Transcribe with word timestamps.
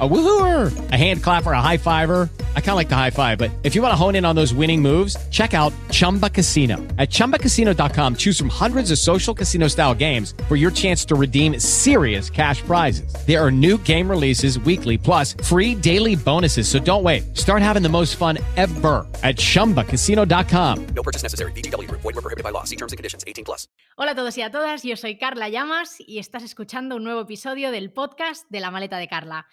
A 0.00 0.08
woohooer, 0.08 0.92
a 0.92 0.96
hand 0.96 1.22
clapper, 1.22 1.52
a 1.52 1.60
high 1.60 1.76
fiver. 1.76 2.30
I 2.54 2.60
kind 2.60 2.70
of 2.70 2.76
like 2.76 2.88
the 2.88 2.96
high 2.96 3.10
five, 3.10 3.38
but 3.38 3.50
if 3.64 3.74
you 3.74 3.82
want 3.82 3.92
to 3.92 3.96
hone 3.96 4.14
in 4.14 4.24
on 4.24 4.36
those 4.36 4.54
winning 4.54 4.80
moves, 4.80 5.16
check 5.30 5.52
out 5.52 5.72
Chumba 5.90 6.30
Casino. 6.30 6.76
At 6.96 7.10
ChumbaCasino.com, 7.10 8.14
choose 8.16 8.38
from 8.38 8.50
hundreds 8.50 8.92
of 8.92 8.98
social 8.98 9.34
casino 9.34 9.68
style 9.68 9.94
games 9.94 10.34
for 10.48 10.56
your 10.56 10.70
chance 10.70 11.04
to 11.06 11.16
redeem 11.16 11.58
serious 11.58 12.30
cash 12.30 12.62
prizes. 12.62 13.12
There 13.26 13.44
are 13.44 13.50
new 13.50 13.76
game 13.78 14.08
releases 14.08 14.60
weekly, 14.60 14.96
plus 14.96 15.34
free 15.44 15.74
daily 15.74 16.14
bonuses. 16.14 16.68
So 16.68 16.78
don't 16.78 17.02
wait. 17.02 17.36
Start 17.36 17.60
having 17.60 17.82
the 17.82 17.88
most 17.90 18.16
fun 18.16 18.38
ever 18.56 19.06
at 19.22 19.36
ChumbaCasino.com. 19.36 20.86
No 20.94 21.02
purchase 21.02 21.24
necessary. 21.24 21.52
BGW. 21.52 21.90
Void 21.90 22.04
were 22.04 22.12
prohibited 22.22 22.44
by 22.44 22.50
law. 22.50 22.64
See 22.64 22.76
terms 22.76 22.92
and 22.92 22.96
conditions. 22.96 23.24
18 23.26 23.44
plus. 23.44 23.66
Hola 23.98 24.12
a 24.12 24.14
todos 24.14 24.38
y 24.38 24.42
a 24.42 24.50
todas. 24.50 24.82
Yo 24.82 24.96
soy 24.96 25.18
Carla 25.18 25.50
Llamas 25.50 25.96
y 25.98 26.20
estás 26.20 26.42
escuchando 26.42 26.96
un 26.96 27.04
nuevo 27.04 27.20
episodio 27.20 27.70
del 27.70 27.92
podcast 27.92 28.46
de 28.48 28.60
La 28.60 28.70
Maleta 28.70 28.96
de 28.96 29.08
Carla. 29.08 29.46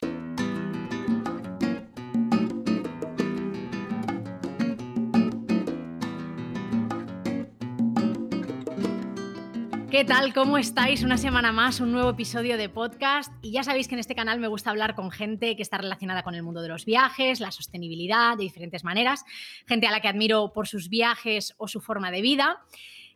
¿Qué 9.90 10.04
tal? 10.04 10.34
¿Cómo 10.34 10.58
estáis? 10.58 11.04
Una 11.04 11.18
semana 11.18 11.54
más, 11.54 11.80
un 11.80 11.94
nuevo 11.94 12.10
episodio 12.10 12.58
de 12.58 12.68
podcast. 12.68 13.32
Y 13.42 13.52
ya 13.52 13.64
sabéis 13.64 13.88
que 13.88 13.96
en 13.96 14.00
este 14.00 14.16
canal 14.16 14.38
me 14.38 14.50
gusta 14.50 14.70
hablar 14.70 14.96
con 14.96 15.12
gente 15.12 15.56
que 15.56 15.62
está 15.62 15.78
relacionada 15.78 16.24
con 16.24 16.36
el 16.36 16.44
mundo 16.44 16.62
de 16.62 16.68
los 16.68 16.84
viajes, 16.84 17.40
la 17.40 17.52
sostenibilidad, 17.52 18.36
de 18.36 18.44
diferentes 18.44 18.84
maneras, 18.84 19.24
gente 19.66 19.88
a 19.88 19.92
la 19.92 20.02
que 20.02 20.10
admiro 20.10 20.52
por 20.52 20.68
sus 20.68 20.90
viajes 20.90 21.54
o 21.58 21.70
su 21.70 21.80
forma 21.80 22.12
de 22.12 22.22
vida. 22.22 22.60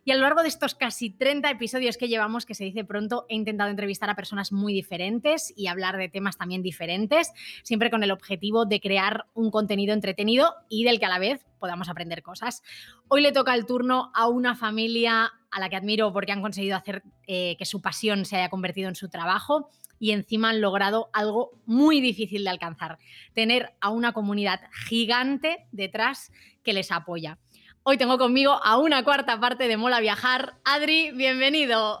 Y 0.04 0.10
a 0.10 0.16
lo 0.16 0.22
largo 0.22 0.42
de 0.42 0.48
estos 0.48 0.74
casi 0.74 1.10
30 1.10 1.48
episodios 1.50 1.96
que 1.96 2.08
llevamos, 2.08 2.44
que 2.44 2.54
se 2.54 2.64
dice 2.64 2.84
pronto, 2.84 3.24
he 3.28 3.36
intentado 3.36 3.70
entrevistar 3.70 4.10
a 4.10 4.16
personas 4.16 4.50
muy 4.50 4.72
diferentes 4.72 5.52
y 5.56 5.68
hablar 5.68 5.96
de 5.96 6.08
temas 6.08 6.36
también 6.36 6.62
diferentes, 6.62 7.32
siempre 7.62 7.90
con 7.90 8.02
el 8.02 8.10
objetivo 8.10 8.64
de 8.66 8.80
crear 8.80 9.26
un 9.34 9.50
contenido 9.50 9.94
entretenido 9.94 10.54
y 10.68 10.82
del 10.84 10.98
que 10.98 11.06
a 11.06 11.08
la 11.08 11.20
vez 11.20 11.46
podamos 11.60 11.88
aprender 11.88 12.22
cosas. 12.22 12.62
Hoy 13.06 13.22
le 13.22 13.30
toca 13.30 13.54
el 13.54 13.64
turno 13.64 14.10
a 14.14 14.26
una 14.26 14.56
familia 14.56 15.32
a 15.52 15.60
la 15.60 15.68
que 15.68 15.76
admiro 15.76 16.12
porque 16.12 16.32
han 16.32 16.42
conseguido 16.42 16.76
hacer 16.76 17.04
eh, 17.28 17.56
que 17.56 17.64
su 17.64 17.80
pasión 17.80 18.24
se 18.24 18.36
haya 18.36 18.48
convertido 18.48 18.88
en 18.88 18.96
su 18.96 19.08
trabajo 19.08 19.70
y 20.00 20.10
encima 20.10 20.50
han 20.50 20.60
logrado 20.60 21.10
algo 21.12 21.52
muy 21.64 22.00
difícil 22.00 22.42
de 22.42 22.50
alcanzar, 22.50 22.98
tener 23.34 23.74
a 23.80 23.90
una 23.90 24.12
comunidad 24.12 24.60
gigante 24.88 25.68
detrás 25.70 26.32
que 26.64 26.72
les 26.72 26.90
apoya. 26.90 27.38
Hoy 27.84 27.98
tengo 27.98 28.16
conmigo 28.16 28.52
a 28.62 28.78
una 28.78 29.02
cuarta 29.02 29.40
parte 29.40 29.66
de 29.66 29.76
Mola 29.76 29.98
Viajar. 29.98 30.54
Adri, 30.64 31.10
bienvenido. 31.10 31.98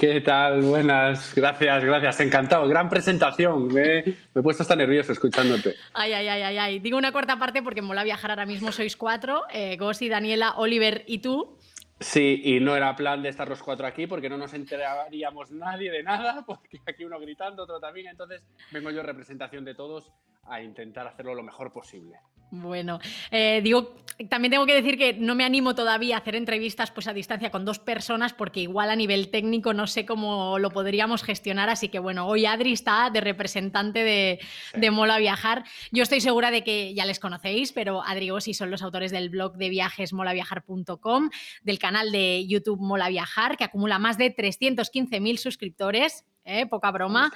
¿Qué 0.00 0.20
tal? 0.20 0.62
Buenas, 0.62 1.32
gracias, 1.36 1.84
gracias, 1.84 2.18
encantado. 2.18 2.66
Gran 2.66 2.88
presentación, 2.88 3.68
me, 3.68 3.98
he 4.00 4.42
puesto 4.42 4.64
hasta 4.64 4.74
nervioso 4.74 5.12
escuchándote. 5.12 5.76
Ay, 5.92 6.14
ay, 6.14 6.26
ay, 6.26 6.42
ay, 6.42 6.58
ay. 6.58 6.78
Digo 6.80 6.98
una 6.98 7.12
cuarta 7.12 7.38
parte 7.38 7.62
porque 7.62 7.78
en 7.78 7.86
Mola 7.86 8.02
Viajar 8.02 8.32
ahora 8.32 8.44
mismo 8.44 8.72
sois 8.72 8.96
cuatro, 8.96 9.44
eh, 9.52 9.76
Gossi, 9.76 10.08
Daniela, 10.08 10.54
Oliver 10.56 11.04
y 11.06 11.18
tú. 11.18 11.58
Sí, 12.00 12.40
y 12.42 12.58
no 12.58 12.74
era 12.74 12.96
plan 12.96 13.22
de 13.22 13.28
estar 13.28 13.48
los 13.48 13.62
cuatro 13.62 13.86
aquí 13.86 14.08
porque 14.08 14.28
no 14.28 14.36
nos 14.36 14.52
enteraríamos 14.52 15.52
nadie 15.52 15.92
de 15.92 16.02
nada, 16.02 16.42
porque 16.46 16.80
aquí 16.88 17.04
uno 17.04 17.20
gritando, 17.20 17.62
otro 17.62 17.78
también, 17.78 18.08
entonces 18.08 18.42
vengo 18.72 18.90
yo 18.90 18.98
en 18.98 19.06
representación 19.06 19.64
de 19.64 19.76
todos 19.76 20.10
a 20.46 20.62
intentar 20.62 21.06
hacerlo 21.06 21.34
lo 21.34 21.42
mejor 21.42 21.72
posible. 21.72 22.18
Bueno, 22.50 23.00
eh, 23.30 23.60
digo, 23.64 23.96
también 24.28 24.52
tengo 24.52 24.66
que 24.66 24.74
decir 24.74 24.96
que 24.96 25.14
no 25.14 25.34
me 25.34 25.44
animo 25.44 25.74
todavía 25.74 26.14
a 26.14 26.18
hacer 26.20 26.36
entrevistas 26.36 26.92
pues 26.92 27.08
a 27.08 27.12
distancia 27.12 27.50
con 27.50 27.64
dos 27.64 27.80
personas 27.80 28.32
porque 28.32 28.60
igual 28.60 28.90
a 28.90 28.96
nivel 28.96 29.30
técnico 29.30 29.74
no 29.74 29.88
sé 29.88 30.06
cómo 30.06 30.58
lo 30.60 30.70
podríamos 30.70 31.24
gestionar, 31.24 31.68
así 31.68 31.88
que 31.88 31.98
bueno, 31.98 32.28
hoy 32.28 32.46
Adri 32.46 32.72
está 32.72 33.10
de 33.10 33.20
representante 33.20 34.04
de, 34.04 34.90
Mola 34.90 35.18
Viajar. 35.18 35.64
Yo 35.90 36.04
estoy 36.04 36.20
segura 36.20 36.52
de 36.52 36.62
que 36.62 36.94
ya 36.94 37.04
les 37.06 37.18
conocéis, 37.18 37.72
pero 37.72 38.04
Adri 38.04 38.30
y 38.46 38.54
son 38.54 38.70
los 38.70 38.82
autores 38.82 39.10
del 39.10 39.30
blog 39.30 39.56
de 39.56 39.68
viajes 39.68 40.12
molaviajar.com, 40.12 41.30
del 41.62 41.78
canal 41.78 42.12
de 42.12 42.46
YouTube 42.46 42.80
Mola 42.80 43.08
Viajar, 43.08 43.56
que 43.56 43.64
acumula 43.64 43.98
más 43.98 44.16
de 44.16 44.34
315.000 44.34 45.36
suscriptores, 45.36 46.24
¿eh? 46.44 46.66
poca 46.66 46.90
broma. 46.92 47.30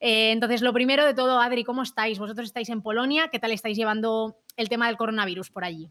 Eh, 0.00 0.32
entonces, 0.32 0.62
lo 0.62 0.72
primero 0.72 1.04
de 1.04 1.14
todo, 1.14 1.38
Adri, 1.38 1.62
¿cómo 1.62 1.82
estáis? 1.82 2.18
Vosotros 2.18 2.46
estáis 2.46 2.70
en 2.70 2.82
Polonia, 2.82 3.28
¿qué 3.28 3.38
tal 3.38 3.52
estáis 3.52 3.76
llevando 3.76 4.38
el 4.56 4.68
tema 4.68 4.86
del 4.86 4.96
coronavirus 4.96 5.50
por 5.50 5.64
allí? 5.64 5.90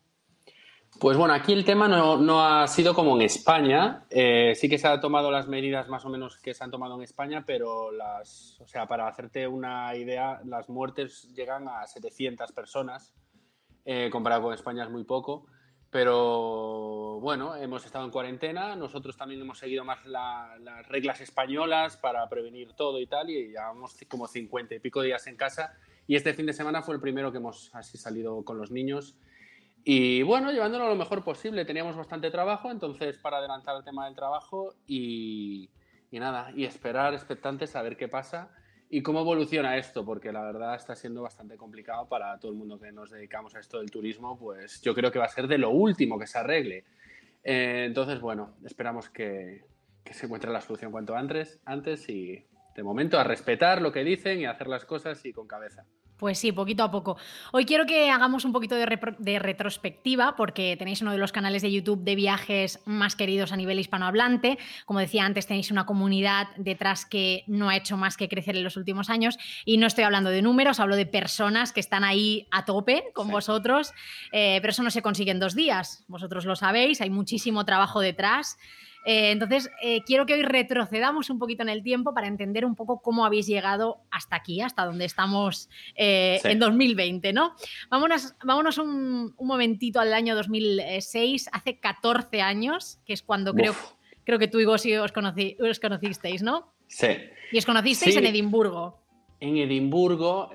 Pues 0.99 1.15
bueno, 1.15 1.35
aquí 1.35 1.53
el 1.53 1.63
tema 1.63 1.87
no, 1.87 2.43
ha 2.43 2.67
sido 2.67 2.95
como 2.95 3.15
en 3.15 3.21
España. 3.21 4.05
Eh, 4.09 4.53
sí 4.55 4.67
que 4.67 4.79
se 4.79 4.87
han 4.87 4.99
tomado 4.99 5.29
las 5.29 5.47
medidas 5.47 5.87
más 5.87 6.03
o 6.03 6.09
menos 6.09 6.37
que 6.37 6.53
se 6.53 6.63
han 6.63 6.71
tomado 6.71 6.95
en 6.95 7.03
España, 7.03 7.43
pero 7.45 7.91
las, 7.91 8.59
o 8.59 8.67
sea, 8.67 8.87
para 8.87 9.07
hacerte 9.07 9.47
una 9.47 9.95
idea, 9.95 10.41
las 10.45 10.67
muertes 10.67 11.31
llegan 11.35 11.67
a 11.67 11.85
700 11.85 12.51
personas. 12.51 13.13
Eh, 13.85 14.09
comparado 14.11 14.41
con 14.41 14.53
España 14.53 14.83
es 14.83 14.89
muy 14.89 15.03
poco. 15.03 15.45
Pero 15.91 17.19
bueno, 17.19 17.55
hemos 17.55 17.83
estado 17.83 18.05
en 18.05 18.11
cuarentena, 18.11 18.75
nosotros 18.75 19.17
también 19.17 19.41
hemos 19.41 19.57
seguido 19.57 19.83
más 19.83 20.05
las 20.05 20.87
reglas 20.87 21.19
españolas 21.21 21.97
para 21.97 22.29
prevenir 22.29 22.73
todo 22.73 22.99
y 22.99 23.07
tal, 23.07 23.29
y 23.29 23.47
llevamos 23.47 23.97
como 24.07 24.27
50 24.27 24.75
y 24.75 24.79
pico 24.79 25.01
días 25.01 25.25
en 25.25 25.35
casa. 25.35 25.73
Y 26.05 26.15
este 26.15 26.33
fin 26.33 26.45
de 26.45 26.53
semana 26.53 26.83
fue 26.83 26.95
el 26.95 27.01
primero 27.01 27.31
que 27.31 27.39
hemos 27.39 27.71
así 27.73 27.97
salido 27.97 28.43
con 28.43 28.57
los 28.57 28.69
niños. 28.69 29.15
Y 29.83 30.21
bueno, 30.21 30.51
llevándolo 30.51 30.87
lo 30.87 30.95
mejor 30.95 31.23
posible. 31.23 31.65
Teníamos 31.65 31.95
bastante 31.95 32.29
trabajo, 32.29 32.69
entonces 32.69 33.17
para 33.17 33.37
adelantar 33.37 33.75
el 33.75 33.83
tema 33.83 34.05
del 34.05 34.15
trabajo 34.15 34.75
y, 34.85 35.69
y 36.11 36.19
nada, 36.19 36.51
y 36.55 36.65
esperar 36.65 37.13
expectantes 37.15 37.75
a 37.75 37.81
ver 37.81 37.97
qué 37.97 38.07
pasa 38.07 38.51
y 38.89 39.03
cómo 39.03 39.21
evoluciona 39.21 39.77
esto, 39.77 40.03
porque 40.03 40.31
la 40.31 40.41
verdad 40.41 40.75
está 40.75 40.95
siendo 40.95 41.21
bastante 41.21 41.57
complicado 41.57 42.07
para 42.07 42.37
todo 42.39 42.51
el 42.51 42.57
mundo 42.57 42.79
que 42.79 42.91
nos 42.91 43.11
dedicamos 43.11 43.53
a 43.55 43.59
esto 43.59 43.77
del 43.77 43.91
turismo, 43.91 44.37
pues 44.37 44.81
yo 44.81 44.95
creo 44.95 45.11
que 45.11 45.19
va 45.19 45.25
a 45.25 45.29
ser 45.29 45.47
de 45.47 45.59
lo 45.59 45.69
último 45.69 46.17
que 46.17 46.25
se 46.25 46.39
arregle. 46.39 46.85
Eh, 47.43 47.85
entonces, 47.85 48.19
bueno, 48.19 48.55
esperamos 48.65 49.09
que, 49.09 49.63
que, 50.03 50.13
se 50.13 50.25
encuentre 50.25 50.51
la 50.51 50.61
solución 50.61 50.91
cuanto 50.91 51.15
antes, 51.15 51.59
antes 51.65 52.09
y 52.09 52.43
de 52.75 52.83
momento 52.83 53.19
a 53.19 53.23
respetar 53.23 53.81
lo 53.81 53.91
que 53.91 54.03
dicen 54.03 54.39
y 54.39 54.45
hacer 54.45 54.67
las 54.67 54.85
cosas 54.85 55.23
y 55.23 55.33
con 55.33 55.47
cabeza. 55.47 55.85
Pues 56.19 56.37
sí, 56.37 56.51
poquito 56.51 56.83
a 56.83 56.91
poco. 56.91 57.15
Hoy 57.53 57.63
quiero 57.63 57.85
que 57.85 58.11
hagamos 58.11 58.43
un 58.43 58.51
poquito 58.51 58.75
de, 58.75 59.39
retrospectiva 59.39 60.35
porque 60.35 60.75
tenéis 60.77 61.01
uno 61.01 61.13
de 61.13 61.17
los 61.17 61.31
canales 61.31 61.61
de 61.61 61.71
YouTube 61.71 62.03
de 62.03 62.15
viajes 62.15 62.81
más 62.85 63.15
queridos 63.15 63.53
a 63.53 63.55
nivel 63.55 63.79
hispanohablante. 63.79 64.57
Como 64.85 64.99
decía 64.99 65.23
antes, 65.23 65.47
tenéis 65.47 65.71
una 65.71 65.85
comunidad 65.85 66.49
detrás 66.57 67.05
que 67.05 67.45
no 67.47 67.69
ha 67.69 67.77
hecho 67.77 67.95
más 67.95 68.17
que 68.17 68.27
crecer 68.27 68.57
en 68.57 68.65
los 68.65 68.75
últimos 68.75 69.09
años. 69.09 69.37
Y 69.63 69.77
no 69.77 69.87
estoy 69.87 70.03
hablando 70.03 70.29
de 70.29 70.41
números, 70.41 70.81
hablo 70.81 70.97
de 70.97 71.05
personas 71.05 71.71
que 71.71 71.79
están 71.79 72.03
ahí 72.03 72.47
a 72.51 72.65
tope 72.65 73.05
con 73.13 73.29
vosotros. 73.29 73.93
Eh, 74.33 74.57
pero 74.59 74.71
eso 74.71 74.83
no 74.83 74.91
se 74.91 75.01
consigue 75.01 75.31
en 75.31 75.39
dos 75.39 75.55
días. 75.55 76.03
Vosotros 76.09 76.43
lo 76.43 76.57
sabéis, 76.57 76.99
hay 76.99 77.11
muchísimo 77.11 77.63
trabajo 77.63 78.01
detrás. 78.01 78.57
Eh, 79.09 79.31
entonces, 79.31 79.71
eh, 79.81 80.03
quiero 80.03 80.27
que 80.27 80.35
hoy 80.35 80.43
retrocedamos 80.43 81.31
un 81.31 81.39
poquito 81.39 81.63
en 81.63 81.69
el 81.69 81.81
tiempo 81.81 82.13
para 82.13 82.27
entender 82.27 82.63
un 82.63 82.75
poco 82.75 83.01
cómo 83.01 83.25
habéis 83.25 83.47
llegado 83.47 84.01
hasta 84.11 84.35
aquí, 84.35 84.61
hasta 84.61 84.85
donde 84.85 85.05
estamos 85.05 85.67
eh, 85.95 86.39
en 86.43 86.59
2020, 86.59 87.33
¿no? 87.33 87.55
Vámonos, 87.89 88.35
vámonos 88.43 88.77
un, 88.77 89.33
momentito 89.39 89.99
al 89.99 90.13
año 90.13 90.35
2006, 90.35 91.49
hace 91.51 91.79
14 91.79 92.43
años, 92.43 92.99
que 93.03 93.13
es 93.13 93.23
cuando 93.23 93.55
creo, 93.55 93.73
creo 94.25 94.37
que 94.37 94.47
tú 94.47 94.59
y 94.59 94.65
Gossi 94.65 94.95
os, 94.97 95.11
os 95.11 95.79
conocisteis, 95.79 96.43
¿no? 96.43 96.71
Sí. 96.85 97.07
Y 97.51 97.57
os 97.57 97.65
conocisteis 97.65 98.15
en 98.15 98.27
Edimburgo. 98.27 99.01
En 99.39 99.57
Edimburgo, 99.57 100.51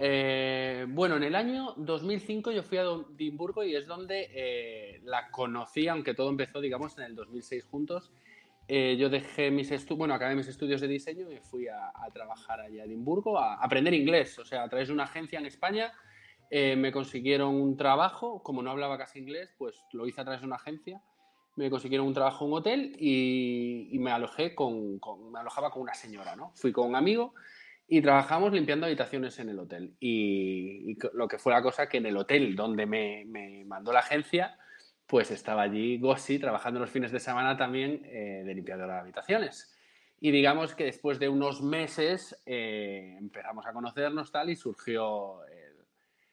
bueno, 0.91 1.17
en 1.17 1.25
el 1.25 1.35
año 1.35 1.75
2005 1.77 2.53
yo 2.53 2.63
fui 2.63 2.79
a 2.79 2.85
Edimburgo 3.19 3.65
y 3.65 3.75
es 3.75 3.89
donde 3.89 5.01
la 5.03 5.29
conocí, 5.33 5.89
aunque 5.89 6.15
todo 6.15 6.31
empezó, 6.31 6.61
digamos, 6.61 6.97
en 6.99 7.05
el 7.05 7.17
2006 7.17 7.65
juntos. 7.65 8.13
Eh, 8.67 8.97
yo 8.99 9.11
dejé 9.11 9.51
mis 9.51 9.71
estudios, 9.71 9.99
bueno, 9.99 10.15
acabé 10.15 10.35
mis 10.35 10.49
estudios 10.49 10.81
de 10.81 10.89
diseño 10.89 11.31
y 11.31 11.39
fui 11.39 11.69
a, 11.69 11.93
trabajar 12.13 12.61
allá 12.61 12.83
a 12.83 12.87
Edimburgo, 12.87 13.39
a 13.39 13.55
aprender 13.63 13.93
inglés. 13.95 14.39
O 14.39 14.45
sea, 14.45 14.63
a 14.63 14.69
través 14.69 14.89
de 14.89 14.95
una 14.95 15.05
agencia 15.05 15.39
en 15.39 15.47
España 15.47 15.93
eh, 16.51 16.77
me 16.77 16.91
consiguieron 16.93 17.55
un 17.55 17.77
trabajo. 17.77 18.43
Como 18.43 18.63
no 18.63 18.71
hablaba 18.71 18.97
casi 18.97 19.19
inglés, 19.19 19.55
pues 19.59 19.85
lo 19.93 20.07
hice 20.07 20.21
a 20.21 20.25
través 20.25 20.41
de 20.41 20.47
una 20.47 20.57
agencia. 20.57 21.03
me 21.57 21.71
consiguieron 21.71 22.07
un 22.07 22.15
trabajo 22.15 22.45
en 22.45 22.53
un 22.53 22.59
hotel 22.59 22.97
y, 22.99 23.89
y 23.93 23.99
me 23.99 24.11
alojé 24.11 24.55
con, 24.55 24.99
con- 24.99 25.31
me 25.31 25.39
alojaba 25.41 25.71
con 25.71 25.83
una 25.83 25.95
señora, 25.95 26.35
¿no? 26.35 26.53
Fui 26.57 26.73
con 26.73 26.89
un 26.89 26.97
amigo 26.97 27.35
y 27.87 28.01
trabajamos 28.01 28.53
limpiando 28.53 28.87
habitaciones 28.87 29.39
en 29.39 29.51
el 29.51 29.59
hotel. 29.59 29.95
Y, 30.01 30.91
y 30.93 30.99
lo 31.13 31.29
que 31.29 31.39
fue 31.39 31.53
la 31.53 31.63
cosa 31.63 31.89
que 31.89 31.99
en 31.99 32.07
el 32.07 32.17
hotel 32.17 32.57
donde 32.57 32.87
me, 32.87 33.25
me 33.27 33.65
mandó 33.67 33.93
la 33.93 34.01
agencia, 34.01 34.59
pues 35.07 35.31
estaba 35.31 35.63
allí 35.63 35.99
Gossi 35.99 36.39
trabajando 36.39 36.81
los 36.81 36.91
fines 36.91 37.13
de 37.13 37.21
semana 37.21 37.57
también 37.57 38.03
eh, 38.07 38.43
de 38.45 38.55
limpiadora 38.55 38.95
de 38.95 39.01
habitaciones. 39.01 39.77
Y 40.21 40.31
digamos 40.31 40.75
que 40.75 40.85
después 40.85 41.19
de 41.19 41.29
unos 41.29 41.61
meses 41.61 42.41
eh, 42.47 43.17
empezamos 43.19 43.67
a 43.67 43.73
conocernos 43.73 44.33
tal 44.33 44.51
y 44.51 44.57
surgió 44.57 45.45
el, 45.47 45.75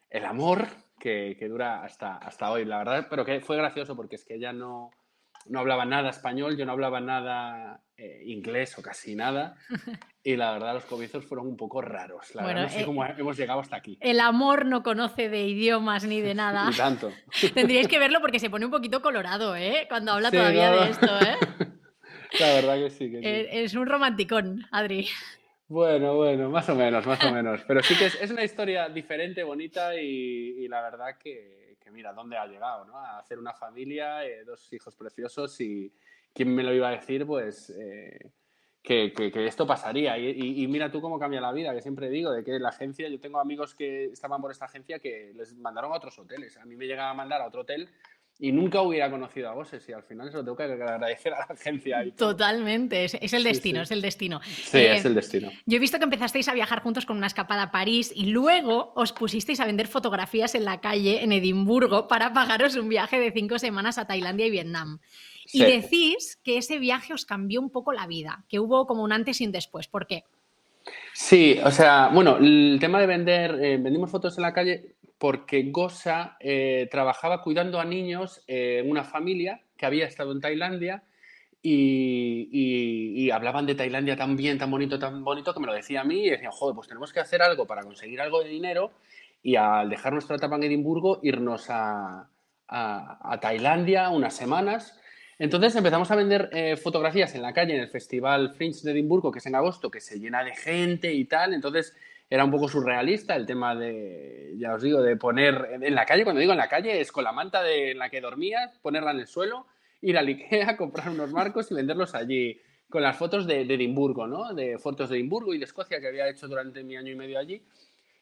el 0.10 0.26
amor 0.26 0.68
que, 1.00 1.36
que 1.38 1.50
dura 1.50 1.84
hasta, 1.84 2.18
hasta 2.18 2.52
hoy, 2.52 2.64
la 2.64 2.78
verdad, 2.78 3.08
pero 3.10 3.26
que 3.26 3.42
fue 3.42 3.58
gracioso 3.58 3.96
porque 3.96 4.16
es 4.16 4.24
que 4.24 4.36
ella 4.36 4.54
no, 4.54 4.92
no 5.48 5.60
hablaba 5.60 5.86
nada 5.86 6.10
español, 6.10 6.58
yo 6.58 6.66
no 6.66 6.72
hablaba 6.72 7.02
nada 7.02 7.82
eh, 8.04 8.24
inglés 8.26 8.78
o 8.78 8.82
casi 8.82 9.16
nada. 9.16 9.56
Y 10.24 10.36
la 10.36 10.52
verdad, 10.54 10.76
los 10.76 10.86
comienzos 10.86 11.26
fueron 11.26 11.48
un 11.48 11.58
poco 11.58 11.82
raros. 11.82 12.36
La 12.36 12.44
Bueno, 12.44 12.60
verdad, 12.60 12.72
no 12.72 12.78
sé 12.78 12.84
eh, 12.84 12.86
cómo 12.86 13.04
hemos 13.04 13.36
llegado 13.38 13.60
hasta 13.60 13.76
aquí. 13.78 13.98
El 14.02 14.20
amor 14.20 14.68
no 14.68 14.84
conoce 14.84 15.30
de 15.30 15.48
idiomas 15.48 16.04
ni 16.04 16.22
de 16.22 16.36
nada. 16.44 16.70
Ni 16.70 16.76
tanto. 16.76 17.12
Tendríais 17.56 17.88
que 17.88 17.98
verlo 17.98 18.22
porque 18.22 18.38
se 18.38 18.52
pone 18.52 18.66
un 18.66 18.70
poquito 18.72 19.02
colorado, 19.02 19.56
¿eh? 19.56 19.88
Cuando 19.90 20.12
habla 20.12 20.30
Sí, 20.30 20.38
todavía 20.38 20.70
de 20.74 20.90
esto, 20.92 21.08
¿eh? 21.08 21.38
La 22.40 22.48
verdad 22.54 22.76
que 22.76 22.90
sí, 22.92 23.10
que 23.10 23.18
sí. 23.18 23.48
Es 23.64 23.74
un 23.74 23.88
romanticón, 23.88 24.64
Adri. 24.72 25.08
Bueno, 25.68 26.16
bueno, 26.18 26.52
más 26.52 26.70
o 26.70 26.76
menos, 26.76 27.04
más 27.08 27.24
o 27.24 27.32
menos. 27.32 27.62
Pero 27.68 27.82
sí 27.82 27.96
que 27.98 28.06
es, 28.06 28.22
es 28.22 28.30
una 28.30 28.44
historia 28.44 28.90
diferente, 28.90 29.42
bonita 29.44 29.96
y, 29.96 30.06
y 30.60 30.68
la 30.68 30.82
verdad 30.84 31.18
que, 31.18 31.78
que 31.84 31.90
mira, 31.90 32.14
¿dónde 32.14 32.38
ha 32.38 32.46
llegado? 32.46 32.86
¿no? 32.86 32.96
A 32.98 33.18
hacer 33.18 33.40
una 33.40 33.54
familia, 33.54 34.24
eh, 34.24 34.44
dos 34.46 34.72
hijos 34.72 34.96
preciosos 34.96 35.60
y 35.62 35.92
quién 36.34 36.54
me 36.54 36.64
lo 36.64 36.74
iba 36.74 36.90
a 36.90 36.92
decir, 36.92 37.26
pues 37.26 37.70
eh, 37.78 38.32
que, 38.82 39.14
esto 39.48 39.68
pasaría. 39.68 40.18
Y, 40.18 40.28
y- 40.30 40.64
y 40.64 40.68
mira 40.68 40.92
tú 40.92 41.02
cómo 41.02 41.20
cambia 41.20 41.42
la 41.42 41.52
vida, 41.52 41.74
que 41.74 41.82
siempre 41.82 42.10
digo, 42.10 42.32
de 42.32 42.44
que 42.44 42.60
la 42.60 42.70
agencia, 42.70 43.08
yo 43.10 43.20
tengo 43.20 43.40
amigos 43.40 43.76
que 43.76 44.06
estaban 44.06 44.42
por 44.42 44.52
esta 44.52 44.66
agencia 44.66 45.00
que 45.00 45.34
les 45.36 45.56
mandaron 45.56 45.92
a 45.92 45.96
otros 45.96 46.18
hoteles. 46.20 46.58
A 46.58 46.66
mí 46.66 46.76
me 46.76 46.88
llegaba 46.88 47.12
a 47.12 47.14
mandar 47.14 47.42
a 47.42 47.48
otro 47.48 47.62
hotel 47.62 47.90
y 48.40 48.52
nunca 48.52 48.82
hubiera 48.82 49.10
conocido 49.12 49.50
a 49.50 49.54
Bosses 49.54 49.88
y 49.88 49.94
al 49.94 50.04
final 50.04 50.32
se 50.32 50.38
lo 50.38 50.44
tengo 50.44 50.58
que 50.58 50.64
agradecer 50.64 51.34
a 51.34 51.40
la 51.40 51.46
agencia. 51.54 52.04
y. 52.04 52.12
Totalmente, 52.12 53.06
es, 53.06 53.14
es 53.22 53.34
el 53.34 53.44
destino, 53.44 53.80
sí. 53.80 53.84
es 53.84 53.92
el 53.92 54.02
destino. 54.02 54.42
Sí, 54.44 54.78
Eh, 54.80 54.96
es 54.96 55.06
el 55.06 55.14
destino. 55.14 55.52
Yo 55.66 55.78
he 55.78 55.80
visto 55.80 56.00
que 56.00 56.06
empezasteis 56.06 56.48
a 56.48 56.54
viajar 56.54 56.82
juntos 56.82 57.06
con 57.06 57.18
una 57.18 57.28
escapada 57.28 57.64
a 57.64 57.72
París 57.72 58.12
y 58.16 58.28
luego 58.32 58.94
os 58.96 59.14
pusisteis 59.14 59.60
a 59.60 59.66
vender 59.66 59.88
fotografías 59.88 60.56
en 60.56 60.66
la 60.66 60.82
calle 60.82 61.24
en 61.24 61.32
Edimburgo 61.32 62.08
para 62.08 62.34
pagaros 62.34 62.76
un 62.76 62.90
viaje 62.90 63.20
de 63.20 63.32
cinco 63.32 63.60
semanas 63.60 63.98
a 63.98 64.08
Tailandia 64.08 64.48
y 64.48 64.52
Vietnam. 64.52 65.00
Y 65.54 65.64
decís 65.64 66.40
que 66.44 66.58
ese 66.58 66.80
viaje 66.80 67.14
os 67.14 67.26
cambió 67.26 67.60
un 67.60 67.70
poco 67.70 67.92
la 67.92 68.08
vida, 68.08 68.46
que 68.48 68.60
hubo 68.60 68.88
como 68.88 69.04
un 69.04 69.12
antes 69.12 69.42
y 69.42 69.46
un 69.46 69.52
después. 69.52 69.88
¿Por 69.88 70.08
qué? 70.08 70.24
Sí, 71.14 71.60
o 71.64 71.72
sea, 71.72 72.10
bueno, 72.12 72.38
el 72.38 72.78
tema 72.80 73.00
de 73.00 73.06
vender, 73.06 73.60
eh, 73.62 73.78
vendimos 73.78 74.10
fotos 74.10 74.38
en 74.38 74.44
la 74.44 74.54
calle 74.54 74.96
porque 75.22 75.62
Gosa 75.70 76.36
eh, 76.40 76.88
trabajaba 76.90 77.44
cuidando 77.44 77.80
a 77.80 77.86
niños 77.86 78.44
eh, 78.48 78.80
en 78.84 78.90
una 78.90 79.04
familia 79.04 79.62
que 79.78 79.86
había 79.86 80.08
estado 80.08 80.32
en 80.32 80.42
Tailandia 80.42 81.04
y, 81.62 82.50
y- 82.52 83.26
y 83.26 83.30
hablaban 83.30 83.68
de 83.68 83.76
Tailandia 83.76 84.16
tan 84.16 84.36
bien, 84.36 84.58
tan 84.58 84.72
bonito, 84.72 84.98
tan 84.98 85.24
bonito 85.24 85.54
que 85.54 85.60
me 85.60 85.68
lo 85.68 85.74
decía 85.74 86.02
a 86.02 86.04
mí 86.06 86.26
y 86.26 86.30
decían, 86.32 86.50
joder, 86.52 86.74
pues 86.74 86.88
tenemos 86.88 87.14
que 87.14 87.20
hacer 87.20 87.44
algo 87.44 87.68
para 87.68 87.84
conseguir 87.84 88.20
algo 88.20 88.42
de 88.44 88.50
dinero 88.50 88.94
y 89.44 89.58
al 89.58 89.92
dejar 89.92 90.12
nuestra 90.14 90.38
etapa 90.38 90.56
en 90.56 90.64
Edimburgo 90.64 91.20
irnos 91.22 91.70
a, 91.70 92.28
a- 92.68 93.20
a 93.34 93.40
Tailandia 93.40 94.10
unas 94.10 94.36
semanas. 94.36 95.00
Entonces 95.38 95.76
empezamos 95.76 96.10
a 96.10 96.16
vender 96.16 96.50
eh, 96.52 96.78
fotografías 96.78 97.36
en 97.36 97.44
la 97.44 97.54
calle 97.54 97.76
en 97.76 97.82
el 97.82 97.90
Festival 97.90 98.56
Fringe 98.56 98.82
de 98.82 98.92
Edimburgo, 98.94 99.32
que 99.32 99.38
es 99.38 99.46
en 99.46 99.54
agosto, 99.54 99.92
que 99.92 100.02
se 100.02 100.18
llena 100.20 100.44
de 100.44 100.56
gente 100.56 101.14
y 101.14 101.26
tal. 101.26 101.54
Entonces 101.54 101.96
era 102.32 102.46
un 102.46 102.52
poco 102.52 102.70
surrealista 102.70 103.36
el 103.36 103.46
tema 103.46 103.76
de, 103.76 104.54
ya 104.58 104.74
os 104.74 104.82
digo, 104.82 105.02
de 105.02 105.18
poner 105.18 105.68
en 105.82 105.94
la 105.94 106.06
calle, 106.06 106.24
cuando 106.24 106.40
digo 106.40 106.54
en 106.54 106.60
la 106.60 106.70
calle, 106.70 107.02
es 107.02 107.12
con 107.12 107.26
la 107.26 107.34
manta 107.34 107.62
de, 107.62 107.92
en 107.92 107.98
la 108.00 108.10
que 108.10 108.22
dormías, 108.22 108.80
ponerla 108.80 109.12
en 109.12 109.20
el 109.20 109.28
suelo, 109.28 109.68
ir 110.00 110.18
al 110.18 110.28
Ikea, 110.28 110.78
comprar 110.78 111.10
unos 111.10 111.34
marcos 111.34 111.70
y 111.70 111.74
venderlos 111.74 112.16
allí, 112.16 112.58
con 112.90 113.04
las 113.04 113.18
fotos 113.18 113.46
de, 113.48 113.64
Edimburgo, 113.64 114.28
¿no? 114.28 114.54
De 114.54 114.78
fotos 114.78 115.10
de 115.10 115.18
Edimburgo 115.18 115.54
y 115.54 115.58
de 115.58 115.66
Escocia 115.66 116.00
que 116.00 116.08
había 116.08 116.30
hecho 116.30 116.48
durante 116.48 116.86
mi 116.86 116.96
año 116.96 117.12
y 117.12 117.16
medio 117.16 117.38
allí. 117.38 117.62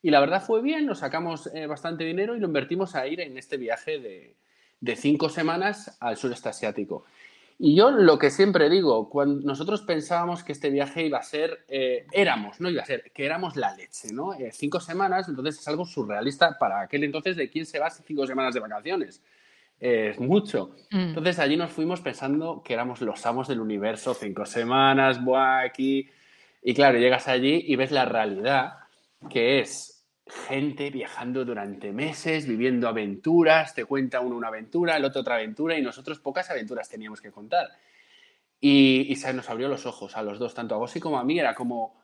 Y 0.01 0.09
la 0.09 0.19
verdad 0.19 0.43
fue 0.43 0.63
bien, 0.63 0.87
nos 0.87 0.99
sacamos 0.99 1.47
eh, 1.53 1.67
bastante 1.67 2.03
dinero 2.03 2.35
y 2.35 2.39
lo 2.39 2.47
invertimos 2.47 2.95
a 2.95 3.05
ir 3.05 3.19
en 3.19 3.37
este 3.37 3.57
viaje 3.57 3.99
de, 3.99 4.35
de 4.81 4.95
cinco 4.95 5.29
semanas 5.29 5.97
al 5.99 6.17
sureste 6.17 6.49
asiático. 6.49 7.05
Y 7.61 7.75
yo 7.75 7.91
lo 7.91 8.17
que 8.17 8.29
siempre 8.29 8.69
digo, 8.69 9.09
cuando 9.09 9.45
nosotros 9.45 9.81
pensábamos 9.81 10.45
que 10.45 10.53
este 10.53 10.69
viaje 10.69 11.05
iba 11.05 11.17
a 11.17 11.23
ser, 11.23 11.65
eh, 11.67 12.07
éramos, 12.13 12.61
no 12.61 12.69
iba 12.69 12.81
a 12.81 12.85
ser, 12.85 13.11
que 13.13 13.25
éramos 13.25 13.57
la 13.57 13.75
leche, 13.75 14.13
¿no? 14.13 14.33
Eh, 14.33 14.49
cinco 14.53 14.79
semanas, 14.79 15.27
entonces 15.27 15.59
es 15.59 15.67
algo 15.67 15.85
surrealista 15.85 16.57
para 16.57 16.79
aquel 16.79 17.03
entonces 17.03 17.35
de 17.35 17.49
quién 17.49 17.65
se 17.65 17.77
va 17.77 17.89
cinco 17.89 18.25
semanas 18.25 18.53
de 18.53 18.61
vacaciones. 18.61 19.21
Eh, 19.77 20.11
es 20.11 20.19
mucho. 20.21 20.73
Mm. 20.91 21.09
Entonces 21.09 21.37
allí 21.37 21.57
nos 21.57 21.71
fuimos 21.71 21.99
pensando 21.99 22.63
que 22.63 22.73
éramos 22.73 23.01
los 23.01 23.25
amos 23.25 23.49
del 23.49 23.59
universo, 23.59 24.13
cinco 24.13 24.45
semanas, 24.45 25.21
buah, 25.21 25.59
aquí. 25.59 26.09
Y 26.63 26.73
claro, 26.73 26.97
llegas 26.97 27.27
allí 27.27 27.65
y 27.67 27.75
ves 27.75 27.91
la 27.91 28.05
realidad, 28.05 28.75
que 29.29 29.59
es 29.59 29.98
gente 30.29 30.89
viajando 30.89 31.43
durante 31.45 31.91
meses, 31.91 32.47
viviendo 32.47 32.87
aventuras, 32.87 33.73
te 33.73 33.85
cuenta 33.85 34.19
uno 34.21 34.35
una 34.37 34.47
aventura, 34.47 34.97
el 34.97 35.05
otro 35.05 35.21
otra 35.21 35.35
aventura, 35.35 35.77
y 35.77 35.81
nosotros 35.81 36.19
pocas 36.19 36.49
aventuras 36.49 36.89
teníamos 36.89 37.21
que 37.21 37.31
contar. 37.31 37.69
Y, 38.59 39.07
y 39.09 39.15
se 39.15 39.33
nos 39.33 39.49
abrió 39.49 39.67
los 39.67 39.85
ojos 39.85 40.15
a 40.17 40.23
los 40.23 40.39
dos, 40.39 40.53
tanto 40.53 40.75
a 40.75 40.77
Gossi 40.77 40.99
como 40.99 41.19
a 41.19 41.23
mí, 41.23 41.39
era 41.39 41.55
como, 41.55 41.99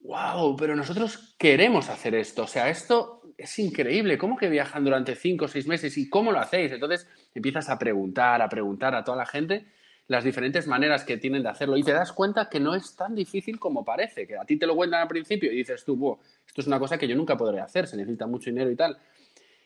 wow, 0.00 0.54
pero 0.56 0.76
nosotros 0.76 1.34
queremos 1.38 1.88
hacer 1.88 2.14
esto, 2.14 2.44
o 2.44 2.46
sea, 2.46 2.68
esto 2.68 3.22
es 3.36 3.58
increíble, 3.58 4.18
¿cómo 4.18 4.36
que 4.36 4.48
viajan 4.48 4.84
durante 4.84 5.16
cinco 5.16 5.46
o 5.46 5.48
seis 5.48 5.66
meses 5.66 5.96
y 5.98 6.08
cómo 6.08 6.30
lo 6.30 6.38
hacéis? 6.38 6.72
Entonces 6.72 7.08
empiezas 7.34 7.68
a 7.68 7.78
preguntar, 7.78 8.40
a 8.42 8.48
preguntar 8.48 8.94
a 8.94 9.02
toda 9.02 9.16
la 9.16 9.26
gente 9.26 9.66
las 10.08 10.24
diferentes 10.24 10.66
maneras 10.66 11.04
que 11.04 11.16
tienen 11.16 11.42
de 11.42 11.48
hacerlo 11.48 11.76
y 11.76 11.82
te 11.82 11.92
das 11.92 12.12
cuenta 12.12 12.48
que 12.50 12.60
no 12.60 12.74
es 12.74 12.94
tan 12.94 13.14
difícil 13.14 13.58
como 13.58 13.84
parece, 13.84 14.26
que 14.26 14.36
a 14.36 14.44
ti 14.44 14.58
te 14.58 14.66
lo 14.66 14.76
cuentan 14.76 15.00
al 15.02 15.08
principio 15.08 15.50
y 15.50 15.56
dices 15.56 15.84
tú, 15.84 15.96
"Buah, 15.96 16.18
esto 16.46 16.60
es 16.60 16.66
una 16.66 16.78
cosa 16.78 16.98
que 16.98 17.08
yo 17.08 17.16
nunca 17.16 17.36
podré 17.36 17.60
hacer, 17.60 17.86
se 17.86 17.96
necesita 17.96 18.26
mucho 18.26 18.50
dinero 18.50 18.70
y 18.70 18.76
tal. 18.76 18.98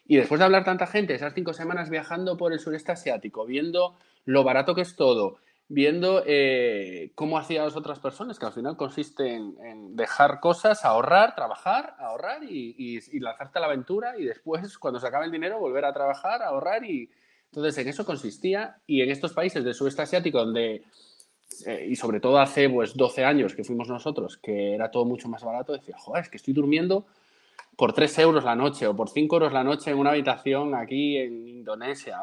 Y 0.06 0.16
después 0.16 0.38
de 0.38 0.44
hablar 0.46 0.64
tanta 0.64 0.86
gente, 0.86 1.14
esas 1.14 1.34
cinco 1.34 1.52
semanas 1.52 1.90
viajando 1.90 2.36
por 2.36 2.52
el 2.52 2.60
sureste 2.60 2.92
asiático, 2.92 3.44
viendo 3.44 3.98
lo 4.24 4.44
barato 4.44 4.74
que 4.74 4.80
es 4.82 4.96
todo, 4.96 5.38
viendo 5.68 6.22
eh, 6.26 7.10
cómo 7.14 7.36
hacían 7.36 7.64
las 7.64 7.76
otras 7.76 7.98
personas, 7.98 8.38
que 8.38 8.46
al 8.46 8.52
final 8.52 8.76
consiste 8.76 9.34
en, 9.34 9.54
en 9.62 9.96
dejar 9.96 10.40
cosas, 10.40 10.84
ahorrar, 10.84 11.34
trabajar, 11.34 11.94
ahorrar 11.98 12.42
y, 12.44 12.74
y- 12.78 13.00
y 13.16 13.20
lanzarte 13.20 13.58
a 13.58 13.60
la 13.60 13.66
aventura 13.66 14.16
y 14.16 14.24
después, 14.24 14.78
cuando 14.78 14.98
se 15.00 15.06
acabe 15.08 15.26
el 15.26 15.32
dinero, 15.32 15.58
volver 15.58 15.84
a 15.84 15.92
trabajar, 15.92 16.42
ahorrar 16.42 16.84
y... 16.84 17.10
Entonces, 17.50 17.78
en 17.78 17.88
eso 17.88 18.04
consistía 18.04 18.78
y 18.86 19.00
en 19.00 19.10
estos 19.10 19.32
países 19.32 19.64
del 19.64 19.74
sureste 19.74 20.02
asiático 20.02 20.38
donde, 20.38 20.82
eh, 21.66 21.86
y 21.88 21.96
sobre 21.96 22.20
todo 22.20 22.38
hace 22.38 22.68
pues 22.68 22.94
12 22.94 23.24
años 23.24 23.54
que 23.54 23.64
fuimos 23.64 23.88
nosotros, 23.88 24.36
que 24.36 24.74
era 24.74 24.90
todo 24.90 25.04
mucho 25.04 25.28
más 25.28 25.42
barato, 25.42 25.72
decía, 25.72 25.96
joder, 25.98 26.24
es 26.24 26.28
que 26.28 26.36
estoy 26.36 26.54
durmiendo 26.54 27.06
por 27.76 27.92
3 27.92 28.18
euros 28.18 28.44
la 28.44 28.54
noche 28.54 28.86
o 28.86 28.94
por 28.94 29.08
5 29.08 29.36
euros 29.36 29.52
la 29.52 29.64
noche 29.64 29.90
en 29.90 29.98
una 29.98 30.10
habitación 30.10 30.74
aquí 30.74 31.16
en 31.16 31.48
Indonesia 31.48 32.18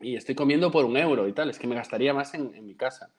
y 0.00 0.16
estoy 0.16 0.34
comiendo 0.34 0.70
por 0.70 0.84
un 0.84 0.96
euro 0.96 1.26
y 1.26 1.32
tal, 1.32 1.48
es 1.48 1.58
que 1.58 1.66
me 1.66 1.74
gastaría 1.74 2.12
más 2.12 2.34
en, 2.34 2.54
en 2.54 2.66
mi 2.66 2.74
casa. 2.74 3.10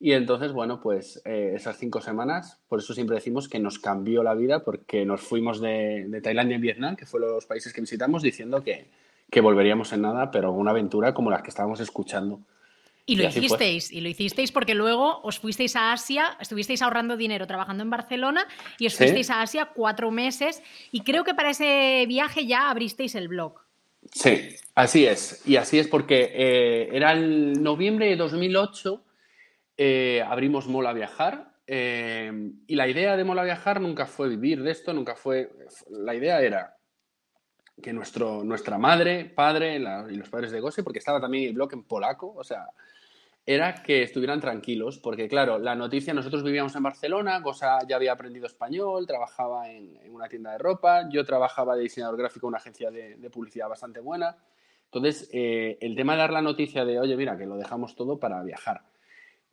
Y 0.00 0.12
entonces, 0.12 0.52
bueno, 0.52 0.80
pues 0.80 1.22
eh, 1.24 1.52
esas 1.54 1.78
cinco 1.78 2.00
semanas, 2.00 2.60
por 2.68 2.78
eso 2.78 2.94
siempre 2.94 3.16
decimos 3.16 3.48
que 3.48 3.58
nos 3.58 3.78
cambió 3.78 4.22
la 4.22 4.34
vida, 4.34 4.64
porque 4.64 5.04
nos 5.04 5.20
fuimos 5.20 5.60
de, 5.60 6.06
de 6.08 6.20
Tailandia 6.20 6.56
y 6.56 6.60
Vietnam, 6.60 6.96
que 6.96 7.06
fueron 7.06 7.30
los 7.30 7.46
países 7.46 7.72
que 7.72 7.80
visitamos, 7.80 8.22
diciendo 8.22 8.62
que, 8.62 8.88
que 9.34 9.40
volveríamos 9.40 9.92
en 9.92 10.02
nada, 10.02 10.30
pero 10.30 10.52
una 10.52 10.70
aventura 10.70 11.12
como 11.12 11.28
las 11.28 11.42
que 11.42 11.48
estábamos 11.50 11.80
escuchando. 11.80 12.38
Y 13.04 13.16
lo 13.16 13.24
Y 13.24 13.26
hicisteis, 13.26 13.90
y 13.90 14.00
lo 14.00 14.08
hicisteis 14.08 14.52
porque 14.52 14.76
luego 14.76 15.20
os 15.22 15.40
fuisteis 15.40 15.74
a 15.74 15.92
Asia, 15.92 16.36
estuvisteis 16.40 16.80
ahorrando 16.82 17.16
dinero 17.16 17.44
trabajando 17.48 17.82
en 17.82 17.90
Barcelona 17.90 18.46
y 18.78 18.86
os 18.86 18.92
Sí. 18.92 18.98
fuisteis 18.98 19.30
a 19.30 19.42
Asia 19.42 19.70
cuatro 19.74 20.12
meses 20.12 20.62
y 20.92 21.00
creo 21.00 21.24
que 21.24 21.34
para 21.34 21.50
ese 21.50 22.04
viaje 22.06 22.46
ya 22.46 22.70
abristeis 22.70 23.16
el 23.16 23.26
blog. 23.26 23.58
Sí, 24.12 24.54
así 24.76 25.04
es. 25.04 25.42
Y 25.44 25.56
así 25.56 25.80
es 25.80 25.88
porque 25.88 26.30
eh, 26.32 26.88
era 26.92 27.10
el 27.10 27.60
noviembre 27.60 28.06
de 28.06 28.14
2008, 28.16 29.02
eh, 29.76 30.22
abrimos 30.24 30.68
Mola 30.68 30.92
Viajar. 30.92 31.50
eh, 31.66 32.30
y 32.68 32.76
la 32.76 32.86
idea 32.86 33.16
de 33.16 33.24
Mola 33.24 33.42
Viajar 33.42 33.80
nunca 33.80 34.06
fue 34.06 34.28
vivir 34.28 34.62
de 34.62 34.70
esto, 34.70 34.92
nunca 34.92 35.16
fue. 35.16 35.50
La 35.90 36.14
idea 36.14 36.40
era 36.40 36.73
que 37.82 37.92
nuestro, 37.92 38.44
nuestra 38.44 38.78
madre, 38.78 39.24
padre 39.24 39.76
y 39.76 40.16
los 40.16 40.28
padres 40.28 40.52
de 40.52 40.60
Gose, 40.60 40.82
porque 40.82 40.98
estaba 40.98 41.20
también 41.20 41.48
el 41.48 41.54
blog 41.54 41.72
en 41.72 41.84
polaco, 41.84 42.32
o 42.34 42.44
sea, 42.44 42.68
era 43.46 43.74
que 43.82 44.02
estuvieran 44.02 44.40
tranquilos, 44.40 44.98
porque 44.98 45.28
claro, 45.28 45.58
la 45.58 45.74
noticia, 45.74 46.14
nosotros 46.14 46.42
vivíamos 46.42 46.74
en 46.76 46.82
Barcelona, 46.82 47.40
Gosa 47.40 47.80
ya 47.86 47.96
había 47.96 48.12
aprendido 48.12 48.46
español, 48.46 49.06
trabajaba 49.06 49.70
en, 49.70 49.98
una 50.10 50.28
tienda 50.28 50.52
de 50.52 50.58
ropa, 50.58 51.08
yo 51.10 51.24
trabajaba 51.24 51.76
de 51.76 51.82
diseñador 51.82 52.16
gráfico 52.16 52.46
en 52.46 52.48
una 52.48 52.58
agencia 52.58 52.90
de, 52.90 53.16
de 53.16 53.30
publicidad 53.30 53.68
bastante 53.68 54.00
buena. 54.00 54.36
Entonces, 54.86 55.28
eh, 55.32 55.76
el 55.80 55.96
tema 55.96 56.12
de 56.12 56.20
dar 56.20 56.32
la 56.32 56.40
noticia 56.40 56.84
de, 56.84 57.00
oye, 57.00 57.16
mira, 57.16 57.36
que 57.36 57.46
lo 57.46 57.56
dejamos 57.56 57.96
todo 57.96 58.18
para 58.18 58.42
viajar, 58.42 58.82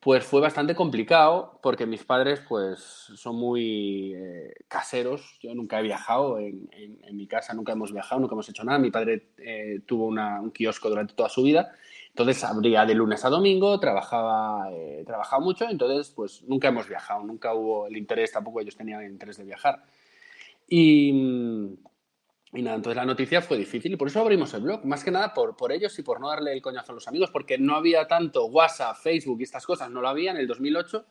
pues 0.02 0.26
fue 0.26 0.42
bastante 0.42 0.74
complicado 0.76 1.60
porque 1.62 1.86
mis 1.86 2.04
padres, 2.04 2.42
pues, 2.50 2.80
son 3.16 3.36
muy 3.36 4.14
eh, 4.16 4.54
caseros. 4.68 5.38
Yo 5.42 5.54
nunca 5.54 5.80
he 5.80 5.84
viajado 5.84 6.40
en, 6.40 6.68
en- 6.74 7.16
mi 7.16 7.28
casa, 7.28 7.54
nunca 7.54 7.74
hemos 7.74 7.94
viajado, 7.94 8.20
nunca 8.20 8.34
hemos 8.34 8.50
hecho 8.50 8.64
nada. 8.64 8.80
Mi 8.80 8.90
padre 8.90 9.28
eh, 9.38 9.82
tuvo 9.86 10.08
un 10.08 10.52
kiosco 10.52 10.90
durante 10.90 11.14
toda 11.14 11.30
su 11.30 11.44
vida, 11.44 11.72
entonces 12.10 12.44
abría 12.44 12.86
de 12.86 12.96
lunes 12.96 13.24
a 13.26 13.30
domingo, 13.30 13.80
trabajaba, 13.80 14.70
eh, 14.72 15.04
trabajaba 15.06 15.44
mucho, 15.44 15.70
entonces, 15.70 16.12
pues, 16.16 16.42
nunca 16.48 16.70
hemos 16.70 16.88
viajado, 16.88 17.24
nunca 17.24 17.54
hubo 17.54 17.86
el 17.88 17.96
interés, 17.98 18.32
tampoco 18.32 18.60
ellos 18.62 18.76
tenían 18.76 19.02
el 19.04 19.12
interés 19.12 19.38
de 19.38 19.44
viajar. 19.44 19.84
Y, 20.68 21.12
mm, 21.14 21.74
y 22.54 22.62
nada, 22.62 22.76
entonces 22.76 22.98
la 22.98 23.06
noticia 23.06 23.42
fue 23.42 23.58
difícil 23.58 23.94
y 23.94 23.96
por 23.96 24.10
eso 24.10 24.20
abrimos 24.20 24.54
el 24.54 24.62
blog, 24.62 24.84
más 24.86 25.06
que 25.06 25.12
nada 25.12 25.34
por, 25.34 25.56
por 25.56 25.72
ellos 25.72 25.98
y 25.98 26.04
por 26.04 26.20
no 26.20 26.28
darle 26.28 26.52
el 26.52 26.62
coñazo 26.62 26.92
a 26.92 26.96
los 26.96 27.08
amigos, 27.08 27.32
porque 27.32 27.58
no 27.58 27.76
había 27.76 28.08
tanto 28.08 28.46
WhatsApp, 28.48 28.98
Facebook 28.98 29.40
y 29.40 29.44
estas 29.44 29.66
cosas, 29.66 29.90
no 29.90 30.02
lo 30.02 30.10
había 30.10 30.32
en 30.32 30.38
el 30.38 30.48
2008. 30.48 31.06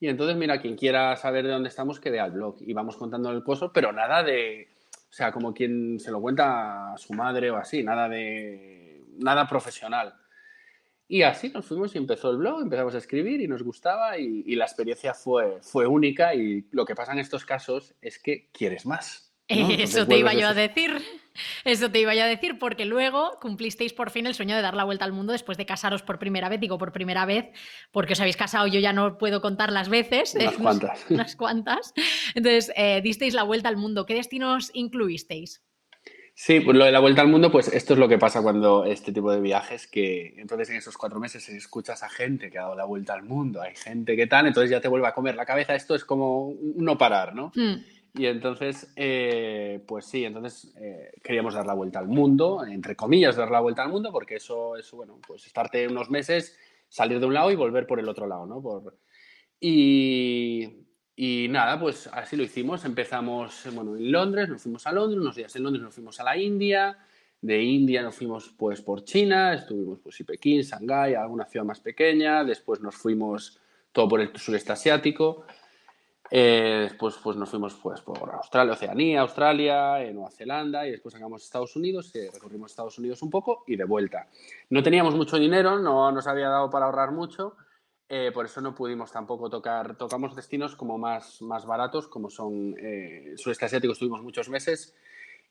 Y 0.00 0.08
entonces, 0.08 0.36
mira, 0.36 0.60
quien 0.60 0.76
quiera 0.76 1.16
saber 1.16 1.46
de 1.46 1.52
dónde 1.52 1.70
estamos, 1.70 2.00
que 2.00 2.10
vea 2.10 2.26
el 2.26 2.32
blog 2.32 2.56
y 2.60 2.74
vamos 2.74 2.98
contando 2.98 3.30
el 3.30 3.42
coso, 3.42 3.72
pero 3.72 3.92
nada 3.92 4.22
de, 4.22 4.68
o 5.08 5.12
sea, 5.12 5.32
como 5.32 5.54
quien 5.54 5.98
se 5.98 6.10
lo 6.10 6.20
cuenta 6.20 6.92
a 6.92 6.98
su 6.98 7.14
madre 7.14 7.50
o 7.50 7.56
así, 7.56 7.82
nada 7.82 8.06
de, 8.06 9.02
nada 9.16 9.46
profesional. 9.46 10.14
Y 11.08 11.22
así 11.22 11.48
nos 11.48 11.64
fuimos 11.64 11.94
y 11.94 11.98
empezó 11.98 12.30
el 12.30 12.36
blog, 12.36 12.60
empezamos 12.60 12.94
a 12.94 12.98
escribir 12.98 13.40
y 13.40 13.48
nos 13.48 13.62
gustaba 13.62 14.18
y, 14.18 14.42
y 14.46 14.54
la 14.54 14.64
experiencia 14.64 15.14
fue, 15.14 15.60
fue 15.62 15.86
única 15.86 16.34
y 16.34 16.66
lo 16.72 16.84
que 16.84 16.94
pasa 16.94 17.12
en 17.12 17.20
estos 17.20 17.46
casos 17.46 17.94
es 18.02 18.18
que 18.18 18.50
quieres 18.52 18.84
más. 18.84 19.23
Eso 19.48 20.06
te 20.06 20.18
iba 20.18 20.34
yo 20.34 20.48
a 20.48 20.54
decir. 20.54 21.02
Eso 21.64 21.90
te 21.90 21.98
iba 21.98 22.14
yo 22.14 22.22
a 22.22 22.26
decir, 22.26 22.58
porque 22.58 22.84
luego 22.84 23.38
cumplisteis 23.40 23.92
por 23.92 24.10
fin 24.10 24.26
el 24.26 24.34
sueño 24.34 24.54
de 24.54 24.62
dar 24.62 24.74
la 24.74 24.84
vuelta 24.84 25.04
al 25.04 25.12
mundo 25.12 25.32
después 25.32 25.58
de 25.58 25.66
casaros 25.66 26.02
por 26.02 26.18
primera 26.18 26.48
vez. 26.48 26.60
Digo 26.60 26.78
por 26.78 26.92
primera 26.92 27.26
vez, 27.26 27.46
porque 27.90 28.12
os 28.12 28.20
habéis 28.20 28.36
casado, 28.36 28.66
yo 28.68 28.78
ya 28.78 28.92
no 28.92 29.18
puedo 29.18 29.40
contar 29.40 29.72
las 29.72 29.88
veces. 29.88 30.34
Unas 30.34 30.54
eh, 30.54 30.56
cuantas. 30.62 31.06
Unas 31.10 31.36
cuantas. 31.36 31.94
Entonces, 32.34 32.72
eh, 32.76 33.00
disteis 33.02 33.34
la 33.34 33.42
vuelta 33.42 33.68
al 33.68 33.76
mundo. 33.76 34.06
¿Qué 34.06 34.14
destinos 34.14 34.70
incluisteis? 34.74 35.62
Sí, 36.36 36.58
pues 36.58 36.76
lo 36.76 36.84
de 36.84 36.90
la 36.90 36.98
vuelta 36.98 37.22
al 37.22 37.28
mundo, 37.28 37.52
pues 37.52 37.68
esto 37.68 37.92
es 37.92 37.98
lo 37.98 38.08
que 38.08 38.18
pasa 38.18 38.42
cuando 38.42 38.84
este 38.84 39.12
tipo 39.12 39.30
de 39.30 39.40
viajes, 39.40 39.86
que 39.86 40.34
entonces 40.36 40.68
en 40.70 40.76
esos 40.76 40.96
cuatro 40.96 41.20
meses 41.20 41.48
escuchas 41.48 42.02
a 42.02 42.08
gente 42.08 42.50
que 42.50 42.58
ha 42.58 42.62
dado 42.62 42.74
la 42.74 42.84
vuelta 42.84 43.14
al 43.14 43.22
mundo, 43.22 43.62
hay 43.62 43.76
gente 43.76 44.16
que 44.16 44.26
tal, 44.26 44.48
entonces 44.48 44.68
ya 44.68 44.80
te 44.80 44.88
vuelve 44.88 45.06
a 45.06 45.14
comer 45.14 45.36
la 45.36 45.46
cabeza, 45.46 45.76
esto 45.76 45.94
es 45.94 46.04
como 46.04 46.48
un 46.48 46.84
no 46.84 46.98
parar, 46.98 47.36
¿no? 47.36 47.52
Hmm. 47.54 47.84
Y 48.16 48.26
entonces, 48.26 48.92
eh, 48.94 49.82
pues 49.86 50.06
sí, 50.06 50.24
entonces 50.24 50.72
eh, 50.76 51.10
queríamos 51.22 51.54
dar 51.54 51.66
la 51.66 51.74
vuelta 51.74 51.98
al 51.98 52.06
mundo, 52.06 52.64
entre 52.64 52.94
comillas, 52.94 53.34
dar 53.34 53.50
la 53.50 53.58
vuelta 53.58 53.82
al 53.82 53.88
mundo, 53.88 54.12
porque 54.12 54.36
eso 54.36 54.76
es, 54.76 54.88
bueno, 54.92 55.18
pues 55.26 55.46
estarte 55.46 55.88
unos 55.88 56.10
meses, 56.10 56.56
salir 56.88 57.18
de 57.18 57.26
un 57.26 57.34
lado 57.34 57.50
y 57.50 57.56
volver 57.56 57.88
por 57.88 57.98
el 57.98 58.08
otro 58.08 58.28
lado, 58.28 58.46
¿no? 58.46 58.62
Por... 58.62 58.96
Y, 59.58 60.86
y 61.16 61.48
nada, 61.50 61.80
pues 61.80 62.08
así 62.12 62.36
lo 62.36 62.44
hicimos. 62.44 62.84
Empezamos, 62.84 63.66
bueno, 63.72 63.96
en 63.96 64.12
Londres, 64.12 64.48
nos 64.48 64.62
fuimos 64.62 64.86
a 64.86 64.92
Londres, 64.92 65.20
unos 65.20 65.34
días 65.34 65.56
en 65.56 65.64
Londres 65.64 65.82
nos 65.82 65.94
fuimos 65.94 66.20
a 66.20 66.24
la 66.24 66.36
India, 66.36 66.96
de 67.40 67.62
India 67.62 68.00
nos 68.02 68.14
fuimos 68.14 68.54
pues 68.56 68.80
por 68.80 69.04
China, 69.04 69.54
estuvimos 69.54 69.98
pues 69.98 70.20
y 70.20 70.24
Pekín, 70.24 70.62
Shanghái, 70.62 71.14
alguna 71.14 71.46
ciudad 71.46 71.66
más 71.66 71.80
pequeña, 71.80 72.44
después 72.44 72.80
nos 72.80 72.94
fuimos 72.94 73.60
todo 73.90 74.08
por 74.08 74.20
el 74.20 74.36
sureste 74.36 74.72
asiático. 74.72 75.44
Eh, 76.36 76.88
después 76.90 77.14
pues 77.22 77.36
nos 77.36 77.48
fuimos 77.48 77.74
pues 77.74 78.00
por 78.00 78.28
Australia, 78.34 78.72
Oceanía, 78.72 79.20
Australia, 79.20 80.02
eh, 80.02 80.12
Nueva 80.12 80.32
Zelanda 80.32 80.84
y 80.84 80.90
después 80.90 81.14
llegamos 81.14 81.40
a 81.40 81.44
Estados 81.44 81.76
Unidos, 81.76 82.12
eh, 82.16 82.28
recorrimos 82.34 82.72
Estados 82.72 82.98
Unidos 82.98 83.22
un 83.22 83.30
poco 83.30 83.62
y 83.68 83.76
de 83.76 83.84
vuelta. 83.84 84.26
No 84.68 84.82
teníamos 84.82 85.14
mucho 85.14 85.38
dinero, 85.38 85.78
no 85.78 86.10
nos 86.10 86.26
había 86.26 86.48
dado 86.48 86.68
para 86.70 86.86
ahorrar 86.86 87.12
mucho, 87.12 87.54
eh, 88.08 88.32
por 88.34 88.46
eso 88.46 88.60
no 88.60 88.74
pudimos 88.74 89.12
tampoco 89.12 89.48
tocar, 89.48 89.96
tocamos 89.96 90.34
destinos 90.34 90.74
como 90.74 90.98
más, 90.98 91.40
más 91.40 91.66
baratos, 91.66 92.08
como 92.08 92.28
son 92.28 92.74
eh, 92.80 93.34
sureste 93.36 93.66
asiático, 93.66 93.92
estuvimos 93.92 94.20
muchos 94.20 94.48
meses 94.48 94.92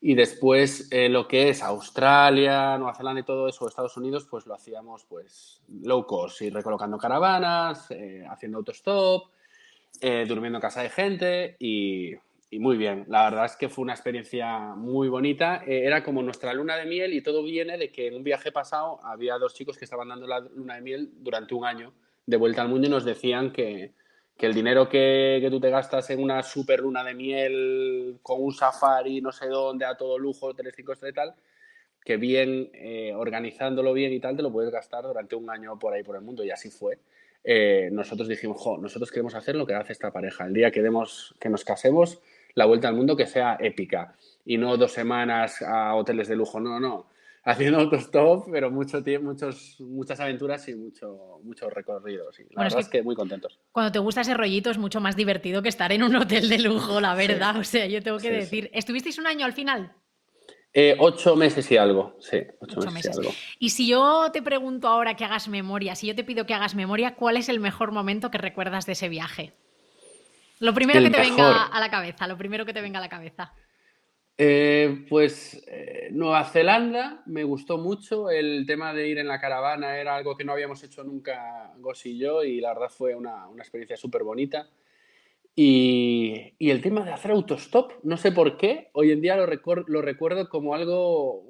y 0.02 0.14
después 0.14 0.90
lo 1.08 1.26
que 1.26 1.48
es 1.48 1.62
Australia, 1.62 2.76
Nueva 2.76 2.94
Zelanda 2.94 3.22
y 3.22 3.24
todo 3.24 3.48
eso, 3.48 3.66
Estados 3.66 3.96
Unidos, 3.96 4.26
pues 4.30 4.44
lo 4.44 4.52
hacíamos 4.52 5.06
pues 5.06 5.62
low 5.82 6.04
cost, 6.04 6.42
ir 6.42 6.52
recolocando 6.52 6.98
caravanas, 6.98 7.88
haciendo 8.28 8.58
autostop, 8.58 9.28
eh, 10.00 10.24
durmiendo 10.26 10.58
en 10.58 10.62
casa 10.62 10.82
de 10.82 10.90
gente 10.90 11.56
y, 11.58 12.14
muy 12.52 12.76
bien. 12.76 13.04
La 13.08 13.24
verdad 13.24 13.46
es 13.46 13.56
que 13.56 13.68
fue 13.68 13.82
una 13.82 13.94
experiencia 13.94 14.74
muy 14.76 15.08
bonita. 15.08 15.64
Eh, 15.66 15.84
era 15.84 16.04
como 16.04 16.22
nuestra 16.22 16.54
luna 16.54 16.76
de 16.76 16.86
miel 16.86 17.12
y 17.12 17.20
todo 17.20 17.42
viene 17.42 17.76
de 17.76 17.90
que 17.90 18.06
en 18.06 18.14
un 18.14 18.22
viaje 18.22 18.52
pasado 18.52 19.04
había 19.04 19.38
dos 19.38 19.54
chicos 19.54 19.76
que 19.76 19.84
estaban 19.84 20.08
dando 20.08 20.26
la 20.28 20.38
luna 20.38 20.76
de 20.76 20.80
miel 20.80 21.10
durante 21.16 21.54
un 21.54 21.64
año 21.64 21.92
de 22.26 22.36
vuelta 22.36 22.62
al 22.62 22.68
mundo 22.68 22.86
y 22.86 22.90
nos 22.90 23.04
decían 23.04 23.52
que, 23.52 23.92
que 24.36 24.46
el 24.46 24.54
dinero 24.54 24.88
que, 24.88 25.46
tú 25.50 25.60
te 25.60 25.70
gastas 25.70 26.10
en 26.10 26.22
una 26.22 26.42
super 26.42 26.80
luna 26.80 27.04
de 27.04 27.14
miel 27.14 28.18
con 28.22 28.42
un 28.42 28.52
safari, 28.52 29.20
no 29.20 29.30
sé 29.30 29.46
dónde, 29.46 29.84
a 29.84 29.96
todo 29.96 30.18
lujo, 30.18 30.46
hoteles 30.46 30.74
cinco 30.74 30.92
estrellas 30.92 31.12
y 31.12 31.16
tal, 31.16 31.34
que 32.04 32.16
bien, 32.16 32.70
eh, 32.74 33.12
organizándolo 33.14 33.92
bien 33.92 34.12
y 34.12 34.20
tal, 34.20 34.36
te 34.36 34.42
lo 34.42 34.52
puedes 34.52 34.72
gastar 34.72 35.04
durante 35.04 35.36
un 35.36 35.48
año 35.50 35.78
por 35.78 35.92
ahí 35.92 36.02
por 36.02 36.16
el 36.16 36.22
mundo 36.22 36.44
y 36.44 36.50
así 36.50 36.70
fue. 36.70 36.98
Eh, 37.44 37.90
nosotros 37.92 38.26
dijimos, 38.28 38.56
jo, 38.58 38.78
nosotros 38.78 39.10
queremos 39.10 39.34
hacer 39.34 39.54
lo 39.54 39.66
que 39.66 39.74
hace 39.74 39.92
esta 39.92 40.10
pareja. 40.10 40.46
El 40.46 40.54
día 40.54 40.70
que, 40.70 40.82
demos, 40.82 41.34
que 41.38 41.48
nos 41.50 41.64
casemos, 41.64 42.20
la 42.54 42.64
vuelta 42.64 42.88
al 42.88 42.94
mundo 42.94 43.16
que 43.16 43.26
sea 43.26 43.56
épica 43.60 44.14
y 44.44 44.56
no 44.58 44.76
dos 44.76 44.92
semanas 44.92 45.60
a 45.62 45.94
hoteles 45.94 46.28
de 46.28 46.36
lujo, 46.36 46.58
no, 46.60 46.80
no. 46.80 47.06
Haciendo 47.46 47.78
autostop, 47.80 48.48
pero 48.50 48.70
mucho 48.70 49.02
tiempo, 49.02 49.28
muchos, 49.28 49.76
muchas 49.80 50.18
aventuras 50.20 50.66
y 50.68 50.74
mucho, 50.74 51.40
muchos 51.42 51.70
recorridos. 51.70 52.40
Y 52.40 52.44
la 52.44 52.48
Bueno, 52.54 52.68
es 52.68 52.74
verdad 52.74 52.80
es 52.80 52.88
que- 52.88 52.98
que 52.98 53.02
muy 53.04 53.14
contentos. 53.14 53.58
Cuando 53.70 53.92
te 53.92 53.98
gusta 53.98 54.22
ese 54.22 54.32
rollito 54.32 54.70
es 54.70 54.78
mucho 54.78 55.02
más 55.02 55.14
divertido 55.14 55.60
que 55.60 55.68
estar 55.68 55.92
en 55.92 56.02
un 56.04 56.16
hotel 56.16 56.48
de 56.48 56.58
lujo, 56.60 57.02
la 57.02 57.14
verdad. 57.14 57.56
O 57.58 57.64
sea, 57.64 57.86
yo 57.86 58.02
tengo 58.02 58.16
que 58.16 58.22
Sí, 58.22 58.28
sí. 58.28 58.34
decir. 58.36 58.70
¿Estuvisteis 58.72 59.18
un 59.18 59.26
año 59.26 59.44
al 59.44 59.52
final? 59.52 59.92
Eh, 60.76 60.96
ocho 60.98 61.36
meses 61.36 61.70
y 61.70 61.76
algo, 61.76 62.16
sí, 62.18 62.38
ocho, 62.60 62.80
Ocho 62.80 62.90
meses, 62.90 63.10
meses. 63.10 63.16
y 63.16 63.20
algo. 63.20 63.32
Y 63.60 63.70
si 63.70 63.86
yo 63.86 64.26
te 64.32 64.42
pregunto 64.42 64.88
ahora 64.88 65.14
que 65.14 65.24
hagas 65.24 65.46
memoria, 65.48 65.94
si 65.94 66.08
yo 66.08 66.16
te 66.16 66.24
pido 66.24 66.46
que 66.46 66.54
hagas 66.54 66.74
memoria, 66.74 67.14
¿cuál 67.14 67.36
es 67.36 67.48
el 67.48 67.60
mejor 67.60 67.92
momento 67.92 68.30
que 68.30 68.38
recuerdas 68.38 68.84
de 68.84 68.92
ese 68.92 69.08
viaje? 69.08 69.52
Lo 70.58 70.74
primero 70.74 70.98
El 70.98 71.04
que 71.06 71.10
te 71.12 71.18
mejor. 71.18 71.36
venga 71.36 71.62
a 71.66 71.80
la 71.80 71.90
cabeza, 71.90 72.26
lo 72.26 72.36
primero 72.36 72.66
que 72.66 72.72
te 72.72 72.80
venga 72.80 72.98
a 72.98 73.02
la 73.02 73.08
cabeza. 73.08 73.52
Eh, 74.36 75.06
pues 75.08 75.62
eh, 75.68 76.08
Nueva 76.10 76.44
Zelanda 76.44 77.22
me 77.26 77.44
gustó 77.44 77.78
mucho. 77.78 78.30
El 78.30 78.64
tema 78.66 78.92
de 78.92 79.06
ir 79.08 79.18
en 79.18 79.28
la 79.28 79.40
caravana 79.40 79.96
era 79.98 80.16
algo 80.16 80.36
que 80.36 80.44
no 80.44 80.52
habíamos 80.52 80.82
hecho 80.82 81.04
nunca 81.04 81.72
Gos 81.78 82.04
y 82.06 82.18
yo 82.18 82.42
y 82.42 82.60
la 82.60 82.74
verdad 82.74 82.88
fue 82.88 83.14
una, 83.14 83.46
una 83.46 83.62
experiencia 83.62 83.96
súper 83.96 84.24
bonita. 84.24 84.68
Y, 85.56 86.54
y 86.58 86.70
el 86.70 86.82
tema 86.82 87.04
de 87.04 87.12
hacer 87.12 87.30
autostop, 87.30 87.92
no 88.02 88.16
sé 88.16 88.32
por 88.32 88.56
qué, 88.56 88.90
hoy 88.92 89.12
en 89.12 89.20
día 89.20 89.36
lo, 89.36 89.46
recor- 89.46 89.84
lo 89.86 90.02
recuerdo 90.02 90.48
como 90.48 90.74
algo, 90.74 91.44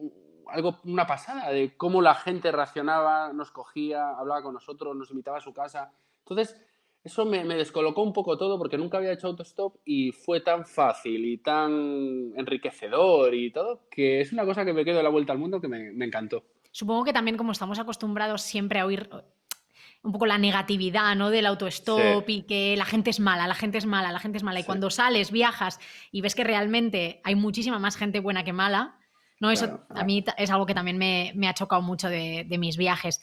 algo, 0.49 0.78
una 0.84 1.06
pasada, 1.06 1.50
de 1.50 1.75
cómo 1.76 2.02
la 2.02 2.14
gente 2.14 2.52
reaccionaba, 2.52 3.32
nos 3.32 3.50
cogía, 3.50 4.11
hablaba 4.11 4.42
con 4.42 4.54
nosotros, 4.54 4.94
nos 4.94 5.11
invitaba 5.11 5.38
a 5.38 5.40
su 5.42 5.54
casa. 5.54 5.92
Entonces, 6.18 6.61
eso 7.02 7.25
me, 7.25 7.44
me 7.44 7.56
descolocó 7.56 8.02
un 8.02 8.12
poco 8.12 8.37
todo 8.37 8.58
porque 8.58 8.78
nunca 8.78 8.99
había 8.99 9.12
hecho 9.12 9.26
autostop 9.28 9.76
y 9.84 10.12
fue 10.12 10.40
tan 10.40 10.66
fácil 10.66 11.25
y 11.25 11.38
tan 11.38 12.32
enriquecedor 12.37 13.34
y 13.34 13.52
todo, 13.52 13.88
que 13.90 14.20
es 14.20 14.32
una 14.32 14.44
cosa 14.44 14.64
que 14.64 14.73
me 14.75 14.84
quedo 14.84 14.99
de 14.99 15.02
la 15.02 15.11
vuelta 15.11 15.32
al 15.32 15.38
mundo 15.38 15.61
que 15.61 15.68
me, 15.68 15.92
me 15.92 16.04
encantó. 16.04 16.44
Supongo 16.73 17.04
que 17.04 17.12
también 17.12 17.37
como 17.37 17.52
estamos 17.52 17.78
acostumbrados 17.78 18.42
siempre 18.42 18.80
a 18.80 18.87
oír 18.87 19.08
un 20.04 20.12
poco 20.12 20.26
la 20.26 20.38
negatividad 20.38 21.16
¿no? 21.16 21.30
del 21.30 21.46
autostop 21.46 22.25
Sí. 22.26 22.32
y 22.34 22.42
que 22.42 22.76
la 22.76 22.84
gente 22.84 23.11
es 23.11 23.18
mala, 23.20 23.49
la 23.49 23.54
gente 23.54 23.78
es 23.78 23.87
mala, 23.87 24.12
la 24.12 24.20
gente 24.20 24.37
es 24.38 24.44
mala. 24.44 24.61
Y 24.61 24.62
Sí. 24.62 24.66
cuando 24.66 24.90
sales, 24.90 25.30
viajas 25.32 25.80
y 26.12 26.20
ves 26.20 26.34
que 26.34 26.44
realmente 26.44 27.20
hay 27.25 27.34
muchísima 27.34 27.78
más 27.78 27.96
gente 27.96 28.20
buena 28.20 28.44
que 28.44 28.52
mala, 28.52 28.99
¿no? 29.40 29.50
Eso 29.50 29.66
Claro, 29.66 29.87
a 29.90 30.04
mí 30.04 30.23
es 30.37 30.50
algo 30.50 30.66
que 30.66 30.75
también 30.75 30.99
me, 30.99 31.32
me 31.34 31.49
ha 31.49 31.54
chocado 31.54 31.82
mucho 31.82 32.08
de, 32.08 32.44
de 32.46 32.58
mis 32.58 32.76
viajes. 32.76 33.20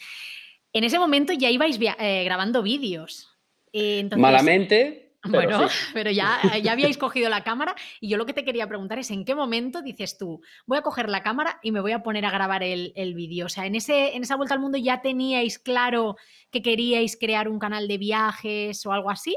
En 0.74 0.84
ese 0.84 0.98
momento 1.00 1.34
ya 1.34 1.50
ibais 1.50 1.80
eh, 1.80 2.24
grabando 2.26 2.64
vídeos. 2.64 3.30
Eh, 3.74 4.00
entonces- 4.00 4.22
Malamente, 4.22 5.01
pero 5.22 5.34
bueno, 5.34 5.70
sí. 5.70 5.76
pero 5.94 6.12
ya, 6.12 6.40
ya 6.62 6.72
habíais 6.72 6.98
cogido 6.98 7.30
la 7.30 7.44
cámara 7.44 7.76
y 8.00 8.10
yo 8.10 8.18
lo 8.18 8.26
que 8.26 8.34
te 8.34 8.44
quería 8.44 8.68
preguntar 8.68 9.00
es 9.00 9.12
en 9.12 9.24
qué 9.26 9.36
momento 9.36 9.82
dices 9.82 10.18
tú, 10.18 10.42
voy 10.66 10.78
a 10.78 10.82
coger 10.82 11.10
la 11.10 11.24
cámara 11.24 11.60
y 11.62 11.72
me 11.72 11.80
voy 11.82 11.92
a 11.92 12.04
poner 12.04 12.26
a 12.26 12.32
grabar 12.32 12.64
el, 12.64 12.94
el 12.96 13.14
vídeo. 13.14 13.46
O 13.46 13.50
sea, 13.50 13.66
en, 13.66 13.76
ese, 13.76 14.16
en 14.16 14.24
esa 14.24 14.36
vuelta 14.36 14.54
al 14.56 14.60
mundo 14.62 14.78
ya 14.78 15.02
teníais 15.02 15.60
claro 15.60 16.16
que 16.52 16.62
queríais 16.62 17.18
crear 17.18 17.48
un 17.50 17.60
canal 17.60 17.88
de 17.88 17.98
viajes 17.98 18.86
o 18.86 18.92
algo 18.94 19.10
así. 19.10 19.36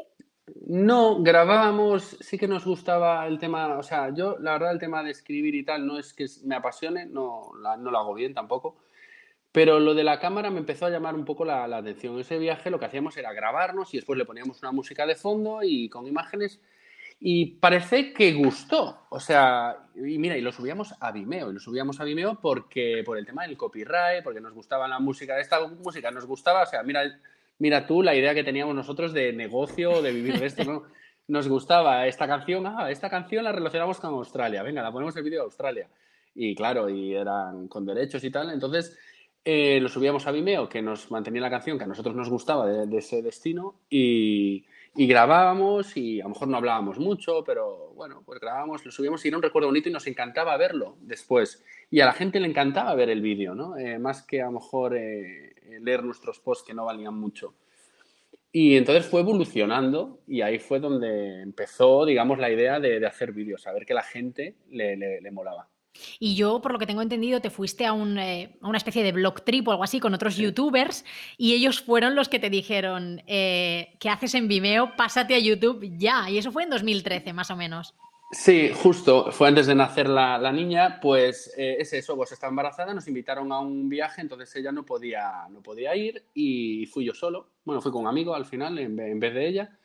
No, 0.67 1.23
grabábamos, 1.23 2.17
sí 2.21 2.37
que 2.39 2.47
nos 2.49 2.67
gustaba 2.67 3.27
el 3.27 3.39
tema, 3.39 3.79
o 3.79 3.83
sea, 3.83 4.13
yo 4.15 4.37
la 4.41 4.53
verdad 4.53 4.73
el 4.73 4.79
tema 4.79 5.03
de 5.03 5.11
escribir 5.11 5.55
y 5.55 5.65
tal 5.65 5.87
no 5.87 5.99
es 5.99 6.13
que 6.13 6.27
me 6.45 6.55
apasione, 6.55 7.07
no, 7.07 7.53
la- 7.63 7.77
no 7.79 7.91
lo 7.91 7.99
hago 7.99 8.13
bien 8.15 8.35
tampoco, 8.35 8.77
pero 9.55 9.79
lo 9.79 9.95
de 9.95 10.03
la 10.03 10.19
cámara 10.19 10.51
me 10.51 10.59
empezó 10.59 10.87
a 10.87 10.91
llamar 10.91 11.15
un 11.15 11.25
poco 11.25 11.45
la, 11.45 11.69
la 11.69 11.77
atención. 11.77 12.19
Ese 12.19 12.39
viaje 12.39 12.71
lo 12.71 12.81
que 12.81 12.87
hacíamos 12.87 13.17
era 13.17 13.33
grabarnos 13.33 13.95
y 13.95 13.99
después 13.99 14.19
le 14.19 14.25
poníamos 14.25 14.61
una 14.61 14.73
música 14.73 15.07
de 15.07 15.15
fondo 15.15 15.61
y 15.63 15.89
con 15.89 16.09
imágenes 16.09 16.61
Y 17.21 17.53
parece 17.61 18.13
que 18.13 18.33
gustó. 18.33 19.07
O 19.11 19.21
sea, 19.21 19.77
y 19.95 20.19
mira, 20.19 20.37
y 20.37 20.41
lo 20.41 20.51
subíamos 20.51 20.97
a 20.99 21.13
Vimeo. 21.13 21.51
Y 21.51 21.55
lo 21.55 21.61
subíamos 21.61 22.01
a 22.01 22.05
Vimeo 22.05 22.41
porque, 22.41 23.05
por 23.07 23.17
el 23.17 23.25
tema 23.25 23.47
del 23.47 23.57
copyright, 23.57 24.25
porque 24.25 24.41
nos 24.41 24.55
gustaba 24.55 24.89
la 24.89 24.99
música. 24.99 25.39
Esta 25.39 25.65
música 25.69 26.11
nos 26.11 26.27
gustaba. 26.27 26.65
O 26.65 26.67
sea, 26.67 26.83
mira, 26.83 27.03
mira 27.61 27.87
tú 27.87 28.03
la 28.03 28.17
idea 28.17 28.35
que 28.35 28.43
teníamos 28.43 28.75
nosotros 28.75 29.13
de 29.13 29.33
negocio, 29.33 30.03
de 30.03 30.11
vivir 30.11 30.41
de 30.41 30.47
esto, 30.47 30.65
¿no? 30.65 30.83
Nos 31.29 31.47
gustaba 31.47 32.09
esta 32.09 32.27
canción. 32.27 32.67
Ah, 32.67 32.91
esta 32.91 33.09
canción 33.09 33.45
la 33.45 33.53
relacionamos 33.53 34.01
con 34.01 34.11
Australia. 34.15 34.65
Venga, 34.65 34.83
la 34.83 34.91
ponemos 34.91 35.17
el 35.17 35.23
vídeo 35.23 35.39
de 35.39 35.45
Australia. 35.45 35.89
Y 36.35 36.57
claro, 36.57 36.91
y 36.91 37.15
eran 37.15 37.69
con 37.69 37.87
derechos 37.87 38.25
y 38.25 38.31
tal. 38.33 38.51
Entonces, 38.51 38.99
eh, 39.45 39.79
lo 39.79 39.91
subíamos 39.91 40.27
a 40.27 40.33
Vimeo, 40.33 40.71
que 40.71 40.81
nos 40.81 41.11
mantenía 41.11 41.43
la 41.43 41.51
canción 41.51 41.77
que 41.77 41.85
a 41.85 41.87
nosotros 41.87 42.15
nos 42.15 42.31
gustaba 42.31 42.67
de, 42.67 42.97
ese 42.97 43.21
destino. 43.21 43.75
Y, 43.91 44.65
grabábamos 44.95 45.97
y 45.97 46.21
a 46.21 46.25
lo 46.25 46.31
mejor 46.31 46.49
no 46.49 46.57
hablábamos 46.57 46.99
mucho, 46.99 47.45
pero 47.45 47.93
bueno, 47.95 48.23
pues 48.25 48.41
grabábamos, 48.41 48.87
lo 48.87 48.93
subíamos 48.93 49.25
y 49.25 49.29
era 49.29 49.37
un 49.37 49.43
recuerdo 49.43 49.69
bonito 49.69 49.89
y 49.89 49.93
nos 49.93 50.07
encantaba 50.07 50.57
verlo 50.57 50.97
después. 51.01 51.63
Y 51.91 52.01
a 52.01 52.07
la 52.07 52.13
gente 52.13 52.41
le 52.41 52.49
encantaba 52.49 52.95
ver 52.95 53.11
el 53.11 53.21
vídeo, 53.21 53.55
¿no? 53.55 53.77
Eh, 53.77 53.99
más 53.99 54.23
que 54.23 54.41
a 54.41 54.47
lo 54.47 54.53
mejor 54.53 54.97
eh, 54.97 55.55
leer 55.81 56.05
nuestros 56.05 56.41
posts 56.41 56.65
que 56.67 56.75
no 56.75 56.87
valían 56.87 57.15
mucho. 57.15 57.55
Y 58.51 58.77
entonces 58.77 59.05
fue 59.05 59.21
evolucionando 59.21 60.21
y 60.29 60.41
ahí 60.43 60.59
fue 60.61 60.79
donde 60.79 61.43
empezó, 61.43 62.07
digamos, 62.07 62.39
la 62.39 62.51
idea 62.51 62.79
de, 62.79 63.05
hacer 63.05 63.33
vídeos, 63.33 63.67
a 63.67 63.73
ver 63.73 63.85
que 63.85 63.95
la 63.95 64.05
gente 64.05 64.55
le, 64.71 64.97
le 64.97 65.31
molaba. 65.33 65.69
Y 66.19 66.35
yo, 66.35 66.61
por 66.61 66.73
lo 66.73 66.79
que 66.79 66.87
tengo 66.87 67.03
entendido, 67.03 67.41
te 67.41 67.51
fuiste 67.51 67.87
a, 67.87 67.95
eh, 67.95 68.57
una 68.61 68.79
especie 68.79 69.03
de 69.03 69.13
blog 69.13 69.43
trip 69.43 69.69
o 69.69 69.71
algo 69.71 69.85
así 69.85 70.01
con 70.01 70.15
otros 70.15 70.37
youtubers 70.37 71.05
y 71.37 71.55
ellos 71.55 71.81
fueron 71.81 72.15
los 72.15 72.29
que 72.29 72.39
te 72.39 72.51
dijeron, 72.51 73.23
eh, 73.27 73.95
¿qué 74.01 74.09
haces 74.09 74.35
en 74.35 74.49
Vimeo? 74.49 74.97
Pásate 74.97 75.35
a 75.35 75.39
YouTube 75.39 75.97
ya. 75.97 76.29
Y 76.29 76.39
eso 76.39 76.53
fue 76.53 76.65
en 76.65 76.71
2013, 76.71 77.33
más 77.33 77.51
o 77.51 77.57
menos. 77.57 77.95
Sí, 78.33 78.73
justo, 78.75 79.31
fue 79.31 79.47
antes 79.47 79.67
de 79.69 79.77
nacer 79.77 80.09
la, 80.09 80.51
niña, 80.51 80.99
pues 81.01 81.55
eh, 81.57 81.77
es 81.79 81.93
eso, 81.93 82.17
vos 82.17 82.33
estaba 82.33 82.51
embarazada, 82.51 82.93
nos 82.93 83.07
invitaron 83.07 83.53
a 83.53 83.61
un 83.61 83.89
viaje, 83.89 84.23
entonces 84.23 84.55
ella 84.57 84.73
no 84.73 84.85
podía, 84.85 85.47
no 85.51 85.63
podía 85.63 85.95
ir 85.95 86.25
y 86.35 86.87
fui 86.87 87.05
yo 87.05 87.15
solo, 87.15 87.51
bueno, 87.65 87.81
fui 87.81 87.93
con 87.93 88.01
un 88.01 88.09
amigo 88.09 88.35
al 88.35 88.45
final 88.45 88.77
en, 88.79 88.99
en 88.99 89.21
vez 89.21 89.35
de 89.35 89.47
ella 89.47 89.79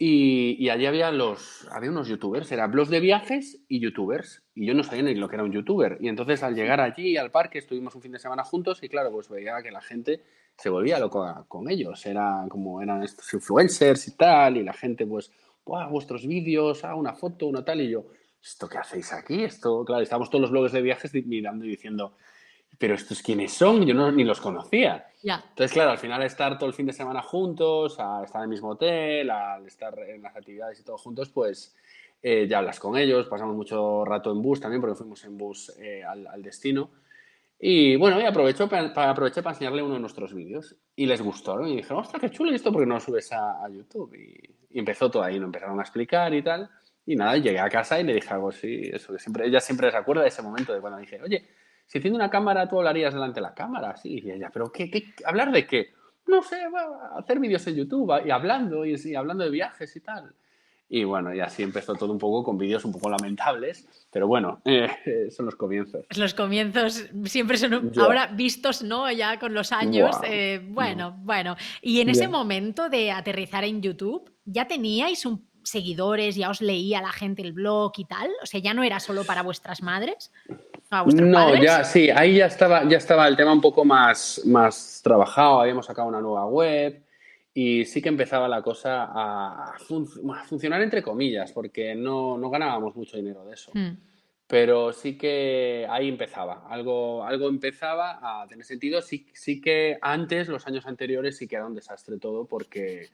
y, 0.00 0.68
allí 0.68 0.86
había 0.86 1.10
los 1.10 1.66
había 1.72 1.90
unos 1.90 2.06
youtubers, 2.06 2.52
era 2.52 2.68
blogs 2.68 2.88
de 2.88 3.00
viajes 3.00 3.64
y 3.66 3.80
youtubers. 3.80 4.44
Y 4.54 4.64
yo 4.64 4.72
no 4.72 4.84
sabía 4.84 5.02
ni 5.02 5.16
lo 5.16 5.28
que 5.28 5.34
era 5.34 5.42
un 5.42 5.50
youtuber. 5.50 5.98
Y 6.00 6.06
entonces 6.06 6.44
al 6.44 6.54
llegar 6.54 6.80
allí 6.80 7.16
al 7.16 7.32
parque 7.32 7.58
estuvimos 7.58 7.96
un 7.96 8.02
fin 8.02 8.12
de 8.12 8.20
semana 8.20 8.44
juntos 8.44 8.80
y 8.84 8.88
claro, 8.88 9.10
pues 9.10 9.28
veía 9.28 9.60
que 9.60 9.72
la 9.72 9.80
gente 9.80 10.22
se 10.56 10.70
volvía 10.70 11.00
loca 11.00 11.44
con 11.48 11.68
ellos. 11.68 12.06
Era 12.06 12.46
como 12.48 12.80
eran 12.80 13.02
estos 13.02 13.34
influencers 13.34 14.06
y 14.06 14.16
tal, 14.16 14.56
y 14.56 14.62
la 14.62 14.72
gente 14.72 15.04
pues, 15.04 15.32
¡buah, 15.66 15.88
vuestros 15.88 16.28
vídeos! 16.28 16.84
¡Ah, 16.84 16.94
una 16.94 17.14
foto, 17.14 17.46
una 17.46 17.64
tal! 17.64 17.80
Y 17.80 17.90
yo, 17.90 18.06
¿esto 18.40 18.68
qué 18.68 18.78
hacéis 18.78 19.12
aquí? 19.12 19.42
Esto, 19.42 19.84
claro, 19.84 20.04
estábamos 20.04 20.30
todos 20.30 20.42
los 20.42 20.52
blogs 20.52 20.70
de 20.70 20.82
viajes 20.82 21.12
mirando 21.26 21.64
y 21.64 21.70
diciendo, 21.70 22.16
pero 22.78 22.94
estos 22.94 23.22
quiénes 23.22 23.52
son, 23.52 23.84
yo 23.84 23.92
no, 23.92 24.10
ni 24.12 24.24
los 24.24 24.40
conocía. 24.40 25.08
Entonces, 25.22 25.72
claro, 25.72 25.90
al 25.90 25.98
final 25.98 26.22
estar 26.22 26.56
todo 26.58 26.68
el 26.68 26.74
fin 26.74 26.86
de 26.86 26.92
semana 26.92 27.22
juntos, 27.22 27.98
a 27.98 28.22
estar 28.24 28.40
en 28.40 28.44
el 28.44 28.48
mismo 28.48 28.70
hotel, 28.70 29.28
al 29.30 29.66
estar 29.66 29.98
en 29.98 30.22
las 30.22 30.36
actividades 30.36 30.78
y 30.80 30.84
todo 30.84 30.96
juntos, 30.96 31.28
pues 31.28 31.74
eh, 32.22 32.46
ya 32.48 32.58
hablas 32.58 32.78
con 32.78 32.96
ellos, 32.96 33.26
pasamos 33.26 33.56
mucho 33.56 34.04
rato 34.04 34.30
en 34.30 34.40
bus 34.40 34.60
también, 34.60 34.80
porque 34.80 34.96
fuimos 34.96 35.24
en 35.24 35.36
bus 35.36 35.72
eh, 35.80 36.02
al, 36.04 36.42
destino. 36.42 36.90
Y 37.58 37.96
bueno, 37.96 38.20
y 38.20 38.24
aprovecho 38.24 38.68
para, 38.68 39.10
aproveché 39.10 39.42
para 39.42 39.54
enseñarle 39.54 39.82
uno 39.82 39.94
de 39.94 40.00
nuestros 40.00 40.32
vídeos. 40.32 40.76
Y 40.94 41.06
les 41.06 41.20
gustó, 41.20 41.56
¿no? 41.56 41.66
Y 41.66 41.76
dijeron, 41.76 41.98
ostras, 41.98 42.20
qué 42.20 42.30
chulo 42.30 42.52
esto, 42.52 42.72
porque 42.72 42.86
no 42.86 42.94
lo 42.94 43.00
subes 43.00 43.32
a, 43.32 43.68
YouTube. 43.68 44.14
Y, 44.14 44.78
empezó 44.78 45.10
todo 45.10 45.24
ahí, 45.24 45.38
nos 45.38 45.46
empezaron 45.46 45.78
a 45.80 45.82
explicar 45.82 46.32
y 46.32 46.42
tal. 46.42 46.70
Y 47.04 47.16
nada, 47.16 47.36
llegué 47.36 47.58
a 47.58 47.68
casa 47.68 47.98
y 47.98 48.04
le 48.04 48.14
dije 48.14 48.32
algo 48.32 48.50
así, 48.50 48.82
eso 48.92 49.12
que 49.12 49.18
siempre, 49.18 49.46
ella 49.46 49.60
siempre 49.60 49.90
se 49.90 49.96
acuerda 49.96 50.22
de 50.22 50.28
ese 50.28 50.42
momento 50.42 50.74
de 50.74 50.80
cuando 50.80 50.98
dije, 50.98 51.20
oye, 51.22 51.48
si 51.88 51.98
enciende 51.98 52.18
una 52.18 52.28
cámara, 52.28 52.68
tú 52.68 52.76
hablarías 52.76 53.14
delante 53.14 53.40
de 53.40 53.46
la 53.46 53.54
cámara, 53.54 53.96
sí. 53.96 54.20
Y 54.22 54.30
ella, 54.30 54.50
¿pero 54.52 54.70
qué, 54.70 55.14
hablar 55.24 55.50
de 55.50 55.66
qué? 55.66 55.94
No 56.26 56.42
sé, 56.42 56.58
hacer 57.16 57.40
vídeos 57.40 57.66
en 57.66 57.76
YouTube 57.76 58.12
y 58.26 58.30
hablando, 58.30 58.84
y, 58.84 59.14
hablando 59.14 59.44
de 59.44 59.50
viajes 59.50 59.96
y 59.96 60.00
tal. 60.00 60.34
Y 60.90 61.04
bueno, 61.04 61.34
y 61.34 61.40
así 61.40 61.62
empezó 61.62 61.94
todo 61.94 62.12
un 62.12 62.18
poco 62.18 62.44
con 62.44 62.58
vídeos 62.58 62.84
un 62.84 62.92
poco 62.92 63.08
lamentables, 63.08 63.88
pero 64.10 64.26
bueno, 64.26 64.60
eh, 64.66 65.30
son 65.30 65.46
los 65.46 65.56
comienzos. 65.56 66.04
Los 66.14 66.34
comienzos 66.34 67.08
siempre 67.24 67.56
son 67.56 67.90
ahora 67.96 68.26
vistos, 68.26 68.82
¿no? 68.82 69.10
Ya 69.10 69.38
con 69.38 69.54
los 69.54 69.72
años. 69.72 70.14
Eh, 70.24 70.60
bueno, 70.68 71.16
bueno. 71.22 71.56
Y 71.80 72.02
en 72.02 72.10
ese 72.10 72.28
momento 72.28 72.90
de 72.90 73.12
aterrizar 73.12 73.64
en 73.64 73.80
YouTube, 73.80 74.30
¿ya 74.44 74.68
teníais 74.68 75.24
un 75.24 75.47
seguidores, 75.68 76.36
ya 76.36 76.50
os 76.50 76.60
leía 76.60 77.00
la 77.00 77.12
gente 77.12 77.42
el 77.42 77.52
blog 77.52 77.92
y 77.96 78.04
tal? 78.04 78.30
O 78.42 78.46
sea, 78.46 78.60
ya 78.60 78.74
no 78.74 78.82
era 78.82 79.00
solo 79.00 79.24
para 79.24 79.42
vuestras 79.42 79.82
madres 79.82 80.30
no, 80.90 81.62
ya 81.62 81.84
sí, 81.84 82.10
ahí 82.10 82.36
ya 82.36 82.46
estaba, 82.46 82.88
ya 82.88 82.96
estaba 82.96 83.28
el 83.28 83.36
tema 83.36 83.52
un 83.52 83.60
poco 83.60 83.84
más, 83.84 84.40
más 84.46 85.00
trabajado, 85.02 85.60
habíamos 85.60 85.86
sacado 85.86 86.08
una 86.08 86.20
nueva 86.20 86.46
web 86.46 87.02
y 87.52 87.84
sí 87.84 88.00
que 88.00 88.08
empezaba 88.08 88.48
la 88.48 88.62
cosa 88.62 89.08
a, 89.10 89.76
funcionar 90.46 90.80
entre 90.80 91.02
comillas, 91.02 91.52
porque 91.52 91.94
no, 91.94 92.38
no, 92.38 92.48
ganábamos 92.50 92.96
mucho 92.96 93.16
dinero 93.16 93.44
de 93.44 93.54
eso. 93.54 93.70
Hmm. 93.74 93.96
Pero 94.46 94.94
sí 94.94 95.18
que 95.18 95.86
ahí 95.90 96.08
empezaba, 96.08 96.66
algo, 96.70 97.22
algo 97.22 97.48
empezaba 97.48 98.18
a 98.22 98.46
tener 98.46 98.64
sentido. 98.64 99.02
Sí, 99.02 99.26
sí 99.34 99.60
que 99.60 99.98
antes, 100.00 100.48
los 100.48 100.66
años 100.66 100.86
anteriores, 100.86 101.36
sí 101.36 101.46
que 101.46 101.56
era 101.56 101.66
un 101.66 101.74
desastre 101.74 102.16
todo 102.18 102.46
porque, 102.46 103.10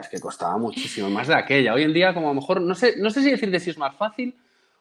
es 0.00 0.08
que 0.08 0.20
costaba 0.20 0.56
muchísimo 0.58 1.10
más 1.10 1.28
de 1.28 1.34
aquella. 1.34 1.74
Hoy 1.74 1.82
en 1.82 1.92
día, 1.92 2.14
como 2.14 2.28
a 2.28 2.30
lo 2.30 2.40
mejor, 2.40 2.60
no 2.60 2.74
sé, 2.74 2.94
no 2.98 3.10
sé 3.10 3.22
si 3.22 3.30
decirte 3.30 3.60
si 3.60 3.70
es 3.70 3.78
más 3.78 3.94
fácil 3.94 4.36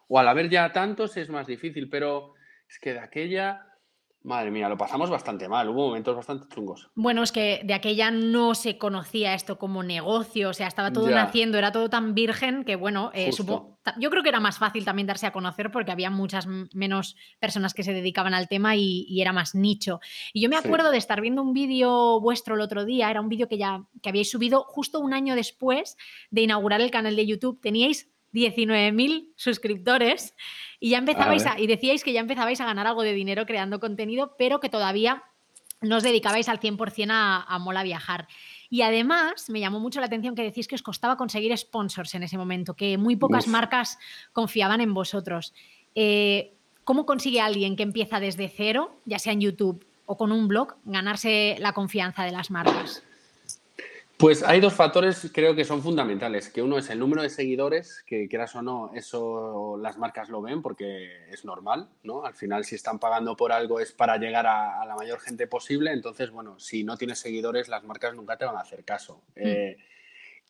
o 0.08 0.20
al 0.20 0.28
haber 0.28 0.50
ya 0.50 0.72
tantos 0.72 1.18
es 1.18 1.30
más 1.30 1.48
difícil, 1.48 1.90
pero 1.90 2.34
es 2.70 2.80
que 2.80 2.94
de 2.94 3.00
aquella, 3.00 3.73
madre 4.24 4.52
mía, 4.52 4.70
lo 4.70 4.78
pasamos 4.78 5.10
bastante 5.10 5.48
mal, 5.50 5.70
hubo 5.70 5.88
momentos 5.88 6.16
bastante 6.16 6.48
chungos. 6.54 6.90
Bueno, 6.96 7.24
es 7.24 7.32
que 7.32 7.62
de 7.64 7.74
aquella 7.74 8.10
no 8.10 8.56
se 8.56 8.78
conocía 8.78 9.34
esto 9.34 9.58
como 9.58 9.84
negocio, 9.84 10.50
o 10.50 10.54
sea, 10.54 10.68
estaba 10.68 10.92
todo 10.92 11.10
naciendo, 11.10 11.58
era 11.58 11.72
todo 11.72 11.90
tan 11.90 12.14
virgen 12.16 12.64
que, 12.64 12.76
bueno, 12.76 13.12
eh, 13.14 13.32
yo 13.98 14.10
creo 14.10 14.24
que 14.24 14.30
era 14.30 14.40
más 14.40 14.58
fácil 14.58 14.86
también 14.86 15.08
darse 15.08 15.28
a 15.28 15.32
conocer 15.32 15.72
porque 15.72 15.92
había 15.92 16.10
muchas 16.10 16.48
menos 16.48 17.18
personas 17.40 17.74
que 17.74 17.84
se 17.84 17.94
dedicaban 17.94 18.34
al 18.34 18.48
tema 18.48 18.76
y, 18.76 19.22
era 19.22 19.34
más 19.34 19.56
nicho. 19.56 20.00
Y 20.34 20.42
yo 20.42 20.50
me 20.50 20.58
acuerdo 20.58 20.92
de 20.92 20.98
estar 20.98 21.22
viendo 21.22 21.42
un 21.42 21.54
vídeo 21.54 22.20
vuestro 22.20 22.56
el 22.56 22.62
otro 22.62 22.86
día, 22.86 23.10
era 23.10 23.22
un 23.22 23.30
vídeo 23.30 23.48
que 23.48 23.58
ya 23.58 23.86
que 24.02 24.10
habíais 24.10 24.30
subido 24.30 24.64
justo 24.64 25.00
un 25.00 25.14
año 25.14 25.36
después 25.36 25.98
de 26.30 26.42
inaugurar 26.42 26.82
el 26.82 26.92
canal 26.92 27.16
de 27.16 27.26
YouTube. 27.26 27.60
Teníais 27.62 28.13
19.000 28.34 29.34
suscriptores 29.36 30.36
y 30.80 30.90
ya 30.90 30.98
empezabais 30.98 31.46
y 31.58 31.68
decíais 31.68 32.04
que 32.04 32.14
ya 32.14 32.20
empezabais 32.20 32.60
a 32.62 32.66
ganar 32.66 32.88
algo 32.88 33.04
de 33.04 33.14
dinero 33.14 33.46
creando 33.46 33.80
contenido, 33.80 34.36
pero 34.38 34.60
que 34.60 34.70
todavía 34.70 35.24
no 35.82 35.98
os 35.98 36.04
dedicabais 36.04 36.50
al 36.50 36.60
100% 36.60 37.12
a, 37.12 37.44
a 37.44 37.60
Mola 37.60 37.84
Viajar. 37.84 38.28
Y 38.70 38.82
además 38.82 39.50
me 39.50 39.60
llamó 39.60 39.80
mucho 39.80 40.00
la 40.00 40.08
atención 40.08 40.34
que 40.34 40.42
decís 40.42 40.68
que 40.68 40.76
os 40.76 40.82
costaba 40.82 41.16
conseguir 41.18 41.56
sponsors 41.58 42.16
en 42.16 42.24
ese 42.24 42.38
momento, 42.38 42.74
que 42.74 42.98
muy 42.98 43.16
pocas 43.16 43.48
marcas 43.48 44.00
confiaban 44.32 44.82
en 44.82 44.94
vosotros. 44.94 45.54
Eh, 45.94 46.56
¿Cómo 46.84 47.06
consigue 47.06 47.40
alguien 47.40 47.76
que 47.76 47.84
empieza 47.84 48.20
desde 48.20 48.50
cero, 48.50 49.00
ya 49.06 49.20
sea 49.20 49.34
en 49.34 49.42
YouTube 49.42 49.86
o 50.06 50.18
con 50.18 50.32
un 50.32 50.48
blog, 50.48 50.76
ganarse 50.86 51.56
la 51.60 51.74
confianza 51.74 52.24
de 52.24 52.32
las 52.32 52.50
marcas? 52.50 53.04
Pues 54.18 54.44
hay 54.44 54.62
dos 54.62 54.74
factores 54.74 55.32
creo 55.34 55.56
que 55.56 55.66
son 55.66 55.82
fundamentales, 55.82 56.50
que 56.50 56.62
uno 56.62 56.78
es 56.78 56.90
el 56.90 57.00
número 57.00 57.24
de 57.24 57.30
seguidores, 57.30 58.04
que 58.06 58.28
quieras 58.30 58.56
o 58.56 58.62
no, 58.62 58.92
eso 58.94 59.78
las 59.82 59.98
marcas 59.98 60.30
lo 60.30 60.42
ven 60.42 60.62
porque 60.62 61.30
es 61.30 61.44
normal, 61.44 61.90
¿no? 62.04 62.24
Al 62.24 62.36
final 62.36 62.64
si 62.64 62.76
están 62.76 63.00
pagando 63.00 63.36
por 63.36 63.52
algo 63.52 63.80
es 63.80 63.92
para 63.92 64.18
llegar 64.18 64.46
a, 64.48 64.86
la 64.86 64.96
mayor 64.96 65.20
gente 65.20 65.48
posible, 65.48 65.92
entonces 65.92 66.30
bueno, 66.30 66.60
si 66.60 66.84
no 66.84 66.96
tienes 66.96 67.20
seguidores 67.20 67.68
las 67.68 67.84
marcas 67.84 68.16
nunca 68.16 68.38
te 68.38 68.46
van 68.46 68.56
a 68.56 68.62
hacer 68.62 68.86
caso. 68.86 69.22
Mm. 69.36 69.42
Eh, 69.44 69.78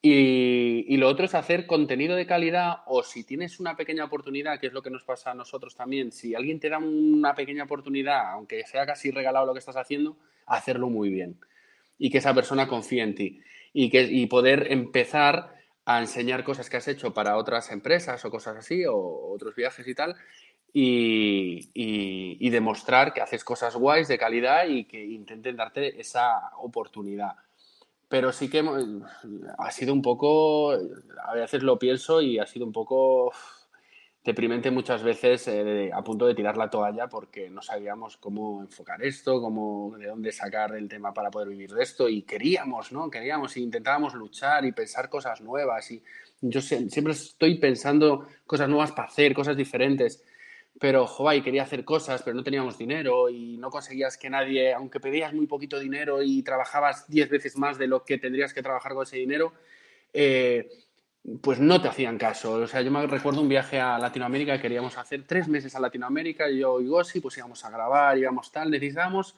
y, 0.06 0.86
y, 0.94 0.98
lo 0.98 1.08
otro 1.08 1.26
es 1.26 1.34
hacer 1.34 1.66
contenido 1.66 2.18
de 2.18 2.26
calidad 2.26 2.80
o 2.88 3.04
si 3.04 3.24
tienes 3.24 3.62
una 3.62 3.78
pequeña 3.78 4.04
oportunidad, 4.04 4.60
que 4.60 4.68
es 4.68 4.74
lo 4.74 4.82
que 4.82 4.90
nos 4.90 5.06
pasa 5.06 5.32
a 5.32 5.34
nosotros 5.34 5.76
también, 5.76 6.12
si 6.12 6.36
alguien 6.36 6.60
te 6.60 6.68
da 6.68 6.78
una 6.78 7.34
pequeña 7.34 7.64
oportunidad, 7.64 8.34
aunque 8.34 8.66
sea 8.66 8.86
casi 8.86 9.12
regalado 9.12 9.46
lo 9.46 9.54
que 9.54 9.60
estás 9.60 9.78
haciendo, 9.78 10.18
hacerlo 10.46 10.90
muy 10.90 11.10
bien 11.10 11.38
y 11.98 12.10
que 12.10 12.20
esa 12.20 12.34
persona 12.34 12.68
confíe 12.68 13.02
en 13.02 13.16
ti 13.16 13.42
y, 13.74 13.90
que, 13.90 14.04
y 14.04 14.28
poder 14.28 14.72
empezar 14.72 15.54
a 15.86 16.00
enseñar 16.00 16.44
cosas 16.44 16.70
que 16.70 16.78
has 16.78 16.88
hecho 16.88 17.14
para 17.14 17.38
otras 17.38 17.72
empresas 17.72 18.24
o 18.24 18.32
cosas 18.32 18.56
así, 18.58 18.86
o 18.86 19.32
otros 19.34 19.56
viajes 19.56 19.88
y 19.88 19.96
tal, 19.96 20.16
y, 20.72 21.70
y, 21.74 22.50
demostrar 22.50 23.14
que 23.14 23.22
haces 23.22 23.44
cosas 23.44 23.76
guays 23.76 24.08
de 24.08 24.18
calidad 24.18 24.66
y 24.68 24.86
que 24.86 25.04
intenten 25.04 25.56
darte 25.56 26.00
esa 26.00 26.52
oportunidad. 26.58 27.36
Pero 28.08 28.32
sí 28.32 28.50
que 28.50 28.64
ha 29.58 29.72
sido 29.72 29.94
un 29.94 30.02
poco, 30.02 30.72
a 30.72 31.34
veces 31.34 31.64
lo 31.64 31.78
pienso 31.78 32.22
y 32.22 32.40
ha 32.40 32.46
sido 32.46 32.66
un 32.66 32.72
poco 32.72 33.32
deprimente 34.24 34.72
muchas 34.72 35.04
veces 35.04 35.48
eh, 35.48 35.92
a 35.94 36.04
punto 36.04 36.26
de 36.26 36.36
tirar 36.36 36.56
la 36.56 36.70
toalla 36.70 37.10
porque 37.10 37.50
no 37.50 37.62
sabíamos 37.62 38.18
cómo 38.18 38.62
enfocar 38.62 39.04
esto, 39.04 39.42
cómo, 39.42 39.96
de 39.98 40.08
dónde 40.08 40.32
sacar 40.32 40.76
el 40.76 40.88
tema 40.88 41.14
para 41.14 41.30
poder 41.30 41.50
vivir 41.50 41.74
de 41.74 41.84
esto. 41.84 42.08
Y 42.08 42.22
queríamos, 42.22 42.92
¿no? 42.92 43.10
Queríamos 43.10 43.58
y 43.58 43.64
intentábamos 43.64 44.14
luchar 44.14 44.66
y 44.66 44.72
pensar 44.72 45.10
cosas 45.10 45.42
nuevas. 45.42 45.92
Y 45.92 46.02
yo 46.42 46.62
siempre 46.62 47.14
estoy 47.14 47.58
pensando 47.60 48.28
cosas 48.46 48.70
nuevas 48.70 48.92
para 48.92 49.08
hacer, 49.08 49.34
cosas 49.34 49.58
diferentes, 49.58 50.24
pero, 50.80 51.06
joder, 51.06 51.44
quería 51.44 51.64
hacer 51.64 51.86
cosas, 51.86 52.24
pero 52.24 52.36
no 52.36 52.44
teníamos 52.44 52.78
dinero 52.78 53.30
y 53.30 53.58
no 53.58 53.70
conseguías 53.70 54.18
que 54.18 54.30
nadie, 54.30 54.74
aunque 54.74 55.00
pedías 55.00 55.34
muy 55.34 55.46
poquito 55.46 55.80
dinero 55.80 56.22
y 56.22 56.42
trabajabas 56.42 57.08
diez 57.08 57.30
veces 57.30 57.58
más 57.58 57.78
de 57.78 57.88
lo 57.88 58.04
que 58.04 58.18
tendrías 58.18 58.54
que 58.54 58.64
trabajar 58.64 58.94
con 58.94 59.04
ese 59.04 59.18
dinero, 59.18 59.54
eh, 60.12 60.68
pues 61.42 61.60
no 61.60 61.82
te 61.82 61.88
hacían 61.88 62.18
caso. 62.18 62.54
O 62.54 62.68
sea, 62.68 62.82
yo 62.82 62.92
me 62.92 63.06
recuerdo 63.08 63.42
un 63.42 63.50
viaje 63.50 63.80
a 63.80 63.98
Latinoamérica, 63.98 64.62
queríamos 64.62 64.98
hacer 64.98 65.24
tres 65.26 65.48
meses 65.48 65.76
a 65.76 65.80
Latinoamérica, 65.80 66.50
yo 66.50 66.82
y 66.82 66.88
Gossi, 66.88 67.22
pues 67.22 67.38
íbamos 67.38 67.64
a 67.64 67.70
grabar, 67.70 68.18
íbamos 68.18 68.52
tal, 68.52 68.70
necesitábamos 68.70 69.36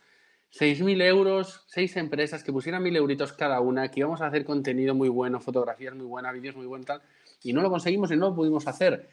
6.000 0.52 1.02
euros, 1.04 1.64
seis 1.68 1.96
empresas 1.98 2.44
que 2.44 2.52
pusieran 2.52 2.84
1.000 2.84 2.98
euritos 2.98 3.34
cada 3.34 3.60
una, 3.60 3.92
que 3.92 4.00
íbamos 4.00 4.22
a 4.22 4.28
hacer 4.28 4.46
contenido 4.46 4.96
muy 4.96 5.10
bueno, 5.10 5.40
fotografías 5.42 5.94
muy 5.94 6.06
buenas, 6.06 6.34
vídeos 6.34 6.56
muy 6.56 6.66
buenos, 6.66 6.88
tal, 6.88 7.02
y 7.44 7.54
no 7.54 7.62
lo 7.62 7.70
conseguimos 7.70 8.12
y 8.12 8.16
no 8.16 8.30
lo 8.30 8.36
pudimos 8.36 8.66
hacer. 8.68 9.10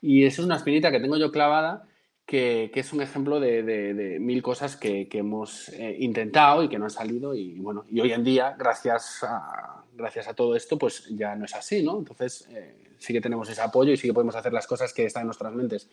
Y 0.00 0.24
eso 0.24 0.42
es 0.42 0.46
una 0.46 0.56
espinita 0.56 0.90
que 0.90 1.00
tengo 1.00 1.16
yo 1.16 1.30
clavada, 1.30 1.86
que, 2.24 2.70
es 2.74 2.92
un 2.92 3.02
ejemplo 3.02 3.38
de, 3.38 4.16
mil 4.20 4.42
cosas 4.42 4.76
que, 4.76 5.08
hemos 5.12 5.68
eh, 5.68 5.96
intentado 6.00 6.64
y 6.64 6.68
que 6.68 6.78
no 6.78 6.86
han 6.86 6.90
salido, 6.90 7.34
y 7.34 7.58
bueno, 7.60 7.84
y 7.88 8.00
hoy 8.00 8.12
en 8.12 8.24
día, 8.24 8.56
gracias 8.58 9.22
a, 9.22 9.84
gracias 9.96 10.28
a 10.28 10.34
todo 10.34 10.54
esto, 10.54 10.78
pues 10.78 11.06
ya 11.10 11.34
no 11.34 11.44
es 11.44 11.54
así, 11.54 11.82
¿no? 11.82 11.98
Entonces, 11.98 12.46
eh, 12.50 12.76
sí 12.98 13.12
que 13.12 13.20
tenemos 13.20 13.48
ese 13.48 13.60
apoyo 13.60 13.92
y 13.92 13.96
sí 13.96 14.06
que 14.06 14.14
podemos 14.14 14.36
hacer 14.36 14.52
las 14.52 14.66
cosas 14.66 14.92
que 14.92 15.04
están 15.04 15.22
en 15.22 15.26
nuestras 15.28 15.52
mentes. 15.52 15.88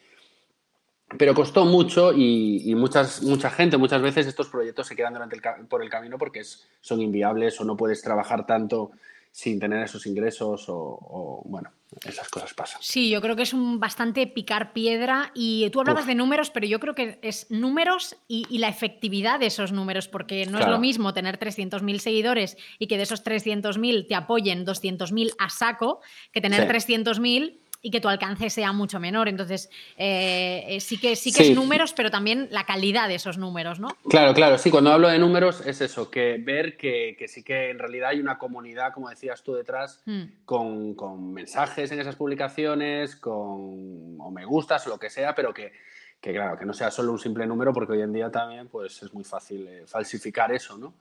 Pero 1.17 1.33
costó 1.33 1.65
mucho 1.65 2.11
y, 2.13 2.73
muchas, 2.75 3.21
mucha 3.21 3.49
gente, 3.49 3.77
muchas 3.77 4.01
veces 4.01 4.25
estos 4.25 4.49
proyectos 4.49 4.87
se 4.87 4.95
quedan 4.95 5.13
durante 5.13 5.39
por 5.69 5.83
el 5.83 5.89
camino 5.89 6.17
porque 6.17 6.41
son 6.81 7.01
inviables 7.01 7.59
o 7.61 7.65
no 7.65 7.77
puedes 7.77 8.01
trabajar 8.01 8.45
tanto 8.45 8.91
sin 9.33 9.59
tener 9.59 9.83
esos 9.83 10.05
ingresos 10.05 10.65
o, 10.67 11.41
bueno, 11.45 11.71
esas 12.05 12.29
cosas 12.29 12.53
pasan. 12.53 12.79
Sí, 12.83 13.09
yo 13.09 13.19
creo 13.19 13.35
que 13.35 13.41
es 13.41 13.51
un 13.51 13.79
bastante 13.79 14.27
picar 14.27 14.73
piedra 14.73 15.31
y 15.33 15.67
tú 15.71 15.79
hablabas 15.79 16.05
de 16.05 16.13
números, 16.13 16.51
pero 16.51 16.67
yo 16.67 16.79
creo 16.79 16.93
que 16.93 17.17
es 17.23 17.49
números 17.49 18.15
y, 18.27 18.59
la 18.59 18.69
efectividad 18.69 19.39
de 19.39 19.47
esos 19.47 19.71
números, 19.71 20.07
porque 20.07 20.45
no 20.45 20.59
es 20.59 20.67
lo 20.67 20.77
mismo 20.77 21.15
tener 21.15 21.39
300.000 21.39 21.97
seguidores 21.97 22.57
y 22.77 22.85
que 22.85 22.97
de 22.97 23.03
esos 23.03 23.25
300.000 23.25 24.07
te 24.07 24.13
apoyen 24.13 24.67
200.000 24.67 25.33
a 25.39 25.49
saco 25.49 26.01
que 26.31 26.39
tener 26.39 26.69
300.000 26.69 27.57
y 27.85 27.91
que 27.91 27.99
tu 27.99 28.07
alcance 28.07 28.49
sea 28.49 28.71
mucho 28.71 28.99
menor. 28.99 29.27
Entonces, 29.27 29.69
eh, 29.97 30.63
eh, 30.67 30.79
sí 30.79 30.97
que, 30.97 31.17
sí 31.17 31.33
que 31.33 31.49
es 31.49 31.55
números, 31.55 31.93
pero 31.93 32.09
también 32.09 32.47
la 32.49 32.65
calidad 32.65 33.09
de 33.09 33.15
esos 33.15 33.37
números, 33.37 33.79
¿no? 33.79 33.89
Claro, 34.09 34.33
claro, 34.33 34.57
sí, 34.57 34.71
cuando 34.71 34.91
hablo 34.91 35.09
de 35.09 35.19
números 35.19 35.61
es 35.65 35.81
eso, 35.81 36.09
que 36.09 36.37
ver 36.39 36.77
que, 36.77 37.17
sí 37.27 37.43
que 37.43 37.69
en 37.69 37.77
realidad 37.77 38.11
hay 38.11 38.21
una 38.21 38.37
comunidad, 38.37 38.93
como 38.93 39.09
decías 39.09 39.43
tú 39.43 39.53
detrás, 39.53 40.01
hmm. 40.05 40.23
con, 40.45 41.33
mensajes 41.33 41.91
en 41.91 41.99
esas 41.99 42.15
publicaciones, 42.15 43.17
con 43.17 44.15
o 44.17 44.31
me 44.31 44.45
gustas 44.45 44.87
o 44.87 44.89
lo 44.89 44.97
que 44.97 45.09
sea, 45.09 45.35
pero 45.35 45.53
que, 45.53 45.73
claro, 46.21 46.57
que 46.57 46.65
no 46.65 46.73
sea 46.73 46.89
solo 46.89 47.11
un 47.11 47.19
simple 47.19 47.45
número, 47.45 47.73
porque 47.73 47.93
hoy 47.93 48.01
en 48.01 48.13
día 48.13 48.31
también 48.31 48.69
pues, 48.69 49.03
es 49.03 49.13
muy 49.13 49.25
fácil 49.25 49.67
eh, 49.67 49.83
falsificar 49.85 50.53
eso, 50.53 50.77
¿no? 50.77 50.93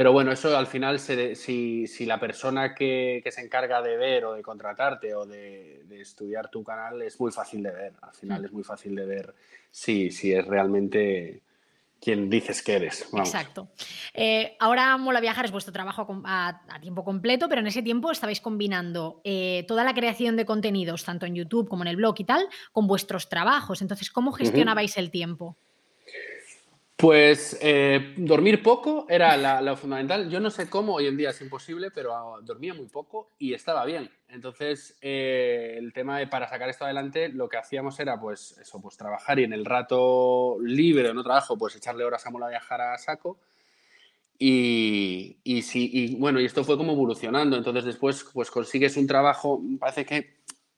Pero 0.00 0.14
bueno, 0.14 0.32
eso 0.32 0.56
al 0.56 0.66
final, 0.66 0.98
si, 0.98 2.06
la 2.06 2.18
persona 2.18 2.74
que, 2.74 3.22
se 3.30 3.42
encarga 3.42 3.82
de 3.82 3.98
ver 3.98 4.24
o 4.24 4.32
de 4.32 4.40
contratarte 4.40 5.14
o 5.14 5.26
de, 5.26 5.84
estudiar 5.90 6.48
tu 6.48 6.64
canal 6.64 7.02
es 7.02 7.20
muy 7.20 7.30
fácil 7.30 7.62
de 7.62 7.70
ver. 7.70 7.92
Al 8.00 8.14
final 8.14 8.40
mm. 8.40 8.44
es 8.46 8.52
muy 8.52 8.64
fácil 8.64 8.94
de 8.94 9.04
ver 9.04 9.34
si, 9.70 10.10
si 10.10 10.32
es 10.32 10.46
realmente 10.46 11.42
quien 12.00 12.30
dices 12.30 12.62
que 12.62 12.76
eres. 12.76 13.10
Exacto. 13.12 13.68
Eh, 14.14 14.56
ahora 14.58 14.96
Mola 14.96 15.20
Viajar 15.20 15.44
es 15.44 15.50
vuestro 15.50 15.74
trabajo 15.74 16.22
a, 16.24 16.62
tiempo 16.80 17.04
completo, 17.04 17.50
pero 17.50 17.60
en 17.60 17.66
ese 17.66 17.82
tiempo 17.82 18.10
estabais 18.10 18.40
combinando 18.40 19.20
eh, 19.22 19.66
toda 19.68 19.84
la 19.84 19.92
creación 19.92 20.34
de 20.34 20.46
contenidos, 20.46 21.04
tanto 21.04 21.26
en 21.26 21.34
YouTube 21.34 21.68
como 21.68 21.82
en 21.82 21.88
el 21.88 21.96
blog 21.96 22.14
y 22.16 22.24
tal, 22.24 22.48
con 22.72 22.86
vuestros 22.86 23.28
trabajos. 23.28 23.82
Entonces, 23.82 24.08
¿cómo 24.10 24.32
gestionabais 24.32 24.96
el 24.96 25.10
tiempo? 25.10 25.58
Pues 27.00 27.56
eh, 27.62 28.12
dormir 28.18 28.62
poco 28.62 29.06
era 29.08 29.62
lo 29.62 29.74
fundamental. 29.74 30.28
Yo 30.28 30.38
no 30.38 30.50
sé 30.50 30.68
cómo, 30.68 30.96
hoy 30.96 31.06
en 31.06 31.16
día 31.16 31.30
es 31.30 31.40
imposible, 31.40 31.90
pero 31.90 32.14
ah, 32.14 32.38
dormía 32.42 32.74
muy 32.74 32.88
poco 32.88 33.30
y 33.38 33.54
estaba 33.54 33.86
bien. 33.86 34.10
Entonces, 34.28 34.98
eh, 35.00 35.76
el 35.78 35.94
tema 35.94 36.18
de 36.18 36.26
para 36.26 36.46
sacar 36.46 36.68
esto 36.68 36.84
adelante, 36.84 37.30
lo 37.30 37.48
que 37.48 37.56
hacíamos 37.56 37.98
era, 38.00 38.20
pues, 38.20 38.58
eso, 38.58 38.82
pues 38.82 38.98
trabajar 38.98 39.38
y 39.38 39.44
en 39.44 39.54
el 39.54 39.64
rato 39.64 40.58
libre 40.60 41.08
o 41.08 41.14
no 41.14 41.22
trabajo, 41.22 41.56
pues 41.56 41.74
echarle 41.74 42.04
horas 42.04 42.26
a 42.26 42.30
mola 42.30 42.48
viajar 42.50 42.82
a 42.82 42.98
saco. 42.98 43.38
Y, 44.38 45.38
y, 45.42 45.64
y 45.72 46.16
bueno, 46.16 46.38
y 46.38 46.44
esto 46.44 46.64
fue 46.64 46.76
como 46.76 46.92
evolucionando. 46.92 47.56
Entonces, 47.56 47.86
después, 47.86 48.26
pues 48.34 48.50
consigues 48.50 48.98
un 48.98 49.06
trabajo, 49.06 49.62
parece 49.78 50.04
que, 50.04 50.36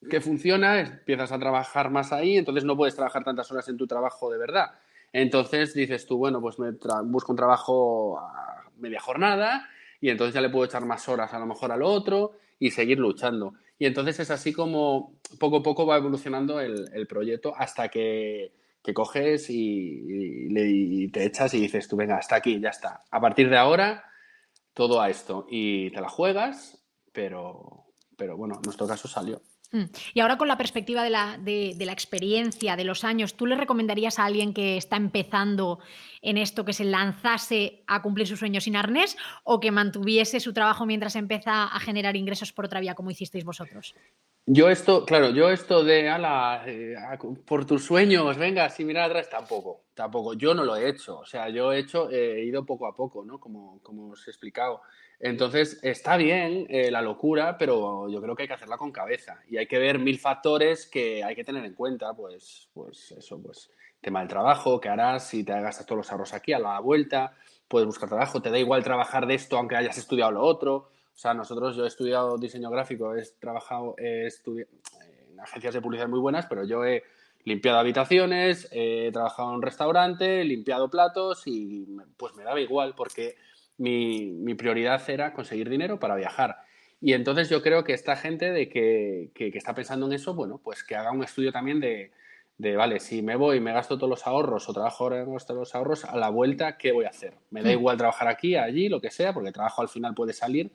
que 0.09 0.21
funciona, 0.21 0.79
empiezas 0.79 1.33
a 1.33 1.39
trabajar 1.41 1.91
más 1.91 2.13
ahí, 2.13 2.37
entonces 2.37 2.63
no 2.63 2.77
puedes 2.77 2.95
trabajar 2.95 3.25
tantas 3.25 3.51
horas 3.51 3.69
en 3.69 3.77
tu 3.77 3.89
trabajo 3.89 4.31
de 4.31 4.39
verdad 4.39 4.71
entonces 5.13 5.75
dices 5.75 6.07
tú, 6.07 6.17
bueno, 6.17 6.41
pues 6.41 6.59
me 6.59 6.73
busco 7.05 7.33
un 7.33 7.37
trabajo 7.37 8.19
a 8.19 8.71
media 8.79 9.01
jornada 9.01 9.69
y 10.01 10.11
entonces 10.11 10.35
ya 10.35 10.41
le 10.41 10.51
puedo 10.51 10.65
echar 10.65 10.85
más 10.85 11.09
horas 11.09 11.33
a 11.33 11.39
lo 11.39 11.47
mejor 11.47 11.71
al 11.71 11.83
otro 11.83 12.33
y 12.59 12.71
seguir 12.71 12.99
luchando. 12.99 13.55
Y 13.79 13.87
entonces 13.87 14.21
es 14.21 14.31
así 14.31 14.53
como 14.53 15.15
poco 15.39 15.59
a 15.59 15.63
poco 15.63 15.87
va 15.87 15.97
evolucionando 15.97 16.61
el, 16.61 17.07
proyecto 17.09 17.55
hasta 17.57 17.89
que, 17.89 18.53
coges 18.95 19.47
y, 19.49 21.09
te 21.13 21.25
echas 21.25 21.53
y 21.55 21.61
dices 21.61 21.89
tú, 21.89 21.97
venga, 21.97 22.17
hasta 22.17 22.37
aquí, 22.37 22.61
ya 22.61 22.71
está. 22.71 23.03
A 23.11 23.21
partir 23.21 23.51
de 23.51 23.59
ahora, 23.59 24.05
todo 24.73 25.01
a 25.01 25.11
esto. 25.11 25.47
Y 25.51 25.91
te 25.91 26.01
la 26.01 26.09
juegas, 26.09 26.85
pero, 27.13 27.87
pero 28.17 28.37
bueno, 28.37 28.55
en 28.57 28.63
nuestro 28.63 28.87
caso 28.87 29.09
salió. 29.09 29.43
Mm. 29.73 29.85
Y 30.13 30.21
ahora 30.21 30.37
con 30.37 30.49
la 30.49 30.59
perspectiva 30.59 31.03
de 31.03 31.11
la, 31.11 31.39
de, 31.39 31.75
la, 31.79 31.93
experiencia, 31.93 32.77
de 32.77 32.85
los 32.85 33.05
años, 33.05 33.35
¿tú 33.35 33.47
le 33.47 33.57
recomendarías 33.57 34.19
a 34.19 34.27
alguien 34.27 34.53
que 34.53 34.77
está 34.77 34.97
empezando 34.97 35.81
en 36.21 36.37
esto 36.37 36.65
que 36.65 36.75
se 36.75 36.85
lanzase 36.85 37.83
a 37.87 38.03
cumplir 38.03 38.27
sus 38.27 38.39
sueños 38.39 38.65
sin 38.65 38.77
arnés 38.77 39.17
o 39.45 39.61
que 39.61 39.71
mantuviese 39.71 40.41
su 40.41 40.53
trabajo 40.53 40.85
mientras 40.85 41.17
empieza 41.17 41.65
a 41.65 41.81
generar 41.81 42.17
ingresos 42.17 42.53
por 42.53 42.67
otra 42.67 42.81
vía 42.81 42.95
como 42.95 43.11
hicisteis 43.11 43.45
vosotros? 43.45 43.95
Yo 44.47 44.69
esto, 44.69 45.07
claro, 45.07 45.31
yo 45.31 45.51
esto 45.51 45.85
de 45.85 46.09
ala, 46.09 46.65
eh, 46.67 46.97
por 47.47 47.65
tus 47.65 47.85
sueños, 47.85 48.37
venga, 48.37 48.69
si 48.71 48.85
mirar 48.85 49.09
atrás, 49.09 49.31
tampoco, 49.31 49.85
tampoco. 49.95 50.35
Yo 50.35 50.53
no 50.53 50.65
lo 50.65 50.75
he 50.75 50.89
hecho, 50.89 51.19
o 51.21 51.25
sea, 51.25 51.49
yo 51.49 51.73
he 51.73 51.79
hecho, 51.79 52.11
he 52.11 52.45
ido 52.45 52.67
poco 52.67 52.89
a 52.89 52.95
poco, 52.95 53.25
¿no? 53.25 53.39
Como, 53.39 53.81
como 53.85 54.11
os 54.11 54.27
he 54.27 54.31
explicado. 54.31 54.81
Entonces, 55.21 55.79
está 55.85 56.17
bien 56.17 56.67
eh, 56.69 56.91
la 56.91 57.01
locura, 57.03 57.57
pero 57.57 58.09
yo 58.09 58.21
creo 58.21 58.35
que 58.35 58.43
hay 58.43 58.49
que 58.49 58.55
hacerla 58.55 58.77
con 58.79 58.91
cabeza 58.91 59.39
y 59.49 59.59
hay 59.59 59.69
que 59.69 59.79
ver 59.79 60.01
mil 60.01 60.19
factores 60.19 60.87
que 60.87 61.23
hay 61.23 61.37
que 61.37 61.45
tener 61.45 61.65
en 61.65 61.75
cuenta, 61.75 62.13
pues, 62.13 62.69
pues 62.75 63.13
eso, 63.13 63.41
pues 63.41 63.71
tema 64.01 64.19
del 64.19 64.29
trabajo, 64.29 64.81
qué 64.81 64.89
harás 64.89 65.29
si 65.29 65.45
te 65.45 65.53
gastas 65.53 65.87
todos 65.87 65.99
los 65.99 66.11
ahorros 66.11 66.35
aquí 66.35 66.53
a 66.53 66.59
la 66.59 66.81
vuelta, 66.81 67.37
puedes 67.69 67.87
buscar 67.87 68.09
trabajo, 68.09 68.43
te 68.43 68.51
da 68.51 68.59
igual 68.59 68.83
trabajar 68.83 69.29
de 69.29 69.35
esto 69.35 69.57
aunque 69.57 69.77
hayas 69.77 69.97
estudiado 69.97 70.33
lo 70.33 70.43
otro. 70.43 70.92
O 71.15 71.19
sea, 71.19 71.35
nosotros, 71.35 71.77
yo 71.77 71.85
he 71.85 71.89
estudiado 71.89 72.39
diseño 72.39 72.71
gráfico, 72.71 73.15
he 73.15 73.23
trabajado 73.39 73.95
he 73.99 74.27
en 74.27 75.41
agencias 75.41 75.75
de 75.75 75.81
publicidad 75.81 76.09
muy 76.09 76.21
buenas, 76.21 76.47
pero 76.47 76.65
yo 76.65 76.85
he 76.85 77.03
limpiado 77.45 77.79
habitaciones, 77.79 78.69
he 78.71 79.11
trabajado 79.13 79.51
en 79.51 79.57
un 79.57 79.63
restaurante, 79.63 80.41
he 80.41 80.45
limpiado 80.45 80.89
platos 80.89 81.43
y 81.47 81.87
pues 82.17 82.35
me 82.35 82.45
daba 82.45 82.61
igual 82.61 82.95
porque 82.97 83.37
mi, 83.79 84.55
prioridad 84.55 85.03
era 85.11 85.33
conseguir 85.33 85.69
dinero 85.69 85.99
para 85.99 86.15
viajar. 86.15 86.59
Y 87.01 87.15
entonces 87.15 87.49
yo 87.49 87.63
creo 87.63 87.83
que 87.83 87.95
esta 87.95 88.17
gente 88.17 88.53
de 88.53 88.69
que, 88.69 89.33
está 89.37 89.75
pensando 89.75 90.07
en 90.07 90.13
eso, 90.13 90.35
bueno, 90.35 90.61
pues 90.63 90.85
que 90.85 90.95
haga 90.95 91.11
un 91.11 91.25
estudio 91.25 91.51
también 91.51 91.81
de, 91.81 92.13
vale, 92.77 93.01
si 93.01 93.23
me 93.23 93.35
voy, 93.35 93.59
me 93.59 93.73
gasto 93.73 93.97
todos 93.97 94.11
los 94.11 94.27
ahorros 94.27 94.69
o 94.69 94.73
trabajo 94.73 95.05
ahora 95.05 95.25
todos 95.25 95.51
los 95.51 95.75
ahorros, 95.75 96.05
a 96.05 96.17
la 96.17 96.29
vuelta, 96.29 96.79
¿qué 96.79 96.93
voy 96.93 97.07
a 97.07 97.09
hacer? 97.09 97.35
Me 97.51 97.63
da 97.63 97.71
mm. 97.71 97.73
igual 97.73 97.97
trabajar 97.97 98.29
aquí, 98.29 98.55
allí, 98.55 98.89
lo 98.89 99.01
que 99.01 99.11
sea, 99.11 99.33
porque 99.33 99.49
el 99.49 99.55
trabajo 99.55 99.83
al 99.83 99.89
final 99.89 100.15
puede 100.15 100.33
salir. 100.33 100.71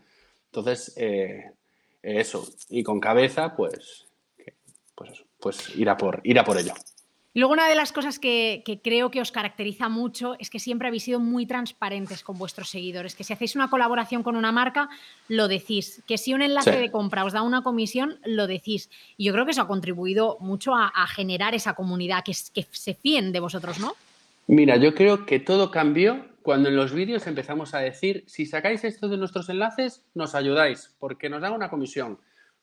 Entonces, 0.60 0.94
eh, 0.98 1.52
eso. 2.02 2.48
Y 2.70 2.84
con 2.84 3.00
cabeza, 3.00 3.56
pues, 3.56 4.06
pues 4.96 5.12
eso, 5.12 5.24
pues 5.40 5.76
ir 5.76 5.90
a 5.90 5.98
por, 5.98 6.22
ir 6.24 6.40
a 6.40 6.44
por 6.44 6.58
ello 6.58 6.74
luego 7.38 7.54
una 7.54 7.70
de 7.70 7.76
las 7.76 7.92
cosas 7.92 8.18
que, 8.18 8.64
creo 8.84 9.12
que 9.12 9.22
os 9.22 9.32
caracteriza 9.32 9.90
mucho 9.90 10.36
es 10.40 10.50
que 10.50 10.60
siempre 10.60 10.88
habéis 10.88 11.04
sido 11.04 11.20
muy 11.20 11.46
transparentes 11.46 12.24
con 12.24 12.40
vuestros 12.40 12.70
seguidores, 12.70 13.14
que 13.14 13.24
si 13.24 13.32
hacéis 13.32 13.56
una 13.56 13.70
colaboración 13.70 14.24
con 14.24 14.36
una 14.36 14.52
marca, 14.52 14.90
lo 15.28 15.48
decís, 15.48 16.02
que 16.08 16.18
si 16.18 16.34
un 16.34 16.42
enlace 16.42 16.80
de 16.80 16.90
compra 16.90 17.26
os 17.26 17.34
da 17.34 17.44
una 17.44 17.62
comisión, 17.62 18.20
lo 18.26 18.48
decís. 18.48 18.90
Y 19.18 19.26
yo 19.26 19.34
creo 19.34 19.46
que 19.46 19.52
eso 19.52 19.62
ha 19.62 19.68
contribuido 19.68 20.38
mucho 20.40 20.74
a, 20.74 20.92
generar 21.08 21.54
esa 21.54 21.74
comunidad, 21.74 22.24
que, 22.24 22.34
que 22.54 22.66
se 22.72 22.96
fíen 22.96 23.32
de 23.32 23.40
vosotros, 23.40 23.80
¿no? 23.80 23.94
Mira, 24.48 24.78
yo 24.78 24.96
creo 24.96 25.26
que 25.26 25.40
todo 25.40 25.70
cambió 25.70 26.26
cuando 26.48 26.70
en 26.70 26.78
los 26.78 26.94
vídeos 26.94 27.28
empezamos 27.28 27.74
a 27.74 27.80
decir, 27.80 28.24
si 28.26 28.46
sacáis 28.46 28.86
esto 28.86 29.10
de 29.10 29.18
nuestros 29.18 29.50
enlaces, 29.50 30.06
nos 30.14 30.34
ayudáis, 30.34 30.96
porque 30.98 31.28
nos 31.28 31.42
dan 31.42 31.52
una 31.52 31.70
comisión. 31.70 32.20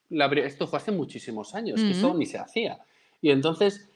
esto 0.08 0.66
fue 0.66 0.78
hace 0.78 0.90
muchísimos 0.90 1.54
años, 1.54 1.82
que 1.82 1.90
eso 1.90 2.14
ni 2.14 2.24
se 2.24 2.38
hacía. 2.38 2.78
Y 3.20 3.28
entonces 3.28 3.90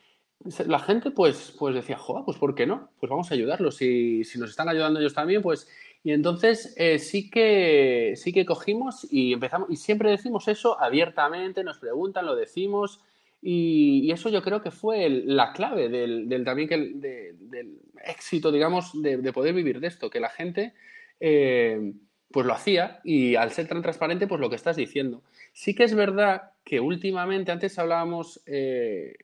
la 0.66 0.78
gente 0.78 1.10
pues, 1.10 1.54
pues 1.58 1.74
decía, 1.74 1.96
joder, 1.96 2.26
pues 2.26 2.36
¿por 2.36 2.54
qué 2.54 2.66
no? 2.66 2.90
Pues 3.00 3.08
vamos 3.08 3.30
a 3.30 3.34
ayudarlos. 3.34 3.76
Si, 3.76 4.24
si 4.24 4.38
nos 4.38 4.50
están 4.50 4.68
ayudando 4.68 5.00
ellos 5.00 5.14
también, 5.14 5.40
pues... 5.40 5.66
Y 6.04 6.12
entonces 6.12 6.74
eh, 6.76 6.98
sí, 6.98 7.30
que, 7.30 8.12
sí 8.16 8.34
que 8.34 8.44
cogimos 8.44 9.10
y 9.10 9.32
empezamos, 9.32 9.70
y 9.70 9.76
siempre 9.76 10.10
decimos 10.10 10.48
eso 10.48 10.78
abiertamente, 10.78 11.64
nos 11.64 11.78
preguntan, 11.78 12.26
lo 12.26 12.36
decimos, 12.36 13.00
y, 13.40 14.10
eso 14.10 14.28
yo 14.28 14.42
creo 14.42 14.60
que 14.60 14.70
fue 14.70 15.08
la 15.08 15.52
clave 15.52 15.88
del, 15.88 16.44
también 16.44 16.68
que 16.68 16.76
del 16.76 17.78
éxito, 18.04 18.52
digamos, 18.52 18.92
de, 19.00 19.32
poder 19.32 19.54
vivir 19.54 19.80
de 19.80 19.88
esto, 19.88 20.10
que 20.10 20.20
la 20.20 20.30
gente 20.30 20.74
eh, 21.20 21.92
pues 22.30 22.46
lo 22.46 22.52
hacía 22.52 23.00
y 23.04 23.36
al 23.36 23.52
ser 23.52 23.68
tan 23.68 23.82
transparente, 23.82 24.26
pues 24.26 24.40
lo 24.40 24.50
que 24.50 24.56
estás 24.56 24.76
diciendo. 24.76 25.22
Sí 25.52 25.74
que 25.74 25.84
es 25.84 25.94
verdad 25.94 26.52
que 26.64 26.80
últimamente, 26.80 27.52
antes 27.52 27.78
hablábamos 27.78 28.42
eh, 28.46 29.16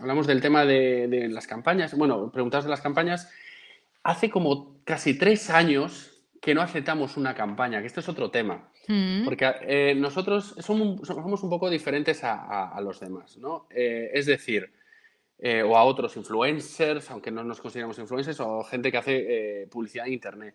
hablamos 0.00 0.26
del 0.26 0.40
tema 0.40 0.64
de, 0.64 1.28
las 1.30 1.46
campañas, 1.46 1.96
bueno, 1.96 2.30
preguntas 2.30 2.64
de 2.64 2.70
las 2.70 2.80
campañas, 2.80 3.30
hace 4.02 4.30
como 4.30 4.78
casi 4.84 5.16
tres 5.16 5.50
años 5.50 6.10
que 6.40 6.54
no 6.54 6.60
aceptamos 6.60 7.16
una 7.16 7.34
campaña, 7.34 7.80
que 7.80 7.86
este 7.86 8.00
es 8.00 8.08
otro 8.08 8.30
tema, 8.30 8.68
mm. 8.88 9.24
porque 9.24 9.50
eh, 9.62 9.94
nosotros 9.96 10.54
somos, 10.58 11.06
somos, 11.06 11.42
un 11.42 11.50
poco 11.50 11.70
diferentes 11.70 12.20
a, 12.22 12.78
los 12.82 13.00
demás, 13.00 13.38
¿no? 13.38 13.66
Eh, 13.70 14.10
es 14.12 14.26
decir, 14.26 14.70
eh, 15.38 15.62
o 15.62 15.76
a 15.76 15.84
otros 15.84 16.16
influencers, 16.16 17.10
aunque 17.10 17.30
no 17.30 17.44
nos 17.44 17.60
consideramos 17.60 17.98
influencers, 17.98 18.40
o 18.40 18.62
gente 18.64 18.90
que 18.90 18.98
hace 18.98 19.66
publicidad 19.70 20.06
en 20.06 20.12
Internet. 20.12 20.54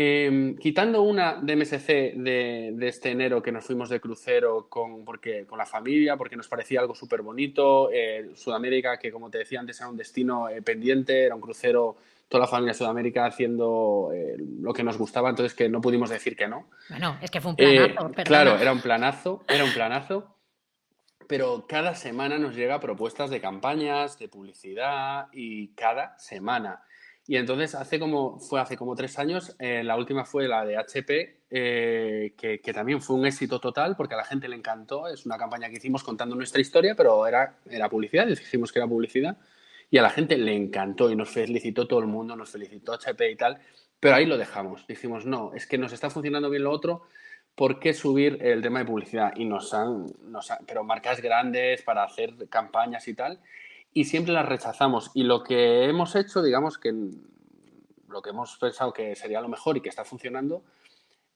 Em, 0.00 0.56
quitando 0.56 1.02
una 1.02 1.40
de 1.42 1.56
MSC 1.56 2.12
de, 2.14 2.76
este 2.82 3.10
enero 3.10 3.42
que 3.42 3.50
nos 3.50 3.64
fuimos 3.64 3.88
de 3.88 4.00
crucero 4.00 4.68
con, 4.68 5.04
porque, 5.04 5.46
con 5.46 5.58
la 5.58 5.66
familia, 5.66 6.16
porque 6.16 6.36
nos 6.36 6.46
parecía 6.46 6.80
algo 6.80 6.94
súper 6.94 7.22
bonito, 7.22 7.90
eh, 7.92 8.30
Sudamérica, 8.34 8.98
que 8.98 9.10
como 9.10 9.30
te 9.30 9.38
decía 9.38 9.58
antes 9.58 9.80
era 9.80 9.88
un 9.88 9.96
destino 9.96 10.48
eh, 10.48 10.62
pendiente, 10.62 11.24
era 11.24 11.34
un 11.34 11.40
crucero, 11.40 11.96
toda 12.28 12.42
la 12.42 12.46
familia 12.46 12.74
de 12.74 12.78
Sudamérica 12.78 13.26
haciendo 13.26 14.10
eh, 14.14 14.36
lo 14.60 14.72
que 14.72 14.84
nos 14.84 14.98
gustaba, 14.98 15.30
entonces 15.30 15.54
que 15.54 15.68
no 15.68 15.80
pudimos 15.80 16.10
decir 16.10 16.36
que 16.36 16.46
no. 16.46 16.68
Bueno, 16.90 17.18
es 17.20 17.30
que 17.30 17.40
fue 17.40 17.50
un 17.50 17.56
planazo. 17.56 18.12
claro, 18.24 18.56
era 18.58 18.72
un 18.72 18.80
planazo, 18.80 19.42
era 19.48 19.64
un 19.64 19.72
planazo, 19.72 20.37
pero 21.28 21.66
cada 21.68 21.94
semana 21.94 22.38
nos 22.38 22.56
llega 22.56 22.80
propuestas 22.80 23.30
de 23.30 23.40
campañas, 23.40 24.18
de 24.18 24.28
publicidad 24.28 25.28
y 25.32 25.68
cada 25.74 26.18
semana. 26.18 26.82
Y 27.26 27.36
entonces 27.36 27.74
hace 27.74 28.00
como, 28.00 28.40
fue 28.40 28.58
hace 28.58 28.78
como 28.78 28.96
tres 28.96 29.18
años, 29.18 29.54
eh, 29.58 29.84
la 29.84 29.96
última 29.96 30.24
fue 30.24 30.48
la 30.48 30.64
de 30.64 30.78
HP, 30.78 31.42
eh, 31.50 32.34
que, 32.38 32.62
que, 32.62 32.72
también 32.72 33.02
fue 33.02 33.16
un 33.16 33.26
éxito 33.26 33.60
total 33.60 33.94
porque 33.96 34.14
a 34.14 34.16
la 34.16 34.24
gente 34.24 34.48
le 34.48 34.56
encantó. 34.56 35.06
Es 35.06 35.26
una 35.26 35.36
campaña 35.36 35.68
que 35.68 35.76
hicimos 35.76 36.02
contando 36.02 36.34
nuestra 36.34 36.62
historia, 36.62 36.94
pero 36.94 37.26
era, 37.26 37.58
era 37.68 37.90
publicidad, 37.90 38.26
dijimos 38.26 38.72
que 38.72 38.78
era 38.78 38.88
publicidad. 38.88 39.36
Y 39.90 39.98
a 39.98 40.02
la 40.02 40.10
gente 40.10 40.38
le 40.38 40.54
encantó 40.54 41.10
y 41.10 41.16
nos 41.16 41.28
felicitó 41.28 41.86
todo 41.86 42.00
el 42.00 42.06
mundo, 42.06 42.34
nos 42.34 42.50
felicitó 42.50 42.94
HP 42.94 43.30
y 43.30 43.36
tal. 43.36 43.58
Pero 44.00 44.14
ahí 44.14 44.24
lo 44.24 44.38
dejamos. 44.38 44.86
Dijimos, 44.86 45.26
no, 45.26 45.52
es 45.54 45.66
que 45.66 45.76
nos 45.76 45.92
está 45.92 46.08
funcionando 46.08 46.48
bien 46.48 46.62
lo 46.62 46.70
otro, 46.70 47.02
¿por 47.58 47.78
qué 47.78 47.92
subir 47.92 48.38
el 48.40 48.62
tema 48.62 48.78
de 48.78 48.86
publicidad? 48.86 49.32
Y 49.36 49.44
nos 49.44 49.74
han, 49.74 50.06
nos 50.22 50.50
han 50.50 50.64
pero 50.66 50.82
marcas 50.82 51.20
grandes 51.20 51.82
para 51.82 52.04
hacer 52.04 52.48
campañas 52.48 53.06
y 53.08 53.12
tal 53.14 53.38
y 53.92 54.04
siempre 54.04 54.32
las 54.32 54.46
rechazamos. 54.46 55.10
Y 55.14 55.24
lo 55.24 55.42
que 55.42 55.84
hemos 55.84 56.14
hecho, 56.14 56.42
digamos 56.42 56.78
que 56.78 56.94
lo 58.08 58.22
que 58.22 58.30
hemos 58.30 58.56
pensado 58.56 58.92
que 58.92 59.16
sería 59.16 59.40
lo 59.40 59.48
mejor 59.48 59.76
y 59.76 59.80
que 59.80 59.88
está 59.88 60.04
funcionando, 60.04 60.62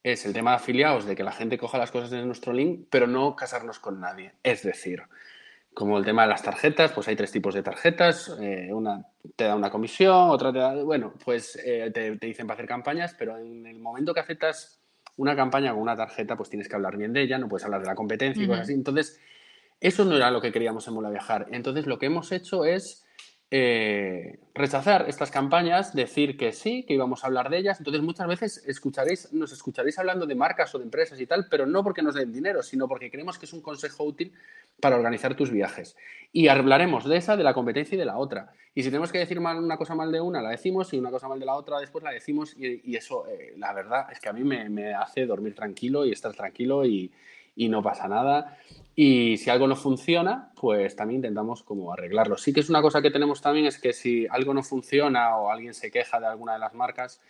es 0.03 0.25
el 0.27 0.33
tema 0.33 0.51
de 0.51 0.57
afiliados, 0.57 1.05
de 1.05 1.15
que 1.15 1.23
la 1.23 1.33
gente 1.33 1.59
coja 1.59 1.79
las 1.79 1.91
cosas 1.91 2.11
de 2.11 2.25
nuestro 2.25 2.53
link, 2.53 2.87
pero 2.91 3.07
no 3.07 3.37
casarnos 3.37 3.79
con 3.79 4.01
nadie. 4.01 4.35
Es 4.43 4.63
decir, 4.63 5.03
como 5.75 5.99
el 5.99 6.05
tema 6.05 6.23
de 6.23 6.29
las 6.29 6.43
tarjetas, 6.43 6.93
pues 6.93 7.09
hay 7.09 7.17
tres 7.17 7.31
tipos 7.33 7.55
de 7.55 7.63
tarjetas. 7.63 8.35
Eh, 8.41 8.71
una 8.73 9.07
te 9.37 9.45
da 9.45 9.55
una 9.55 9.71
comisión, 9.71 10.31
otra 10.31 10.53
te 10.53 10.59
da. 10.59 10.75
Bueno, 10.83 11.15
pues 11.25 11.57
eh, 11.65 11.91
te, 11.93 12.13
dicen 12.13 12.47
para 12.47 12.59
hacer 12.59 12.69
campañas, 12.69 13.15
pero 13.19 13.39
en 13.39 13.67
el 13.67 13.79
momento 13.79 14.15
que 14.15 14.21
aceptas 14.21 14.82
una 15.17 15.37
campaña 15.37 15.73
con 15.73 15.81
una 15.81 15.97
tarjeta, 15.97 16.37
pues 16.37 16.49
tienes 16.49 16.69
que 16.69 16.75
hablar 16.75 16.97
bien 16.97 17.13
de 17.13 17.23
ella, 17.23 17.39
no 17.39 17.49
puedes 17.49 17.65
hablar 17.65 17.81
de 17.81 17.87
la 17.87 17.95
competencia 17.95 18.43
y 18.43 18.47
cosas 18.47 18.63
así. 18.63 18.73
Entonces, 18.73 19.21
eso 19.81 20.05
no 20.05 20.17
era 20.17 20.31
lo 20.31 20.41
que 20.41 20.53
queríamos 20.53 20.87
en 20.87 20.95
Mola 20.95 21.11
Viajar. 21.11 21.49
Entonces 21.51 21.87
lo 21.87 21.99
que 21.99 22.07
hemos 22.07 22.31
hecho 22.33 22.65
es 22.65 23.02
eh, 23.55 24.39
rechazar 24.55 25.05
estas 25.11 25.31
campañas, 25.31 25.95
decir 25.95 26.39
que 26.39 26.53
sí, 26.53 26.85
que 26.85 26.95
íbamos 26.95 27.23
a 27.23 27.27
hablar 27.27 27.51
de 27.51 27.59
ellas. 27.59 27.79
Entonces 27.81 28.01
muchas 28.03 28.27
veces 28.27 28.65
escucharéis, 28.67 29.31
nos 29.35 29.53
escucharéis 29.53 29.99
hablando 29.99 30.25
de 30.25 30.35
marcas 30.35 30.75
o 30.75 30.79
de 30.79 30.85
empresas 30.85 31.21
y 31.21 31.27
tal, 31.27 31.49
pero 31.51 31.67
no 31.67 31.85
porque 31.85 32.01
nos 32.01 32.15
den 32.15 32.33
dinero, 32.33 32.63
sino 32.63 32.89
porque 32.89 33.11
creemos 33.11 33.39
que 33.39 33.45
es 33.45 33.53
un 33.53 33.61
consejo 33.61 34.05
útil 34.05 34.33
para 34.81 34.97
organizar 34.97 35.37
tus 35.37 35.51
viajes. 35.51 35.99
Y 36.33 36.49
hablaremos 36.49 37.07
de 37.07 37.19
esa, 37.19 37.37
de 37.37 37.45
la 37.45 37.53
competencia 37.53 37.95
y 37.95 37.99
de 37.99 38.07
la 38.07 38.17
otra. 38.17 38.55
Y 38.75 38.85
si 38.85 38.89
tenemos 38.89 39.13
que 39.13 39.19
decir 39.19 39.39
mal, 39.39 39.59
una 39.59 39.77
cosa 39.77 39.95
mal 39.95 40.11
de 40.11 40.23
una, 40.23 40.41
la 40.41 40.49
decimos, 40.49 40.91
y 40.95 40.99
una 40.99 41.11
cosa 41.11 41.29
mal 41.29 41.39
de 41.39 41.45
la 41.45 41.55
otra, 41.55 41.79
después 41.79 42.03
la 42.03 42.11
decimos. 42.11 42.57
Y, 42.57 42.97
eso, 42.97 43.27
eh, 43.29 43.53
la 43.59 43.75
verdad, 43.75 44.07
es 44.11 44.19
que 44.19 44.31
a 44.31 44.33
mí 44.33 44.45
me, 44.45 44.71
me 44.71 44.95
hace 44.95 45.27
dormir 45.27 45.55
tranquilo 45.55 46.07
y 46.07 46.13
estar 46.13 46.33
tranquilo 46.33 46.87
y, 46.87 47.13
y 47.55 47.69
no 47.69 47.83
pasa 47.83 48.09
nada. 48.09 48.59
Y 48.95 49.39
si 49.39 49.51
algo 49.51 49.67
no 49.67 49.77
funciona, 49.77 50.53
pues 50.55 50.97
también 50.97 51.19
intentamos 51.19 51.63
como 51.63 51.93
arreglarlo. 51.93 52.37
Sí 52.37 52.53
que 52.53 52.61
es 52.61 52.69
una 52.69 52.83
cosa 52.83 53.01
que 53.01 53.11
tenemos 53.11 53.41
también, 53.41 53.67
es 53.67 53.79
que 53.79 53.93
si 53.93 54.27
algo 54.29 54.53
no 54.53 54.63
funciona 54.63 55.37
o 55.37 55.51
alguien 55.51 55.75
se 55.75 55.91
queja 55.91 56.21
de 56.21 56.27
alguna 56.27 56.55
de 56.55 56.59
las 56.59 56.75
marcas, 56.75 57.21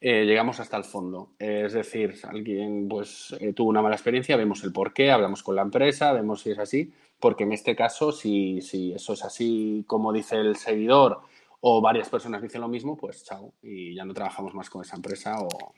eh, 0.00 0.24
llegamos 0.24 0.60
hasta 0.60 0.76
el 0.76 0.84
fondo. 0.84 1.32
es 1.38 1.72
decir, 1.72 2.14
alguien 2.28 2.88
pues 2.88 3.36
eh, 3.40 3.52
tuvo 3.52 3.68
una 3.68 3.82
mala 3.82 3.96
experiencia, 3.96 4.36
vemos 4.36 4.62
el 4.64 4.72
por 4.72 4.94
qué, 4.94 5.10
hablamos 5.10 5.42
con 5.42 5.56
la 5.56 5.62
empresa, 5.62 6.12
vemos 6.12 6.42
si 6.42 6.52
es 6.52 6.58
así, 6.58 6.92
porque 7.18 7.44
en 7.44 7.52
este 7.52 7.76
caso, 7.76 8.12
si, 8.12 8.62
si 8.62 8.92
eso 8.92 9.12
es 9.12 9.24
así 9.24 9.84
como 9.86 10.12
dice 10.12 10.36
el 10.36 10.56
seguidor 10.56 11.20
o 11.60 11.82
varias 11.82 12.08
personas 12.08 12.40
dicen 12.40 12.62
lo 12.62 12.68
mismo, 12.68 12.96
pues 12.96 13.24
chao, 13.24 13.52
y 13.62 13.94
ya 13.94 14.04
no 14.04 14.14
trabajamos 14.14 14.54
más 14.54 14.70
con 14.70 14.82
esa 14.82 14.96
empresa 14.96 15.36
o... 15.38 15.74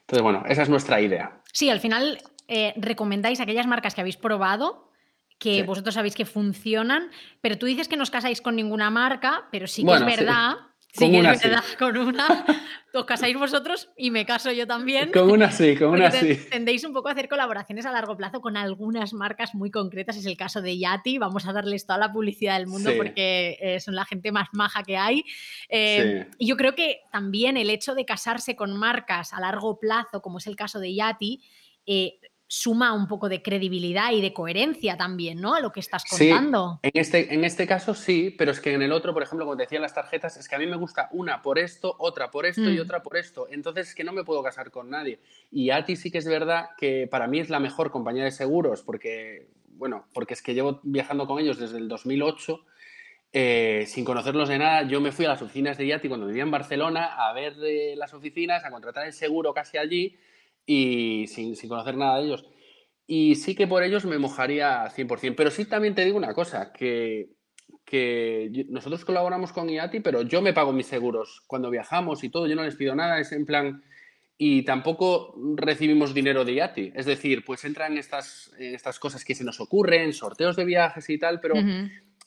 Entonces, 0.00 0.22
bueno, 0.22 0.44
esa 0.48 0.62
es 0.62 0.68
nuestra 0.68 1.00
idea. 1.00 1.40
Sí, 1.52 1.68
al 1.68 1.80
final 1.80 2.18
eh, 2.48 2.74
recomendáis 2.76 3.40
aquellas 3.40 3.66
marcas 3.66 3.94
que 3.94 4.00
habéis 4.00 4.16
probado, 4.16 4.90
que 5.38 5.62
vosotros 5.64 5.94
sabéis 5.94 6.14
que 6.14 6.24
funcionan, 6.24 7.10
pero 7.40 7.58
tú 7.58 7.66
dices 7.66 7.88
que 7.88 7.96
no 7.96 8.02
os 8.02 8.10
casáis 8.10 8.40
con 8.40 8.56
ninguna 8.56 8.90
marca, 8.90 9.48
pero 9.50 9.66
sí 9.66 9.84
que 9.84 9.94
es 9.94 10.04
verdad. 10.04 10.56
Sí. 10.92 11.10
que 11.10 11.18
es 11.18 11.42
verdad, 11.42 11.64
con 11.78 11.94
una 11.98 12.26
os 12.94 13.04
casáis 13.04 13.36
vosotros 13.36 13.90
y 13.98 14.10
me 14.10 14.24
caso 14.24 14.50
yo 14.50 14.66
también. 14.66 15.12
Con 15.12 15.30
una 15.30 15.50
sí, 15.50 15.76
con 15.76 15.90
una 15.90 16.10
sí. 16.10 16.38
Tendéis 16.50 16.84
un 16.84 16.94
poco 16.94 17.08
a 17.08 17.12
hacer 17.12 17.28
colaboraciones 17.28 17.84
a 17.84 17.92
largo 17.92 18.16
plazo 18.16 18.40
con 18.40 18.56
algunas 18.56 19.12
marcas 19.12 19.54
muy 19.54 19.70
concretas. 19.70 20.16
Es 20.16 20.24
el 20.24 20.38
caso 20.38 20.62
de 20.62 20.78
Yati. 20.78 21.18
Vamos 21.18 21.46
a 21.46 21.52
darles 21.52 21.84
toda 21.84 21.98
la 21.98 22.12
publicidad 22.12 22.56
del 22.56 22.66
mundo 22.66 22.92
porque 22.96 23.58
eh, 23.60 23.78
son 23.80 23.94
la 23.94 24.06
gente 24.06 24.32
más 24.32 24.48
maja 24.52 24.82
que 24.84 24.96
hay. 24.96 25.22
Eh, 25.68 26.26
y 26.38 26.46
yo 26.46 26.56
creo 26.56 26.74
que 26.74 27.00
también 27.12 27.58
el 27.58 27.68
hecho 27.68 27.94
de 27.94 28.06
casarse 28.06 28.56
con 28.56 28.74
marcas 28.74 29.34
a 29.34 29.40
largo 29.40 29.78
plazo, 29.78 30.22
como 30.22 30.38
es 30.38 30.46
el 30.46 30.56
caso 30.56 30.80
de 30.80 30.94
Yati, 30.94 31.42
eh, 31.84 32.18
suma 32.48 32.92
un 32.92 33.08
poco 33.08 33.28
de 33.28 33.42
credibilidad 33.42 34.12
y 34.12 34.20
de 34.20 34.32
coherencia 34.32 34.96
también, 34.96 35.40
¿no? 35.40 35.54
A 35.54 35.60
lo 35.60 35.72
que 35.72 35.80
estás 35.80 36.04
contando. 36.04 36.78
Sí, 36.82 36.90
en 36.92 37.00
este, 37.00 37.34
en 37.34 37.44
este 37.44 37.66
caso 37.66 37.94
sí, 37.94 38.34
pero 38.36 38.52
es 38.52 38.60
que 38.60 38.72
en 38.72 38.82
el 38.82 38.92
otro, 38.92 39.12
por 39.12 39.22
ejemplo, 39.22 39.44
como 39.44 39.56
te 39.56 39.64
decía 39.64 39.80
las 39.80 39.94
tarjetas, 39.94 40.36
es 40.36 40.48
que 40.48 40.54
a 40.54 40.58
mí 40.58 40.66
me 40.66 40.76
gusta 40.76 41.08
una 41.12 41.42
por 41.42 41.58
esto, 41.58 41.96
otra 41.98 42.30
por 42.30 42.46
esto 42.46 42.70
y 42.70 42.78
mm. 42.78 42.82
otra 42.82 43.02
por 43.02 43.16
esto. 43.16 43.48
Entonces 43.50 43.88
es 43.88 43.94
que 43.94 44.04
no 44.04 44.12
me 44.12 44.24
puedo 44.24 44.42
casar 44.42 44.70
con 44.70 44.90
nadie. 44.90 45.18
Y 45.50 45.70
a 45.70 45.84
ti 45.84 45.96
sí 45.96 46.10
que 46.10 46.18
es 46.18 46.26
verdad 46.26 46.70
que 46.78 47.08
para 47.10 47.26
mí 47.26 47.40
es 47.40 47.50
la 47.50 47.58
mejor 47.58 47.90
compañía 47.90 48.24
de 48.24 48.30
seguros 48.30 48.82
porque, 48.82 49.48
bueno, 49.70 50.06
porque 50.12 50.34
es 50.34 50.42
que 50.42 50.54
llevo 50.54 50.80
viajando 50.84 51.26
con 51.26 51.40
ellos 51.40 51.58
desde 51.58 51.78
el 51.78 51.88
2008. 51.88 52.60
Eh, 53.32 53.84
sin 53.88 54.04
conocerlos 54.04 54.48
de 54.48 54.58
nada, 54.58 54.84
yo 54.84 55.00
me 55.00 55.12
fui 55.12 55.26
a 55.26 55.30
las 55.30 55.42
oficinas 55.42 55.76
de 55.76 55.88
Yati 55.88 56.08
cuando 56.08 56.26
vivía 56.26 56.44
en 56.44 56.50
Barcelona 56.50 57.16
a 57.18 57.34
ver 57.34 57.54
eh, 57.62 57.94
las 57.96 58.14
oficinas, 58.14 58.64
a 58.64 58.70
contratar 58.70 59.04
el 59.04 59.12
seguro 59.12 59.52
casi 59.52 59.76
allí 59.76 60.16
y 60.66 61.26
sin, 61.28 61.54
conocer 61.68 61.96
nada 61.96 62.18
de 62.18 62.26
ellos. 62.26 62.44
Y 63.06 63.36
sí 63.36 63.54
que 63.54 63.66
por 63.66 63.82
ellos 63.84 64.04
me 64.04 64.18
mojaría 64.18 64.84
100%. 64.90 65.34
Pero 65.36 65.50
sí 65.50 65.64
también 65.64 65.94
te 65.94 66.04
digo 66.04 66.16
una 66.16 66.34
cosa, 66.34 66.72
que, 66.72 67.30
que 67.84 68.66
nosotros 68.68 69.04
colaboramos 69.04 69.52
con 69.52 69.70
IATI, 69.70 70.00
pero 70.00 70.22
yo 70.22 70.42
me 70.42 70.52
pago 70.52 70.72
mis 70.72 70.86
seguros 70.86 71.42
cuando 71.46 71.70
viajamos 71.70 72.24
y 72.24 72.28
todo, 72.28 72.48
yo 72.48 72.56
no 72.56 72.64
les 72.64 72.76
pido 72.76 72.94
nada, 72.94 73.20
es 73.20 73.32
en 73.32 73.46
plan... 73.46 73.82
Y 74.38 74.64
tampoco 74.66 75.34
recibimos 75.56 76.12
dinero 76.12 76.44
de 76.44 76.52
IATI. 76.52 76.92
Es 76.94 77.06
decir, 77.06 77.42
pues 77.42 77.64
entran 77.64 77.96
estas, 77.96 78.52
estas 78.58 78.98
cosas 78.98 79.24
que 79.24 79.34
se 79.34 79.44
nos 79.44 79.60
ocurren, 79.60 80.12
sorteos 80.12 80.56
de 80.56 80.66
viajes 80.66 81.08
y 81.08 81.16
tal, 81.16 81.40
pero 81.40 81.54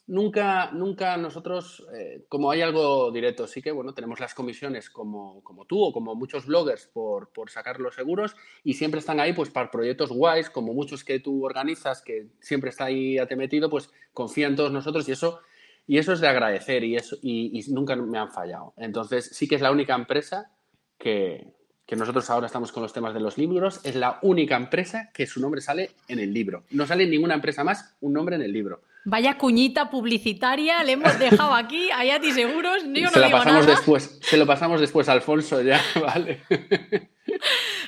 nunca, 0.10 0.72
nunca 0.72 1.16
nosotros, 1.18 1.88
eh, 1.94 2.26
como 2.28 2.50
hay 2.50 2.62
algo 2.62 3.12
directo, 3.12 3.48
sí 3.48 3.62
que 3.62 3.72
bueno, 3.72 3.94
tenemos 3.94 4.20
las 4.20 4.34
comisiones 4.34 4.90
como, 4.90 5.42
como 5.44 5.66
tú 5.66 5.82
o 5.82 5.94
como 5.94 6.16
muchos 6.16 6.48
bloggers 6.48 6.88
por, 6.88 7.32
por, 7.32 7.52
sacar 7.52 7.80
los 7.80 7.96
seguros 7.96 8.36
y 8.64 8.74
siempre 8.74 9.00
están 9.00 9.20
ahí 9.20 9.34
pues 9.34 9.50
para 9.52 9.70
proyectos 9.70 10.12
guays, 10.12 10.50
como 10.50 10.74
muchos 10.74 11.04
que 11.04 11.20
tú 11.20 11.46
organizas, 11.46 12.02
que 12.02 12.28
siempre 12.42 12.72
está 12.72 12.86
ahí 12.86 13.18
te 13.28 13.36
metido, 13.36 13.70
pues 13.70 13.92
confían 14.12 14.56
todos 14.56 14.72
nosotros 14.72 15.08
y 15.08 15.12
eso, 15.12 15.42
y 15.86 16.00
eso 16.00 16.14
es 16.14 16.20
de 16.20 16.28
agradecer 16.28 16.84
y, 16.84 16.96
eso, 16.96 17.16
y, 17.22 17.64
nunca 17.70 17.96
me 17.96 18.18
han 18.18 18.32
fallado. 18.32 18.74
Entonces 18.78 19.30
sí 19.32 19.48
que 19.48 19.56
es 19.56 19.62
la 19.62 19.72
única 19.72 19.94
empresa 19.94 20.52
que, 20.98 21.54
que 21.86 21.96
nosotros 21.96 22.28
ahora 22.32 22.48
estamos 22.48 22.72
con 22.72 22.82
los 22.82 22.94
temas 22.94 23.14
de 23.14 23.20
los 23.20 23.38
libros, 23.38 23.80
es 23.84 23.96
la 23.96 24.18
única 24.24 24.56
empresa 24.56 25.12
que 25.14 25.28
su 25.28 25.40
nombre 25.40 25.62
sale 25.62 25.92
en 26.08 26.18
el 26.18 26.34
libro. 26.34 26.64
No 26.72 26.88
sale 26.88 27.04
en 27.04 27.12
ninguna 27.12 27.36
empresa 27.36 27.64
más 27.64 27.96
un 28.02 28.14
nombre 28.14 28.36
en 28.36 28.42
el 28.42 28.52
libro. 28.52 28.82
Vaya 29.06 29.38
cuñita 29.38 29.90
publicitaria, 29.90 30.84
le 30.84 30.92
hemos 30.92 31.18
dejado 31.18 31.54
aquí 31.54 31.90
a 31.92 32.04
Yati 32.04 32.32
Seguros. 32.32 32.84
Yo 32.84 33.04
no 33.06 33.10
se, 33.10 33.20
la 33.20 33.28
digo 33.28 33.38
pasamos 33.40 33.62
nada. 33.66 33.76
después, 33.76 34.20
se 34.22 34.38
lo 34.38 34.46
pasamos 34.46 34.82
después 34.82 35.08
a 35.10 35.14
Alfonso 35.14 35.62
ya, 35.62 35.82
¿vale? 36.02 36.42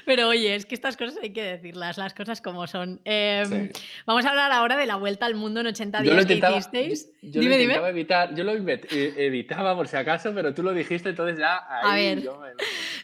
Pero 0.06 0.30
oye, 0.30 0.56
es 0.56 0.66
que 0.66 0.74
estas 0.76 0.98
cosas 0.98 1.18
hay 1.22 1.32
que 1.34 1.44
decirlas, 1.44 1.98
las 1.98 2.14
cosas 2.14 2.42
como 2.42 2.66
son. 2.68 3.02
Eh, 3.06 3.44
Sí. 3.48 3.82
Vamos 4.06 4.26
a 4.26 4.30
hablar 4.30 4.52
ahora 4.52 4.78
de 4.78 4.86
la 4.86 4.96
vuelta 4.96 5.26
al 5.26 5.36
mundo 5.36 5.60
en 5.60 5.68
80 5.68 6.04
Yo 6.04 6.14
lo 6.14 6.24
días 6.24 6.42
que 6.42 6.58
hicisteis. 6.58 7.10
yo 7.22 7.42
lo 7.42 7.50
dime, 7.50 7.56
intentaba 7.64 7.88
dime. 7.88 8.00
evitar, 8.00 8.36
yo 8.36 8.44
lo 8.44 8.52
evitaba 8.54 9.76
por 9.76 9.88
si 9.88 9.98
acaso, 9.98 10.32
pero 10.34 10.54
tú 10.54 10.64
lo 10.64 10.74
dijiste, 10.74 11.10
entonces 11.10 11.38
ya 11.38 11.58
ahí 11.70 11.92
A 11.92 11.96
ver. 12.16 12.22
yo 12.24 12.40
me- 12.40 12.50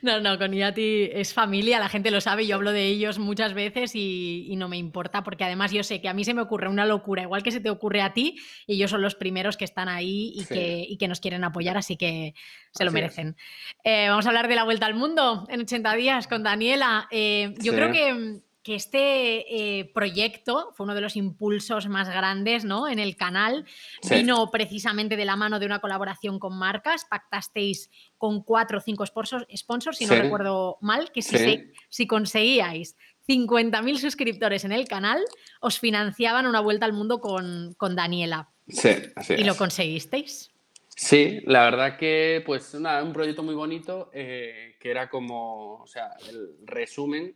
No, 0.01 0.19
no, 0.21 0.37
con 0.37 0.53
Iati 0.53 1.09
es 1.11 1.33
familia, 1.33 1.79
la 1.79 1.89
gente 1.89 2.11
lo 2.11 2.21
sabe, 2.21 2.45
yo 2.45 2.55
hablo 2.55 2.71
de 2.71 2.85
ellos 2.87 3.19
muchas 3.19 3.53
veces 3.53 3.95
y, 3.95 4.45
y 4.49 4.55
no 4.55 4.69
me 4.69 4.77
importa, 4.77 5.23
porque 5.23 5.43
además 5.43 5.71
yo 5.71 5.83
sé 5.83 6.01
que 6.01 6.09
a 6.09 6.13
mí 6.13 6.23
se 6.23 6.33
me 6.33 6.41
ocurre 6.41 6.67
una 6.67 6.85
locura, 6.85 7.23
igual 7.23 7.43
que 7.43 7.51
se 7.51 7.59
te 7.59 7.69
ocurre 7.69 8.01
a 8.01 8.13
ti, 8.13 8.37
y 8.67 8.75
ellos 8.75 8.91
son 8.91 9.01
los 9.01 9.15
primeros 9.15 9.57
que 9.57 9.65
están 9.65 9.89
ahí 9.89 10.31
y, 10.35 10.43
Sí. 10.43 10.53
que, 10.53 10.85
y 10.89 10.97
que 10.97 11.07
nos 11.07 11.19
quieren 11.19 11.43
apoyar, 11.43 11.77
así 11.77 11.97
que 11.97 12.33
se 12.71 12.83
lo 12.83 12.89
Así 12.89 12.95
merecen. 12.95 13.35
Eh, 13.83 14.07
vamos 14.09 14.25
a 14.25 14.29
hablar 14.29 14.47
de 14.47 14.55
la 14.55 14.63
vuelta 14.63 14.85
al 14.85 14.93
mundo 14.93 15.45
en 15.49 15.61
80 15.61 15.93
días 15.95 16.27
con 16.27 16.43
Daniela. 16.43 17.07
Eh, 17.11 17.53
yo 17.59 17.71
Sí. 17.71 17.77
creo 17.77 17.91
que, 17.91 18.39
que 18.67 18.75
este 18.75 19.79
eh, 19.79 19.85
proyecto 19.93 20.73
fue 20.75 20.83
uno 20.83 20.93
de 20.93 20.99
los 20.99 21.15
impulsos 21.15 21.87
más 21.87 22.09
grandes 22.09 22.65
¿no? 22.65 22.89
en 22.89 22.99
el 22.99 23.15
canal. 23.15 23.63
Sí. 24.01 24.15
Vino 24.15 24.51
precisamente 24.51 25.15
de 25.15 25.23
la 25.23 25.37
mano 25.37 25.57
de 25.57 25.65
una 25.65 25.79
colaboración 25.79 26.37
con 26.37 26.57
marcas. 26.59 27.05
Pactasteis 27.09 27.89
con 28.17 28.43
cuatro 28.43 28.79
o 28.79 28.81
cinco 28.81 29.05
sponsors, 29.05 29.47
sponsors 29.55 29.97
si 29.97 30.05
no 30.05 30.15
recuerdo 30.15 30.77
mal, 30.81 31.13
que 31.13 31.21
si, 31.21 31.37
Sí. 31.37 31.43
se- 31.45 31.71
si 31.87 32.07
conseguíais 32.07 32.97
50.000 33.25 33.99
suscriptores 33.99 34.65
en 34.65 34.73
el 34.73 34.85
canal, 34.85 35.23
os 35.61 35.79
financiaban 35.79 36.45
una 36.45 36.59
vuelta 36.59 36.85
al 36.85 36.91
mundo 36.91 37.21
con, 37.21 37.73
con 37.77 37.95
Daniela. 37.95 38.49
Sí, 38.67 38.89
así 39.15 39.35
Y 39.35 39.45
lo 39.45 39.55
conseguisteis. 39.55 40.51
Sí, 40.89 41.39
la 41.45 41.61
verdad 41.63 41.97
que 41.97 42.43
pues 42.45 42.73
nada, 42.73 43.01
un 43.01 43.13
proyecto 43.13 43.43
muy 43.43 43.55
bonito 43.55 44.09
eh, 44.13 44.75
que 44.77 44.91
era 44.91 45.09
como, 45.09 45.75
o 45.83 45.87
sea, 45.87 46.09
el 46.29 46.57
resumen 46.65 47.33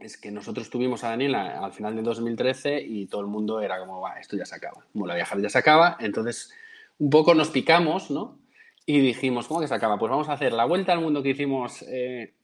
es 0.00 0.16
que 0.16 0.30
nosotros 0.30 0.70
tuvimos 0.70 1.04
a 1.04 1.10
Daniela 1.10 1.64
al 1.64 1.72
final 1.72 1.94
de 1.94 2.02
2013 2.02 2.80
y 2.82 3.06
todo 3.06 3.20
el 3.20 3.26
mundo 3.26 3.60
era 3.60 3.78
como, 3.78 4.00
va, 4.00 4.18
esto 4.18 4.36
ya 4.36 4.44
se 4.46 4.54
acaba, 4.56 4.84
Mola 4.94 5.14
Viajar 5.14 5.40
ya 5.40 5.48
se 5.48 5.58
acaba, 5.58 5.96
entonces 6.00 6.52
un 6.98 7.10
poco 7.10 7.34
nos 7.34 7.50
picamos, 7.50 8.10
¿no? 8.10 8.38
Y 8.86 9.00
dijimos, 9.00 9.46
¿cómo 9.46 9.60
que 9.60 9.68
se 9.68 9.74
acaba? 9.74 9.98
Pues 9.98 10.10
vamos 10.10 10.28
a 10.28 10.32
hacer 10.32 10.52
la 10.52 10.64
vuelta 10.64 10.92
al 10.92 11.00
mundo 11.00 11.22
que 11.22 11.30
hicimos 11.30 11.82
eh, 11.88 12.34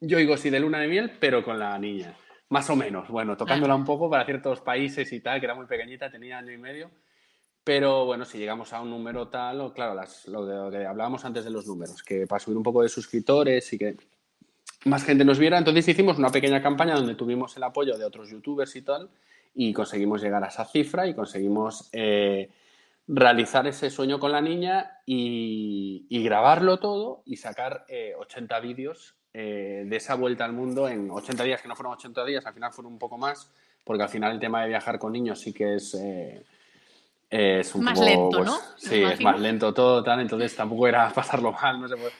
yo 0.00 0.18
y 0.18 0.24
Gosi 0.26 0.48
de 0.50 0.60
luna 0.60 0.78
de 0.80 0.88
miel, 0.88 1.12
pero 1.20 1.44
con 1.44 1.58
la 1.58 1.78
niña, 1.78 2.14
más 2.48 2.70
o 2.70 2.76
menos, 2.76 3.08
bueno, 3.08 3.36
tocándola 3.36 3.74
un 3.74 3.84
poco 3.84 4.08
para 4.08 4.24
ciertos 4.24 4.60
países 4.60 5.12
y 5.12 5.20
tal, 5.20 5.40
que 5.40 5.46
era 5.46 5.54
muy 5.54 5.66
pequeñita, 5.66 6.10
tenía 6.10 6.38
año 6.38 6.52
y 6.52 6.58
medio. 6.58 6.90
Pero 7.62 8.06
bueno, 8.06 8.24
si 8.24 8.38
llegamos 8.38 8.72
a 8.72 8.80
un 8.80 8.88
número 8.90 9.28
tal, 9.28 9.60
o 9.60 9.72
claro, 9.74 9.94
las- 9.94 10.26
lo, 10.26 10.46
de, 10.46 10.54
lo 10.56 10.70
que 10.70 10.86
hablábamos 10.86 11.24
antes 11.26 11.44
de 11.44 11.50
los 11.50 11.66
números, 11.66 12.02
que 12.02 12.26
para 12.26 12.40
subir 12.40 12.56
un 12.56 12.62
poco 12.62 12.82
de 12.82 12.88
suscriptores 12.88 13.70
y 13.74 13.78
que 13.78 13.96
más 14.84 15.04
gente 15.04 15.24
nos 15.24 15.38
viera, 15.38 15.58
entonces 15.58 15.86
hicimos 15.88 16.18
una 16.18 16.30
pequeña 16.30 16.62
campaña 16.62 16.94
donde 16.94 17.14
tuvimos 17.14 17.56
el 17.56 17.62
apoyo 17.62 17.98
de 17.98 18.04
otros 18.04 18.30
youtubers 18.30 18.74
y 18.76 18.82
tal, 18.82 19.10
y 19.54 19.72
conseguimos 19.72 20.22
llegar 20.22 20.42
a 20.44 20.48
esa 20.48 20.64
cifra 20.64 21.06
y 21.06 21.14
conseguimos 21.14 21.88
eh, 21.92 22.50
realizar 23.06 23.66
ese 23.66 23.90
sueño 23.90 24.18
con 24.18 24.32
la 24.32 24.40
niña 24.40 24.98
y, 25.04 26.06
y 26.08 26.22
grabarlo 26.22 26.78
todo 26.78 27.22
y 27.26 27.36
sacar 27.36 27.84
eh, 27.88 28.14
80 28.18 28.60
vídeos 28.60 29.16
eh, 29.34 29.84
de 29.86 29.96
esa 29.96 30.14
vuelta 30.14 30.44
al 30.44 30.52
mundo 30.52 30.88
en 30.88 31.10
80 31.10 31.44
días, 31.44 31.62
que 31.62 31.68
no 31.68 31.76
fueron 31.76 31.94
80 31.94 32.24
días, 32.24 32.46
al 32.46 32.54
final 32.54 32.72
fueron 32.72 32.92
un 32.92 32.98
poco 32.98 33.18
más, 33.18 33.50
porque 33.84 34.02
al 34.02 34.08
final 34.08 34.32
el 34.32 34.40
tema 34.40 34.62
de 34.62 34.68
viajar 34.68 34.98
con 34.98 35.12
niños 35.12 35.40
sí 35.40 35.52
que 35.52 35.76
es... 35.76 35.94
eh, 35.94 36.42
es 37.30 37.74
un 37.76 37.84
Más 37.84 37.94
poco, 37.94 38.08
lento, 38.08 38.38
pues, 38.38 38.46
¿no? 38.46 38.58
Sí, 38.76 39.02
es 39.02 39.20
más 39.20 39.38
lento 39.38 39.72
todo, 39.72 40.02
tal, 40.02 40.20
entonces 40.20 40.54
tampoco 40.56 40.88
era 40.88 41.08
pasarlo 41.14 41.52
mal, 41.52 41.80
no 41.80 41.88
sé. 41.88 41.96
pues. 41.96 42.12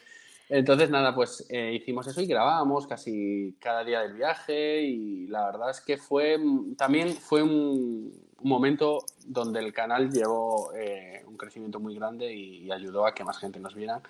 Entonces, 0.53 0.91
nada, 0.91 1.15
pues 1.15 1.47
eh, 1.49 1.73
hicimos 1.75 2.07
eso 2.09 2.21
y 2.21 2.27
grabábamos 2.27 2.87
casi 2.89 3.55
cada 3.61 3.85
día 3.85 4.01
del 4.01 4.15
viaje 4.15 4.83
y 4.83 5.29
la 5.29 5.47
verdad 5.47 5.71
es 5.71 5.81
que 5.81 5.97
fue, 5.97 6.37
mm, 6.39 6.75
también 6.75 7.09
fue 7.15 7.41
un, 7.43 8.13
un 8.41 8.49
momento 8.49 8.99
donde 9.25 9.61
el 9.61 9.73
canal 9.73 10.11
llevó 10.11 10.73
eh, 10.75 11.23
un 11.27 11.37
crecimiento 11.37 11.79
muy 11.79 11.95
grande 11.95 12.35
y, 12.35 12.65
y 12.65 12.73
ayudó 12.73 13.07
a 13.07 13.15
que 13.15 13.23
más 13.23 13.39
gente 13.39 13.61
nos 13.61 13.77
viera. 13.77 14.01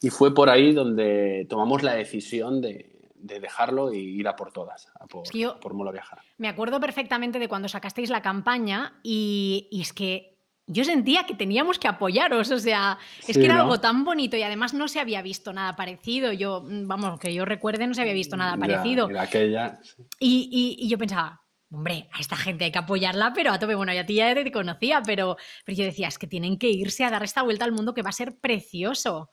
Y 0.00 0.08
fue 0.08 0.32
por 0.34 0.48
ahí 0.48 0.72
donde 0.72 1.46
tomamos 1.50 1.82
la 1.82 1.92
decisión 1.94 2.62
de, 2.62 2.90
de 3.16 3.38
dejarlo 3.38 3.92
y 3.92 3.98
ir 3.98 4.26
a 4.28 4.34
por 4.34 4.50
todas, 4.50 4.88
a 4.98 5.06
por, 5.06 5.24
Es 5.24 5.30
que 5.30 5.40
yo- 5.40 5.60
por 5.60 5.74
Mola 5.74 5.92
Viajar. 5.92 6.20
Me 6.38 6.48
acuerdo 6.48 6.80
perfectamente 6.80 7.38
de 7.38 7.48
cuando 7.48 7.68
sacasteis 7.68 8.08
la 8.08 8.22
campaña 8.22 8.94
y, 9.02 9.68
y 9.70 9.82
es 9.82 9.92
que 9.92 10.31
yo 10.66 10.84
sentía 10.84 11.24
que 11.26 11.34
teníamos 11.34 11.78
que 11.78 11.88
apoyaros, 11.88 12.50
o 12.50 12.58
sea, 12.58 12.98
es 13.20 13.26
Sí, 13.26 13.32
que 13.34 13.44
era 13.46 13.56
¿no? 13.56 13.62
algo 13.62 13.80
tan 13.80 14.04
bonito 14.04 14.36
y 14.36 14.42
además 14.42 14.74
no 14.74 14.88
se 14.88 15.00
había 15.00 15.20
visto 15.22 15.52
nada 15.52 15.74
parecido. 15.76 16.32
Yo, 16.32 16.62
mm, 16.62 16.86
vamos, 16.86 17.18
que 17.18 17.34
yo 17.34 17.44
recuerde, 17.44 17.86
no 17.86 17.94
se 17.94 18.00
había 18.02 18.12
visto 18.14 18.36
nada 18.36 18.52
Ya, 18.54 18.58
parecido. 18.60 19.10
y 19.10 19.16
aquella, 19.16 19.80
Y, 20.20 20.48
y- 20.78 20.84
y 20.86 20.88
yo 20.88 20.96
pensaba, 20.98 21.42
hombre, 21.70 22.08
a 22.12 22.20
esta 22.20 22.36
gente 22.36 22.64
hay 22.64 22.70
que 22.72 22.78
apoyarla, 22.78 23.32
pero 23.34 23.50
a 23.50 23.58
tope, 23.58 23.74
bueno, 23.74 23.92
ya 23.92 24.02
a 24.02 24.06
ti 24.06 24.14
ya 24.14 24.34
te 24.34 24.52
conocía, 24.52 25.02
pero, 25.04 25.36
pero 25.64 25.76
yo 25.78 25.84
decía, 25.84 26.08
es 26.08 26.18
que 26.18 26.26
tienen 26.26 26.58
que 26.58 26.68
irse 26.68 27.04
a 27.04 27.10
dar 27.10 27.22
esta 27.24 27.42
vuelta 27.42 27.64
al 27.64 27.72
mundo 27.72 27.92
que 27.94 28.02
va 28.02 28.10
a 28.10 28.12
ser 28.12 28.36
precioso. 28.38 29.30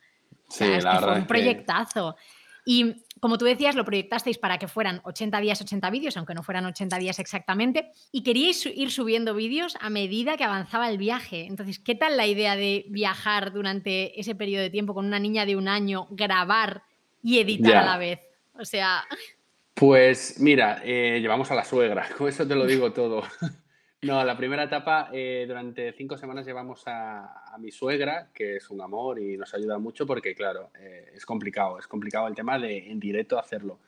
O 0.47 0.51
sí, 0.51 0.59
sea, 0.59 0.77
es 0.77 0.83
la 0.83 0.91
que 0.93 0.97
fue 0.97 1.05
verdad 1.05 1.15
un 1.17 1.21
es 1.21 1.23
que- 1.23 1.27
proyectazo. 1.27 2.15
Y 2.65 2.95
como 3.19 3.37
tú 3.37 3.45
decías, 3.45 3.75
lo 3.75 3.85
proyectasteis 3.85 4.37
para 4.37 4.57
que 4.57 4.67
fueran 4.67 5.01
80 5.03 5.39
días, 5.41 5.61
80 5.61 5.89
vídeos, 5.89 6.17
aunque 6.17 6.33
no 6.33 6.43
fueran 6.43 6.65
80 6.65 6.97
días 6.97 7.19
exactamente, 7.19 7.91
y 8.11 8.23
queríais 8.23 8.65
ir 8.65 8.91
subiendo 8.91 9.33
vídeos 9.33 9.77
a 9.81 9.89
medida 9.89 10.37
que 10.37 10.43
avanzaba 10.43 10.89
el 10.89 10.97
viaje. 10.97 11.45
Entonces, 11.45 11.79
¿qué 11.79 11.95
tal 11.95 12.17
la 12.17 12.27
idea 12.27 12.55
de 12.55 12.85
viajar 12.89 13.51
durante 13.51 14.19
ese 14.19 14.35
periodo 14.35 14.63
de 14.63 14.69
tiempo 14.69 14.93
con 14.93 15.05
una 15.05 15.19
niña 15.19 15.45
de 15.45 15.55
un 15.55 15.67
año, 15.67 16.07
grabar 16.11 16.83
y 17.21 17.39
editar 17.39 17.77
a 17.77 17.85
la 17.85 17.97
vez? 17.97 18.19
O 18.53 18.65
sea, 18.65 19.03
Pues 19.79 20.41
mira, 20.41 20.81
eh, 20.83 21.19
llevamos 21.21 21.49
a 21.51 21.55
la 21.55 21.63
suegra, 21.63 22.05
con 22.17 22.27
eso 22.27 22.45
te 22.45 22.53
lo 22.53 22.65
digo 22.65 22.91
todo. 22.91 23.23
No, 24.01 24.23
la 24.23 24.37
primera 24.37 24.63
etapa, 24.63 25.09
eh, 25.11 25.43
durante 25.45 25.91
cinco 25.91 26.17
semanas 26.17 26.45
llevamos 26.45 26.83
a, 26.85 27.57
mi 27.59 27.69
suegra, 27.69 28.29
que 28.33 28.55
es 28.55 28.69
un 28.69 28.79
amor 28.79 29.19
y 29.19 29.35
nos 29.35 29.53
ayuda 29.53 29.77
mucho 29.77 30.05
porque, 30.05 30.33
claro, 30.33 30.71
eh, 30.79 31.11
es 31.13 31.25
complicado, 31.25 31.77
es 31.77 31.87
complicado 31.87 32.27
el 32.27 32.35
tema 32.35 32.57
de 32.57 32.89
en 32.89 32.99
directo 32.99 33.37
hacerlo. 33.37 33.79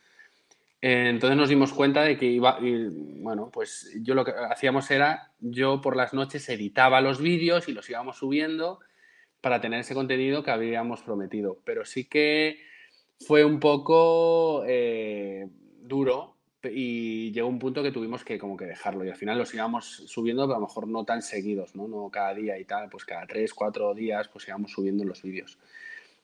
Entonces 0.81 1.37
nos 1.37 1.47
dimos 1.47 1.71
cuenta 1.71 2.01
de 2.01 2.17
que 2.17 2.25
iba, 2.25 2.57
y, 2.59 3.21
bueno, 3.21 3.49
pues 3.53 3.95
yo 4.01 4.15
lo 4.15 4.25
que 4.25 4.31
hacíamos 4.31 4.89
era, 4.91 5.31
yo 5.39 5.79
por 5.79 5.95
las 5.95 6.13
noches 6.13 6.49
editaba 6.49 6.99
los 6.99 7.21
vídeos 7.21 7.69
y 7.69 7.73
los 7.73 7.89
íbamos 7.89 8.17
subiendo 8.17 8.79
para 9.41 9.61
tener 9.61 9.79
ese 9.81 9.93
contenido 9.93 10.43
que 10.43 10.51
habíamos 10.51 11.03
prometido. 11.03 11.59
Pero 11.63 11.85
sí 11.85 12.05
que 12.05 12.59
fue 13.25 13.45
un 13.45 13.59
poco 13.59 14.63
eh, 14.67 15.47
duro 15.81 16.35
y 16.63 17.31
llegó 17.31 17.47
un 17.47 17.59
punto 17.59 17.81
que 17.81 17.91
tuvimos 17.91 18.23
que 18.23 18.37
como 18.37 18.55
que 18.55 18.65
dejarlo 18.65 19.03
y 19.03 19.09
al 19.09 19.15
final 19.15 19.37
los 19.37 19.53
íbamos 19.53 20.03
subiendo, 20.07 20.45
pero 20.45 20.57
a 20.57 20.59
lo 20.59 20.67
mejor 20.67 20.87
no 20.87 21.03
tan 21.05 21.21
seguidos, 21.21 21.75
¿no? 21.75 21.87
No 21.87 22.09
cada 22.09 22.33
día 22.33 22.59
y 22.59 22.65
tal, 22.65 22.89
pues 22.89 23.05
cada 23.05 23.25
tres, 23.25 23.53
cuatro 23.53 23.93
días 23.93 24.27
pues 24.27 24.47
íbamos 24.47 24.71
subiendo 24.71 25.03
los 25.03 25.21
vídeos. 25.21 25.57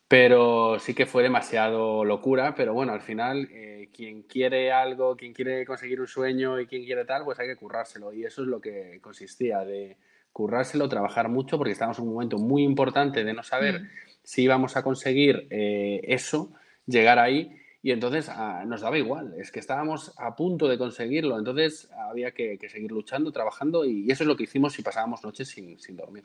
Pero 0.08 0.80
sí 0.80 0.94
que 0.94 1.06
fue 1.06 1.24
demasiado 1.24 2.06
locura, 2.06 2.56
pero 2.56 2.74
bueno, 2.74 2.94
al 2.94 3.02
final 3.02 3.50
eh, 3.52 3.90
quien 3.92 4.24
quiere 4.24 4.72
algo, 4.72 5.18
quien 5.18 5.34
quiere 5.34 5.66
conseguir 5.66 6.00
un 6.00 6.08
sueño 6.08 6.60
y 6.60 6.68
quien 6.68 6.86
quiere 6.86 7.04
tal, 7.04 7.26
pues 7.26 7.40
hay 7.40 7.48
que 7.48 7.58
currárselo 7.58 8.14
y 8.14 8.24
eso 8.24 8.44
es 8.44 8.48
lo 8.48 8.62
que 8.62 9.00
consistía 9.02 9.66
de 9.66 9.98
currárselo, 10.32 10.88
trabajar 10.88 11.30
mucho 11.30 11.58
porque 11.58 11.74
estábamos 11.74 11.98
en 11.98 12.06
un 12.06 12.14
momento 12.14 12.38
muy 12.38 12.64
importante 12.64 13.24
de 13.24 13.34
no 13.34 13.44
saber 13.44 13.82
Mm. 13.82 13.88
si 14.24 14.44
íbamos 14.44 14.78
a 14.78 14.84
conseguir 14.84 15.48
eh, 15.50 16.02
eso, 16.04 16.54
llegar 16.86 17.18
ahí 17.20 17.58
y 17.82 17.92
entonces 17.92 18.30
ah, 18.30 18.64
nos 18.66 18.82
daba 18.82 18.98
igual, 18.98 19.34
es 19.38 19.52
que 19.52 19.60
estábamos 19.60 20.14
a 20.18 20.36
punto 20.36 20.68
de 20.68 20.78
conseguirlo, 20.78 21.38
entonces 21.38 21.90
había 22.10 22.32
que, 22.32 22.58
seguir 22.70 22.92
luchando, 22.92 23.32
trabajando 23.32 23.86
y 23.86 24.10
eso 24.12 24.24
es 24.24 24.28
lo 24.28 24.36
que 24.36 24.44
hicimos 24.44 24.78
y 24.80 24.84
pasábamos 24.84 25.24
noches 25.24 25.50
sin, 25.50 25.80
sin 25.80 25.96
dormir. 25.96 26.24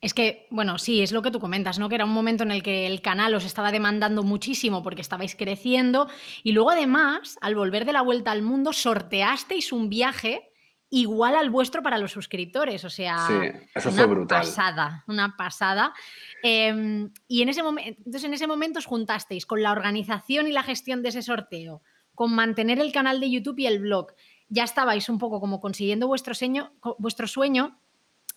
Es 0.00 0.14
que, 0.14 0.48
bueno, 0.50 0.78
sí, 0.78 1.00
es 1.00 1.12
lo 1.12 1.22
que 1.22 1.30
tú 1.30 1.38
comentas, 1.38 1.78
¿no? 1.78 1.88
Que 1.88 1.94
era 1.94 2.04
un 2.04 2.12
momento 2.12 2.42
en 2.42 2.50
el 2.50 2.64
que 2.64 2.88
el 2.88 3.00
canal 3.02 3.34
os 3.36 3.44
estaba 3.44 3.70
demandando 3.70 4.24
muchísimo 4.24 4.82
porque 4.82 5.00
estabais 5.00 5.36
creciendo 5.36 6.08
y 6.42 6.52
luego 6.52 6.70
además, 6.70 7.38
al 7.40 7.54
volver 7.54 7.84
de 7.84 7.92
la 7.92 8.02
vuelta 8.02 8.32
al 8.32 8.42
mundo, 8.42 8.72
sorteasteis 8.72 9.72
un 9.72 9.88
viaje 9.88 10.51
igual 10.94 11.34
al 11.34 11.48
vuestro 11.50 11.82
para 11.82 11.96
los 11.98 12.12
suscriptores, 12.12 12.84
o 12.84 12.90
sea, 12.90 13.26
Sí, 13.26 13.34
eso 13.74 13.88
una 13.88 13.98
fue 13.98 14.06
brutal. 14.06 14.40
pasada, 14.42 15.04
una 15.08 15.36
pasada. 15.36 15.94
Eh, 16.42 17.08
y 17.28 17.42
en 17.42 17.48
ese 17.48 17.62
momento, 17.62 17.90
entonces 17.98 18.24
en 18.24 18.34
ese 18.34 18.46
momento 18.46 18.78
os 18.78 18.86
juntasteis 18.86 19.46
con 19.46 19.62
la 19.62 19.72
organización 19.72 20.46
y 20.48 20.52
la 20.52 20.62
gestión 20.62 21.02
de 21.02 21.08
ese 21.08 21.22
sorteo, 21.22 21.82
con 22.14 22.34
mantener 22.34 22.78
el 22.78 22.92
canal 22.92 23.20
de 23.20 23.30
YouTube 23.30 23.58
y 23.60 23.66
el 23.66 23.78
blog. 23.80 24.08
Ya 24.48 24.64
estabais 24.64 25.08
un 25.08 25.18
poco 25.18 25.40
como 25.40 25.60
consiguiendo 25.60 26.06
vuestro, 26.06 26.34
co- 26.80 26.96
vuestro 26.98 27.26
sueño 27.26 27.78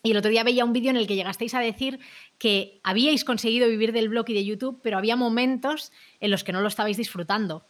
y 0.01 0.11
el 0.11 0.17
otro 0.17 0.31
día 0.31 0.43
veía 0.45 0.63
un 0.63 0.71
vídeo 0.71 0.91
en 0.91 0.97
el 0.97 1.07
que 1.07 1.15
llegasteis 1.15 1.53
a 1.55 1.59
decir 1.59 1.99
que 2.37 2.79
habíais 2.83 3.25
conseguido 3.25 3.67
vivir 3.67 3.91
del 3.91 4.07
blog 4.07 4.29
y 4.29 4.33
de 4.33 4.45
YouTube, 4.45 4.79
pero 4.81 4.97
había 4.97 5.17
momentos 5.17 5.91
en 6.21 6.31
los 6.31 6.43
que 6.45 6.53
no 6.53 6.61
lo 6.61 6.69
estabais 6.69 6.95
disfrutando. 6.95 7.65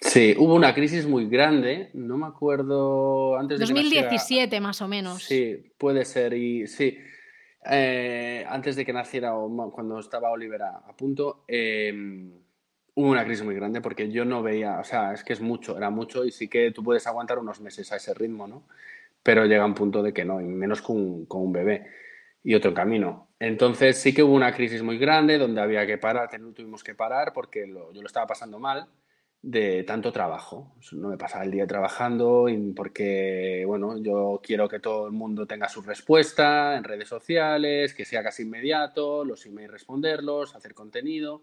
Sí, 0.00 0.34
hubo 0.38 0.54
una 0.54 0.74
crisis 0.74 1.06
muy 1.06 1.28
grande, 1.28 1.90
no 1.94 2.16
me 2.16 2.26
acuerdo 2.26 3.36
antes 3.36 3.58
de 3.58 3.66
que 3.66 3.72
naciera- 3.74 4.02
2017 4.08 4.60
más 4.60 4.80
o 4.82 4.88
menos. 4.88 5.22
Sí, 5.22 5.72
puede 5.76 6.04
ser. 6.04 6.34
Y 6.34 6.66
sí, 6.66 6.98
eh, 7.70 8.44
antes 8.48 8.76
de 8.76 8.84
que 8.84 8.92
naciera 8.92 9.34
o 9.36 9.70
cuando 9.72 9.98
estaba 9.98 10.30
Oliver 10.30 10.62
a, 10.62 10.80
punto, 10.96 11.44
eh, 11.48 11.92
hubo 12.94 13.10
una 13.10 13.24
crisis 13.24 13.44
muy 13.44 13.54
grande 13.54 13.80
porque 13.80 14.10
yo 14.10 14.24
no 14.24 14.42
veía, 14.42 14.78
o 14.78 14.84
sea, 14.84 15.12
es 15.12 15.24
que 15.24 15.32
es 15.32 15.40
mucho, 15.40 15.76
era 15.76 15.90
mucho 15.90 16.24
y 16.24 16.30
sí 16.30 16.48
que 16.48 16.70
tú 16.70 16.82
puedes 16.82 17.06
aguantar 17.06 17.38
unos 17.38 17.60
meses 17.60 17.90
a 17.92 17.96
ese 17.96 18.14
ritmo, 18.14 18.46
¿no? 18.46 18.64
Pero 19.22 19.44
llega 19.46 19.64
un 19.66 19.74
punto 19.74 20.02
de 20.02 20.12
que 20.12 20.24
no, 20.24 20.40
y 20.40 20.44
menos 20.44 20.80
con 20.80 20.96
un, 20.96 21.26
con 21.26 21.42
un 21.42 21.52
bebé 21.52 21.86
y 22.44 22.54
otro 22.54 22.72
camino. 22.72 23.28
Entonces 23.40 23.98
sí 24.00 24.14
que 24.14 24.22
hubo 24.22 24.32
una 24.34 24.54
crisis 24.54 24.82
muy 24.82 24.96
grande 24.96 25.38
donde 25.38 25.60
había 25.60 25.86
que 25.86 25.98
parar, 25.98 26.30
tuvimos 26.54 26.82
que 26.84 26.94
parar 26.94 27.32
porque 27.32 27.66
lo- 27.66 27.92
yo 27.92 28.00
lo 28.00 28.06
estaba 28.06 28.26
pasando 28.26 28.58
mal 28.58 28.88
de 29.42 29.84
tanto 29.84 30.12
trabajo. 30.12 30.74
No 30.92 31.08
me 31.08 31.16
pasaba 31.16 31.44
el 31.44 31.50
día 31.50 31.66
trabajando 31.66 32.46
porque, 32.74 33.64
bueno, 33.66 33.98
yo 33.98 34.40
quiero 34.42 34.68
que 34.68 34.80
todo 34.80 35.06
el 35.06 35.12
mundo 35.12 35.46
tenga 35.46 35.68
su 35.68 35.82
respuesta 35.82 36.76
en 36.76 36.84
redes 36.84 37.08
sociales, 37.08 37.94
que 37.94 38.04
sea 38.04 38.22
casi 38.22 38.42
inmediato, 38.42 39.24
los 39.24 39.46
emails 39.46 39.70
responderlos, 39.70 40.54
hacer 40.54 40.74
contenido. 40.74 41.42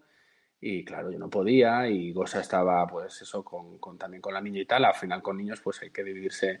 Y 0.60 0.84
claro, 0.84 1.10
yo 1.10 1.18
no 1.18 1.30
podía 1.30 1.88
y 1.88 2.12
Gosa 2.12 2.40
estaba, 2.40 2.86
pues 2.86 3.20
eso, 3.22 3.44
con, 3.44 3.78
también 3.98 4.20
con 4.20 4.34
la 4.34 4.40
niña 4.40 4.60
y 4.60 4.66
tal. 4.66 4.84
Al 4.84 4.94
final 4.94 5.22
con 5.22 5.36
niños 5.38 5.60
pues 5.60 5.82
hay 5.82 5.90
que 5.90 6.04
dividirse 6.04 6.60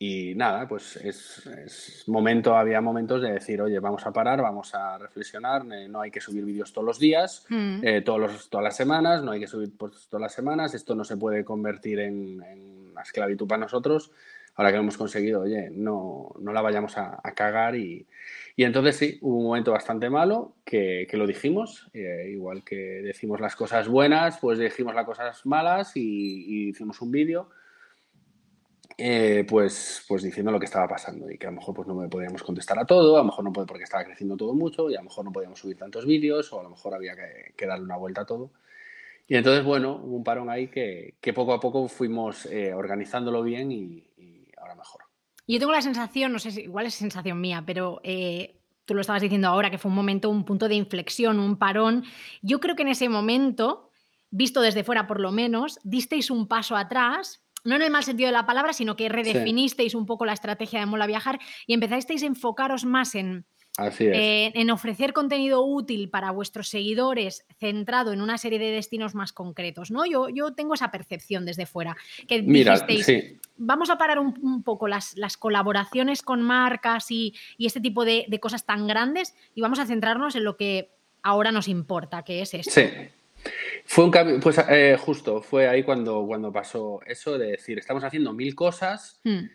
y 0.00 0.34
nada, 0.36 0.68
pues 0.68 0.96
es, 0.96 1.44
es 1.46 2.04
momento, 2.06 2.56
había 2.56 2.80
momentos 2.80 3.20
de 3.20 3.32
decir, 3.32 3.60
oye, 3.60 3.80
vamos 3.80 4.06
a 4.06 4.12
parar, 4.12 4.40
vamos 4.40 4.72
a 4.74 4.96
reflexionar, 4.96 5.64
no 5.64 6.00
hay 6.00 6.10
que 6.12 6.20
subir 6.20 6.44
vídeos 6.44 6.72
todos 6.72 6.86
los 6.86 6.98
días, 7.00 7.44
Mm. 7.48 7.80
eh, 7.82 8.02
todos 8.02 8.20
los- 8.20 8.48
todas 8.48 8.62
las 8.64 8.76
semanas, 8.76 9.22
no 9.24 9.32
hay 9.32 9.40
que 9.40 9.48
subir 9.48 9.72
pues, 9.76 10.06
todas 10.08 10.22
las 10.22 10.32
semanas, 10.34 10.74
esto 10.74 10.94
no 10.94 11.02
se 11.02 11.16
puede 11.16 11.44
convertir 11.44 11.98
en, 11.98 12.40
en 12.44 12.90
una 12.92 13.02
esclavitud 13.02 13.48
para 13.48 13.60
nosotros, 13.62 14.12
ahora 14.54 14.70
que 14.70 14.76
lo 14.76 14.82
hemos 14.82 14.96
conseguido, 14.96 15.40
oye, 15.42 15.68
no, 15.70 16.32
no 16.40 16.52
la 16.52 16.60
vayamos 16.62 16.96
a, 16.96 17.20
a 17.22 17.32
cagar 17.34 17.74
y, 17.74 18.06
y 18.54 18.64
entonces 18.64 18.96
sí, 18.96 19.18
hubo 19.20 19.38
un 19.38 19.44
momento 19.46 19.72
bastante 19.72 20.10
malo 20.10 20.54
que, 20.64 21.06
que 21.10 21.16
lo 21.16 21.26
dijimos, 21.26 21.88
eh, 21.92 22.28
igual 22.30 22.62
que 22.62 22.76
decimos 23.02 23.40
las 23.40 23.56
cosas 23.56 23.88
buenas, 23.88 24.38
pues 24.38 24.58
dijimos 24.60 24.94
las 24.94 25.06
cosas 25.06 25.44
malas 25.46 25.96
y, 25.96 26.00
y 26.46 26.68
hicimos 26.70 27.00
un 27.02 27.10
vídeo 27.12 27.50
eh, 28.96 29.44
pues, 29.48 30.04
pues 30.08 30.22
diciendo 30.22 30.50
lo 30.50 30.58
que 30.58 30.66
estaba 30.66 30.88
pasando 30.88 31.30
y 31.30 31.38
que 31.38 31.46
a 31.46 31.50
lo 31.50 31.56
mejor 31.56 31.74
pues 31.74 31.88
no 31.88 31.94
me 31.94 32.08
podíamos 32.08 32.42
contestar 32.42 32.78
a 32.78 32.86
todo, 32.86 33.16
a 33.16 33.20
lo 33.20 33.26
mejor 33.26 33.44
no 33.44 33.52
puede 33.52 33.66
porque 33.66 33.84
estaba 33.84 34.04
creciendo 34.04 34.36
todo 34.36 34.54
mucho 34.54 34.90
y 34.90 34.94
a 34.94 34.98
lo 34.98 35.04
mejor 35.04 35.24
no 35.24 35.32
podíamos 35.32 35.58
subir 35.58 35.76
tantos 35.76 36.06
vídeos 36.06 36.52
o 36.52 36.60
a 36.60 36.62
lo 36.62 36.70
mejor 36.70 36.94
había 36.94 37.14
que, 37.14 37.54
que 37.56 37.66
darle 37.66 37.84
una 37.84 37.96
vuelta 37.96 38.22
a 38.22 38.26
todo. 38.26 38.50
Y 39.28 39.36
entonces, 39.36 39.62
bueno, 39.62 40.00
hubo 40.02 40.16
un 40.16 40.24
parón 40.24 40.48
ahí 40.48 40.68
que, 40.68 41.16
que 41.20 41.34
poco 41.34 41.52
a 41.52 41.60
poco 41.60 41.86
fuimos 41.86 42.46
eh, 42.46 42.72
organizándolo 42.72 43.42
bien 43.42 43.70
y, 43.70 44.04
ahora 44.56 44.74
mejor. 44.74 45.02
Yo 45.46 45.58
tengo 45.58 45.72
la 45.72 45.82
sensación, 45.82 46.32
no 46.32 46.38
sé 46.38 46.50
si 46.50 46.62
igual 46.62 46.86
es 46.86 46.94
sensación 46.94 47.40
mía, 47.40 47.62
pero 47.64 48.00
eh, 48.02 48.58
tú 48.86 48.94
lo 48.94 49.02
estabas 49.02 49.22
diciendo 49.22 49.48
ahora, 49.48 49.70
que 49.70 49.78
fue 49.78 49.90
un 49.90 49.94
momento, 49.94 50.30
un 50.30 50.44
punto 50.44 50.66
de 50.66 50.74
inflexión, 50.74 51.38
un 51.38 51.58
parón. 51.58 52.04
Yo 52.40 52.58
creo 52.58 52.74
que 52.74 52.82
en 52.82 52.88
ese 52.88 53.10
momento, 53.10 53.90
visto 54.30 54.62
desde 54.62 54.82
fuera 54.82 55.06
por 55.06 55.20
lo 55.20 55.30
menos, 55.30 55.78
disteis 55.84 56.30
un 56.30 56.48
paso 56.48 56.74
atrás, 56.74 57.44
no 57.64 57.76
en 57.76 57.82
el 57.82 57.90
mal 57.90 58.04
sentido 58.04 58.28
de 58.28 58.32
la 58.32 58.46
palabra, 58.46 58.72
sino 58.72 58.96
que 58.96 59.08
redefinisteis 59.08 59.94
un 59.94 60.06
poco 60.06 60.24
la 60.24 60.32
estrategia 60.32 60.80
de 60.80 60.86
Mola 60.86 61.06
Viajar 61.06 61.38
y 61.66 61.74
empezasteis 61.74 62.22
a 62.22 62.26
enfocaros 62.26 62.84
más 62.84 63.14
en, 63.14 63.44
Así 63.76 64.06
es. 64.06 64.16
eh, 64.16 64.52
en 64.54 64.70
ofrecer 64.70 65.12
contenido 65.12 65.64
útil 65.64 66.08
para 66.10 66.30
vuestros 66.30 66.68
seguidores 66.68 67.44
centrado 67.60 68.12
en 68.12 68.20
una 68.20 68.38
serie 68.38 68.58
de 68.58 68.70
destinos 68.70 69.14
más 69.14 69.32
concretos, 69.32 69.90
¿no? 69.90 70.04
Yo, 70.06 70.28
yo 70.28 70.52
tengo 70.54 70.74
esa 70.74 70.90
percepción 70.90 71.44
desde 71.44 71.66
fuera, 71.66 71.96
que 72.26 72.42
Mira, 72.42 72.72
dijisteis, 72.74 73.06
sí, 73.06 73.38
vamos 73.56 73.90
a 73.90 73.98
parar 73.98 74.18
un, 74.18 74.38
un 74.42 74.62
poco 74.62 74.88
las, 74.88 75.16
las 75.16 75.36
colaboraciones 75.36 76.22
con 76.22 76.42
marcas 76.42 77.10
y, 77.10 77.34
y 77.56 77.66
este 77.66 77.80
tipo 77.80 78.04
de, 78.04 78.24
de 78.28 78.40
cosas 78.40 78.64
tan 78.66 78.86
grandes 78.86 79.34
y 79.54 79.60
vamos 79.60 79.78
a 79.78 79.86
centrarnos 79.86 80.34
en 80.36 80.44
lo 80.44 80.56
que 80.56 80.90
ahora 81.22 81.52
nos 81.52 81.68
importa, 81.68 82.22
que 82.22 82.40
es 82.42 82.54
esto. 82.54 82.70
sí. 82.72 82.86
Fue 83.84 84.04
un 84.04 84.10
cambio, 84.10 84.38
pues 84.40 84.58
eh, 84.68 84.96
justo, 84.98 85.40
fue 85.42 85.66
ahí 85.68 85.82
cuando, 85.82 86.24
cuando 86.26 86.52
pasó 86.52 87.00
eso 87.06 87.38
de 87.38 87.52
decir, 87.52 87.78
estamos 87.78 88.04
haciendo 88.04 88.32
mil 88.32 88.54
cosas 88.54 89.20
Hmm. 89.24 89.46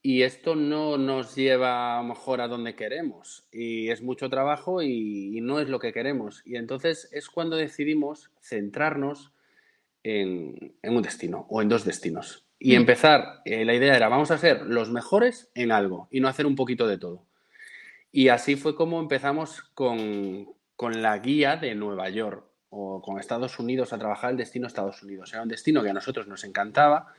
y 0.00 0.22
esto 0.22 0.54
no 0.56 0.96
nos 0.98 1.34
lleva 1.36 1.98
a 1.98 2.02
lo 2.02 2.08
mejor 2.08 2.40
a 2.40 2.48
donde 2.48 2.74
queremos 2.74 3.46
y 3.52 3.88
es 3.90 4.02
mucho 4.02 4.28
trabajo 4.30 4.82
y, 4.82 5.36
y 5.36 5.40
no 5.40 5.60
es 5.60 5.68
lo 5.68 5.78
que 5.78 5.92
queremos. 5.92 6.42
Y 6.46 6.56
entonces 6.56 7.08
es 7.12 7.28
cuando 7.28 7.56
decidimos 7.56 8.30
centrarnos 8.40 9.32
en, 10.02 10.74
en 10.82 10.96
un 10.96 11.02
destino 11.02 11.46
o 11.50 11.62
en 11.62 11.68
dos 11.68 11.84
destinos. 11.84 12.46
Y 12.58 12.72
Mm. 12.72 12.76
empezar, 12.76 13.40
eh, 13.44 13.64
la 13.64 13.74
idea 13.74 13.94
era, 13.96 14.08
vamos 14.08 14.30
a 14.30 14.38
ser 14.38 14.62
los 14.66 14.90
mejores 14.90 15.50
en 15.54 15.70
algo 15.72 16.08
y 16.10 16.20
no 16.20 16.28
hacer 16.28 16.46
un 16.46 16.56
poquito 16.56 16.86
de 16.86 16.96
todo. 16.98 17.26
Y 18.10 18.28
así 18.28 18.56
fue 18.56 18.74
como 18.74 19.00
empezamos 19.00 19.62
con, 19.74 20.48
con 20.76 21.02
la 21.02 21.18
guía 21.18 21.56
de 21.56 21.74
Nueva 21.74 22.08
York 22.08 22.44
o 22.74 23.02
con 23.02 23.20
Estados 23.20 23.58
Unidos 23.58 23.92
a 23.92 23.98
trabajar 23.98 24.30
el 24.30 24.38
destino 24.38 24.66
Estados 24.66 25.02
Unidos. 25.02 25.30
Era 25.34 25.42
un 25.42 25.48
destino 25.48 25.82
que 25.82 25.90
a 25.90 25.92
nosotros 25.92 26.26
nos 26.26 26.42
encantaba 26.42 27.12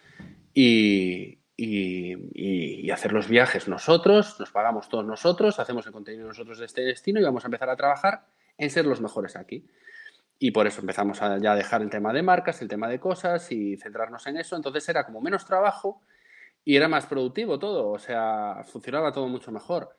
y, 0.51 1.37
y- 1.55 2.89
hacer 2.89 3.13
los 3.13 3.27
viajes 3.27 3.67
nosotros, 3.67 4.39
nos 4.39 4.51
pagamos 4.51 4.89
todos 4.89 5.05
nosotros, 5.05 5.59
hacemos 5.59 5.85
el 5.85 5.93
contenido 5.93 6.27
nosotros 6.27 6.59
de 6.59 6.65
este 6.65 6.81
destino 6.81 7.19
y 7.19 7.23
vamos 7.23 7.43
a 7.43 7.47
empezar 7.47 7.69
a 7.69 7.75
trabajar 7.75 8.25
en 8.57 8.69
ser 8.69 8.85
los 8.85 8.99
mejores 8.99 9.35
aquí. 9.35 9.65
Y 10.39 10.51
por 10.51 10.65
eso 10.67 10.81
empezamos 10.81 11.21
a 11.21 11.37
ya 11.37 11.55
dejar 11.55 11.81
el 11.83 11.89
tema 11.89 12.13
de 12.13 12.23
marcas, 12.23 12.61
el 12.61 12.67
tema 12.67 12.87
de 12.87 12.99
cosas 12.99 13.51
y 13.51 13.77
centrarnos 13.77 14.25
en 14.27 14.37
eso. 14.37 14.55
Entonces 14.55 14.87
era 14.89 15.05
como 15.05 15.21
menos 15.21 15.45
trabajo 15.45 16.01
y 16.65 16.75
era 16.75 16.87
más 16.87 17.05
productivo 17.05 17.59
todo, 17.59 17.89
o 17.89 17.99
sea, 17.99 18.63
funcionaba 18.65 19.11
todo 19.11 19.27
mucho 19.27 19.51
mejor. 19.51 19.95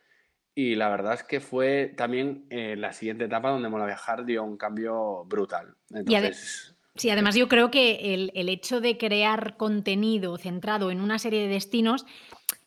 Y 0.54 0.76
la 0.76 0.88
verdad 0.88 1.14
es 1.14 1.22
que 1.24 1.40
fue 1.40 1.92
también 1.96 2.46
eh, 2.50 2.76
la 2.76 2.92
siguiente 2.92 3.24
etapa 3.24 3.50
donde 3.50 3.68
Mola 3.68 3.86
Viajar 3.86 4.24
dio 4.24 4.44
un 4.44 4.56
cambio 4.56 5.24
brutal. 5.26 5.74
Entonces, 5.90 6.70
Sí, 6.96 7.10
además 7.10 7.34
yo 7.34 7.48
creo 7.48 7.72
que 7.72 8.14
el, 8.14 8.30
el 8.36 8.48
hecho 8.48 8.80
de 8.80 8.96
crear 8.96 9.56
contenido 9.56 10.38
centrado 10.38 10.92
en 10.92 11.00
una 11.00 11.18
serie 11.18 11.40
de 11.42 11.48
destinos 11.48 12.06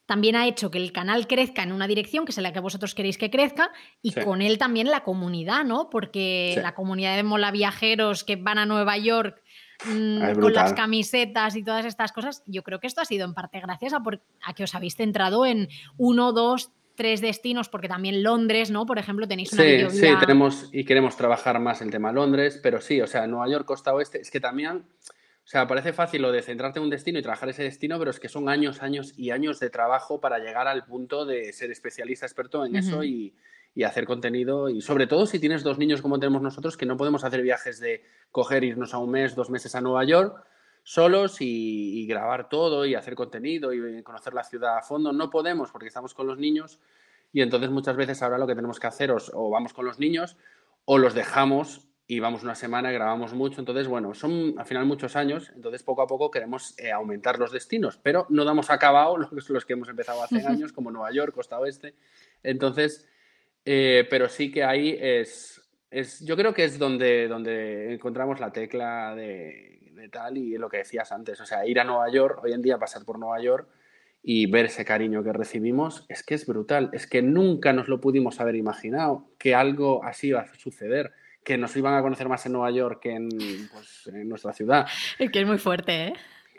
también 0.06 0.36
ha 0.36 0.48
hecho 0.48 0.70
que 0.70 0.80
el 0.80 0.92
canal 0.92 1.28
crezca 1.28 1.64
en 1.64 1.72
una 1.72 1.88
dirección, 1.88 2.26
que 2.26 2.32
es 2.32 2.38
la 2.40 2.52
que 2.52 2.60
vosotros 2.60 2.94
queréis 2.94 3.18
que 3.18 3.30
crezca, 3.32 3.72
y 4.02 4.12
Sí. 4.12 4.22
con 4.22 4.42
él 4.42 4.58
también 4.58 4.92
la 4.92 5.04
comunidad, 5.06 5.64
¿no? 5.64 5.90
Porque 5.90 6.52
Sí. 6.56 6.62
la 6.62 6.76
comunidad 6.76 7.16
de 7.16 7.24
mola 7.24 7.52
viajeros 7.52 8.26
que 8.26 8.36
van 8.36 8.58
a 8.58 8.66
Nueva 8.66 8.98
York 8.98 9.42
mm, 9.86 10.22
Es 10.24 10.38
con 10.38 10.54
las 10.54 10.74
camisetas 10.74 11.56
y 11.56 11.64
todas 11.64 11.86
estas 11.86 12.12
cosas, 12.12 12.44
yo 12.48 12.64
creo 12.64 12.80
que 12.82 12.88
esto 12.88 13.00
ha 13.00 13.06
sido 13.06 13.24
en 13.26 13.34
parte 13.34 13.60
gracias 13.62 13.94
a, 13.94 14.02
por- 14.02 14.22
a 14.44 14.54
que 14.54 14.64
os 14.64 14.76
habéis 14.76 14.96
centrado 14.96 15.46
en 15.46 15.70
uno, 15.98 16.34
dos, 16.34 16.72
tres 16.98 17.22
destinos, 17.22 17.70
porque 17.70 17.88
también 17.88 18.24
Londres, 18.24 18.72
¿no? 18.72 18.86
Por 18.86 19.00
ejemplo, 19.00 19.28
tenéis 19.28 19.54
una 19.54 19.64
Sí, 19.64 19.90
sí, 19.92 20.08
tenemos 20.20 20.70
y 20.74 20.84
queremos 20.84 21.16
trabajar 21.16 21.60
más 21.62 21.82
el 21.82 21.92
tema 21.92 22.12
Londres, 22.12 22.60
pero 22.62 22.82
sí, 22.82 23.00
o 23.00 23.08
sea, 23.08 23.26
Nueva 23.28 23.48
York, 23.50 23.66
costa 23.66 23.94
oeste, 23.94 24.20
es 24.20 24.32
que 24.32 24.42
también, 24.42 24.78
o 24.78 25.48
sea, 25.48 25.68
parece 25.68 25.94
fácil 25.94 26.24
lo 26.24 26.32
de 26.34 26.42
centrarte 26.42 26.80
en 26.80 26.84
un 26.84 26.90
destino 26.90 27.20
y 27.20 27.22
trabajar 27.22 27.48
ese 27.48 27.64
destino, 27.64 27.98
pero 28.00 28.12
es 28.12 28.20
que 28.20 28.28
son 28.28 28.50
años, 28.50 28.82
años 28.82 29.14
y 29.16 29.30
años 29.30 29.60
de 29.62 29.70
trabajo 29.70 30.20
para 30.20 30.40
llegar 30.40 30.68
al 30.68 30.84
punto 30.84 31.26
de 31.26 31.54
ser 31.54 31.72
especialista, 31.72 32.26
experto 32.26 32.66
en 32.66 32.76
eso 32.76 33.04
y, 33.04 33.36
y 33.74 33.84
hacer 33.84 34.06
contenido. 34.06 34.68
Y 34.68 34.82
sobre 34.82 35.06
todo 35.08 35.28
si 35.28 35.40
tienes 35.40 35.64
dos 35.64 35.78
niños 35.78 36.02
como 36.02 36.20
tenemos 36.20 36.42
nosotros, 36.42 36.76
que 36.76 36.88
no 36.88 36.98
podemos 36.98 37.24
hacer 37.24 37.44
viajes 37.44 37.80
de 37.80 38.04
coger, 38.32 38.64
irnos 38.64 38.94
a 38.94 38.98
un 38.98 39.12
mes, 39.12 39.36
dos 39.36 39.50
meses 39.50 39.76
a 39.76 39.82
Nueva 39.82 40.04
York 40.04 40.44
solos 40.88 41.42
y, 41.42 42.00
y 42.00 42.08
grabar 42.08 42.48
todo 42.48 42.86
y 42.86 42.96
hacer 42.96 43.14
contenido 43.14 43.74
y 43.74 44.02
conocer 44.04 44.34
la 44.34 44.46
ciudad 44.46 44.78
a 44.78 44.82
fondo. 44.82 45.12
No 45.12 45.30
podemos 45.30 45.70
porque 45.70 45.88
estamos 45.88 46.14
con 46.14 46.28
los 46.28 46.38
niños 46.38 46.80
y 47.34 47.42
entonces 47.42 47.70
muchas 47.70 47.98
veces 47.98 48.22
ahora 48.24 48.38
lo 48.38 48.48
que 48.48 48.56
tenemos 48.56 48.80
que 48.80 48.88
hacer 48.88 49.12
es 49.12 49.30
o 49.34 49.50
vamos 49.50 49.74
con 49.74 49.84
los 49.84 50.00
niños 50.00 50.38
o 50.86 50.98
los 50.98 51.14
dejamos 51.14 51.90
y 52.08 52.22
vamos 52.22 52.42
una 52.44 52.56
semana 52.56 52.90
y 52.90 52.94
grabamos 52.94 53.34
mucho. 53.34 53.60
Entonces, 53.60 53.90
bueno, 53.90 54.14
son 54.14 54.56
al 54.58 54.66
final 54.66 54.86
muchos 54.86 55.18
años, 55.18 55.52
entonces 55.54 55.84
poco 55.84 56.04
a 56.04 56.08
poco 56.08 56.32
queremos 56.32 56.74
eh, 56.80 56.90
aumentar 56.90 57.38
los 57.38 57.52
destinos, 57.52 58.00
pero 58.02 58.26
no 58.30 58.46
damos 58.46 58.70
acabado 58.70 59.18
los, 59.32 59.50
los 59.50 59.66
que 59.66 59.74
hemos 59.74 59.90
empezado 59.90 60.24
hace 60.24 60.48
años, 60.48 60.72
como 60.72 60.90
Nueva 60.90 61.12
York, 61.12 61.34
Costa 61.36 61.60
Oeste. 61.60 61.96
Entonces, 62.44 63.06
eh, 63.66 64.08
pero 64.10 64.30
sí 64.30 64.54
que 64.54 64.64
ahí 64.64 64.98
es, 64.98 65.62
es, 65.92 66.26
yo 66.26 66.38
creo 66.38 66.54
que 66.54 66.64
es 66.64 66.80
donde, 66.80 67.28
donde 67.28 67.94
encontramos 67.94 68.40
la 68.40 68.54
tecla 68.54 69.14
de, 69.14 69.77
de 69.98 70.10
tal 70.10 70.38
y 70.38 70.58
lo 70.58 70.70
que 70.70 70.78
decías 70.78 71.12
antes, 71.12 71.42
o 71.42 71.46
sea, 71.46 71.66
ir 71.66 71.80
a 71.80 71.84
Nueva 71.84 72.10
York, 72.10 72.40
hoy 72.44 72.54
en 72.54 72.62
día 72.62 72.78
pasar 72.78 73.04
por 73.04 73.20
Nueva 73.20 73.42
York 73.42 73.68
y 74.24 74.46
ver 74.46 74.66
ese 74.66 74.86
cariño 74.86 75.24
que 75.24 75.34
recibimos, 75.34 76.06
es 76.10 76.24
que 76.24 76.36
es 76.36 76.46
brutal, 76.46 76.90
es 76.94 77.08
que 77.08 77.22
nunca 77.22 77.74
nos 77.74 77.88
lo 77.88 78.00
pudimos 78.00 78.40
haber 78.40 78.56
imaginado, 78.56 79.30
que 79.38 79.56
algo 79.56 80.04
así 80.04 80.28
iba 80.28 80.42
a 80.42 80.56
suceder, 80.56 81.12
que 81.44 81.58
nos 81.58 81.76
iban 81.76 81.94
a 81.94 82.02
conocer 82.02 82.28
más 82.28 82.46
en 82.46 82.54
Nueva 82.54 82.72
York 82.72 83.00
que 83.02 83.16
en, 83.16 83.30
pues, 83.74 84.08
en 84.08 84.28
nuestra 84.28 84.54
ciudad. 84.54 84.86
Es 85.18 85.32
que 85.32 85.42
es 85.42 85.48
muy 85.48 85.58
fuerte, 85.58 86.08
¿eh? 86.08 86.14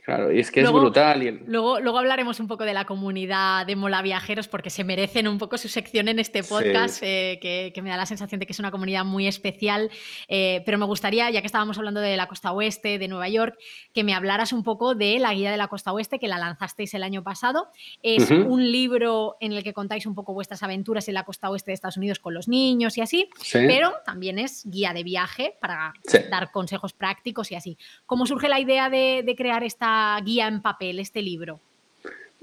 Claro, 0.08 0.32
y 0.32 0.40
es 0.40 0.50
que 0.50 0.62
Luego- 0.62 0.78
es 0.78 0.82
brutal. 0.84 1.22
Y 1.22 1.26
el- 1.28 1.42
Luego, 1.46 1.80
luego 1.80 1.98
hablaremos 1.98 2.40
un 2.40 2.48
poco 2.48 2.64
de 2.64 2.72
la 2.72 2.86
comunidad 2.86 3.66
de 3.66 3.76
Mola 3.76 4.00
Viajeros 4.00 4.48
porque 4.48 4.70
se 4.70 4.82
merecen 4.82 5.28
un 5.28 5.36
poco 5.36 5.58
su 5.58 5.68
sección 5.68 6.08
en 6.08 6.18
este 6.18 6.42
Sí. 6.42 6.48
podcast, 6.48 7.02
eh, 7.02 7.38
que, 7.42 7.72
que 7.74 7.82
me 7.82 7.90
da 7.90 7.98
la 7.98 8.06
sensación 8.06 8.38
de 8.40 8.46
que 8.46 8.52
es 8.54 8.58
una 8.58 8.70
comunidad 8.70 9.04
muy 9.04 9.26
especial. 9.26 9.90
Eh, 10.28 10.62
pero 10.64 10.78
me 10.78 10.86
gustaría, 10.86 11.28
ya 11.28 11.42
que 11.42 11.46
estábamos 11.46 11.76
hablando 11.76 12.00
de 12.00 12.16
la 12.16 12.26
costa 12.26 12.52
oeste, 12.52 12.98
de 12.98 13.06
Nueva 13.06 13.28
York, 13.28 13.58
que 13.92 14.02
me 14.02 14.14
hablaras 14.14 14.54
un 14.54 14.62
poco 14.62 14.94
de 14.94 15.18
la 15.18 15.34
guía 15.34 15.50
de 15.50 15.58
la 15.58 15.68
costa 15.68 15.92
oeste, 15.92 16.18
que 16.18 16.26
la 16.26 16.38
lanzasteis 16.38 16.94
el 16.94 17.02
año 17.02 17.22
pasado. 17.22 17.68
Es 18.02 18.30
un 18.30 18.72
libro 18.72 19.36
en 19.40 19.52
el 19.52 19.62
que 19.62 19.74
contáis 19.74 20.06
un 20.06 20.14
poco 20.14 20.32
vuestras 20.32 20.62
aventuras 20.62 21.06
en 21.08 21.14
la 21.16 21.24
costa 21.24 21.50
oeste 21.50 21.70
de 21.70 21.74
Estados 21.74 21.98
Unidos 21.98 22.18
con 22.18 22.32
los 22.32 22.48
niños 22.48 22.96
y 22.96 23.02
así, 23.02 23.28
Sí. 23.42 23.58
pero 23.66 23.92
también 24.06 24.38
es 24.38 24.62
guía 24.64 24.94
de 24.94 25.02
viaje 25.02 25.54
para 25.60 25.92
Sí. 26.06 26.16
dar 26.30 26.50
consejos 26.50 26.94
prácticos 26.94 27.52
y 27.52 27.56
así. 27.56 27.76
¿Cómo 28.06 28.24
surge 28.24 28.48
la 28.48 28.58
idea 28.58 28.88
de, 28.88 29.22
de 29.22 29.36
crear 29.36 29.64
esta 29.64 29.97
guía 30.24 30.48
en 30.48 30.62
papel, 30.62 30.98
este 30.98 31.22
libro? 31.22 31.60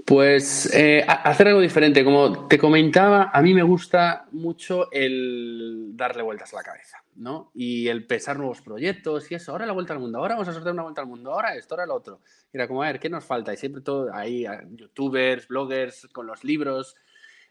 Pues 0.05 0.71
eh, 0.75 1.03
hacer 1.07 1.47
algo 1.47 1.61
diferente. 1.61 2.03
Como 2.03 2.47
te 2.47 2.59
comentaba, 2.59 3.31
a 3.33 3.41
mí 3.41 3.55
me 3.55 3.63
gusta 3.63 4.27
mucho 4.31 4.91
el 4.91 5.93
darle 5.93 6.21
vueltas 6.21 6.53
a 6.53 6.57
la 6.57 6.63
cabeza, 6.63 7.03
¿no? 7.15 7.49
Y 7.55 7.87
el 7.87 8.05
pensar 8.05 8.37
nuevos 8.37 8.61
proyectos 8.61 9.31
y 9.31 9.35
eso. 9.35 9.51
Ahora 9.51 9.65
la 9.65 9.73
vuelta 9.73 9.93
al 9.93 9.99
mundo, 9.99 10.19
ahora 10.19 10.35
vamos 10.35 10.47
a 10.47 10.53
sortear 10.53 10.73
una 10.73 10.83
vuelta 10.83 11.01
al 11.01 11.07
mundo, 11.07 11.31
ahora 11.31 11.55
esto, 11.55 11.73
ahora 11.73 11.87
lo 11.87 11.95
otro. 11.95 12.19
Y 12.53 12.57
era 12.57 12.67
como, 12.67 12.83
a 12.83 12.87
ver, 12.87 12.99
¿qué 12.99 13.09
nos 13.09 13.25
falta? 13.25 13.51
Y 13.51 13.57
siempre 13.57 13.81
todo 13.81 14.13
ahí, 14.13 14.45
youtubers, 14.73 15.47
bloggers, 15.47 16.07
con 16.11 16.27
los 16.27 16.43
libros. 16.43 16.95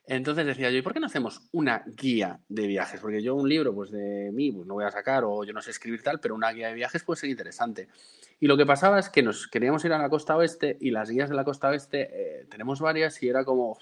Entonces 0.07 0.46
decía 0.46 0.70
yo, 0.70 0.78
¿y 0.78 0.82
por 0.82 0.92
qué 0.92 1.00
no 1.00 1.07
hacemos 1.07 1.48
una 1.50 1.82
guía 1.86 2.38
de 2.48 2.68
viajes? 2.68 3.00
Porque 3.00 3.20
yo 3.20 3.34
un 3.34 3.48
libro, 3.48 3.74
pues 3.74 3.90
de 3.90 4.30
mí, 4.32 4.52
pues 4.52 4.66
no 4.66 4.74
voy 4.74 4.84
a 4.84 4.92
sacar, 4.92 5.24
o 5.24 5.42
yo 5.44 5.52
no 5.52 5.61
sé 5.62 5.72
escribir 5.72 6.02
tal, 6.05 6.20
pero 6.20 6.36
una 6.36 6.52
guía 6.52 6.68
de 6.68 6.74
viajes 6.74 7.02
puede 7.02 7.20
ser 7.20 7.30
interesante. 7.30 7.88
Y 8.45 8.47
lo 8.47 8.59
que 8.59 8.66
pasaba 8.66 8.99
es 8.99 9.09
que 9.09 9.22
nos 9.22 9.49
queríamos 9.49 9.82
ir 9.86 9.95
a 9.95 9.99
la 9.99 10.11
costa 10.11 10.36
oeste 10.36 10.76
y 10.78 10.90
las 10.90 11.09
guías 11.09 11.30
de 11.30 11.34
la 11.34 11.45
costa 11.45 11.70
oeste 11.70 12.11
eh, 12.12 12.47
tenemos 12.51 12.78
varias 12.78 13.22
y 13.22 13.28
era 13.30 13.42
como 13.42 13.78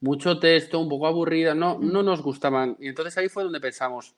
mucho 0.00 0.40
texto, 0.40 0.80
un 0.80 0.88
poco 0.88 1.06
aburrida, 1.06 1.54
no, 1.54 1.78
no 1.78 2.02
nos 2.02 2.20
gustaban. 2.20 2.76
Y 2.80 2.88
entonces 2.88 3.16
ahí 3.18 3.28
fue 3.28 3.44
donde 3.44 3.60
pensamos, 3.60 4.16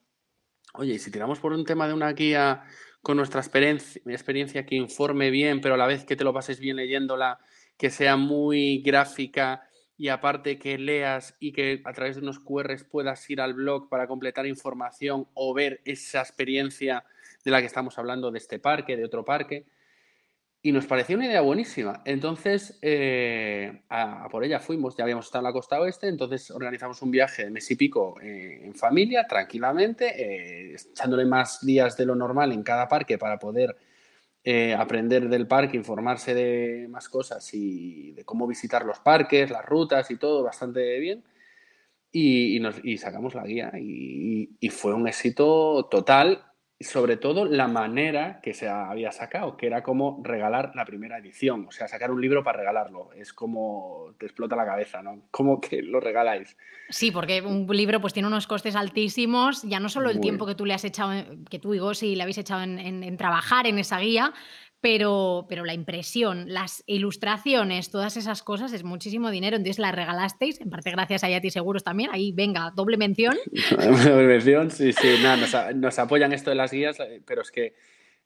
oye, 0.72 0.94
¿y 0.94 0.98
si 0.98 1.10
tiramos 1.10 1.40
por 1.40 1.52
un 1.52 1.66
tema 1.66 1.86
de 1.86 1.92
una 1.92 2.10
guía 2.14 2.64
con 3.02 3.18
nuestra 3.18 3.42
experiencia, 3.42 4.00
experiencia 4.06 4.64
que 4.64 4.76
informe 4.76 5.28
bien, 5.28 5.60
pero 5.60 5.74
a 5.74 5.76
la 5.76 5.86
vez 5.86 6.06
que 6.06 6.16
te 6.16 6.24
lo 6.24 6.32
pases 6.32 6.58
bien 6.58 6.76
leyéndola, 6.76 7.40
que 7.76 7.90
sea 7.90 8.16
muy 8.16 8.80
gráfica 8.80 9.68
y 9.98 10.08
aparte 10.08 10.58
que 10.58 10.78
leas 10.78 11.36
y 11.38 11.52
que 11.52 11.82
a 11.84 11.92
través 11.92 12.16
de 12.16 12.22
unos 12.22 12.38
QRs 12.38 12.84
puedas 12.84 13.28
ir 13.28 13.42
al 13.42 13.52
blog 13.52 13.90
para 13.90 14.06
completar 14.06 14.46
información 14.46 15.28
o 15.34 15.52
ver 15.52 15.82
esa 15.84 16.20
experiencia 16.20 17.04
de 17.44 17.50
la 17.50 17.60
que 17.60 17.66
estamos 17.66 17.98
hablando 17.98 18.30
de 18.30 18.38
este 18.38 18.58
parque, 18.58 18.96
de 18.96 19.04
otro 19.04 19.24
parque. 19.24 19.66
Y 20.62 20.72
nos 20.72 20.86
pareció 20.86 21.16
una 21.16 21.24
idea 21.24 21.40
buenísima. 21.40 22.02
Entonces, 22.04 22.78
eh, 22.82 23.82
por 24.30 24.44
ella 24.44 24.60
fuimos. 24.60 24.94
Ya 24.94 25.04
habíamos 25.04 25.24
estado 25.24 25.40
en 25.40 25.48
la 25.48 25.52
costa 25.52 25.80
oeste, 25.80 26.08
entonces 26.08 26.50
organizamos 26.50 27.00
un 27.00 27.10
viaje 27.10 27.44
de 27.44 27.50
mes 27.50 27.70
y 27.70 27.76
pico 27.76 28.20
eh, 28.20 28.60
en 28.64 28.74
familia, 28.74 29.26
tranquilamente, 29.26 30.72
eh, 30.72 30.74
echándole 30.74 31.24
más 31.24 31.64
días 31.64 31.96
de 31.96 32.04
lo 32.04 32.14
normal 32.14 32.52
en 32.52 32.62
cada 32.62 32.88
parque 32.88 33.16
para 33.16 33.38
poder 33.38 33.76
aprender 34.76 35.28
del 35.28 35.46
parque, 35.46 35.76
informarse 35.76 36.34
de 36.34 36.88
más 36.88 37.10
cosas 37.10 37.52
y 37.52 38.12
de 38.12 38.24
cómo 38.24 38.46
visitar 38.46 38.86
los 38.86 38.98
parques, 38.98 39.50
las 39.50 39.64
rutas 39.66 40.10
y 40.10 40.16
todo 40.16 40.42
bastante 40.42 40.98
bien. 40.98 41.22
Y, 42.10 42.58
nos, 42.58 42.76
sacamos 42.98 43.34
la 43.34 43.44
guía 43.44 43.70
y 43.78 44.68
fue 44.70 44.94
un 44.94 45.06
éxito 45.06 45.86
total, 45.90 46.49
sobre 46.80 47.18
todo 47.18 47.44
la 47.44 47.68
manera 47.68 48.40
que 48.42 48.54
se 48.54 48.66
había 48.66 49.12
sacado, 49.12 49.56
que 49.58 49.66
era 49.66 49.82
como 49.82 50.18
regalar 50.24 50.72
la 50.74 50.86
primera 50.86 51.18
edición, 51.18 51.66
o 51.68 51.72
sea, 51.72 51.88
sacar 51.88 52.10
un 52.10 52.22
libro 52.22 52.42
para 52.42 52.58
regalarlo. 52.58 53.10
Es 53.14 53.34
como 53.34 54.14
te 54.18 54.24
explota 54.24 54.56
la 54.56 54.64
cabeza, 54.64 55.02
¿no? 55.02 55.20
¿Cómo 55.30 55.60
que 55.60 55.82
lo 55.82 56.00
regaláis? 56.00 56.56
Sí, 56.88 57.10
porque 57.10 57.42
un 57.42 57.66
libro 57.68 58.00
pues 58.00 58.14
tiene 58.14 58.28
unos 58.28 58.46
costes 58.46 58.76
altísimos, 58.76 59.62
ya 59.62 59.78
no 59.78 59.90
solo 59.90 60.08
el 60.08 60.16
Muy. 60.16 60.22
tiempo 60.22 60.46
que 60.46 60.54
tú 60.54 60.64
le 60.64 60.72
has 60.72 60.84
echado, 60.84 61.12
que 61.50 61.58
tú 61.58 61.74
y 61.74 61.78
Gosi 61.78 62.16
le 62.16 62.22
habéis 62.22 62.38
echado 62.38 62.62
en, 62.62 62.78
en- 62.78 63.04
en 63.04 63.16
trabajar 63.18 63.66
en 63.66 63.78
esa 63.78 63.98
guía, 63.98 64.32
pero, 64.80 65.46
pero 65.48 65.64
la 65.64 65.74
impresión, 65.74 66.52
las 66.52 66.82
ilustraciones, 66.86 67.90
todas 67.90 68.16
esas 68.16 68.42
cosas 68.42 68.72
es 68.72 68.82
muchísimo 68.84 69.30
dinero, 69.30 69.56
entonces 69.56 69.78
la 69.78 69.92
regalasteis, 69.92 70.60
en 70.60 70.70
parte 70.70 70.90
gracias 70.90 71.22
a 71.24 71.28
Yati 71.28 71.50
Seguros 71.50 71.84
también, 71.84 72.10
ahí 72.12 72.32
venga, 72.32 72.72
doble 72.74 72.96
mención. 72.96 73.36
Una 73.78 74.16
mención, 74.16 74.70
sí, 74.70 74.92
sí, 74.92 75.16
nada, 75.22 75.72
nos, 75.72 75.98
apoyan 75.98 76.32
esto 76.32 76.50
de 76.50 76.56
las 76.56 76.72
guías, 76.72 76.98
eh, 77.00 77.20
pero 77.26 77.42
es 77.42 77.50
que 77.50 77.74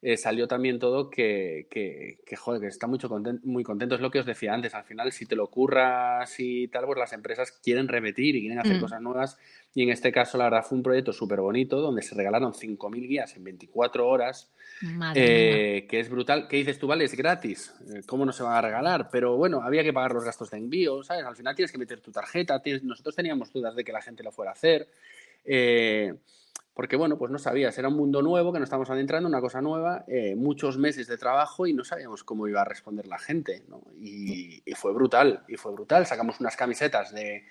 eh, 0.07 0.19
salió 0.19 0.47
también 0.47 0.79
todo 0.79 1.09
que, 1.09 1.67
que, 1.71 2.19
que, 2.27 2.37
joder, 2.37 2.61
que 2.61 2.67
está 2.67 2.87
mucho 2.87 3.09
muy 3.43 3.65
contento. 3.65 3.95
Es 3.95 4.03
lo 4.03 4.11
que 4.11 4.21
os 4.21 4.27
decía 4.27 4.53
antes, 4.53 4.75
al 4.75 4.85
final, 4.85 5.11
si 5.13 5.25
te 5.25 5.35
lo 5.35 5.47
curras 5.47 6.39
y 6.39 6.69
tal, 6.69 6.85
pues 6.85 6.99
las 6.99 7.15
empresas 7.15 7.53
quieren 7.53 7.89
repetir 7.89 8.37
y 8.37 8.41
quieren 8.41 8.59
hacer 8.59 8.77
Mm. 8.77 8.81
cosas 8.81 9.01
nuevas. 9.01 9.39
Y 9.75 9.83
en 9.83 9.89
este 9.89 10.13
caso, 10.13 10.37
la 10.37 10.45
verdad, 10.45 10.63
fue 10.63 10.77
un 10.77 10.83
proyecto 10.83 11.15
súper 11.15 11.41
bonito 11.41 11.81
donde 11.81 12.03
se 12.03 12.15
regalaron 12.15 12.53
5.000 12.53 13.09
guías 13.09 13.35
en 13.35 13.45
24 13.45 14.07
horas. 14.07 14.53
Eh, 15.17 15.87
que 15.89 16.01
es 16.01 16.09
brutal. 16.09 16.49
¿Qué 16.49 16.57
dices 16.57 16.79
tú? 16.79 16.87
Vale, 16.87 17.05
es 17.05 17.15
gratis. 17.17 17.75
Eh, 17.95 18.03
¿Cómo 18.07 18.25
no 18.27 18.33
se 18.33 18.43
van 18.43 18.55
a 18.57 18.61
regalar? 18.61 19.09
Pero 19.11 19.37
bueno, 19.37 19.63
había 19.63 19.83
que 19.83 19.93
pagar 19.93 20.13
los 20.13 20.25
gastos 20.25 20.51
de 20.51 20.59
envío, 20.59 21.03
¿sabes? 21.03 21.25
Al 21.25 21.37
final 21.37 21.55
tienes 21.55 21.73
que 21.73 21.79
meter 21.79 22.01
tu 22.01 22.11
tarjeta. 22.11 22.61
tienes- 22.61 22.83
Nosotros 22.83 23.15
teníamos 23.15 23.53
dudas 23.53 23.75
de 23.77 23.85
que 23.85 23.93
la 23.93 24.03
gente 24.03 24.23
lo 24.23 24.33
fuera 24.33 24.51
a 24.51 24.55
hacer. 24.55 24.89
eh, 25.45 26.15
porque 26.77 26.97
bueno, 26.97 27.17
pues 27.17 27.31
no 27.31 27.39
sabías. 27.39 27.79
Era 27.79 27.87
un 27.87 27.95
mundo 27.97 28.21
nuevo 28.21 28.53
que 28.53 28.59
nos 28.59 28.67
estábamos 28.67 28.91
adentrando, 28.91 29.29
una 29.29 29.41
cosa 29.41 29.61
nueva, 29.63 30.05
muchos 30.35 30.77
meses 30.77 31.07
de 31.07 31.17
trabajo 31.17 31.69
y 31.69 31.73
no 31.73 31.85
sabíamos 31.85 32.25
cómo 32.25 32.49
iba 32.49 32.63
a 32.63 32.65
responder 32.65 33.07
la 33.07 33.21
gente. 33.21 33.63
¿no? 33.69 33.81
Y, 34.01 34.61
y 34.67 34.73
fue 34.75 34.93
brutal, 34.93 35.45
y 35.47 35.55
fue 35.57 35.71
brutal. 35.73 36.05
Sacamos 36.05 36.41
unas 36.41 36.57
camisetas 36.57 37.15
de, 37.15 37.45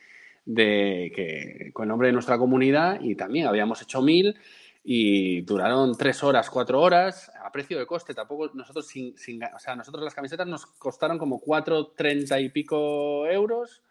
de 0.43 1.09
que, 1.15 1.71
con 1.71 1.83
el 1.85 1.87
nombre 1.89 2.09
de 2.09 2.11
nuestra 2.11 2.37
comunidad 2.37 2.99
y 2.99 3.15
también 3.15 3.47
habíamos 3.47 3.81
hecho 3.81 4.01
mil 4.01 4.35
y 4.83 5.41
duraron 5.41 5.95
tres 5.97 6.23
horas, 6.23 6.49
cuatro 6.49 6.81
horas 6.81 7.31
a 7.41 7.51
precio 7.51 7.79
de 7.79 7.85
coste. 7.85 8.13
Tampoco 8.13 8.51
nosotros 8.53 8.85
sin, 8.87 9.17
sin 9.17 9.41
o 9.43 9.59
sea, 9.59 9.75
nosotros 9.75 10.03
las 10.03 10.13
camisetas 10.13 10.45
nos 10.45 10.65
costaron 10.65 11.17
como 11.17 11.39
cuatro 11.39 11.87
treinta 11.87 12.39
y 12.39 12.49
pico 12.49 13.25
euros 13.27 13.81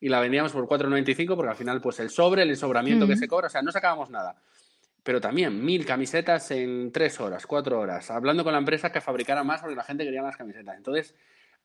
y 0.00 0.08
la 0.08 0.18
vendíamos 0.20 0.52
por 0.52 0.66
4,95 0.66 1.36
porque 1.36 1.50
al 1.50 1.56
final 1.56 1.80
pues 1.82 2.00
el 2.00 2.08
sobre, 2.08 2.42
el 2.42 2.50
ensobramiento 2.50 3.06
que 3.06 3.16
Mm. 3.16 3.18
se 3.18 3.28
cobra, 3.28 3.48
o 3.48 3.50
sea, 3.50 3.60
no 3.60 3.70
sacábamos 3.70 4.08
nada. 4.08 4.36
Pero 5.02 5.20
también 5.20 5.62
mil 5.62 5.84
camisetas 5.84 6.50
en 6.52 6.90
tres 6.90 7.20
horas, 7.20 7.46
cuatro 7.46 7.78
horas, 7.78 8.10
hablando 8.10 8.42
con 8.42 8.52
la 8.52 8.58
empresa 8.58 8.90
que 8.92 9.00
fabricara 9.02 9.44
más 9.44 9.60
porque 9.60 9.76
la 9.76 9.84
gente 9.84 10.04
quería 10.04 10.22
más 10.22 10.36
camisetas. 10.38 10.74
Entonces, 10.76 11.14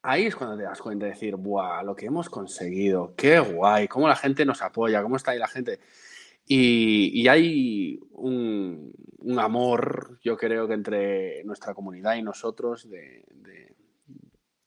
ahí 0.01 0.25
es 0.25 0.35
cuando 0.35 0.57
te 0.57 0.63
das 0.63 0.81
cuenta 0.81 1.05
de 1.05 1.11
decir, 1.13 1.35
¡buah! 1.37 1.81
Lo 1.83 1.95
que 1.95 2.07
hemos 2.07 2.29
conseguido, 2.29 3.13
qué 3.15 3.39
guay, 3.39 3.87
cómo 3.87 4.07
la 4.09 4.15
gente 4.17 4.45
nos 4.45 4.61
apoya, 4.61 5.01
cómo 5.01 5.15
está 5.15 5.31
ahí 5.31 5.39
la 5.39 5.47
gente. 5.47 5.79
Y, 6.47 7.21
y 7.21 7.27
hay 7.27 7.99
un, 8.11 8.93
un 9.17 9.39
amor, 9.39 10.19
yo 10.23 10.37
creo 10.37 10.67
que 10.67 10.73
entre 10.75 11.43
nuestra 11.43 11.73
comunidad 11.73 12.15
y 12.15 12.21
nosotros, 12.21 12.89
de, 12.89 13.25
de 13.31 13.75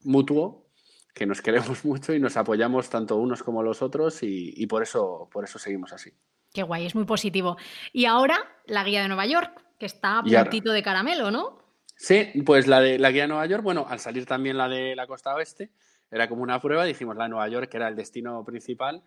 mutuo, 0.03 0.67
que 1.15 1.27
nos 1.27 1.43
queremos 1.43 1.85
mucho 1.85 2.13
y 2.15 2.21
nos 2.21 2.37
apoyamos 2.37 2.91
tanto 2.91 3.17
unos 3.17 3.43
como 3.43 3.63
los 3.63 3.83
otros 3.83 4.23
y, 4.23 4.53
y 4.57 4.67
por, 4.67 4.83
eso, 4.83 5.29
por 5.33 5.45
eso 5.45 5.59
seguimos 5.59 5.93
así. 5.93 6.13
Qué 6.53 6.63
guay, 6.63 6.87
es 6.87 6.95
muy 6.95 7.05
positivo. 7.05 7.57
Y 7.93 8.07
ahora 8.07 8.39
la 8.67 8.85
guía 8.85 9.03
de 9.03 9.09
Nueva 9.09 9.27
York, 9.27 9.63
que 9.79 9.87
está 9.87 10.19
a 10.19 10.23
puntito 10.23 10.73
de 10.73 10.83
caramelo, 10.83 11.31
¿no? 11.31 11.59
Sí, 11.97 12.31
pues 12.47 12.67
la 12.67 12.81
de 12.81 12.99
la 12.99 13.11
guía 13.11 13.23
de 13.23 13.29
Nueva 13.29 13.47
York, 13.47 13.63
bueno, 13.63 13.87
al 13.89 13.99
salir 13.99 14.25
también 14.25 14.57
la 14.57 14.69
de 14.69 14.95
la 14.97 15.07
costa 15.07 15.35
oeste, 15.35 15.73
era 16.11 16.29
como 16.29 16.43
una 16.43 16.61
prueba, 16.61 16.85
dijimos 16.85 17.17
la 17.17 17.25
de 17.25 17.31
Nueva 17.31 17.49
York, 17.49 17.69
que 17.69 17.77
era 17.77 17.89
el 17.89 17.97
destino 17.97 18.45
principal, 18.45 19.03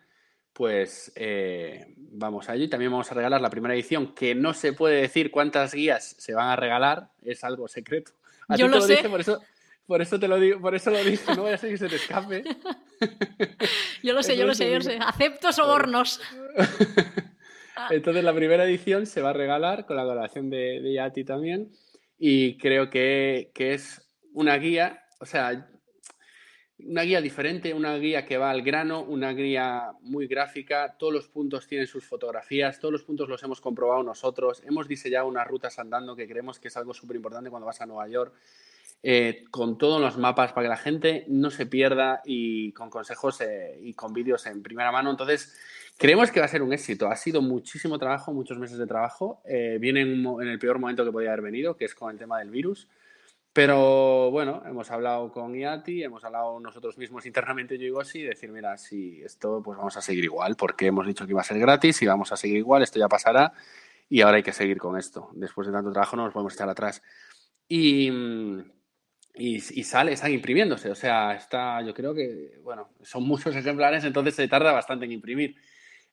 pues 0.52 1.12
eh, 1.16 1.94
vamos 1.96 2.48
allí. 2.48 2.68
También 2.68 2.90
vamos 2.90 3.10
a 3.10 3.14
regalar 3.14 3.40
la 3.40 3.50
primera 3.50 3.74
edición, 3.74 4.14
que 4.14 4.34
no 4.34 4.54
se 4.54 4.72
puede 4.72 5.00
decir 5.00 5.30
cuántas 5.30 5.74
guías 5.74 6.14
se 6.18 6.34
van 6.34 6.48
a 6.48 6.56
regalar, 6.56 7.10
es 7.22 7.44
algo 7.44 7.68
secreto. 7.68 8.12
A 8.48 8.56
Yo 8.56 8.68
lo 8.68 8.80
te 8.80 8.86
sé. 8.86 8.92
dije, 8.96 9.08
por 9.08 9.20
eso, 9.20 9.40
por 9.86 10.02
eso 10.02 10.18
te 10.18 10.28
lo 10.28 10.38
digo, 10.38 10.60
por 10.60 10.74
eso 10.74 10.90
lo 10.90 11.02
dije, 11.02 11.34
no 11.34 11.44
vaya 11.44 11.54
a 11.54 11.58
ser 11.58 11.70
que 11.70 11.78
se 11.78 11.88
te 11.88 11.96
escape. 11.96 12.44
Yo 14.02 14.12
lo 14.12 14.22
sé, 14.22 14.36
yo 14.36 14.46
lo 14.46 14.54
sé, 14.54 14.68
yo 14.70 14.76
lo 14.76 14.82
sé. 14.82 14.98
Acepto 15.00 15.52
sobornos. 15.52 16.20
Entonces 17.90 18.22
la 18.22 18.34
primera 18.34 18.64
edición 18.64 19.06
se 19.06 19.22
va 19.22 19.30
a 19.30 19.32
regalar 19.32 19.86
con 19.86 19.96
la 19.96 20.02
colaboración 20.02 20.50
de, 20.50 20.80
de 20.80 20.92
Yati 20.94 21.24
también 21.24 21.72
y 22.18 22.58
creo 22.58 22.90
que, 22.90 23.50
que 23.54 23.74
es 23.74 24.08
una 24.32 24.56
guía, 24.56 25.02
o 25.18 25.26
sea, 25.26 25.68
una 26.86 27.02
guía 27.02 27.20
diferente, 27.20 27.74
una 27.74 27.96
guía 27.96 28.24
que 28.24 28.36
va 28.36 28.50
al 28.50 28.62
grano, 28.62 29.02
una 29.02 29.32
guía 29.32 29.92
muy 30.02 30.26
gráfica, 30.26 30.96
todos 30.98 31.12
los 31.12 31.28
puntos 31.28 31.66
tienen 31.66 31.86
sus 31.86 32.04
fotografías, 32.04 32.78
todos 32.78 32.92
los 32.92 33.02
puntos 33.02 33.28
los 33.28 33.42
hemos 33.42 33.60
comprobado 33.60 34.02
nosotros, 34.02 34.62
hemos 34.66 34.88
diseñado 34.88 35.26
unas 35.26 35.46
rutas 35.46 35.78
andando 35.78 36.16
que 36.16 36.28
creemos 36.28 36.58
que 36.58 36.68
es 36.68 36.76
algo 36.76 36.94
súper 36.94 37.16
importante 37.16 37.50
cuando 37.50 37.66
vas 37.66 37.80
a 37.80 37.86
Nueva 37.86 38.08
York, 38.08 38.34
eh, 39.04 39.44
con 39.50 39.78
todos 39.78 40.00
los 40.00 40.16
mapas 40.16 40.52
para 40.52 40.64
que 40.64 40.68
la 40.68 40.76
gente 40.76 41.24
no 41.28 41.50
se 41.50 41.66
pierda 41.66 42.22
y 42.24 42.72
con 42.72 42.88
consejos 42.88 43.40
eh, 43.40 43.78
y 43.82 43.94
con 43.94 44.12
vídeos 44.12 44.46
en 44.46 44.62
primera 44.62 44.92
mano. 44.92 45.10
Entonces, 45.10 45.56
creemos 45.98 46.30
que 46.30 46.38
va 46.38 46.46
a 46.46 46.48
ser 46.48 46.62
un 46.62 46.72
éxito. 46.72 47.08
Ha 47.08 47.16
sido 47.16 47.42
muchísimo 47.42 47.98
trabajo, 47.98 48.32
muchos 48.32 48.58
meses 48.58 48.78
de 48.78 48.86
trabajo. 48.86 49.40
Eh, 49.44 49.78
viene 49.80 50.02
en, 50.02 50.24
en 50.24 50.48
el 50.48 50.58
peor 50.58 50.78
momento 50.78 51.04
que 51.04 51.10
podía 51.10 51.32
haber 51.32 51.42
venido, 51.42 51.76
que 51.76 51.84
es 51.84 51.94
con 51.96 52.12
el 52.12 52.18
tema 52.18 52.38
del 52.38 52.50
virus. 52.50 52.86
Pero 53.52 54.30
bueno, 54.30 54.62
hemos 54.64 54.90
hablado 54.90 55.30
con 55.30 55.54
IATI, 55.54 56.04
hemos 56.04 56.24
hablado 56.24 56.58
nosotros 56.58 56.96
mismos 56.96 57.26
internamente, 57.26 57.76
yo 57.76 57.84
digo 57.84 58.04
sí, 58.04 58.22
decir, 58.22 58.50
mira, 58.50 58.78
si 58.78 59.22
esto 59.22 59.62
pues 59.62 59.76
vamos 59.76 59.94
a 59.98 60.00
seguir 60.00 60.24
igual, 60.24 60.56
porque 60.56 60.86
hemos 60.86 61.06
dicho 61.06 61.26
que 61.26 61.32
iba 61.32 61.42
a 61.42 61.44
ser 61.44 61.58
gratis 61.58 62.00
y 62.00 62.06
vamos 62.06 62.32
a 62.32 62.36
seguir 62.36 62.56
igual, 62.56 62.82
esto 62.82 62.98
ya 62.98 63.08
pasará 63.08 63.52
y 64.08 64.22
ahora 64.22 64.38
hay 64.38 64.42
que 64.42 64.52
seguir 64.54 64.78
con 64.78 64.98
esto. 64.98 65.30
Después 65.34 65.66
de 65.66 65.72
tanto 65.72 65.92
trabajo 65.92 66.16
no 66.16 66.24
nos 66.24 66.32
podemos 66.32 66.54
echar 66.54 66.68
atrás. 66.70 67.02
Y, 67.68 68.10
y, 69.34 69.56
y 69.56 69.84
sale, 69.84 70.12
están 70.12 70.32
imprimiéndose, 70.32 70.90
o 70.90 70.94
sea, 70.94 71.34
está, 71.34 71.82
yo 71.82 71.92
creo 71.92 72.14
que, 72.14 72.58
bueno, 72.62 72.90
son 73.02 73.24
muchos 73.24 73.54
ejemplares, 73.54 74.04
entonces 74.04 74.34
se 74.34 74.48
tarda 74.48 74.72
bastante 74.72 75.04
en 75.04 75.12
imprimir. 75.12 75.56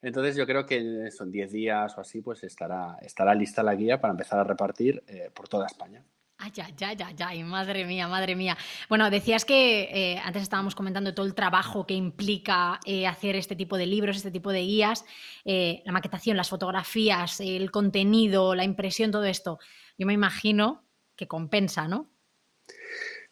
Entonces 0.01 0.35
yo 0.35 0.45
creo 0.45 0.65
que 0.65 1.09
son 1.11 1.31
10 1.31 1.51
días 1.51 1.97
o 1.97 2.01
así, 2.01 2.21
pues 2.21 2.43
estará, 2.43 2.97
estará 3.01 3.33
lista 3.33 3.63
la 3.63 3.75
guía 3.75 3.99
para 3.99 4.11
empezar 4.11 4.39
a 4.39 4.43
repartir 4.43 5.03
eh, 5.07 5.29
por 5.33 5.47
toda 5.47 5.65
España. 5.65 6.03
Ay, 6.41 6.53
ay, 6.63 6.73
ay, 6.79 6.97
ay, 7.05 7.15
ay, 7.19 7.43
madre 7.43 7.83
mía, 7.83 8.07
madre 8.07 8.33
mía. 8.33 8.57
Bueno, 8.87 9.09
decías 9.09 9.43
que 9.43 9.81
eh, 9.91 10.21
antes 10.23 10.41
estábamos 10.41 10.73
comentando 10.73 11.13
todo 11.13 11.25
el 11.25 11.35
trabajo 11.35 11.85
que 11.85 11.93
implica 11.93 12.79
eh, 12.85 13.05
hacer 13.07 13.35
este 13.35 13.57
tipo 13.57 13.77
de 13.77 13.85
libros, 13.85 14.15
este 14.15 14.31
tipo 14.31 14.53
de 14.53 14.61
guías, 14.61 15.03
eh, 15.43 15.81
la 15.85 15.91
maquetación, 15.91 16.37
las 16.37 16.47
fotografías, 16.47 17.41
el 17.41 17.71
contenido, 17.71 18.55
la 18.55 18.63
impresión, 18.63 19.11
todo 19.11 19.25
esto. 19.25 19.59
Yo 19.97 20.07
me 20.07 20.13
imagino 20.13 20.85
que 21.17 21.27
compensa, 21.27 21.89
¿no? 21.89 22.09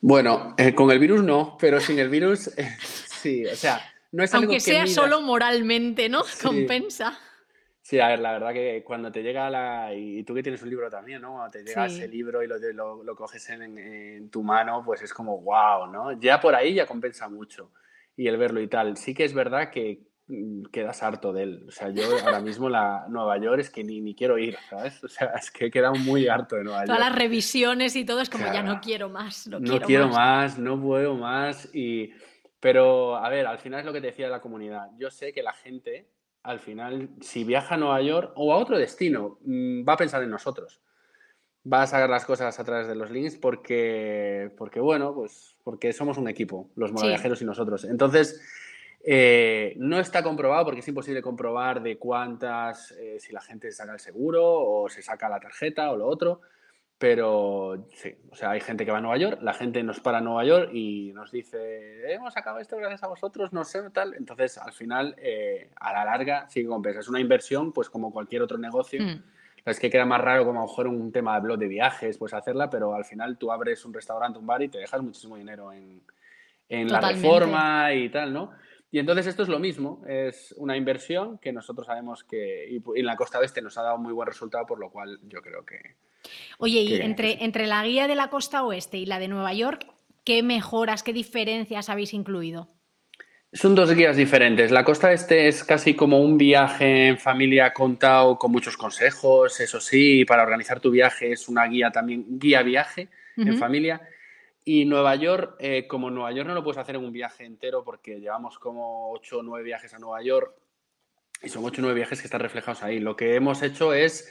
Bueno, 0.01 0.53
con 0.75 0.91
el 0.91 0.99
virus 0.99 1.23
no, 1.23 1.57
pero 1.57 1.79
sin 1.79 1.99
el 1.99 2.09
virus 2.09 2.51
sí, 3.21 3.45
o 3.45 3.55
sea, 3.55 3.79
no 4.11 4.21
es 4.21 4.33
algo 4.33 4.47
Aunque 4.47 4.57
que 4.57 4.59
sea 4.59 4.85
solo 4.85 5.21
moralmente, 5.21 6.09
¿no? 6.09 6.25
Sí. 6.25 6.45
Compensa. 6.45 7.17
Sí, 7.87 8.01
a 8.01 8.09
ver, 8.09 8.19
la 8.19 8.33
verdad 8.33 8.51
que 8.51 8.83
cuando 8.85 9.09
te 9.13 9.23
llega 9.23 9.49
la... 9.49 9.93
Y 9.93 10.21
tú 10.25 10.33
que 10.33 10.43
tienes 10.43 10.61
un 10.61 10.69
libro 10.69 10.89
también, 10.89 11.21
¿no? 11.21 11.35
Cuando 11.35 11.51
te 11.51 11.63
llega 11.63 11.87
Sí. 11.87 11.95
ese 11.95 12.09
libro 12.09 12.43
y 12.43 12.47
lo, 12.47 12.57
lo, 12.73 13.01
lo 13.01 13.15
coges 13.15 13.49
en, 13.49 13.77
en 13.77 14.29
tu 14.29 14.43
mano, 14.43 14.83
pues 14.83 15.01
es 15.03 15.13
como, 15.13 15.39
wow, 15.39 15.87
¿no? 15.89 16.11
Ya 16.19 16.41
por 16.41 16.53
ahí 16.53 16.73
ya 16.73 16.85
compensa 16.85 17.29
mucho. 17.29 17.71
Y 18.17 18.27
el 18.27 18.35
verlo 18.35 18.59
y 18.59 18.67
tal. 18.67 18.97
Sí 18.97 19.13
que 19.13 19.23
es 19.23 19.33
verdad 19.33 19.69
que 19.71 20.01
mm, 20.27 20.63
quedas 20.65 21.01
harto 21.01 21.31
de 21.31 21.43
él. 21.43 21.65
O 21.65 21.71
sea, 21.71 21.87
yo 21.91 22.03
ahora 22.25 22.41
mismo 22.41 22.67
la 22.67 23.05
Nueva 23.07 23.37
York 23.37 23.61
es 23.61 23.69
que 23.69 23.85
ni, 23.85 24.01
ni 24.01 24.13
quiero 24.15 24.37
ir, 24.37 24.57
¿sabes? 24.69 25.01
O 25.05 25.07
sea, 25.07 25.27
es 25.39 25.49
que 25.49 25.67
he 25.67 25.71
quedado 25.71 25.95
muy 25.95 26.27
harto 26.27 26.57
de 26.57 26.65
Nueva 26.65 26.83
Todas 26.83 26.99
York. 26.99 27.09
las 27.09 27.17
revisiones 27.17 27.95
y 27.95 28.03
todo 28.03 28.19
es 28.19 28.29
como 28.29 28.43
ya 28.47 28.51
Claro. 28.51 28.67
no 28.67 28.81
quiero 28.81 29.07
más, 29.07 29.47
no, 29.47 29.61
no 29.61 29.79
quiero, 29.79 30.09
más. 30.09 30.59
no 30.59 30.77
puedo 30.81 31.15
más. 31.15 31.73
Y... 31.73 32.11
Pero, 32.59 33.15
a 33.15 33.29
ver, 33.29 33.45
al 33.47 33.59
final 33.59 33.79
es 33.79 33.85
lo 33.85 33.93
que 33.93 34.01
te 34.01 34.07
decía 34.07 34.25
de 34.25 34.31
la 34.31 34.41
comunidad. 34.41 34.87
Yo 34.97 35.09
sé 35.09 35.31
que 35.31 35.41
la 35.41 35.53
gente, 35.53 36.09
al 36.43 36.59
final, 36.59 37.09
si 37.21 37.43
viaja 37.43 37.75
a 37.75 37.77
Nueva 37.77 38.01
York 38.01 38.31
o 38.35 38.53
a 38.53 38.57
otro 38.57 38.77
destino, 38.77 39.37
mm, 39.41 39.87
va 39.87 39.93
a 39.93 39.97
pensar 39.97 40.23
en 40.23 40.29
nosotros. 40.29 40.81
Va 41.71 41.83
a 41.83 41.87
sacar 41.87 42.09
las 42.09 42.25
cosas 42.25 42.57
a 42.59 42.63
través 42.63 42.87
de 42.87 42.95
los 42.95 43.11
links 43.11 43.35
porque, 43.35 44.51
porque 44.57 44.79
bueno, 44.79 45.13
pues 45.13 45.57
porque 45.63 45.91
somos 45.91 46.17
un 46.17 46.29
equipo, 46.29 46.69
los 46.75 46.93
monaviajeros 46.93 47.41
y 47.41 47.45
nosotros. 47.45 47.83
Entonces, 47.83 48.41
eh, 49.03 49.73
no 49.77 49.99
está 49.99 50.23
comprobado 50.23 50.65
porque 50.65 50.79
es 50.79 50.87
imposible 50.87 51.21
comprobar 51.21 51.81
de 51.81 51.97
cuántas, 51.97 52.91
eh, 52.91 53.17
si 53.19 53.33
la 53.33 53.41
gente 53.41 53.71
saca 53.71 53.93
el 53.93 53.99
seguro 53.99 54.43
o 54.45 54.89
se 54.89 55.01
saca 55.01 55.27
la 55.27 55.39
tarjeta 55.39 55.91
o 55.91 55.97
lo 55.97 56.07
otro. 56.07 56.41
Pero 56.99 57.87
sí, 57.93 58.15
o 58.31 58.35
sea, 58.35 58.51
hay 58.51 58.59
gente 58.59 58.83
que 58.83 58.91
va 58.91 58.97
a 58.97 59.01
Nueva 59.01 59.17
York, 59.17 59.39
la 59.43 59.53
gente 59.53 59.83
nos 59.83 59.99
para 59.99 60.17
en 60.17 60.23
Nueva 60.23 60.43
York 60.45 60.71
y 60.73 61.11
nos 61.13 61.31
dice, 61.31 62.11
hemos 62.11 62.33
sacado 62.33 62.57
esto 62.57 62.75
gracias 62.77 63.03
a 63.03 63.07
vosotros, 63.07 63.53
no 63.53 63.63
sé, 63.63 63.87
tal. 63.91 64.15
Entonces, 64.15 64.57
al 64.57 64.73
final, 64.73 65.13
eh, 65.19 65.69
a 65.75 65.93
la 65.93 66.05
larga, 66.05 66.49
sí 66.49 66.61
que 66.63 66.67
compensa. 66.67 67.01
Es 67.01 67.07
una 67.07 67.19
inversión, 67.19 67.71
pues 67.71 67.89
como 67.89 68.11
cualquier 68.11 68.41
otro 68.41 68.57
negocio. 68.57 69.03
Mm. 69.03 69.21
Es 69.63 69.79
que 69.79 69.91
queda 69.91 70.05
más 70.05 70.21
raro 70.21 70.45
como 70.45 70.61
a 70.61 70.63
lo 70.63 70.69
mejor 70.69 70.87
un 70.87 71.11
tema 71.11 71.35
de 71.35 71.41
blog 71.41 71.59
de 71.59 71.67
viajes, 71.67 72.17
pues 72.17 72.33
hacerla, 72.33 72.69
pero 72.69 72.95
al 72.95 73.05
final 73.05 73.37
tú 73.37 73.51
abres 73.51 73.85
un 73.85 73.93
restaurante, 73.93 74.39
un 74.39 74.47
bar 74.47 74.63
y 74.63 74.69
te 74.69 74.79
dejas 74.79 75.01
muchísimo 75.01 75.35
dinero 75.35 75.71
en, 75.73 76.01
en 76.69 76.91
la 76.91 77.01
reforma 77.01 77.93
y 77.93 78.09
tal, 78.09 78.33
¿no? 78.33 78.51
Y 78.89 78.99
entonces 78.99 79.27
esto 79.27 79.43
es 79.43 79.49
lo 79.49 79.59
mismo, 79.59 80.01
es 80.07 80.55
una 80.57 80.77
inversión 80.77 81.37
que 81.39 81.51
nosotros 81.51 81.87
sabemos 81.87 82.23
que 82.23 82.65
y 82.69 82.81
en 82.97 83.05
la 83.05 83.17
costa 83.17 83.39
oeste 83.39 83.61
nos 83.61 83.77
ha 83.77 83.83
dado 83.83 83.97
muy 83.97 84.13
buen 84.13 84.27
resultado, 84.27 84.65
por 84.65 84.79
lo 84.79 84.89
cual 84.89 85.19
yo 85.23 85.41
creo 85.41 85.65
que, 85.65 85.97
Oye, 86.57 86.81
y 86.81 86.95
entre, 87.01 87.43
entre 87.43 87.67
la 87.67 87.85
guía 87.85 88.07
de 88.07 88.15
la 88.15 88.29
costa 88.29 88.63
oeste 88.63 88.97
y 88.97 89.05
la 89.05 89.19
de 89.19 89.27
Nueva 89.27 89.53
York, 89.53 89.85
¿qué 90.23 90.43
mejoras, 90.43 91.03
qué 91.03 91.13
diferencias 91.13 91.89
habéis 91.89 92.13
incluido? 92.13 92.69
Son 93.53 93.75
dos 93.75 93.93
guías 93.95 94.17
diferentes. 94.17 94.71
La 94.71 94.83
costa 94.83 95.13
este 95.13 95.47
es 95.47 95.63
casi 95.63 95.95
como 95.95 96.19
un 96.19 96.37
viaje 96.37 97.07
en 97.07 97.17
familia 97.17 97.73
contado 97.73 98.37
con 98.37 98.51
muchos 98.51 98.75
consejos, 98.75 99.59
eso 99.61 99.79
sí, 99.79 100.25
para 100.25 100.43
organizar 100.43 100.81
tu 100.81 100.91
viaje 100.91 101.31
es 101.31 101.47
una 101.47 101.65
guía 101.65 101.89
también, 101.89 102.25
guía 102.37 102.61
viaje 102.61 103.07
en 103.37 103.57
familia. 103.57 104.01
Y 104.65 104.83
Nueva 104.83 105.15
York, 105.15 105.55
eh, 105.59 105.87
como 105.87 106.11
Nueva 106.11 106.33
York 106.33 106.45
no 106.45 106.53
lo 106.53 106.63
puedes 106.63 106.77
hacer 106.77 106.97
en 106.97 107.05
un 107.05 107.13
viaje 107.13 107.45
entero 107.45 107.85
porque 107.85 108.19
llevamos 108.19 108.59
como 108.59 109.13
8 109.13 109.39
o 109.39 109.43
9 109.43 109.63
viajes 109.63 109.93
a 109.93 109.99
Nueva 109.99 110.21
York 110.21 110.53
y 111.41 111.47
son 111.47 111.63
8 111.63 111.81
o 111.81 111.83
9 111.83 111.95
viajes 111.95 112.19
que 112.19 112.27
están 112.27 112.41
reflejados 112.41 112.83
ahí. 112.83 112.99
Lo 112.99 113.15
que 113.15 113.35
hemos 113.35 113.63
hecho 113.63 113.93
es, 113.93 114.29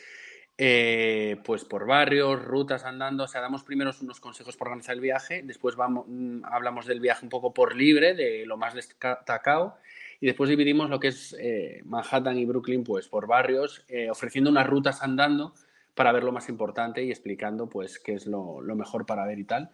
eh, 0.59 1.37
pues 1.45 1.65
por 1.65 1.87
barrios, 1.87 2.43
rutas 2.43 2.85
andando, 2.85 3.25
o 3.25 3.29
sea, 3.29 3.43
damos 3.43 3.63
primero 3.63 3.91
unos 4.01 4.21
consejos 4.21 4.57
para 4.57 4.71
organizar 4.71 4.95
el 4.95 5.03
viaje, 5.03 5.43
después 5.45 5.77
vamos, 5.77 6.07
mm, 6.09 6.45
hablamos 6.45 6.87
del 6.87 7.01
viaje 7.01 7.27
un 7.27 7.29
poco 7.29 7.53
por 7.53 7.77
libre, 7.77 8.15
de 8.15 8.47
lo 8.47 8.57
más 8.57 8.75
destacado, 8.75 9.77
y 10.19 10.27
después 10.27 10.49
dividimos 10.49 10.89
lo 10.89 10.99
que 10.99 11.09
es 11.09 11.37
eh, 11.39 11.83
Manhattan 11.85 12.39
y 12.39 12.47
Brooklyn, 12.47 12.85
pues 12.85 13.07
por 13.09 13.27
barrios, 13.27 13.85
eh, 13.89 14.11
ofreciendo 14.11 14.51
unas 14.51 14.67
rutas 14.67 15.03
andando 15.03 15.55
para 15.95 16.13
ver 16.13 16.25
lo 16.25 16.33
más 16.33 16.49
importante 16.49 17.03
y 17.03 17.11
explicando 17.11 17.69
pues 17.69 17.99
qué 17.99 18.15
es 18.15 18.27
lo, 18.27 18.61
lo 18.63 18.77
mejor 18.77 19.05
para 19.07 19.27
ver 19.27 19.39
y 19.39 19.45
tal. 19.45 19.71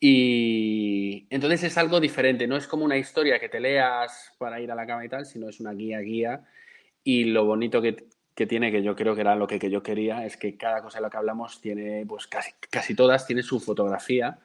Y 0.00 1.26
entonces 1.30 1.62
es 1.64 1.78
algo 1.78 2.00
diferente, 2.00 2.46
no 2.46 2.56
es 2.56 2.66
como 2.66 2.84
una 2.84 2.98
historia 2.98 3.38
que 3.38 3.48
te 3.48 3.60
leas 3.60 4.34
para 4.38 4.60
ir 4.60 4.70
a 4.70 4.74
la 4.74 4.86
cama 4.86 5.04
y 5.04 5.08
tal, 5.08 5.24
sino 5.26 5.48
es 5.48 5.60
una 5.60 5.72
guía 5.72 6.00
guía. 6.00 6.44
Y 7.02 7.24
lo 7.24 7.44
bonito 7.46 7.80
que, 7.80 7.96
que 8.36 8.46
tiene, 8.46 8.70
que 8.70 8.82
yo 8.82 8.94
creo 8.94 9.14
que 9.14 9.22
era 9.22 9.34
lo 9.34 9.46
que, 9.46 9.58
yo 9.70 9.82
quería, 9.82 10.26
es 10.26 10.36
que 10.36 10.58
cada 10.58 10.82
cosa 10.82 10.98
de 10.98 11.04
lo 11.04 11.10
que 11.10 11.16
hablamos 11.16 11.60
tiene, 11.62 12.04
pues 12.06 12.26
casi, 12.26 12.52
casi 12.70 12.94
todas, 12.94 13.26
tiene 13.26 13.42
su 13.42 13.58
fotografía 13.58 14.38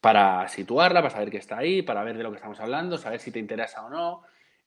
para 0.00 0.48
situarla, 0.48 1.00
para 1.00 1.14
saber 1.14 1.30
que 1.30 1.36
está 1.36 1.58
ahí, 1.58 1.82
para 1.82 2.02
ver 2.02 2.16
de 2.16 2.24
lo 2.24 2.30
que 2.30 2.36
estamos 2.36 2.58
hablando, 2.58 2.98
saber 2.98 3.20
si 3.20 3.30
te 3.30 3.38
interesa 3.38 3.86
o 3.86 3.90
no. 3.90 4.22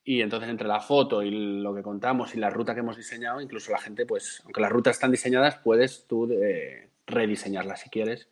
Y 0.06 0.22
entonces 0.22 0.50
entre 0.50 0.70
la 0.70 0.80
foto 0.80 1.22
y 1.22 1.62
lo 1.62 1.76
que 1.76 1.84
contamos 1.84 2.34
y 2.34 2.40
la 2.40 2.50
ruta 2.50 2.74
que 2.74 2.80
hemos 2.80 2.96
diseñado, 2.96 3.42
incluso 3.42 3.74
la 3.74 3.78
gente, 3.78 4.06
pues, 4.06 4.42
aunque 4.46 4.62
las 4.62 4.72
rutas 4.72 4.96
están 4.96 5.12
diseñadas, 5.12 5.58
puedes 5.58 6.08
tú 6.08 6.32
eh, 6.32 6.90
rediseñarlas 7.06 7.82
si 7.82 7.90
quieres. 7.90 8.30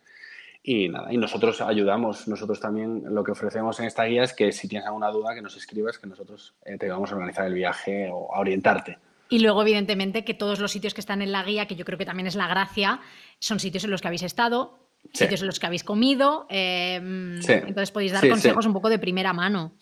Y 0.62 0.88
nada, 0.88 1.12
y 1.12 1.18
nosotros 1.18 1.60
ayudamos, 1.60 2.28
nosotros 2.28 2.60
también 2.60 3.14
lo 3.14 3.22
que 3.24 3.32
ofrecemos 3.32 3.78
en 3.80 3.86
esta 3.86 4.04
guía 4.04 4.24
es 4.24 4.32
que 4.32 4.52
si 4.52 4.68
tienes 4.68 4.86
alguna 4.86 5.10
duda 5.10 5.34
que 5.34 5.42
nos 5.42 5.56
escribas, 5.56 5.98
que 5.98 6.06
nosotros 6.06 6.54
eh, 6.64 6.78
te 6.78 6.88
vamos 6.88 7.12
a 7.12 7.14
organizar 7.14 7.46
el 7.46 7.54
viaje 7.54 8.08
o 8.10 8.34
a 8.34 8.40
orientarte. 8.40 8.98
Y 9.30 9.38
luego, 9.38 9.62
evidentemente, 9.62 10.24
que 10.24 10.34
todos 10.34 10.58
los 10.60 10.72
sitios 10.72 10.92
que 10.92 11.00
están 11.00 11.22
en 11.22 11.32
la 11.32 11.42
guía, 11.44 11.66
que 11.66 11.76
yo 11.76 11.84
creo 11.84 11.96
que 11.98 12.04
también 12.04 12.26
es 12.26 12.34
la 12.34 12.48
gracia, 12.48 13.00
son 13.38 13.60
sitios 13.60 13.84
en 13.84 13.90
los 13.90 14.00
que 14.02 14.08
habéis 14.08 14.22
estado, 14.24 14.78
Sí. 15.14 15.24
sitios 15.24 15.40
en 15.40 15.46
los 15.46 15.58
que 15.58 15.66
habéis 15.66 15.84
comido. 15.84 16.46
eh, 16.50 17.38
Sí. 17.40 17.52
Entonces 17.52 17.90
podéis 17.90 18.12
dar 18.12 18.20
Sí, 18.22 18.28
consejos 18.28 18.66
un 18.66 18.72
poco 18.74 18.88
de 18.90 18.98
primera 18.98 19.32
mano. 19.32 19.72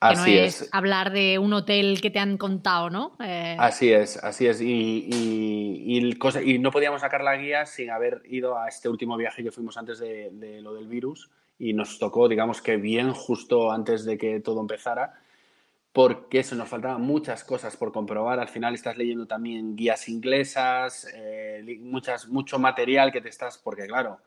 Que 0.00 0.14
no 0.14 0.20
Así 0.22 0.38
es, 0.38 0.62
es. 0.62 0.68
hablar 0.72 1.10
de 1.10 1.40
un 1.40 1.52
hotel 1.52 2.00
que 2.00 2.10
te 2.10 2.20
han 2.20 2.36
contado, 2.38 2.88
¿no? 2.88 3.16
Eh, 3.18 3.56
Así 3.58 3.90
es, 3.90 4.16
así 4.22 4.46
es. 4.46 4.60
Y, 4.60 5.08
y, 5.12 5.82
y 5.86 5.98
el 5.98 6.18
cosa- 6.18 6.40
y 6.40 6.60
no 6.60 6.70
podíamos 6.70 7.00
sacar 7.00 7.24
la 7.24 7.36
guía 7.36 7.66
sin 7.66 7.90
haber 7.90 8.22
ido 8.26 8.56
a 8.56 8.68
este 8.68 8.88
último 8.88 9.16
viaje 9.16 9.42
que 9.42 9.50
fuimos 9.50 9.76
antes 9.76 9.98
de, 9.98 10.30
de 10.34 10.60
lo 10.62 10.72
del 10.74 10.86
virus 10.86 11.28
y 11.58 11.72
nos 11.72 11.98
tocó, 11.98 12.28
digamos 12.28 12.62
que 12.62 12.76
bien 12.76 13.12
justo 13.12 13.72
antes 13.72 14.04
de 14.04 14.16
que 14.18 14.38
todo 14.38 14.60
empezara, 14.60 15.14
porque 15.92 16.40
eso, 16.40 16.54
nos 16.54 16.68
faltaban 16.68 17.00
muchas 17.02 17.44
cosas 17.44 17.76
por 17.76 17.92
comprobar. 17.92 18.38
Al 18.38 18.48
final 18.48 18.74
estás 18.74 18.96
leyendo 18.96 19.26
también 19.26 19.74
guías 19.74 20.08
inglesas, 20.08 21.08
eh, 21.14 21.78
muchas, 21.80 22.28
mucho 22.28 22.58
material 22.58 23.10
que 23.10 23.20
te 23.20 23.28
estás, 23.28 23.58
porque 23.58 23.86
claro, 23.86 24.20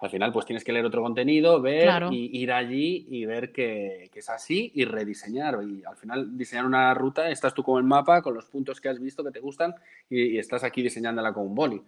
al 0.00 0.10
final 0.10 0.32
pues 0.32 0.46
tienes 0.46 0.64
que 0.64 0.72
leer 0.72 0.84
otro 0.84 1.00
contenido, 1.02 1.60
ver 1.60 1.84
Claro. 1.84 2.10
y 2.10 2.36
ir 2.36 2.50
allí 2.52 3.06
y 3.08 3.24
ver 3.24 3.52
que, 3.52 4.10
que 4.12 4.18
es 4.18 4.28
así 4.30 4.72
y 4.74 4.84
rediseñar. 4.84 5.58
Y 5.62 5.84
al 5.84 5.96
final 5.96 6.36
diseñar 6.36 6.66
una 6.66 6.92
ruta, 6.94 7.30
estás 7.30 7.54
tú 7.54 7.62
con 7.62 7.78
el 7.78 7.84
mapa, 7.84 8.20
con 8.20 8.34
los 8.34 8.46
puntos 8.46 8.80
que 8.80 8.88
has 8.88 8.98
visto 8.98 9.22
que 9.22 9.30
te 9.30 9.38
gustan 9.38 9.74
y, 10.10 10.22
y 10.22 10.38
estás 10.38 10.64
aquí 10.64 10.82
diseñándola 10.82 11.32
con 11.32 11.46
un 11.46 11.54
boli. 11.54 11.80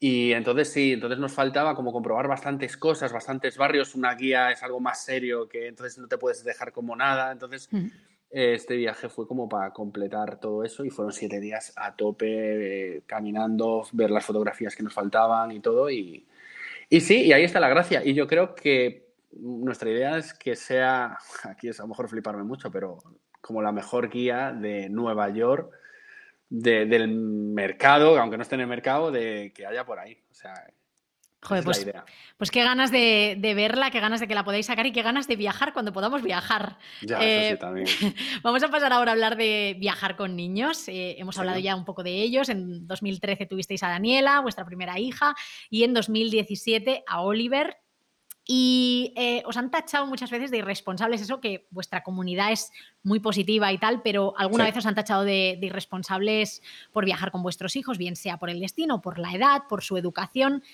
Y 0.00 0.32
entonces 0.32 0.72
sí, 0.72 0.92
entonces 0.94 1.18
nos 1.18 1.32
faltaba 1.32 1.74
como 1.76 1.92
comprobar 1.92 2.26
bastantes 2.28 2.76
cosas, 2.76 3.12
bastantes 3.12 3.56
barrios. 3.56 3.94
Una 3.94 4.14
guía 4.14 4.50
es 4.50 4.62
algo 4.64 4.80
más 4.80 5.04
serio 5.04 5.48
que 5.48 5.66
entonces 5.68 5.98
no 5.98 6.08
te 6.08 6.18
puedes 6.18 6.42
dejar 6.42 6.72
como 6.72 6.96
nada. 6.96 7.30
Entonces 7.30 7.68
Mm. 7.72 7.86
Este 8.30 8.76
viaje 8.76 9.08
fue 9.08 9.26
como 9.26 9.48
para 9.48 9.72
completar 9.72 10.38
todo 10.40 10.64
eso 10.64 10.84
y 10.84 10.90
fueron 10.90 11.12
siete 11.12 11.40
días 11.40 11.72
a 11.76 11.96
tope, 11.96 12.96
eh, 12.96 13.02
caminando, 13.06 13.86
ver 13.92 14.10
las 14.10 14.24
fotografías 14.26 14.76
que 14.76 14.82
nos 14.82 14.92
faltaban 14.94 15.50
y 15.52 15.60
todo. 15.60 15.90
Y, 15.90 16.26
y 16.90 17.00
sí, 17.00 17.22
y 17.26 17.32
ahí 17.32 17.44
está 17.44 17.60
la 17.60 17.68
gracia. 17.68 18.02
Y 18.04 18.14
yo 18.14 18.26
creo 18.26 18.54
que 18.54 19.08
nuestra 19.32 19.90
idea 19.90 20.18
es 20.18 20.34
que 20.34 20.56
sea, 20.56 21.16
aquí 21.44 21.68
es 21.68 21.80
a 21.80 21.84
lo 21.84 21.88
mejor 21.88 22.08
fliparme 22.08 22.44
mucho, 22.44 22.70
pero 22.70 22.98
como 23.40 23.62
la 23.62 23.72
mejor 23.72 24.08
guía 24.10 24.52
de 24.52 24.88
Nueva 24.90 25.30
York, 25.30 25.72
de- 26.50 26.86
del 26.86 27.08
mercado, 27.08 28.18
aunque 28.18 28.36
no 28.36 28.42
esté 28.42 28.54
en 28.56 28.62
el 28.62 28.66
mercado, 28.66 29.10
de 29.10 29.52
que 29.54 29.66
haya 29.66 29.84
por 29.86 29.98
ahí. 29.98 30.18
O 30.30 30.34
sea, 30.34 30.52
Joder, 31.40 31.62
pues, 31.62 31.86
pues 32.36 32.50
qué 32.50 32.64
ganas 32.64 32.90
de, 32.90 33.36
de 33.38 33.54
verla, 33.54 33.92
qué 33.92 34.00
ganas 34.00 34.18
de 34.18 34.26
que 34.26 34.34
la 34.34 34.44
podáis 34.44 34.66
sacar 34.66 34.86
y 34.86 34.92
qué 34.92 35.02
ganas 35.02 35.28
de 35.28 35.36
viajar 35.36 35.72
cuando 35.72 35.92
podamos 35.92 36.20
viajar. 36.22 36.78
Ya, 37.02 37.20
Eh, 37.22 37.46
eso 37.46 37.54
sí 37.54 37.60
también. 37.60 37.86
Vamos 38.42 38.62
a 38.64 38.68
pasar 38.68 38.92
ahora 38.92 39.12
a 39.12 39.14
hablar 39.14 39.36
de 39.36 39.76
viajar 39.78 40.16
con 40.16 40.34
niños. 40.34 40.88
Eh, 40.88 41.14
hemos 41.18 41.36
Sí. 41.36 41.40
hablado 41.40 41.60
ya 41.60 41.76
un 41.76 41.84
poco 41.84 42.02
de 42.02 42.10
ellos. 42.22 42.48
En 42.48 42.86
2013 42.88 43.46
tuvisteis 43.46 43.82
a 43.84 43.88
Daniela, 43.88 44.40
vuestra 44.40 44.64
primera 44.64 44.98
hija, 44.98 45.36
y 45.70 45.84
en 45.84 45.94
2017 45.94 47.04
a 47.06 47.20
Oliver. 47.20 47.76
Y 48.50 49.12
eh, 49.16 49.42
os 49.44 49.58
han 49.58 49.70
tachado 49.70 50.06
muchas 50.06 50.30
veces 50.30 50.50
de 50.50 50.56
irresponsables, 50.58 51.20
eso 51.20 51.38
que 51.40 51.66
vuestra 51.70 52.02
comunidad 52.02 52.50
es 52.50 52.72
muy 53.02 53.20
positiva 53.20 53.70
y 53.72 53.78
tal, 53.78 54.00
pero 54.02 54.34
alguna 54.38 54.64
Sí. 54.64 54.70
vez 54.70 54.78
os 54.78 54.86
han 54.86 54.94
tachado 54.94 55.22
de, 55.22 55.58
de 55.60 55.66
irresponsables 55.66 56.62
por 56.90 57.04
viajar 57.04 57.30
con 57.30 57.42
vuestros 57.42 57.76
hijos, 57.76 57.98
bien 57.98 58.16
sea 58.16 58.38
por 58.38 58.48
el 58.48 58.58
destino, 58.58 59.02
por 59.02 59.18
la 59.18 59.32
edad, 59.34 59.62
por 59.68 59.84
su 59.84 59.98
educación. 59.98 60.64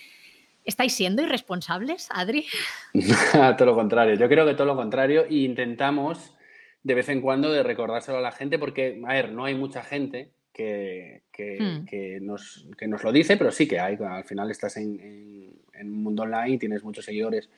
¿Estáis 0.65 0.95
siendo 0.95 1.23
irresponsables, 1.23 2.09
Adri? 2.11 2.47
todo 3.59 3.67
lo 3.67 3.75
contrario. 3.75 4.15
Yo 4.15 4.29
creo 4.29 4.47
que 4.47 4.55
todo 4.55 4.67
lo 4.67 4.77
contrario. 4.77 5.25
E 5.25 5.35
intentamos 5.37 6.35
de 6.83 6.95
vez 6.95 7.09
en 7.09 7.21
cuando 7.21 7.51
de 7.53 7.63
recordárselo 7.63 8.19
a 8.19 8.23
la 8.23 8.33
gente 8.33 8.59
porque, 8.59 9.01
a 9.07 9.13
ver, 9.13 9.33
no 9.33 9.45
hay 9.45 9.55
mucha 9.55 9.83
gente 9.83 10.31
que, 10.53 11.23
que, 11.33 11.59
Hmm. 11.61 11.85
que 11.85 12.19
nos, 12.21 12.67
que 12.79 12.87
nos 12.87 13.03
lo 13.03 13.13
dice, 13.13 13.37
pero 13.37 13.51
sí 13.51 13.67
que 13.67 13.81
hay. 13.81 13.97
Al 14.01 14.25
final 14.25 14.51
estás 14.51 14.77
en, 14.77 15.01
en, 15.01 15.55
en 15.75 15.93
un 15.93 16.03
mundo 16.03 16.23
online, 16.23 16.59
tienes 16.59 16.83
muchos 16.85 17.05
seguidores. 17.05 17.51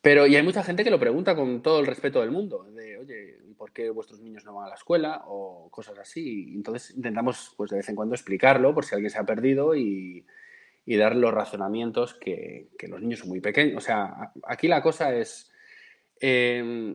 Pero, 0.00 0.26
y 0.26 0.36
hay 0.36 0.42
mucha 0.42 0.62
gente 0.62 0.84
que 0.84 0.90
lo 0.90 1.00
pregunta 1.00 1.34
con 1.34 1.60
todo 1.60 1.80
el 1.80 1.86
respeto 1.86 2.20
del 2.20 2.30
mundo, 2.30 2.64
de, 2.72 2.98
oye, 2.98 3.38
¿y 3.48 3.52
por 3.54 3.72
qué 3.72 3.90
vuestros 3.90 4.20
niños 4.20 4.44
no 4.44 4.54
van 4.54 4.66
a 4.66 4.68
la 4.68 4.76
escuela? 4.76 5.24
O 5.26 5.68
cosas 5.70 5.98
así. 5.98 6.52
Y 6.52 6.54
entonces 6.54 6.96
intentamos, 6.96 7.52
pues, 7.56 7.70
de 7.70 7.78
vez 7.78 7.88
en 7.88 7.96
cuando 7.96 8.14
explicarlo 8.14 8.72
por 8.72 8.84
si 8.84 8.94
alguien 8.94 9.10
se 9.10 9.18
ha 9.18 9.24
perdido 9.24 9.74
y, 9.74 10.24
y 10.90 10.96
dar 10.96 11.14
los 11.14 11.34
razonamientos 11.34 12.14
que, 12.14 12.68
que 12.78 12.88
los 12.88 13.02
niños 13.02 13.18
son 13.18 13.28
muy 13.28 13.42
pequeños. 13.42 13.76
O 13.76 13.80
sea, 13.86 14.32
aquí 14.44 14.68
la 14.68 14.80
cosa 14.80 15.14
es, 15.14 15.52
eh, 16.18 16.94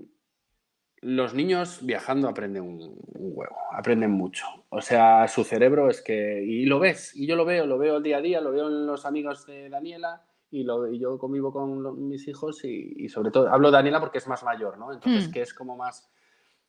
los 1.02 1.34
niños 1.36 1.86
viajando 1.86 2.28
aprenden 2.28 2.64
un, 2.64 2.82
un 2.82 3.32
huevo, 3.36 3.56
aprenden 3.72 4.10
mucho. 4.10 4.48
O 4.70 4.82
sea, 4.82 5.28
su 5.28 5.44
cerebro 5.44 5.92
es 5.92 6.02
que, 6.02 6.42
y 6.44 6.66
lo 6.66 6.80
ves, 6.80 7.16
y 7.16 7.28
yo 7.28 7.36
lo 7.36 7.46
veo, 7.46 7.68
lo 7.68 7.78
veo 7.78 7.98
el 7.98 8.04
día 8.04 8.18
a 8.18 8.22
día, 8.22 8.42
lo 8.42 8.52
veo 8.52 8.68
en 8.68 8.88
los 8.88 9.06
amigos 9.06 9.46
de 9.46 9.70
Daniela, 9.70 10.24
y, 10.50 10.64
lo, 10.64 10.88
y 10.92 10.98
yo 10.98 11.20
convivo 11.20 11.52
con 11.54 11.84
lo- 11.84 11.94
mis 11.94 12.28
hijos, 12.28 12.64
y, 12.66 12.94
y 12.98 13.10
sobre 13.10 13.30
todo, 13.30 13.48
hablo 13.50 13.68
de 13.70 13.74
Daniela 13.78 14.00
porque 14.00 14.18
es 14.18 14.28
más 14.28 14.44
mayor, 14.44 14.80
¿no? 14.80 14.92
Entonces, 14.92 15.28
Mm. 15.30 15.32
que 15.32 15.42
es 15.42 15.54
como 15.54 15.78
más, 15.78 16.12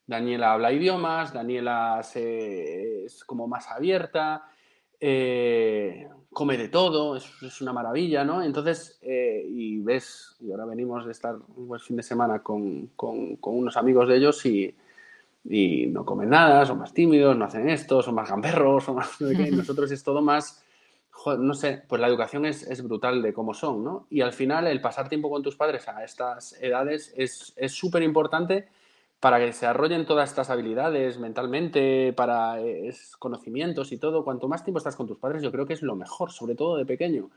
Daniela 0.06 0.52
habla 0.52 0.72
idiomas, 0.72 1.32
Daniela 1.32 2.02
se, 2.02 3.04
es 3.06 3.24
como 3.24 3.46
más 3.48 3.70
abierta, 3.70 4.44
eh, 5.00 6.08
come 6.34 6.58
de 6.58 6.68
todo, 6.68 7.16
es, 7.16 7.24
es 7.42 7.62
una 7.62 7.72
maravilla, 7.72 8.24
¿no? 8.24 8.42
Entonces, 8.42 8.98
eh, 9.00 9.42
y 9.48 9.78
ves, 9.80 10.36
y 10.40 10.50
ahora 10.50 10.66
venimos 10.66 11.06
de 11.06 11.12
estar 11.12 11.36
un 11.56 11.68
buen 11.68 11.80
fin 11.80 11.96
de 11.96 12.02
semana 12.02 12.40
con, 12.42 12.88
con- 12.96 13.36
con 13.36 13.56
unos 13.56 13.76
amigos 13.78 14.08
de 14.08 14.16
ellos 14.16 14.44
y, 14.44 14.74
y 15.48 15.86
no 15.86 16.04
comen 16.04 16.28
nada, 16.30 16.66
son 16.66 16.78
más 16.80 16.92
tímidos, 16.92 17.36
no 17.36 17.46
hacen 17.46 17.68
esto, 17.70 18.02
son 18.02 18.14
más 18.16 18.28
gamberros, 18.28 18.84
son 18.84 18.96
más 18.96 19.18
y 19.20 19.50
nosotros 19.52 19.90
es 19.90 20.02
todo 20.04 20.20
más, 20.20 20.62
no 21.38 21.54
sé, 21.54 21.82
pues 21.88 22.00
la 22.00 22.08
educación 22.08 22.44
es, 22.44 22.64
es 22.68 22.82
brutal 22.82 23.22
de 23.22 23.32
cómo 23.32 23.54
son, 23.54 23.84
¿no? 23.84 24.06
Y 24.10 24.20
al 24.20 24.32
final 24.32 24.66
el 24.66 24.80
pasar 24.80 25.08
tiempo 25.08 25.30
con 25.30 25.42
tus 25.42 25.56
padres 25.56 25.88
a 25.88 26.04
estas 26.04 26.54
edades 26.60 27.14
es 27.16 27.52
es 27.56 27.72
súper 27.72 28.02
importante 28.02 28.66
para 29.24 29.38
que 29.38 29.44
se 29.54 29.64
desarrollen 29.64 30.04
todas 30.04 30.28
estas 30.28 30.50
habilidades 30.50 31.18
mentalmente, 31.18 32.12
para 32.12 32.60
eh, 32.60 32.94
conocimientos 33.18 33.90
y 33.90 33.96
todo. 33.96 34.22
Cuanto 34.22 34.48
más 34.48 34.64
tiempo 34.64 34.76
estás 34.76 34.96
con 34.96 35.06
tus 35.06 35.16
padres, 35.16 35.42
yo 35.42 35.50
creo 35.50 35.64
que 35.64 35.72
es 35.72 35.80
lo 35.80 35.96
mejor, 35.96 36.30
sobre 36.30 36.54
todo 36.54 36.76
de 36.76 36.84
pequeño. 36.84 37.30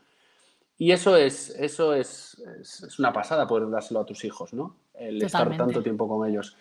Y 0.76 0.92
eso 0.92 1.16
es, 1.16 1.48
eso 1.58 1.94
es, 1.94 2.44
es, 2.60 2.82
es 2.82 2.98
una 2.98 3.10
pasada 3.10 3.46
poder 3.46 3.70
dárselo 3.70 4.00
a 4.00 4.04
tus 4.04 4.22
hijos, 4.26 4.52
¿no? 4.52 4.76
El 4.92 5.22
estar 5.22 5.56
tanto 5.56 5.82
tiempo 5.82 6.06
con 6.06 6.28
ellos. 6.28 6.58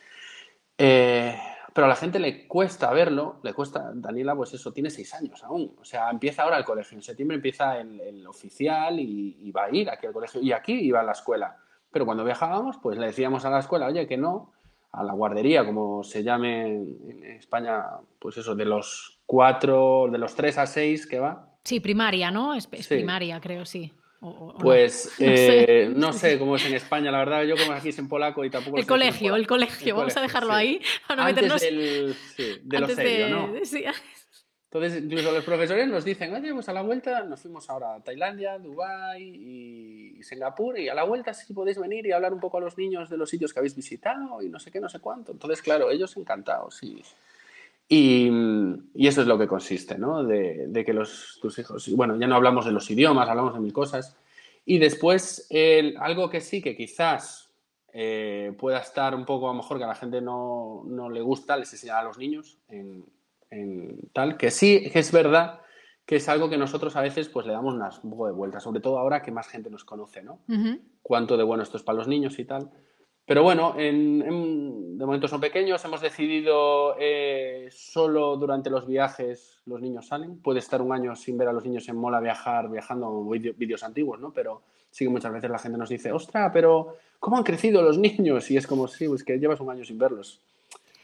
Eh, 0.78 1.38
pero 1.74 1.88
a 1.88 1.90
la 1.90 1.98
gente 1.98 2.20
le 2.20 2.48
cuesta 2.48 2.90
verlo, 2.94 3.36
le 3.44 3.54
cuesta, 3.54 3.92
Daniela, 3.94 4.34
pues 4.34 4.54
eso, 4.54 4.72
tiene 4.72 4.90
seis 4.90 5.14
años 5.14 5.44
aún. 5.44 5.76
O 5.82 5.84
sea, 5.84 6.10
empieza 6.10 6.44
ahora 6.44 6.58
el 6.58 6.64
colegio. 6.64 6.96
En 6.96 7.04
septiembre 7.04 7.36
empieza 7.36 7.82
el, 7.82 8.00
el 8.00 8.26
oficial 8.28 8.98
y, 8.98 9.40
y 9.42 9.52
va 9.52 9.66
a 9.66 9.76
ir 9.76 9.90
aquí 9.90 10.08
al 10.08 10.14
colegio. 10.14 10.40
Y 10.40 10.54
aquí 10.54 10.72
iba 10.72 11.02
a 11.02 11.04
la 11.04 11.12
escuela. 11.12 11.58
Pero 11.92 12.06
cuando 12.06 12.24
viajábamos, 12.24 12.78
pues 12.78 12.98
le 12.98 13.08
decíamos 13.08 13.44
a 13.44 13.50
la 13.50 13.60
escuela, 13.60 13.88
oye, 13.88 14.08
que 14.08 14.16
no, 14.16 14.54
a 14.98 15.04
la 15.04 15.14
guardería, 15.14 15.66
como 15.66 16.04
se 16.04 16.24
llame 16.24 16.66
en 16.66 17.24
España, 17.38 17.84
pues 18.20 18.38
eso, 18.38 18.56
de 18.56 18.66
los 18.66 19.20
cuatro, 19.26 20.08
de 20.12 20.18
los 20.18 20.34
tres 20.36 20.58
a 20.58 20.66
seis 20.66 21.06
que 21.06 21.20
va, 21.20 21.44
Sí, 21.64 21.82
primaria, 21.82 22.32
¿no? 22.32 22.54
Es, 22.56 22.68
es 22.72 22.86
Sí. 22.86 22.96
primaria, 22.96 23.40
creo, 23.42 23.66
sí. 23.66 23.92
O- 24.22 24.30
o- 24.30 24.46
o 24.50 24.54
no. 24.54 24.60
pues 24.60 25.14
No 25.20 25.26
sé. 25.36 25.84
eh, 25.84 25.90
no 25.94 26.14
sé 26.14 26.40
cómo 26.40 26.56
es 26.56 26.66
en 26.66 26.74
España, 26.74 27.12
la 27.12 27.20
verdad, 27.20 27.44
yo 27.44 27.56
como 27.58 27.74
aquí 27.74 27.90
es 27.90 28.00
en 28.00 28.08
polaco 28.08 28.44
y 28.46 28.50
tampoco 28.50 28.78
El 28.78 28.84
sé 28.84 28.88
colegio, 28.90 29.36
el 29.36 29.46
colegio, 29.46 29.96
vamos 29.96 30.16
a 30.18 30.22
dejarlo 30.22 30.54
sí. 30.54 30.56
ahí 30.56 30.82
para 31.08 31.22
no 31.22 31.28
Antes 31.28 31.44
meternos 31.44 31.62
del, 31.62 32.16
sí, 32.36 32.44
de 32.64 32.80
lo 32.80 32.86
antes 32.86 32.96
serio, 32.96 33.26
de- 33.26 33.32
¿no? 33.32 33.54
Entonces, 34.70 35.02
incluso 35.02 35.32
los 35.32 35.46
profesores 35.46 35.88
nos 35.88 36.04
dicen, 36.04 36.34
oye, 36.34 36.54
pues 36.54 36.68
a 36.68 36.74
la 36.74 36.82
vuelta 36.82 37.24
nos 37.24 37.40
fuimos 37.40 37.70
ahora 37.70 37.96
a 37.96 38.00
Tailandia, 38.02 38.60
Dubái 38.60 39.24
y 39.24 40.24
Singapur, 40.24 40.78
y 40.78 40.90
a 40.90 40.94
la 40.94 41.06
vuelta 41.06 41.34
sí 41.34 41.54
podéis 41.54 41.80
venir 41.80 42.06
y 42.06 42.12
hablar 42.12 42.34
un 42.34 42.42
poco 42.42 42.58
a 42.58 42.62
los 42.62 42.78
niños 42.78 43.10
de 43.10 43.16
los 43.16 43.30
sitios 43.30 43.54
que 43.54 43.60
habéis 43.60 43.78
visitado 43.78 44.42
y 44.42 44.50
no 44.50 44.60
sé 44.60 44.70
qué, 44.70 44.82
no 44.82 44.90
sé 44.90 45.00
cuánto. 45.00 45.32
Entonces, 45.32 45.62
claro, 45.62 45.90
ellos 45.90 46.18
encantados. 46.18 46.84
Y, 46.84 47.02
y, 47.88 49.08
eso 49.08 49.22
es 49.22 49.28
lo 49.28 49.38
que 49.38 49.48
consiste, 49.48 49.98
¿no? 49.98 50.26
De, 50.26 50.84
que 50.86 50.94
los, 50.94 51.40
tus 51.42 51.58
hijos, 51.60 51.90
bueno, 51.96 52.20
ya 52.20 52.28
no 52.28 52.36
hablamos 52.36 52.66
de 52.66 52.74
los 52.74 52.92
idiomas, 52.92 53.30
hablamos 53.30 53.54
de 53.54 53.62
mil 53.62 53.72
cosas. 53.72 54.18
Y 54.66 54.80
después, 54.80 55.48
algo 55.98 56.30
que 56.30 56.42
sí 56.42 56.62
que 56.62 56.76
quizás 56.76 57.50
eh, 57.94 58.54
pueda 58.60 58.80
estar 58.80 59.16
un 59.16 59.26
poco, 59.26 59.50
a 59.50 59.54
lo 59.54 59.62
mejor 59.62 59.78
que 59.78 59.86
a 59.86 59.88
la 59.88 59.96
gente 59.96 60.20
no, 60.20 60.84
no 60.86 61.10
le 61.10 61.22
gusta, 61.22 61.56
les 61.56 61.72
enseñar 61.72 62.00
a 62.00 62.04
los 62.04 62.18
niños 62.18 62.58
en, 62.68 63.06
en 63.50 64.10
tal, 64.14 64.38
que 64.38 64.52
sí, 64.52 64.90
que 64.92 65.00
es 65.00 65.12
verdad 65.12 65.62
que 66.06 66.16
es 66.18 66.30
algo 66.30 66.50
que 66.50 66.58
nosotros 66.58 66.96
a 66.96 67.02
veces 67.02 67.28
pues 67.28 67.46
le 67.46 67.52
damos 67.52 67.74
unas, 67.74 68.02
un 68.04 68.12
poco 68.12 68.28
de 68.28 68.32
vuelta, 68.34 68.60
sobre 68.62 68.80
todo 68.80 68.98
ahora 68.98 69.22
que 69.22 69.32
más 69.32 69.48
gente 69.50 69.70
nos 69.70 69.84
conoce, 69.84 70.24
¿no? 70.24 70.40
Ujú. 70.48 70.80
Cuánto 71.02 71.36
de 71.36 71.44
bueno 71.44 71.64
esto 71.64 71.76
es 71.78 71.84
para 71.84 71.98
los 71.98 72.08
niños 72.08 72.40
y 72.40 72.46
tal. 72.46 72.70
Pero 73.26 73.44
bueno, 73.44 73.74
en- 73.78 74.22
en- 74.22 74.98
de 74.98 75.06
momento 75.06 75.28
son 75.28 75.42
pequeños, 75.42 75.84
hemos 75.84 76.00
decidido 76.00 76.96
eh, 76.98 77.68
solo 77.72 78.38
durante 78.38 78.70
los 78.70 78.88
viajes 78.88 79.60
los 79.66 79.82
niños 79.82 80.08
salen. 80.08 80.42
Puede 80.42 80.60
estar 80.60 80.82
un 80.82 80.94
año 80.94 81.14
sin 81.14 81.38
ver 81.38 81.50
a 81.50 81.54
los 81.54 81.66
niños 81.66 81.90
en 81.90 81.98
mola 81.98 82.22
viajar, 82.22 82.70
viajando 82.72 83.26
vídeo- 83.26 83.54
vídeos 83.58 83.84
antiguos, 83.84 84.18
¿no? 84.22 84.32
Pero 84.32 84.62
sí 84.90 85.04
que 85.04 85.10
muchas 85.10 85.34
veces 85.34 85.50
la 85.50 85.60
gente 85.60 85.78
nos 85.78 85.90
dice, 85.90 86.14
ostra, 86.14 86.54
pero 86.54 86.96
¿cómo 87.20 87.36
han 87.36 87.44
crecido 87.44 87.82
los 87.82 87.98
niños? 88.38 88.50
Y 88.50 88.56
es 88.56 88.66
como, 88.66 88.88
sí, 88.88 89.10
pues 89.10 89.26
que 89.26 89.38
llevas 89.40 89.60
un 89.60 89.72
año 89.72 89.84
sin 89.84 89.98
verlos. 89.98 90.42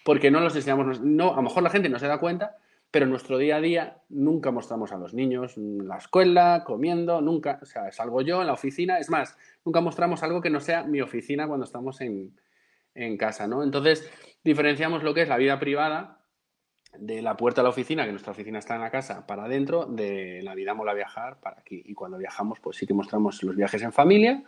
Porque 0.04 0.32
no 0.32 0.40
los 0.40 0.56
enseñamos, 0.56 1.02
no, 1.02 1.34
a 1.34 1.36
lo 1.38 1.42
mejor 1.44 1.64
la 1.64 1.70
gente 1.70 1.90
no 1.90 2.00
se 2.00 2.08
da 2.08 2.18
cuenta, 2.20 2.58
pero 2.92 3.06
en 3.06 3.10
nuestro 3.12 3.38
día 3.38 3.56
a 3.56 3.62
día 3.62 3.98
nunca 4.10 4.52
mostramos 4.52 4.92
a 4.92 4.98
los 4.98 5.14
niños 5.14 5.58
en 5.58 5.88
la 5.88 5.98
escuela, 5.98 6.64
comiendo, 6.66 7.22
nunca, 7.22 7.60
o 7.62 7.66
sea, 7.66 7.92
salgo 7.92 8.22
yo 8.22 8.42
en 8.42 8.48
la 8.48 8.54
oficina, 8.54 9.00
es 9.00 9.10
más, 9.10 9.38
nunca 9.66 9.82
mostramos 9.82 10.22
algo 10.24 10.42
que 10.42 10.50
no 10.50 10.60
sea 10.60 10.84
mi 10.84 11.02
oficina 11.02 11.48
cuando 11.48 11.66
estamos 11.66 12.02
en, 12.02 12.38
en 12.94 13.18
casa, 13.18 13.48
¿no? 13.48 13.64
Entonces, 13.64 14.08
diferenciamos 14.44 15.02
lo 15.04 15.14
que 15.14 15.24
es 15.24 15.30
la 15.30 15.38
vida 15.38 15.60
privada 15.60 16.20
de 16.96 17.24
la 17.24 17.36
puerta 17.36 17.62
a 17.62 17.64
la 17.64 17.72
oficina, 17.72 18.06
que 18.06 18.12
nuestra 18.12 18.34
oficina 18.34 18.60
está 18.60 18.76
en 18.76 18.82
la 18.82 18.92
casa, 18.92 19.26
para 19.26 19.46
adentro, 19.46 19.86
de 19.88 20.42
la 20.44 20.54
vida 20.54 20.76
mola 20.76 20.94
viajar 20.94 21.40
para 21.40 21.60
aquí. 21.60 21.82
Y 21.86 21.96
cuando 21.96 22.20
viajamos, 22.20 22.60
pues 22.60 22.78
sí 22.78 22.86
que 22.86 22.94
mostramos 22.94 23.42
los 23.42 23.56
viajes 23.56 23.82
en 23.82 23.92
familia, 23.92 24.44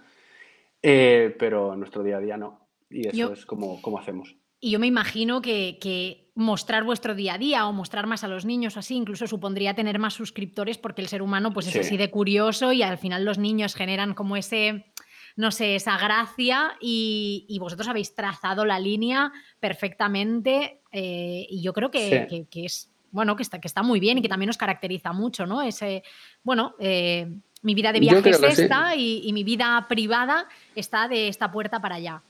eh, 0.84 1.36
pero 1.40 1.74
en 1.74 1.80
nuestro 1.80 2.04
día 2.04 2.18
a 2.18 2.20
día 2.20 2.38
no. 2.38 2.68
Y 2.92 3.08
eso 3.08 3.18
Yo- 3.18 3.34
es 3.34 3.48
como, 3.48 3.82
como 3.82 3.98
hacemos. 3.98 4.36
Y 4.60 4.72
yo 4.72 4.80
me 4.80 4.88
imagino 4.88 5.42
que, 5.42 5.78
que 5.80 6.32
mostrar 6.36 6.84
vuestro 6.84 7.14
día 7.16 7.36
a 7.36 7.38
día 7.38 7.68
o 7.68 7.74
mostrar 7.74 8.08
más 8.08 8.24
a 8.24 8.28
los 8.28 8.46
niños 8.46 8.78
así, 8.78 8.96
incluso 8.96 9.28
supondría 9.28 9.74
tener 9.76 10.00
más 10.00 10.14
suscriptores 10.14 10.78
porque 10.78 11.02
el 11.02 11.08
ser 11.08 11.22
humano 11.22 11.54
pues 11.54 11.68
es 11.68 11.74
Sí. 11.74 11.80
así 11.80 11.98
de 11.98 12.10
curioso 12.12 12.72
y 12.74 12.82
al 12.84 12.98
final 12.98 13.24
los 13.26 13.38
niños 13.38 13.76
generan 13.76 14.14
como 14.14 14.36
ese, 14.38 14.86
no 15.36 15.52
sé, 15.52 15.76
esa 15.76 15.98
gracia 15.98 16.76
y, 16.82 17.46
y 17.48 17.60
vosotros 17.60 17.88
habéis 17.88 18.16
trazado 18.16 18.66
la 18.66 18.80
línea 18.80 19.32
perfectamente 19.60 20.82
eh, 20.92 21.46
y 21.50 21.62
yo 21.62 21.74
creo 21.74 21.92
que, 21.92 22.10
Sí. 22.10 22.36
que- 22.36 22.46
que 22.50 22.66
es, 22.66 22.92
bueno, 23.12 23.36
que 23.36 23.44
está, 23.44 23.60
que 23.62 23.68
está 23.68 23.84
muy 23.84 24.00
bien 24.00 24.18
y 24.18 24.22
que 24.22 24.30
también 24.30 24.50
os 24.50 24.58
caracteriza 24.58 25.14
mucho, 25.14 25.46
¿no? 25.46 25.62
Ese, 25.62 26.04
bueno, 26.44 26.76
eh, 26.80 27.28
mi 27.62 27.74
vida 27.76 27.94
de 27.94 28.00
viaje 28.00 28.30
es 28.30 28.38
sí. 28.38 28.46
esta 28.64 28.96
y, 28.96 29.22
y 29.26 29.32
mi 29.34 29.44
vida 29.44 29.86
privada 29.88 30.48
está 30.76 31.08
de 31.08 31.28
esta 31.30 31.52
puerta 31.52 31.80
para 31.82 31.96
allá. 31.96 32.22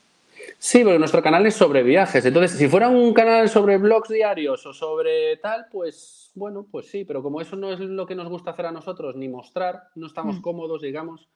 Sí, 0.58 0.82
porque 0.84 0.98
nuestro 0.98 1.22
canal 1.22 1.44
es 1.46 1.54
sobre 1.54 1.82
viajes. 1.82 2.24
Entonces, 2.24 2.58
si 2.58 2.68
fuera 2.68 2.88
un 2.88 3.12
canal 3.14 3.48
sobre 3.48 3.78
blogs 3.78 4.08
diarios 4.08 4.64
o 4.66 4.72
sobre 4.72 5.36
tal, 5.38 5.66
pues 5.70 6.30
bueno, 6.34 6.66
pues 6.70 6.86
sí, 6.88 7.04
pero 7.04 7.22
como 7.22 7.40
eso 7.40 7.56
no 7.56 7.72
es 7.72 7.80
lo 7.80 8.06
que 8.06 8.14
nos 8.14 8.28
gusta 8.28 8.50
hacer 8.50 8.66
a 8.66 8.72
nosotros, 8.72 9.16
ni 9.16 9.28
mostrar, 9.28 9.84
no 9.94 10.06
estamos 10.06 10.36
Mm. 10.38 10.42
cómodos, 10.42 10.82
digamos. 10.82 11.28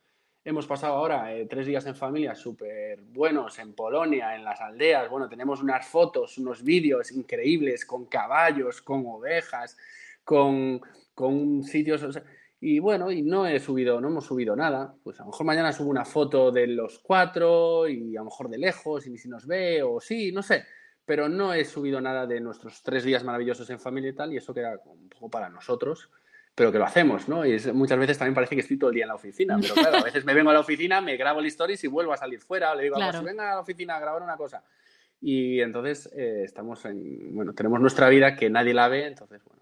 Hemos 0.44 0.66
pasado 0.66 0.94
ahora 0.94 1.34
eh, 1.34 1.46
tres 1.46 1.66
días 1.66 1.84
en 1.86 1.94
familia 1.94 2.34
súper 2.34 3.00
buenos 3.02 3.58
en 3.58 3.74
Polonia, 3.74 4.34
en 4.34 4.42
las 4.44 4.60
aldeas. 4.60 5.10
Bueno, 5.10 5.28
tenemos 5.28 5.60
unas 5.62 5.86
fotos, 5.86 6.38
unos 6.38 6.62
vídeos 6.64 7.12
increíbles 7.12 7.84
con 7.84 8.06
caballos, 8.06 8.80
con 8.80 9.04
ovejas, 9.06 9.76
con, 10.24 10.80
con 11.14 11.62
sitios. 11.62 12.02
o 12.02 12.12
sea, 12.12 12.22
Y 12.62 12.78
bueno, 12.78 13.10
y 13.10 13.22
no 13.22 13.46
he 13.46 13.58
subido, 13.58 14.00
no 14.00 14.08
hemos 14.08 14.26
subido 14.26 14.54
nada. 14.54 14.94
Pues 15.02 15.18
a 15.18 15.22
lo 15.22 15.30
mejor 15.30 15.46
mañana 15.46 15.72
subo 15.72 15.88
una 15.90 16.04
foto 16.04 16.50
de 16.52 16.66
los 16.66 16.98
cuatro 16.98 17.88
y 17.88 18.16
a 18.16 18.20
lo 18.20 18.26
mejor 18.26 18.50
de 18.50 18.58
lejos 18.58 19.06
y 19.06 19.10
ni 19.10 19.16
si 19.18 19.28
nos 19.28 19.46
ve 19.46 19.82
o 19.82 20.00
sí, 20.00 20.30
no 20.30 20.42
sé. 20.42 20.64
Pero 21.06 21.28
no 21.28 21.54
he 21.54 21.64
subido 21.64 22.00
nada 22.00 22.26
de 22.26 22.38
nuestros 22.40 22.82
tres 22.82 23.02
días 23.04 23.24
maravillosos 23.24 23.68
en 23.70 23.80
familia 23.80 24.10
y 24.10 24.14
tal, 24.14 24.32
y 24.32 24.36
eso 24.36 24.52
queda 24.52 24.78
un 24.84 25.08
poco 25.08 25.30
para 25.30 25.48
nosotros, 25.48 26.10
pero 26.54 26.70
que 26.70 26.78
lo 26.78 26.84
hacemos, 26.84 27.28
¿no? 27.28 27.46
Y 27.46 27.52
es- 27.52 27.72
muchas 27.72 27.98
veces 27.98 28.18
también 28.18 28.34
parece 28.34 28.54
que 28.54 28.60
estoy 28.60 28.78
todo 28.78 28.90
el 28.90 28.94
día 28.94 29.04
en 29.04 29.08
la 29.08 29.14
oficina, 29.14 29.56
pero 29.60 29.74
claro, 29.74 29.96
a 29.96 30.02
veces 30.04 30.24
me 30.26 30.34
vengo 30.34 30.50
a 30.50 30.52
la 30.54 30.60
oficina, 30.60 31.00
me 31.00 31.16
grabo 31.16 31.40
el 31.40 31.46
stories 31.46 31.82
y 31.84 31.88
vuelvo 31.88 32.12
a 32.12 32.16
salir 32.18 32.40
fuera, 32.40 32.72
o 32.72 32.74
le 32.76 32.82
digo, 32.84 32.96
a 32.96 32.98
Claro. 32.98 33.22
Venga 33.24 33.50
a 33.52 33.54
la 33.54 33.60
oficina 33.60 33.96
a 33.96 34.00
grabar 34.00 34.22
una 34.22 34.36
cosa. 34.36 34.62
Y 35.22 35.60
entonces 35.62 36.10
eh, 36.14 36.42
estamos 36.44 36.84
en, 36.84 37.34
bueno, 37.34 37.54
tenemos 37.54 37.80
nuestra 37.80 38.08
vida 38.10 38.36
que 38.36 38.50
nadie 38.50 38.74
la 38.74 38.88
ve, 38.88 39.06
entonces, 39.06 39.42
bueno, 39.44 39.59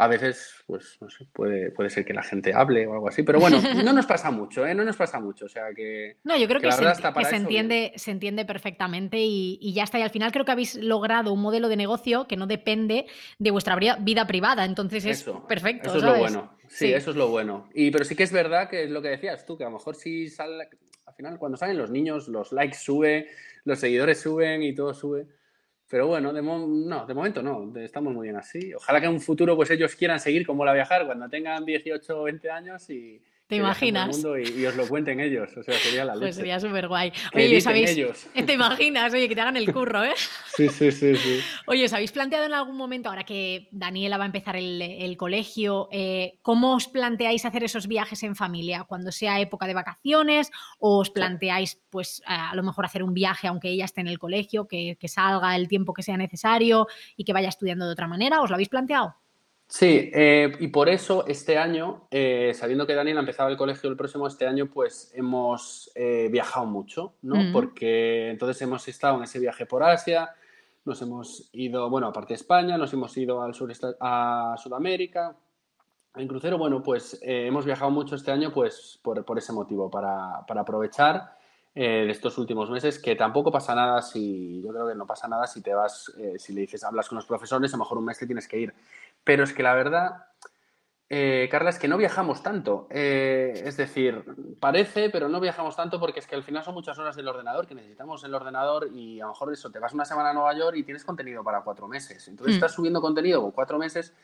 a 0.00 0.06
veces, 0.06 0.54
pues, 0.66 0.96
no 1.00 1.10
sé, 1.10 1.26
puede, 1.32 1.72
puede 1.72 1.90
ser 1.90 2.04
que 2.04 2.14
la 2.14 2.22
gente 2.22 2.54
hable 2.54 2.86
o 2.86 2.92
algo 2.94 3.08
así, 3.08 3.24
pero 3.24 3.40
bueno, 3.40 3.60
no 3.84 3.92
nos 3.92 4.06
pasa 4.06 4.30
mucho, 4.30 4.64
¿eh? 4.64 4.72
No 4.72 4.84
nos 4.84 4.96
pasa 4.96 5.18
mucho, 5.18 5.46
o 5.46 5.48
sea 5.48 5.74
que... 5.74 6.18
No, 6.22 6.36
yo 6.36 6.46
creo 6.46 6.60
que 6.60 6.68
que, 6.68 6.72
se, 6.72 6.84
que 7.12 7.24
se 7.24 7.36
entiende, 7.36 7.92
se 7.96 8.12
entiende 8.12 8.44
perfectamente 8.44 9.18
y, 9.18 9.58
y 9.60 9.72
ya 9.72 9.82
está. 9.82 9.98
Y 9.98 10.02
al 10.02 10.10
final 10.10 10.30
creo 10.30 10.44
que 10.44 10.52
habéis 10.52 10.76
logrado 10.76 11.32
un 11.32 11.42
modelo 11.42 11.68
de 11.68 11.74
negocio 11.74 12.28
que 12.28 12.36
no 12.36 12.46
depende 12.46 13.06
de 13.40 13.50
vuestra 13.50 13.76
vida 13.76 14.26
privada. 14.28 14.64
Entonces 14.64 15.04
es 15.04 15.22
Eso, 15.22 15.44
perfecto. 15.48 15.88
Eso 15.88 15.98
es 15.98 16.04
lo 16.04 16.16
bueno. 16.16 16.56
Sí, 16.68 16.86
Sí. 16.86 16.92
eso 16.92 17.10
es 17.10 17.16
lo 17.16 17.28
bueno. 17.28 17.68
Y 17.74 17.90
pero 17.90 18.04
sí 18.04 18.14
que 18.14 18.22
es 18.22 18.32
verdad 18.32 18.68
que 18.70 18.84
es 18.84 18.90
lo 18.90 19.02
que 19.02 19.08
decías 19.08 19.44
tú, 19.44 19.58
que 19.58 19.64
a 19.64 19.66
lo 19.68 19.78
mejor 19.78 19.96
sí 19.96 20.28
sale, 20.28 20.68
al 21.06 21.14
final 21.14 21.38
cuando 21.38 21.56
salen 21.56 21.76
los 21.76 21.90
niños, 21.90 22.28
los 22.28 22.52
likes 22.52 22.76
suben, 22.76 23.26
los 23.64 23.80
seguidores 23.80 24.20
suben 24.20 24.62
y 24.62 24.74
todo 24.76 24.94
sube. 24.94 25.26
Pero 25.90 26.06
bueno, 26.06 26.32
de, 26.32 26.42
mo- 26.42 26.66
no, 26.66 27.06
de 27.06 27.14
momento 27.14 27.42
no, 27.42 27.72
estamos 27.80 28.12
muy 28.12 28.26
bien 28.26 28.36
así. 28.36 28.74
Ojalá 28.74 29.00
que 29.00 29.06
en 29.06 29.12
un 29.12 29.20
futuro 29.20 29.56
pues 29.56 29.70
ellos 29.70 29.94
quieran 29.96 30.20
seguir 30.20 30.46
como 30.46 30.64
la 30.64 30.72
viajar 30.74 31.06
cuando 31.06 31.28
tengan 31.28 31.64
18 31.64 32.20
o 32.20 32.24
20 32.24 32.50
años 32.50 32.88
y 32.90 33.22
¿Te 33.48 33.56
imaginas? 33.56 34.22
y, 34.44 34.60
y 34.60 34.66
os 34.66 34.76
lo 34.76 34.86
cuenten 34.86 35.20
ellos. 35.20 35.48
O 35.56 35.62
sea, 35.62 35.72
sería 35.78 36.04
la 36.04 36.14
leche. 36.14 36.26
Pues 36.26 36.36
sería 36.36 36.60
súper 36.60 36.86
guay. 36.86 37.10
Oye, 37.34 37.56
¿os 37.56 37.66
habéis... 37.66 37.90
ellos. 37.90 38.26
¿Te 38.46 38.52
imaginas? 38.52 39.14
Oye, 39.14 39.26
que 39.26 39.34
te 39.34 39.40
hagan 39.40 39.56
el 39.56 39.72
curro, 39.72 40.04
¿eh? 40.04 40.12
Sí, 40.58 40.68
sí, 40.68 40.90
sí, 40.90 41.16
sí. 41.16 41.40
Oye, 41.66 41.84
¿os 41.84 41.92
habéis 41.92 42.12
planteado 42.12 42.44
en 42.44 42.52
algún 42.52 42.76
momento, 42.76 43.08
ahora 43.08 43.24
que 43.24 43.68
Daniela 43.70 44.18
va 44.18 44.24
a 44.24 44.26
empezar 44.26 44.56
el, 44.56 44.82
el 44.82 45.16
colegio, 45.16 45.88
eh, 45.92 46.40
cómo 46.42 46.74
os 46.74 46.88
planteáis 46.88 47.44
hacer 47.46 47.62
esos 47.62 47.86
viajes 47.86 48.22
en 48.24 48.36
familia? 48.36 48.84
Cuando 48.84 49.12
sea 49.12 49.40
época 49.40 49.66
de 49.66 49.74
vacaciones 49.74 50.50
o 50.78 50.98
os 50.98 51.10
planteáis, 51.10 51.80
pues, 51.90 52.22
a 52.26 52.54
lo 52.54 52.62
mejor 52.64 52.84
hacer 52.84 53.02
un 53.02 53.14
viaje 53.14 53.46
aunque 53.46 53.70
ella 53.70 53.84
esté 53.84 54.00
en 54.02 54.08
el 54.08 54.18
colegio, 54.18 54.66
que, 54.66 54.98
que 55.00 55.08
salga 55.08 55.56
el 55.56 55.68
tiempo 55.68 55.94
que 55.94 56.02
sea 56.02 56.16
necesario 56.16 56.86
y 57.16 57.24
que 57.24 57.32
vaya 57.32 57.48
estudiando 57.48 57.86
de 57.86 57.92
otra 57.92 58.08
manera? 58.08 58.42
¿Os 58.42 58.50
lo 58.50 58.56
habéis 58.56 58.68
planteado? 58.68 59.14
Sí, 59.70 60.10
eh, 60.14 60.50
y 60.60 60.68
por 60.68 60.88
eso 60.88 61.26
este 61.26 61.58
año, 61.58 62.06
eh, 62.10 62.52
sabiendo 62.54 62.86
que 62.86 62.94
Daniel 62.94 63.18
empezaba 63.18 63.50
el 63.50 63.58
colegio 63.58 63.90
el 63.90 63.98
próximo, 63.98 64.26
este 64.26 64.46
año 64.46 64.70
pues 64.72 65.12
hemos 65.14 65.92
eh, 65.94 66.28
viajado 66.32 66.64
mucho, 66.64 67.12
¿no? 67.20 67.52
Porque 67.52 68.30
entonces 68.30 68.62
hemos 68.62 68.88
estado 68.88 69.18
en 69.18 69.24
ese 69.24 69.38
viaje 69.38 69.66
por 69.66 69.82
Asia, 69.82 70.30
nos 70.86 71.02
hemos 71.02 71.50
ido, 71.52 71.90
bueno, 71.90 72.06
aparte 72.06 72.28
de 72.28 72.36
España, 72.36 72.78
nos 72.78 72.94
hemos 72.94 73.14
ido 73.18 73.42
al 73.42 73.52
sur, 73.52 73.70
a 74.00 74.54
Sudamérica. 74.56 75.36
En 76.16 76.26
crucero, 76.26 76.56
bueno, 76.56 76.82
pues 76.82 77.18
hemos 77.20 77.66
viajado 77.66 77.90
mucho 77.90 78.14
este 78.14 78.30
año 78.30 78.50
pues 78.50 78.98
por, 79.02 79.22
por 79.26 79.36
ese 79.36 79.52
motivo, 79.52 79.90
para, 79.90 80.46
para 80.46 80.62
aprovechar 80.62 81.36
de 81.74 82.10
estos 82.10 82.36
últimos 82.38 82.68
meses, 82.70 82.98
que 82.98 83.14
tampoco 83.14 83.52
pasa 83.52 83.72
nada 83.72 84.02
si, 84.02 84.60
yo 84.62 84.70
creo 84.70 84.88
que 84.88 84.96
no 84.96 85.06
pasa 85.06 85.28
nada 85.28 85.46
si 85.46 85.62
te 85.62 85.72
vas, 85.72 86.12
eh, 86.18 86.34
si 86.36 86.52
le 86.52 86.62
dices, 86.62 86.82
hablas 86.82 87.08
con 87.08 87.16
los 87.16 87.26
profesores, 87.26 87.72
a 87.72 87.76
lo 87.76 87.84
mejor 87.84 87.98
un 87.98 88.04
mes 88.06 88.18
te 88.18 88.26
tienes 88.26 88.48
que 88.48 88.58
ir. 88.58 88.74
Pero 89.24 89.44
es 89.44 89.52
que 89.52 89.62
la 89.62 89.74
verdad, 89.74 90.26
eh, 91.10 91.48
Carla, 91.50 91.70
es 91.70 91.78
que 91.78 91.88
no 91.88 91.96
viajamos 91.96 92.42
tanto. 92.42 92.86
Eh, 92.90 93.62
es 93.64 93.76
decir, 93.76 94.24
parece, 94.60 95.10
pero 95.10 95.28
no 95.28 95.40
viajamos 95.40 95.76
tanto 95.76 95.98
porque 96.00 96.20
es 96.20 96.26
que 96.26 96.34
al 96.34 96.42
final 96.42 96.64
son 96.64 96.74
muchas 96.74 96.98
horas 96.98 97.16
del 97.16 97.28
ordenador 97.28 97.66
que 97.66 97.74
necesitamos 97.74 98.24
el 98.24 98.34
ordenador 98.34 98.88
y 98.92 99.20
a 99.20 99.24
lo 99.24 99.30
mejor 99.32 99.52
eso, 99.52 99.70
te 99.70 99.78
vas 99.78 99.94
una 99.94 100.04
semana 100.04 100.30
a 100.30 100.34
Nueva 100.34 100.54
York 100.56 100.76
y 100.76 100.82
tienes 100.82 101.04
contenido 101.04 101.42
para 101.44 101.62
cuatro 101.62 101.88
meses. 101.88 102.26
Entonces 102.28 102.54
Mm. 102.54 102.56
estás 102.56 102.72
subiendo 102.72 103.00
contenido 103.00 103.40
con 103.42 103.52
cuatro 103.52 103.78
meses 103.78 104.14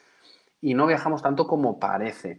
y 0.61 0.75
no 0.75 0.87
viajamos 0.87 1.23
tanto 1.23 1.47
como 1.47 1.79
parece. 1.79 2.39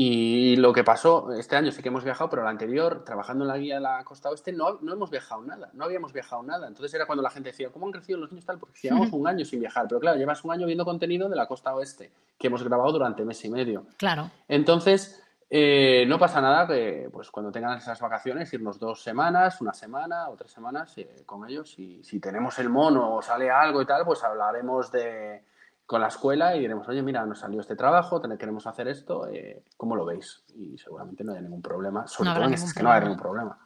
Y 0.00 0.54
lo 0.54 0.72
que 0.72 0.84
pasó, 0.84 1.32
este 1.32 1.56
año 1.56 1.72
sí 1.72 1.82
que 1.82 1.88
hemos 1.88 2.04
viajado, 2.04 2.30
pero 2.30 2.42
el 2.42 2.48
anterior, 2.48 3.02
trabajando 3.04 3.42
en 3.42 3.48
la 3.48 3.58
guía 3.58 3.74
de 3.74 3.80
la 3.80 4.04
costa 4.04 4.30
oeste, 4.30 4.52
no, 4.52 4.78
no 4.80 4.92
hemos 4.92 5.10
viajado 5.10 5.42
nada, 5.42 5.70
no 5.72 5.86
habíamos 5.86 6.12
viajado 6.12 6.40
nada. 6.44 6.68
Entonces 6.68 6.94
era 6.94 7.04
cuando 7.04 7.20
la 7.20 7.30
gente 7.30 7.48
decía, 7.48 7.70
¿cómo 7.70 7.86
han 7.86 7.90
crecido 7.90 8.16
los 8.16 8.30
niños 8.30 8.46
tal? 8.46 8.60
Porque 8.60 8.78
llevamos 8.80 9.08
un 9.10 9.26
año 9.26 9.44
sin 9.44 9.58
viajar, 9.58 9.86
pero 9.88 9.98
claro, 9.98 10.16
llevas 10.16 10.44
un 10.44 10.52
año 10.52 10.66
viendo 10.66 10.84
contenido 10.84 11.28
de 11.28 11.34
la 11.34 11.48
costa 11.48 11.74
oeste, 11.74 12.12
que 12.38 12.46
hemos 12.46 12.62
grabado 12.62 12.92
durante 12.92 13.24
mes 13.24 13.44
y 13.44 13.50
medio. 13.50 13.86
Claro. 13.96 14.30
Entonces, 14.46 15.20
eh, 15.50 16.04
no 16.06 16.16
pasa 16.16 16.40
nada 16.40 16.68
que 16.68 17.08
pues 17.12 17.32
cuando 17.32 17.50
tengan 17.50 17.76
esas 17.76 17.98
vacaciones, 18.00 18.52
irnos 18.52 18.78
dos 18.78 19.02
semanas, 19.02 19.60
una 19.60 19.74
semana 19.74 20.28
o 20.28 20.36
tres 20.36 20.52
semanas 20.52 20.96
eh, 20.98 21.24
con 21.26 21.44
ellos. 21.48 21.76
Y 21.76 22.04
si 22.04 22.20
tenemos 22.20 22.56
el 22.60 22.68
mono 22.68 23.16
o 23.16 23.20
sale 23.20 23.50
algo 23.50 23.82
y 23.82 23.86
tal, 23.86 24.04
pues 24.04 24.22
hablaremos 24.22 24.92
de 24.92 25.42
con 25.88 26.02
la 26.02 26.08
escuela 26.08 26.54
y 26.54 26.60
diremos, 26.60 26.86
oye, 26.86 27.00
mira, 27.02 27.24
nos 27.24 27.38
salió 27.38 27.62
este 27.62 27.74
trabajo, 27.74 28.20
queremos 28.38 28.66
hacer 28.66 28.88
esto, 28.88 29.26
eh, 29.26 29.62
¿cómo 29.78 29.96
lo 29.96 30.04
veis? 30.04 30.42
Y 30.54 30.76
seguramente 30.76 31.24
no 31.24 31.32
haya 31.32 31.40
ningún 31.40 31.62
problema, 31.62 32.06
sobre 32.06 32.28
No 32.28 32.34
todo 32.36 32.44
en 32.44 32.52
este, 32.52 32.66
es 32.66 32.74
que 32.74 32.82
no 32.82 32.90
hay 32.90 33.00
problema. 33.00 33.08
ningún 33.16 33.22
problema. 33.22 33.58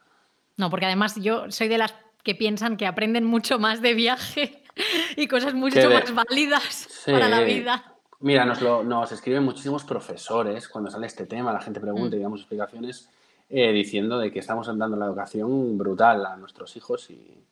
No, 0.57 0.70
porque 0.70 0.87
además 0.87 1.16
yo 1.16 1.51
soy 1.51 1.66
de 1.66 1.79
las 1.79 1.93
que 2.23 2.37
piensan 2.37 2.77
que 2.77 2.87
aprenden 2.87 3.25
mucho 3.25 3.59
más 3.59 3.83
de 3.83 3.95
viaje 3.95 4.62
y 5.16 5.27
cosas 5.27 5.55
mucho 5.55 5.81
de- 5.81 5.89
más 5.89 6.14
válidas 6.14 6.62
Sí. 6.62 7.11
para 7.11 7.29
la 7.29 7.41
vida. 7.41 7.93
Mira, 8.20 8.45
nos, 8.45 8.62
lo, 8.62 8.85
nos 8.85 9.11
escriben 9.11 9.43
muchísimos 9.43 9.83
profesores 9.83 10.68
cuando 10.68 10.93
sale 10.93 11.09
este 11.09 11.27
tema, 11.27 11.53
la 11.53 11.61
gente 11.61 11.81
pregunta 11.81 12.14
y 12.14 12.20
Mm. 12.20 12.23
damos 12.23 12.39
explicaciones 12.43 13.09
eh, 13.51 13.73
diciendo 13.73 14.18
de 14.20 14.31
que 14.31 14.39
estamos 14.39 14.68
dando 14.68 14.97
la 14.97 15.07
educación 15.07 15.77
brutal 15.77 16.25
a 16.25 16.37
nuestros 16.37 16.77
hijos 16.77 17.11
y, 17.11 17.43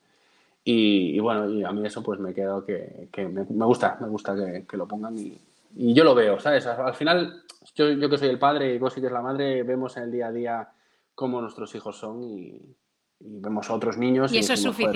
y, 0.63 1.15
y 1.15 1.19
bueno, 1.19 1.49
y 1.49 1.63
a 1.63 1.71
mí 1.71 1.85
eso 1.85 2.03
pues 2.03 2.19
me 2.19 2.33
quedo 2.33 2.63
que, 2.65 3.09
que 3.11 3.27
me, 3.27 3.45
me 3.49 3.65
gusta, 3.65 3.97
me 4.01 4.07
gusta 4.07 4.35
que, 4.35 4.65
que 4.67 4.77
lo 4.77 4.87
pongan 4.87 5.17
y, 5.17 5.37
y 5.75 5.93
yo 5.93 6.03
lo 6.03 6.13
veo, 6.15 6.39
¿sabes? 6.39 6.65
Al, 6.67 6.85
al 6.87 6.93
final, 6.93 7.43
yo, 7.75 7.89
yo 7.91 8.09
que 8.09 8.17
soy 8.17 8.29
el 8.29 8.39
padre 8.39 8.73
y 8.75 8.77
vos 8.77 8.93
sí 8.93 9.01
que 9.01 9.07
es 9.07 9.13
la 9.13 9.21
madre, 9.21 9.63
vemos 9.63 9.97
en 9.97 10.03
el 10.03 10.11
día 10.11 10.27
a 10.27 10.31
día 10.31 10.69
cómo 11.15 11.41
nuestros 11.41 11.73
hijos 11.75 11.97
son 11.97 12.23
y, 12.23 12.75
y 13.19 13.39
vemos 13.39 13.69
a 13.69 13.73
otros 13.73 13.97
niños. 13.97 14.31
Y 14.31 14.39
eso 14.39 14.53
es 14.53 14.75
"Joder". 14.85 14.95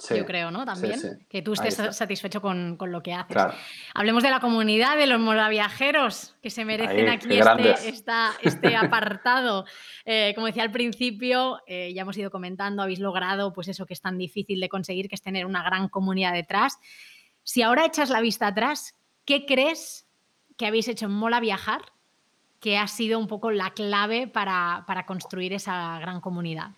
Sí, 0.00 0.16
yo 0.16 0.24
creo, 0.24 0.50
¿no? 0.50 0.64
También, 0.64 0.98
sí, 0.98 1.08
sí. 1.10 1.26
que 1.28 1.42
tú 1.42 1.52
estés 1.52 1.74
satisfecho 1.94 2.40
con, 2.40 2.76
con 2.78 2.90
lo 2.90 3.02
que 3.02 3.12
haces. 3.12 3.34
Claro. 3.34 3.52
Hablemos 3.94 4.22
de 4.22 4.30
la 4.30 4.40
comunidad, 4.40 4.96
de 4.96 5.06
los 5.06 5.20
moraviajeros, 5.20 6.34
que 6.42 6.48
se 6.48 6.64
merecen 6.64 7.06
Ahí, 7.06 7.14
aquí 7.16 7.38
este, 7.38 7.88
esta- 7.90 8.32
este 8.40 8.76
apartado. 8.76 9.66
Eh, 10.06 10.32
como 10.34 10.46
decía 10.46 10.62
al 10.62 10.70
principio, 10.70 11.60
eh, 11.66 11.92
ya 11.94 12.02
hemos 12.02 12.16
ido 12.16 12.30
comentando, 12.30 12.82
habéis 12.82 12.98
logrado 13.00 13.52
pues 13.52 13.68
eso 13.68 13.84
que 13.84 13.92
es 13.92 14.00
tan 14.00 14.16
difícil 14.16 14.58
de 14.58 14.70
conseguir, 14.70 15.08
que 15.08 15.14
es 15.16 15.22
tener 15.22 15.44
una 15.44 15.62
gran 15.62 15.88
comunidad 15.90 16.32
detrás. 16.32 16.78
Si 17.44 17.60
ahora 17.60 17.84
echas 17.84 18.08
la 18.08 18.22
vista 18.22 18.46
atrás, 18.46 18.94
¿qué 19.26 19.44
crees 19.44 20.06
que 20.56 20.66
habéis 20.66 20.88
hecho 20.88 21.06
en 21.06 21.12
Mola 21.12 21.40
Viajar 21.40 21.82
que 22.58 22.78
ha 22.78 22.86
sido 22.88 23.18
un 23.18 23.26
poco 23.26 23.50
la 23.50 23.70
clave 23.70 24.26
para, 24.28 24.84
para 24.86 25.04
construir 25.04 25.52
esa 25.52 25.98
gran 25.98 26.20
comunidad? 26.22 26.70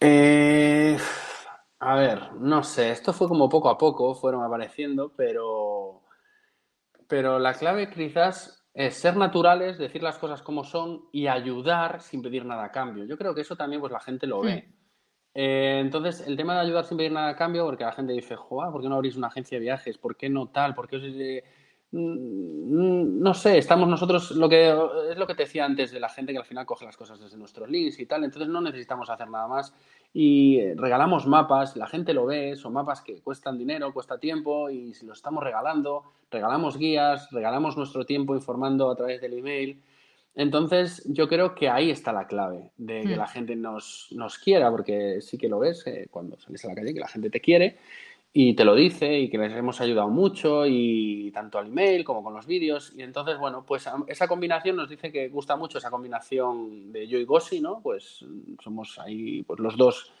Eh, 0.00 0.98
a 1.84 1.96
ver, 1.96 2.32
no 2.34 2.62
sé, 2.62 2.92
esto 2.92 3.12
fue 3.12 3.26
como 3.26 3.48
poco 3.48 3.68
a 3.68 3.76
poco, 3.76 4.14
fueron 4.14 4.44
apareciendo, 4.44 5.12
pero, 5.16 6.02
pero 7.08 7.40
la 7.40 7.54
clave 7.54 7.90
quizás 7.90 8.64
es 8.72 8.94
ser 8.94 9.16
naturales, 9.16 9.78
decir 9.78 10.00
las 10.00 10.16
cosas 10.16 10.42
como 10.42 10.62
son 10.62 11.08
y 11.10 11.26
ayudar 11.26 12.00
sin 12.00 12.22
pedir 12.22 12.44
nada 12.44 12.62
a 12.62 12.70
cambio. 12.70 13.04
Yo 13.04 13.18
creo 13.18 13.34
que 13.34 13.40
eso 13.40 13.56
también 13.56 13.80
pues 13.80 13.90
la 13.92 13.98
gente 13.98 14.28
lo 14.28 14.42
ve. 14.42 14.72
Eh, 15.34 15.80
entonces, 15.80 16.24
el 16.24 16.36
tema 16.36 16.54
de 16.54 16.60
ayudar 16.60 16.84
sin 16.84 16.98
pedir 16.98 17.10
nada 17.10 17.30
a 17.30 17.36
cambio, 17.36 17.64
porque 17.64 17.82
la 17.82 17.92
gente 17.92 18.12
dice, 18.12 18.36
¿por 18.36 18.80
qué 18.80 18.88
no 18.88 18.94
abrís 18.94 19.16
una 19.16 19.26
agencia 19.26 19.58
de 19.58 19.62
viajes? 19.62 19.98
¿Por 19.98 20.16
qué 20.16 20.28
no 20.28 20.50
tal? 20.50 20.76
¿Por 20.76 20.86
qué 20.86 20.96
os, 20.98 21.02
eh, 21.04 21.42
mm, 21.90 23.20
no 23.20 23.34
sé, 23.34 23.58
estamos 23.58 23.88
nosotros, 23.88 24.30
lo 24.30 24.48
que 24.48 24.70
es 25.10 25.18
lo 25.18 25.26
que 25.26 25.34
te 25.34 25.42
decía 25.42 25.64
antes 25.64 25.90
de 25.90 25.98
la 25.98 26.08
gente 26.08 26.30
que 26.30 26.38
al 26.38 26.44
final 26.44 26.64
coge 26.64 26.84
las 26.84 26.96
cosas 26.96 27.18
desde 27.18 27.36
nuestros 27.36 27.68
links 27.68 27.98
y 27.98 28.06
tal, 28.06 28.22
entonces 28.22 28.48
no 28.48 28.60
necesitamos 28.60 29.10
hacer 29.10 29.28
nada 29.28 29.48
más 29.48 29.74
y 30.14 30.58
eh, 30.58 30.74
regalamos 30.76 31.26
mapas, 31.26 31.76
la 31.76 31.86
gente 31.86 32.12
lo 32.12 32.26
ve, 32.26 32.54
son 32.56 32.74
mapas 32.74 33.00
que 33.00 33.20
cuestan 33.22 33.56
dinero, 33.56 33.92
cuesta 33.94 34.18
tiempo 34.18 34.68
y 34.68 34.92
si 34.94 35.06
los 35.06 35.18
estamos 35.18 35.42
regalando, 35.42 36.04
regalamos 36.30 36.76
guías, 36.76 37.30
regalamos 37.30 37.76
nuestro 37.76 38.04
tiempo 38.04 38.34
informando 38.34 38.90
a 38.90 38.96
través 38.96 39.20
del 39.20 39.34
email. 39.34 39.80
Entonces, 40.34 41.02
yo 41.06 41.28
creo 41.28 41.54
que 41.54 41.68
ahí 41.68 41.90
está 41.90 42.12
la 42.12 42.26
clave 42.26 42.70
de 42.78 43.02
que 43.02 43.16
Mm. 43.16 43.18
la 43.18 43.26
gente 43.26 43.56
nos, 43.56 44.08
nos 44.12 44.38
quiera, 44.38 44.70
porque 44.70 45.20
sí 45.20 45.36
que 45.36 45.48
lo 45.48 45.58
ves 45.58 45.86
eh, 45.86 46.08
cuando 46.10 46.38
sales 46.38 46.64
a 46.64 46.68
la 46.68 46.74
calle, 46.74 46.94
que 46.94 47.00
la 47.00 47.08
gente 47.08 47.28
te 47.30 47.40
quiere 47.40 47.78
y 48.34 48.54
te 48.54 48.64
lo 48.64 48.74
dice 48.74 49.18
y 49.18 49.28
que 49.28 49.36
les 49.36 49.52
hemos 49.52 49.80
ayudado 49.82 50.08
mucho 50.08 50.64
y 50.66 51.30
tanto 51.32 51.58
al 51.58 51.66
email 51.66 52.02
como 52.02 52.22
con 52.22 52.32
los 52.32 52.46
vídeos. 52.46 52.92
Y 52.96 53.02
entonces, 53.02 53.38
bueno, 53.38 53.64
pues 53.66 53.86
esa 54.06 54.26
combinación 54.28 54.76
nos 54.76 54.88
dice 54.88 55.12
que 55.12 55.28
gusta 55.28 55.54
mucho 55.56 55.76
esa 55.78 55.90
combinación 55.90 56.92
de 56.92 57.06
yo 57.06 57.18
y 57.18 57.24
Gossi, 57.24 57.60
¿no? 57.60 57.80
Pues 57.82 58.24
mm, 58.26 58.54
somos 58.62 58.98
ahí 58.98 59.42
pues 59.42 59.60
los 59.60 59.76
dos 59.76 60.12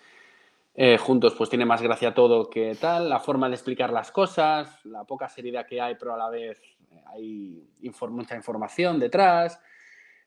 eh, 0.74 0.98
juntos, 0.98 1.34
pues 1.36 1.48
tiene 1.48 1.64
más 1.64 1.80
gracia 1.80 2.12
todo 2.12 2.50
que 2.50 2.74
tal, 2.78 3.08
la 3.08 3.18
forma 3.18 3.48
de 3.48 3.54
explicar 3.54 3.90
las 3.92 4.10
cosas, 4.12 4.84
la 4.84 5.04
poca 5.04 5.28
seriedad 5.28 5.66
que 5.66 5.80
hay, 5.80 5.94
pero 5.98 6.14
a 6.14 6.18
la 6.18 6.28
vez 6.28 6.60
hay 7.06 7.62
infor- 7.82 8.10
mucha 8.10 8.36
información 8.36 8.98
detrás. 8.98 9.58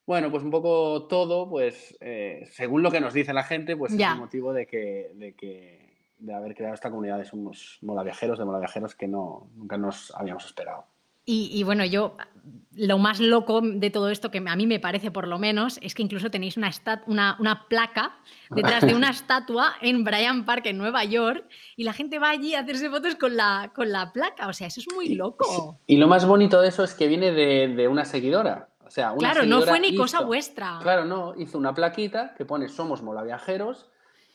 Bueno, 0.07 0.29
pues 0.31 0.43
un 0.43 0.51
poco 0.51 1.07
todo, 1.07 1.47
pues 1.49 1.95
eh, 1.99 2.47
según 2.51 2.81
lo 2.83 2.91
que 2.91 2.99
nos 2.99 3.13
dice 3.13 3.33
la 3.33 3.43
gente, 3.43 3.75
pues 3.75 3.95
Ya. 3.95 4.09
es 4.09 4.13
el 4.13 4.19
motivo 4.19 4.53
de 4.53 4.65
que, 4.67 5.11
de 5.15 5.33
que 5.33 5.84
de 6.17 6.33
haber 6.33 6.55
creado 6.55 6.73
esta 6.75 6.89
comunidad 6.89 7.17
de 7.19 7.27
unos 7.33 7.77
molaviajeros, 7.81 8.39
de 8.39 8.45
molaviajeros 8.45 8.95
que 8.95 9.07
no, 9.07 9.49
nunca 9.55 9.77
nos 9.77 10.13
habíamos 10.15 10.45
esperado. 10.45 10.85
Y, 11.27 11.49
y 11.59 11.63
bueno, 11.63 11.83
yo 11.85 12.15
lo 12.75 12.99
más 12.99 13.19
loco 13.19 13.59
de 13.59 13.89
todo 13.89 14.09
esto, 14.11 14.29
que 14.29 14.37
a 14.45 14.55
mí 14.55 14.67
me 14.67 14.79
parece 14.79 15.09
por 15.09 15.27
lo 15.27 15.39
menos, 15.39 15.79
es 15.81 15.95
que 15.95 16.03
incluso 16.03 16.29
tenéis 16.29 16.55
una, 16.55 16.69
una, 17.07 17.35
una 17.39 17.67
placa 17.67 18.15
detrás 18.51 18.85
de 18.85 18.93
una 18.93 19.09
estatua 19.09 19.73
en 19.81 20.03
Bryant 20.03 20.45
Park, 20.45 20.67
en 20.67 20.77
Nueva 20.77 21.03
York, 21.03 21.43
y 21.75 21.83
la 21.83 21.93
gente 21.93 22.19
va 22.19 22.29
allí 22.29 22.53
a 22.53 22.59
hacerse 22.59 22.91
fotos 22.91 23.15
con 23.15 23.35
la, 23.35 23.71
con 23.73 23.91
la 23.91 24.13
placa. 24.13 24.47
O 24.47 24.53
sea, 24.53 24.67
eso 24.67 24.81
es 24.81 24.87
muy 24.93 25.15
loco. 25.15 25.79
Y 25.87 25.97
lo 25.97 26.07
más 26.07 26.27
bonito 26.27 26.61
de 26.61 26.67
eso 26.67 26.83
es 26.83 26.93
que 26.93 27.07
viene 27.07 27.31
de, 27.31 27.69
de 27.69 27.87
una 27.87 28.05
seguidora. 28.05 28.69
O 28.85 28.91
sea, 28.91 29.11
una 29.13 29.31
Claro, 29.31 29.47
no 29.47 29.63
fue 29.63 29.79
ni 29.79 29.87
hizo- 29.87 30.03
cosa 30.03 30.21
vuestra. 30.21 30.77
Claro, 30.83 31.05
no, 31.05 31.33
hizo 31.39 31.57
una 31.57 31.73
plaquita 31.73 32.35
que 32.35 32.45
pone 32.45 32.69
Somos 32.69 33.01
Molaviajeros 33.01 33.89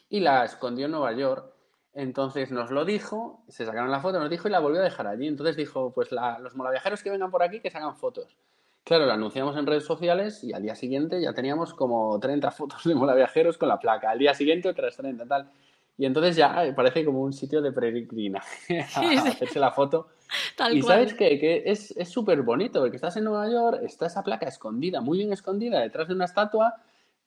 y 0.08 0.18
la 0.18 0.44
escondió 0.44 0.86
en 0.86 0.90
Nueva 0.92 1.12
York. 1.12 1.52
Entonces 1.94 2.50
nos 2.52 2.70
lo 2.70 2.84
dijo, 2.84 3.42
se 3.48 3.66
sacaron 3.66 3.90
la 3.90 4.00
foto, 4.00 4.18
nos 4.20 4.30
dijo 4.30 4.46
y 4.48 4.50
la 4.50 4.60
volvió 4.60 4.80
a 4.80 4.84
dejar 4.84 5.06
allí. 5.06 5.26
Entonces 5.26 5.56
dijo, 5.56 5.92
pues 5.92 6.12
la- 6.12 6.38
los 6.38 6.54
molaviajeros 6.54 7.02
que 7.02 7.10
vengan 7.10 7.30
por 7.30 7.42
aquí 7.42 7.60
que 7.60 7.70
se 7.70 7.78
hagan 7.78 7.96
fotos. 7.96 8.36
Claro, 8.84 9.06
lo 9.06 9.12
anunciamos 9.12 9.56
en 9.56 9.66
redes 9.66 9.84
sociales 9.84 10.42
y 10.44 10.52
al 10.52 10.62
día 10.62 10.74
siguiente 10.74 11.20
ya 11.20 11.32
teníamos 11.34 11.74
como 11.74 12.18
30 12.20 12.50
fotos 12.52 12.84
de 12.84 12.94
molaviajeros 12.94 13.58
con 13.58 13.68
la 13.68 13.78
placa. 13.78 14.10
Al 14.10 14.18
día 14.18 14.34
siguiente 14.34 14.68
otras 14.68 14.96
30, 14.96 15.26
tal. 15.26 15.50
Y 15.98 16.06
entonces 16.06 16.34
ya 16.36 16.64
eh, 16.64 16.72
parece 16.72 17.04
como 17.04 17.20
un 17.20 17.32
sitio 17.32 17.60
de 17.60 17.72
peregrinaje 17.72 18.80
a 18.80 18.86
Sí, 18.86 19.18
sí. 19.18 19.28
hacerse 19.28 19.58
la 19.58 19.70
foto. 19.72 20.08
Tal 20.56 20.76
Y 20.76 20.80
cual. 20.80 20.94
sabes 20.98 21.14
qué? 21.14 21.38
que 21.40 21.64
es 21.66 21.90
es 21.96 22.08
súper 22.08 22.40
bonito, 22.42 22.80
porque 22.80 22.96
estás 22.96 23.16
en 23.16 23.24
Nueva 23.24 23.50
York, 23.50 23.80
está 23.82 24.06
esa 24.06 24.22
placa 24.22 24.46
escondida, 24.46 25.00
muy 25.00 25.18
bien 25.18 25.32
escondida, 25.32 25.80
detrás 25.80 26.06
de 26.08 26.14
una 26.14 26.24
estatua, 26.26 26.76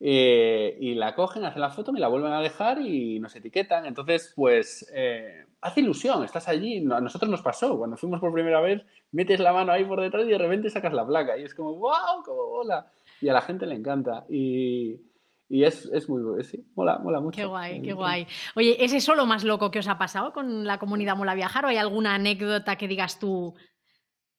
eh, 0.06 0.76
y 0.80 0.94
la 0.94 1.14
cogen, 1.14 1.46
hacen 1.46 1.62
la 1.62 1.70
foto, 1.70 1.90
me 1.90 1.98
la 1.98 2.08
vuelven 2.08 2.34
a 2.34 2.42
dejar 2.42 2.78
y 2.78 3.18
nos 3.20 3.34
etiquetan. 3.36 3.86
Entonces, 3.86 4.34
pues, 4.36 4.86
eh, 4.94 5.46
hace 5.62 5.80
ilusión, 5.80 6.22
estás 6.22 6.46
allí. 6.46 6.76
A 6.92 7.00
nosotros 7.00 7.30
nos 7.30 7.40
pasó, 7.40 7.78
cuando 7.78 7.96
fuimos 7.96 8.20
por 8.20 8.30
primera 8.30 8.60
vez, 8.60 8.84
metes 9.12 9.40
la 9.40 9.54
mano 9.54 9.72
ahí 9.72 9.82
por 9.86 10.02
detrás 10.02 10.26
y 10.26 10.28
de 10.28 10.36
repente 10.36 10.68
sacas 10.68 10.92
la 10.92 11.06
placa, 11.06 11.38
y 11.38 11.44
es 11.44 11.54
como, 11.54 11.76
wow, 11.76 12.22
como 12.22 12.50
mola. 12.50 12.86
Y 13.22 13.30
a 13.30 13.32
la 13.32 13.40
gente 13.40 13.64
le 13.64 13.76
encanta. 13.76 14.26
Y, 14.28 15.00
y 15.48 15.64
es, 15.64 15.86
es 15.86 16.06
muy, 16.06 16.44
sí, 16.44 16.62
mola, 16.74 16.98
mola 16.98 17.20
mucho. 17.20 17.36
Qué 17.36 17.46
guay, 17.46 17.80
qué 17.80 17.94
guay. 17.94 18.26
Oye, 18.56 18.84
¿es 18.84 18.92
eso 18.92 19.14
lo 19.14 19.24
más 19.24 19.42
loco 19.42 19.70
que 19.70 19.78
os 19.78 19.88
ha 19.88 19.96
pasado 19.96 20.34
con 20.34 20.66
la 20.66 20.78
comunidad 20.78 21.16
Mola 21.16 21.34
Viajar 21.34 21.64
o 21.64 21.68
hay 21.68 21.78
alguna 21.78 22.14
anécdota 22.14 22.76
que 22.76 22.88
digas 22.88 23.18
tú, 23.18 23.54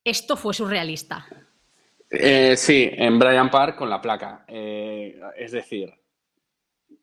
esto 0.03 0.38
fue 0.38 0.53
surrealista? 0.53 1.26
Eh, 2.18 2.55
sí, 2.57 2.89
en 2.91 3.20
Bryant 3.20 3.51
Park 3.51 3.76
con 3.76 3.89
la 3.89 4.01
placa. 4.01 4.45
Eh, 4.47 5.20
es 5.36 5.51
decir, 5.51 5.93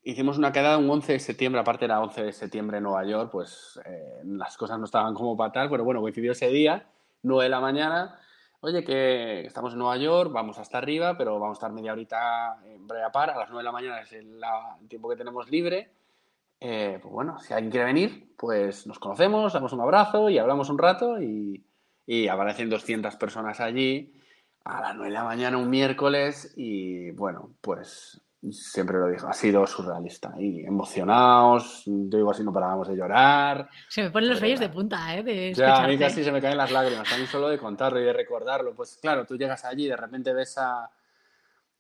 hicimos 0.03 0.39
una 0.39 0.53
quedada 0.53 0.79
un 0.79 0.89
11 0.89 1.15
de 1.15 1.19
septiembre, 1.19 1.61
aparte 1.61 1.85
era 1.85 2.01
11 2.01 2.25
de 2.25 2.33
septiembre 2.33 2.79
en 2.79 2.85
Nueva 2.85 3.05
York, 3.05 3.31
pues 3.31 3.81
eh, 3.85 4.21
las 4.25 4.57
cosas 4.57 4.79
no 4.79 4.87
estaban 4.87 5.15
como 5.15 5.37
para 5.37 5.53
tal, 5.53 5.71
pero 5.71 5.85
bueno, 5.85 6.01
coincidió 6.01 6.33
ese 6.33 6.49
día, 6.49 6.87
9 7.23 7.45
de 7.45 7.51
la 7.51 7.61
mañana. 7.61 8.19
Oye, 8.61 8.85
que 8.85 9.45
estamos 9.45 9.73
en 9.73 9.81
Nueva 9.81 9.97
York, 9.97 10.33
vamos 10.33 10.59
hasta 10.59 10.79
arriba, 10.79 11.19
pero 11.19 11.39
vamos 11.39 11.57
a 11.57 11.59
estar 11.59 11.73
media 11.73 11.93
horita 11.93 12.61
en 12.65 12.87
Bryant 12.87 13.13
Park, 13.13 13.35
a 13.35 13.41
las 13.41 13.51
9 13.51 13.61
de 13.61 13.65
la 13.65 13.73
mañana 13.73 14.01
es 14.01 14.13
el, 14.13 14.41
tiempo 14.89 15.09
que 15.09 15.17
tenemos 15.17 15.51
libre. 15.51 15.91
Pues 16.61 17.03
bueno, 17.03 17.41
si 17.41 17.53
alguien 17.53 17.73
quiere 17.73 17.87
venir, 17.87 18.35
pues 18.39 18.87
nos 18.87 19.01
conocemos, 19.01 19.53
damos 19.53 19.73
un 19.73 19.81
abrazo 19.81 20.31
y 20.31 20.39
hablamos 20.39 20.71
un 20.71 20.79
rato 20.79 21.21
y, 21.21 21.65
y 22.07 22.29
aparecen 22.29 22.71
200 22.71 23.17
personas 23.17 23.59
allí 23.59 24.15
a 24.65 24.81
las 24.81 24.95
9 24.95 25.09
de 25.11 25.15
la 25.15 25.25
mañana 25.25 25.57
un 25.59 25.69
miércoles 25.71 26.53
y 26.57 27.11
bueno, 27.13 27.51
pues 27.61 28.21
siempre 28.51 28.99
lo 28.99 29.07
digo, 29.09 29.29
ha 29.29 29.33
sido 29.33 29.65
surrealista 29.67 30.35
y 30.39 30.65
emocionados, 30.65 31.85
yo 31.87 32.17
digo 32.19 32.31
así, 32.33 32.43
no 32.43 32.53
parábamos 32.53 32.89
de 32.89 32.97
llorar. 32.97 33.69
Se 33.89 34.03
me 34.03 34.11
ponen 34.11 34.31
los 34.31 34.41
vellos 34.41 34.59
de 34.61 34.69
punta, 34.69 35.17
¿eh? 35.17 35.23
De 35.23 35.55
Ya, 35.55 35.85
a 35.85 35.87
mí 35.87 35.97
casi 35.97 36.25
se 36.25 36.33
me 36.33 36.41
caen 36.41 36.57
las 36.59 36.73
lágrimas, 36.73 37.09
también 37.09 37.29
solo 37.29 37.49
de 37.49 37.59
contarlo 37.59 38.01
y 38.01 38.05
de 38.05 38.13
recordarlo. 38.13 38.75
Pues 38.75 38.99
claro, 39.01 39.25
tú 39.25 39.37
llegas 39.37 39.65
allí 39.65 39.85
y 39.85 39.89
de 39.89 39.97
repente 39.97 40.33
ves 40.33 40.59
a, 40.59 40.91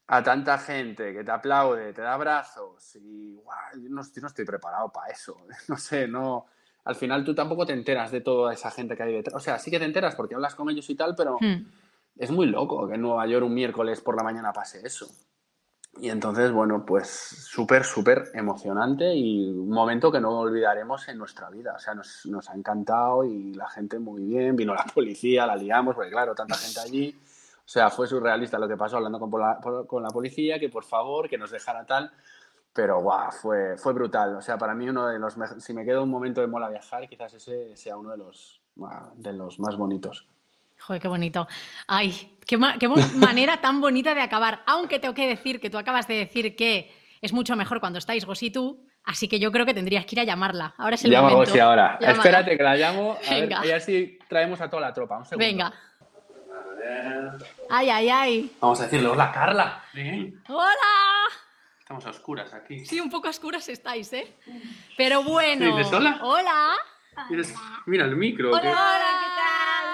a 0.06 0.22
tanta 0.22 0.56
gente 0.58 1.12
que 1.12 1.24
te 1.24 1.30
aplaude, 1.32 1.92
te 1.92 2.02
da 2.02 2.14
abrazos 2.14 2.94
y 2.96 3.34
guau, 3.34 3.56
yo 3.82 3.88
no, 3.88 4.02
yo 4.02 4.20
no 4.20 4.28
estoy 4.28 4.44
preparado 4.44 4.88
para 4.90 5.12
eso. 5.12 5.36
No 5.68 5.76
sé, 5.76 6.06
no. 6.06 6.46
Al 6.84 6.94
final 6.94 7.24
tú 7.24 7.34
tampoco 7.34 7.64
te 7.66 7.72
enteras 7.72 8.10
de 8.12 8.20
toda 8.20 8.52
esa 8.52 8.70
gente 8.70 8.96
que 8.96 9.02
hay 9.02 9.12
detrás. 9.14 9.34
O 9.36 9.40
sea, 9.40 9.58
sí 9.58 9.70
que 9.70 9.78
te 9.80 9.84
enteras 9.84 10.14
porque 10.14 10.34
hablas 10.36 10.54
con 10.54 10.68
ellos 10.70 10.88
y 10.90 10.94
tal, 10.94 11.14
pero 11.16 11.38
Hmm. 11.40 11.64
Es 12.16 12.30
muy 12.30 12.46
loco 12.46 12.86
que 12.88 12.94
en 12.94 13.02
Nueva 13.02 13.26
York 13.26 13.44
un 13.46 13.54
miércoles 13.54 14.00
por 14.00 14.16
la 14.16 14.22
mañana 14.22 14.52
pase 14.52 14.86
eso. 14.86 15.06
Y 15.98 16.08
entonces, 16.08 16.50
bueno, 16.52 16.86
pues 16.86 17.06
súper, 17.08 17.84
súper 17.84 18.30
emocionante 18.32 19.14
y 19.14 19.50
un 19.50 19.68
momento 19.68 20.10
que 20.10 20.20
no 20.20 20.38
olvidaremos 20.40 21.06
en 21.08 21.18
nuestra 21.18 21.50
vida. 21.50 21.74
O 21.76 21.78
sea, 21.78 21.94
nos, 21.94 22.24
nos 22.26 22.48
ha 22.48 22.54
encantado 22.54 23.24
y 23.24 23.52
la 23.52 23.68
gente 23.68 23.98
muy 23.98 24.22
bien, 24.24 24.56
vino 24.56 24.74
la 24.74 24.84
policía, 24.94 25.46
la 25.46 25.54
liamos, 25.54 25.94
porque 25.94 26.10
claro, 26.10 26.34
tanta 26.34 26.54
gente 26.56 26.80
allí. 26.80 27.14
O 27.58 27.68
sea, 27.68 27.90
fue 27.90 28.06
surrealista 28.06 28.58
lo 28.58 28.66
que 28.68 28.76
pasó 28.76 28.96
hablando 28.96 29.20
con, 29.20 29.30
por- 29.30 29.86
con 29.86 30.02
la 30.02 30.08
policía, 30.08 30.58
que 30.58 30.70
por 30.70 30.84
favor, 30.84 31.28
que 31.28 31.36
nos 31.36 31.50
dejara 31.50 31.84
tal. 31.84 32.10
Pero 32.72 33.02
guau, 33.02 33.30
fue, 33.30 33.76
fue 33.76 33.92
brutal. 33.92 34.36
O 34.36 34.40
sea, 34.40 34.56
para 34.56 34.74
mí 34.74 34.88
uno 34.88 35.08
de 35.08 35.18
los 35.18 35.36
si 35.58 35.74
me 35.74 35.84
queda 35.84 36.00
un 36.00 36.08
momento 36.08 36.40
de 36.40 36.46
mola 36.46 36.70
viajar, 36.70 37.06
quizás 37.06 37.34
ese 37.34 37.76
sea 37.76 37.98
uno 37.98 38.12
de 38.12 38.16
los, 38.16 38.62
de 39.16 39.32
los 39.34 39.60
más 39.60 39.76
bonitos. 39.76 40.26
Joder, 40.86 41.00
qué 41.02 41.08
bonito. 41.08 41.46
Ay, 41.86 42.36
qué, 42.46 42.56
ma- 42.58 42.78
qué 42.78 42.88
mo- 42.88 42.96
manera 43.16 43.60
tan 43.60 43.80
bonita 43.80 44.14
de 44.14 44.20
acabar. 44.20 44.62
Aunque 44.66 44.98
tengo 44.98 45.14
que 45.14 45.26
decir 45.28 45.60
que 45.60 45.70
tú 45.70 45.78
acabas 45.78 46.06
de 46.08 46.14
decir 46.14 46.56
que 46.56 46.92
es 47.20 47.32
mucho 47.32 47.54
mejor 47.56 47.80
cuando 47.80 47.98
estáis 47.98 48.24
Gos 48.24 48.42
y 48.42 48.50
tú, 48.50 48.84
así 49.04 49.28
que 49.28 49.38
yo 49.38 49.52
creo 49.52 49.64
que 49.64 49.74
tendrías 49.74 50.04
que 50.06 50.16
ir 50.16 50.20
a 50.20 50.24
llamarla. 50.24 50.74
Ahora 50.78 50.96
es 50.96 51.04
el 51.04 51.10
Llama 51.12 51.28
a 51.28 51.30
momento. 51.32 51.50
Gosi 51.50 51.60
ahora. 51.60 51.98
Llámala. 52.00 52.18
Espérate 52.18 52.56
que 52.56 52.62
la 52.62 52.74
llamo. 52.76 53.12
A 53.26 53.30
ver, 53.30 53.40
Venga. 53.42 53.58
a 53.60 53.62
ver 53.62 53.80
si 53.80 54.18
traemos 54.28 54.60
a 54.60 54.68
toda 54.68 54.82
la 54.82 54.92
tropa. 54.92 55.18
Un 55.18 55.24
segundo. 55.24 55.46
Venga. 55.46 55.72
Ay, 57.70 57.90
ay, 57.90 58.08
ay. 58.10 58.52
Vamos 58.60 58.80
a 58.80 58.84
decirle, 58.84 59.08
hola 59.08 59.30
Carla. 59.32 59.84
¡Hola! 60.48 61.28
Estamos 61.78 62.04
a 62.06 62.10
oscuras 62.10 62.52
aquí. 62.54 62.84
Sí, 62.84 63.00
un 63.00 63.08
poco 63.10 63.28
oscuras 63.28 63.68
estáis, 63.68 64.12
¿eh? 64.12 64.36
Pero 64.96 65.22
bueno. 65.22 65.76
¿Dices 65.76 65.92
hola? 65.92 66.18
Hola. 66.22 66.70
Mira, 67.28 67.44
mira 67.86 68.04
el 68.06 68.16
micro. 68.16 68.50
Hola, 68.50 68.60
¿qué, 68.62 68.68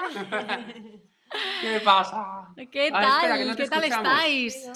¿Qué 1.61 1.79
pasa? 1.83 2.47
¿qué 2.71 2.91
tal? 2.91 3.03
Ah, 3.05 3.17
espera, 3.21 3.37
no 3.45 3.55
¿Qué 3.55 3.67
tal 3.67 3.83
escuchamos. 3.83 4.13
estáis? 4.13 4.69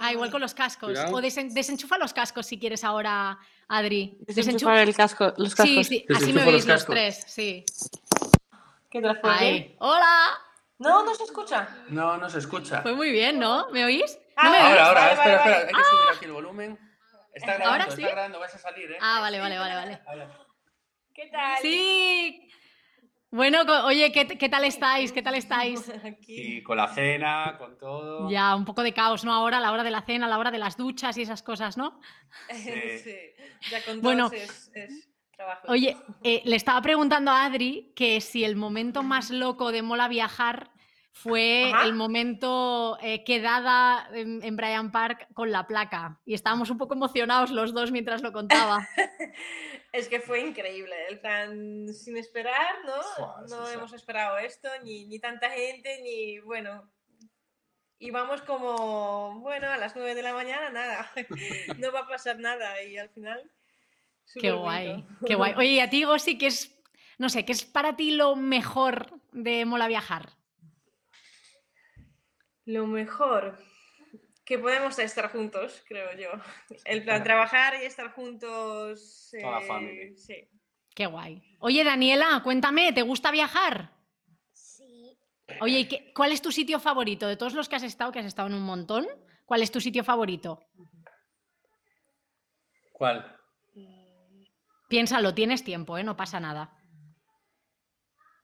Ah, 0.00 0.12
igual 0.12 0.30
con 0.30 0.40
los 0.40 0.54
cascos. 0.54 0.90
Cuidado. 0.90 1.14
O 1.14 1.20
desen- 1.20 1.52
desenchufa 1.52 1.98
los 1.98 2.12
cascos 2.12 2.46
si 2.46 2.58
quieres 2.58 2.84
ahora, 2.84 3.38
Adri. 3.68 4.18
Desenchufar 4.20 4.78
el 4.78 4.94
casco, 4.94 5.32
los 5.38 5.54
cascos. 5.54 5.66
Sí, 5.66 5.84
sí, 5.84 6.06
así 6.14 6.26
me 6.32 6.40
Desenchufa 6.40 6.50
veis 6.50 6.66
los 6.66 6.86
tres, 6.86 7.24
sí. 7.26 7.64
¿Qué 8.90 9.00
tal 9.00 9.18
fue? 9.20 9.30
Ahí. 9.30 9.76
Hola. 9.80 10.28
No, 10.78 11.04
no 11.04 11.14
se 11.14 11.24
escucha. 11.24 11.68
No, 11.88 12.16
no 12.18 12.30
se 12.30 12.38
escucha. 12.38 12.82
Fue 12.82 12.94
muy 12.94 13.10
bien, 13.10 13.38
¿no? 13.38 13.68
¿Me 13.70 13.84
oís? 13.84 14.18
Ah, 14.36 14.44
¿No 14.44 14.50
me 14.52 14.58
vale, 14.58 14.70
oís? 14.72 14.80
Ahora, 14.80 14.86
ahora, 14.88 15.00
Vale, 15.00 15.12
espera, 15.14 15.38
vale, 15.38 15.50
espera. 15.50 15.56
vale. 15.56 15.66
Hay 15.68 15.74
que 15.74 15.84
subir 15.90 16.16
aquí 16.16 16.24
el 16.26 16.32
volumen. 16.32 16.78
Está 17.34 17.46
grabando, 17.54 17.70
¿Ahora 17.70 17.84
está 17.84 17.96
sí? 17.96 18.02
grabando, 18.02 18.38
vas 18.40 18.54
a 18.54 18.58
salir, 18.58 18.92
¿eh? 18.92 18.98
Ah, 19.00 19.20
vale, 19.20 19.40
vale, 19.40 19.58
vale, 19.58 19.74
vale. 19.74 20.00
¿Qué 21.14 21.26
tal? 21.32 21.58
Sí. 21.62 22.48
Bueno, 23.30 23.58
oye, 23.84 24.10
¿qué, 24.10 24.26
qué 24.26 24.48
tal 24.48 24.64
estáis? 24.64 25.12
¿Qué 25.12 25.20
tal 25.22 25.34
estáis? 25.34 25.88
Aquí. 26.04 26.56
Y 26.58 26.62
con 26.62 26.78
la 26.78 26.88
cena, 26.88 27.56
con 27.58 27.76
todo. 27.76 28.30
Ya, 28.30 28.56
un 28.56 28.64
poco 28.64 28.82
de 28.82 28.94
caos, 28.94 29.24
¿no? 29.24 29.32
Ahora, 29.34 29.58
a 29.58 29.60
la 29.60 29.70
hora 29.72 29.84
de 29.84 29.90
la 29.90 30.00
cena, 30.02 30.26
a 30.26 30.28
la 30.30 30.38
hora 30.38 30.50
de 30.50 30.58
las 30.58 30.76
duchas 30.78 31.16
y 31.18 31.22
esas 31.22 31.42
cosas, 31.42 31.76
¿no? 31.76 32.00
Sí. 32.50 32.70
Ya 33.72 33.84
con 33.84 34.00
Bueno. 34.00 34.30
todos 34.30 34.40
es, 34.40 34.70
es 34.72 35.08
trabajo. 35.36 35.66
Oye, 35.66 35.96
eh, 36.22 36.42
le 36.44 36.54
estaba 36.54 36.80
preguntando 36.80 37.32
a 37.32 37.44
Adri 37.44 37.92
que 37.96 38.20
si 38.20 38.44
el 38.44 38.54
momento 38.54 39.02
más 39.02 39.30
loco 39.30 39.72
de 39.72 39.82
Mola 39.82 40.06
Viajar 40.06 40.70
fue 41.22 41.72
Ajá. 41.72 41.84
el 41.84 41.94
momento 41.94 42.96
eh, 43.02 43.24
quedada 43.24 44.08
en, 44.12 44.40
en 44.44 44.56
Bryant 44.56 44.92
Park 44.92 45.26
con 45.34 45.50
la 45.50 45.66
placa. 45.66 46.20
Y 46.24 46.34
estábamos 46.34 46.70
un 46.70 46.78
poco 46.78 46.94
emocionados 46.94 47.50
los 47.50 47.74
dos 47.74 47.90
mientras 47.90 48.22
lo 48.22 48.32
contaba. 48.32 48.86
Es 49.90 50.06
que 50.08 50.20
fue 50.20 50.40
increíble, 50.40 50.94
el 51.08 51.18
plan 51.18 51.88
sin 51.94 52.18
esperar, 52.18 52.84
¿no? 52.84 53.02
Fua, 53.16 53.42
no 53.48 53.66
sí. 53.66 53.74
hemos 53.74 53.94
esperado 53.94 54.36
esto, 54.36 54.68
ni, 54.84 55.06
ni 55.06 55.18
tanta 55.18 55.48
gente, 55.48 56.02
ni 56.02 56.38
bueno. 56.40 56.92
Íbamos 57.98 58.42
como, 58.42 59.40
bueno, 59.40 59.66
a 59.70 59.78
las 59.78 59.96
9 59.96 60.14
de 60.14 60.22
la 60.22 60.34
mañana, 60.34 60.68
nada, 60.68 61.10
no 61.78 61.90
va 61.90 62.00
a 62.00 62.06
pasar 62.06 62.38
nada 62.38 62.82
y 62.82 62.98
al 62.98 63.08
final... 63.08 63.50
qué 64.38 64.52
guay, 64.52 64.88
bonito. 64.88 65.26
qué 65.26 65.34
guay. 65.34 65.54
Oye, 65.56 65.70
¿y 65.70 65.80
a 65.80 65.88
ti, 65.88 66.04
Gosi, 66.04 66.36
qué 66.36 66.48
es, 66.48 66.78
no 67.16 67.30
sé, 67.30 67.46
qué 67.46 67.52
es 67.52 67.64
para 67.64 67.96
ti 67.96 68.10
lo 68.10 68.36
mejor 68.36 69.20
de 69.32 69.64
Mola 69.64 69.88
Viajar? 69.88 70.37
Lo 72.68 72.86
mejor 72.86 73.58
que 74.44 74.58
podemos 74.58 74.98
estar 74.98 75.32
juntos, 75.32 75.82
creo 75.88 76.12
yo. 76.18 76.28
El 76.84 77.02
plan 77.02 77.22
trabajar 77.24 77.74
y 77.82 77.86
estar 77.86 78.12
juntos. 78.12 79.30
Toda 79.40 79.52
la 79.52 79.64
eh, 79.64 79.66
family. 79.66 80.18
Sí. 80.18 80.50
Qué 80.94 81.06
guay. 81.06 81.42
Oye, 81.60 81.82
Daniela, 81.82 82.42
cuéntame, 82.44 82.92
¿te 82.92 83.00
gusta 83.00 83.30
viajar? 83.30 83.90
Sí, 84.52 85.18
Oye, 85.62 85.78
¿y 85.78 85.88
qué- 85.88 86.12
cuál 86.12 86.30
es 86.30 86.42
tu 86.42 86.52
sitio 86.52 86.78
favorito? 86.78 87.26
De 87.26 87.38
todos 87.38 87.54
los 87.54 87.70
que 87.70 87.76
has 87.76 87.82
estado, 87.84 88.12
que 88.12 88.18
has 88.18 88.26
estado 88.26 88.48
en 88.48 88.54
un 88.54 88.64
montón, 88.64 89.06
¿cuál 89.46 89.62
es 89.62 89.70
tu 89.70 89.80
sitio 89.80 90.04
favorito? 90.04 90.60
¿Cuál? 92.92 93.34
Piénsalo, 94.90 95.32
tienes 95.32 95.64
tiempo, 95.64 95.96
¿eh? 95.96 96.04
No 96.04 96.18
pasa 96.18 96.38
nada. 96.38 96.76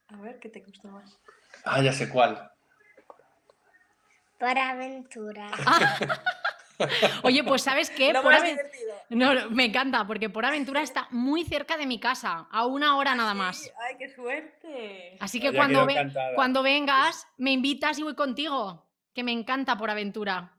A 0.06 0.16
ver, 0.22 0.38
¿qué 0.38 0.48
te 0.48 0.60
gusta 0.60 0.88
más? 0.88 1.20
Ah, 1.66 1.82
ya 1.82 1.92
sé 1.92 2.08
cuál. 2.08 2.50
Por 4.44 4.58
aventura. 4.58 5.50
Oye, 7.22 7.42
pues 7.44 7.62
¿sabes 7.62 7.88
qué? 7.88 8.12
Lo 8.12 8.20
Por 8.20 8.32
más 8.32 8.42
Aven- 8.42 8.56
divertido. 8.56 8.94
No, 9.08 9.32
no, 9.34 9.48
me 9.50 9.64
encanta, 9.64 10.06
porque 10.06 10.28
por 10.28 10.44
aventura 10.44 10.82
está 10.82 11.06
muy 11.12 11.44
cerca 11.44 11.78
de 11.78 11.86
mi 11.86 11.98
casa, 11.98 12.46
a 12.50 12.66
una 12.66 12.98
hora 12.98 13.14
nada 13.14 13.32
más. 13.32 13.62
Sí, 13.62 13.70
Ay, 13.88 13.94
qué 13.98 14.08
suerte. 14.10 15.16
Así 15.20 15.40
que 15.40 15.54
cuando, 15.54 15.86
ve- 15.86 15.92
encantada. 15.94 16.34
cuando 16.34 16.62
vengas, 16.62 17.26
me 17.38 17.52
invitas 17.52 17.98
y 17.98 18.02
voy 18.02 18.14
contigo, 18.14 18.84
que 19.14 19.22
me 19.24 19.32
encanta 19.32 19.78
por 19.78 19.88
aventura. 19.88 20.52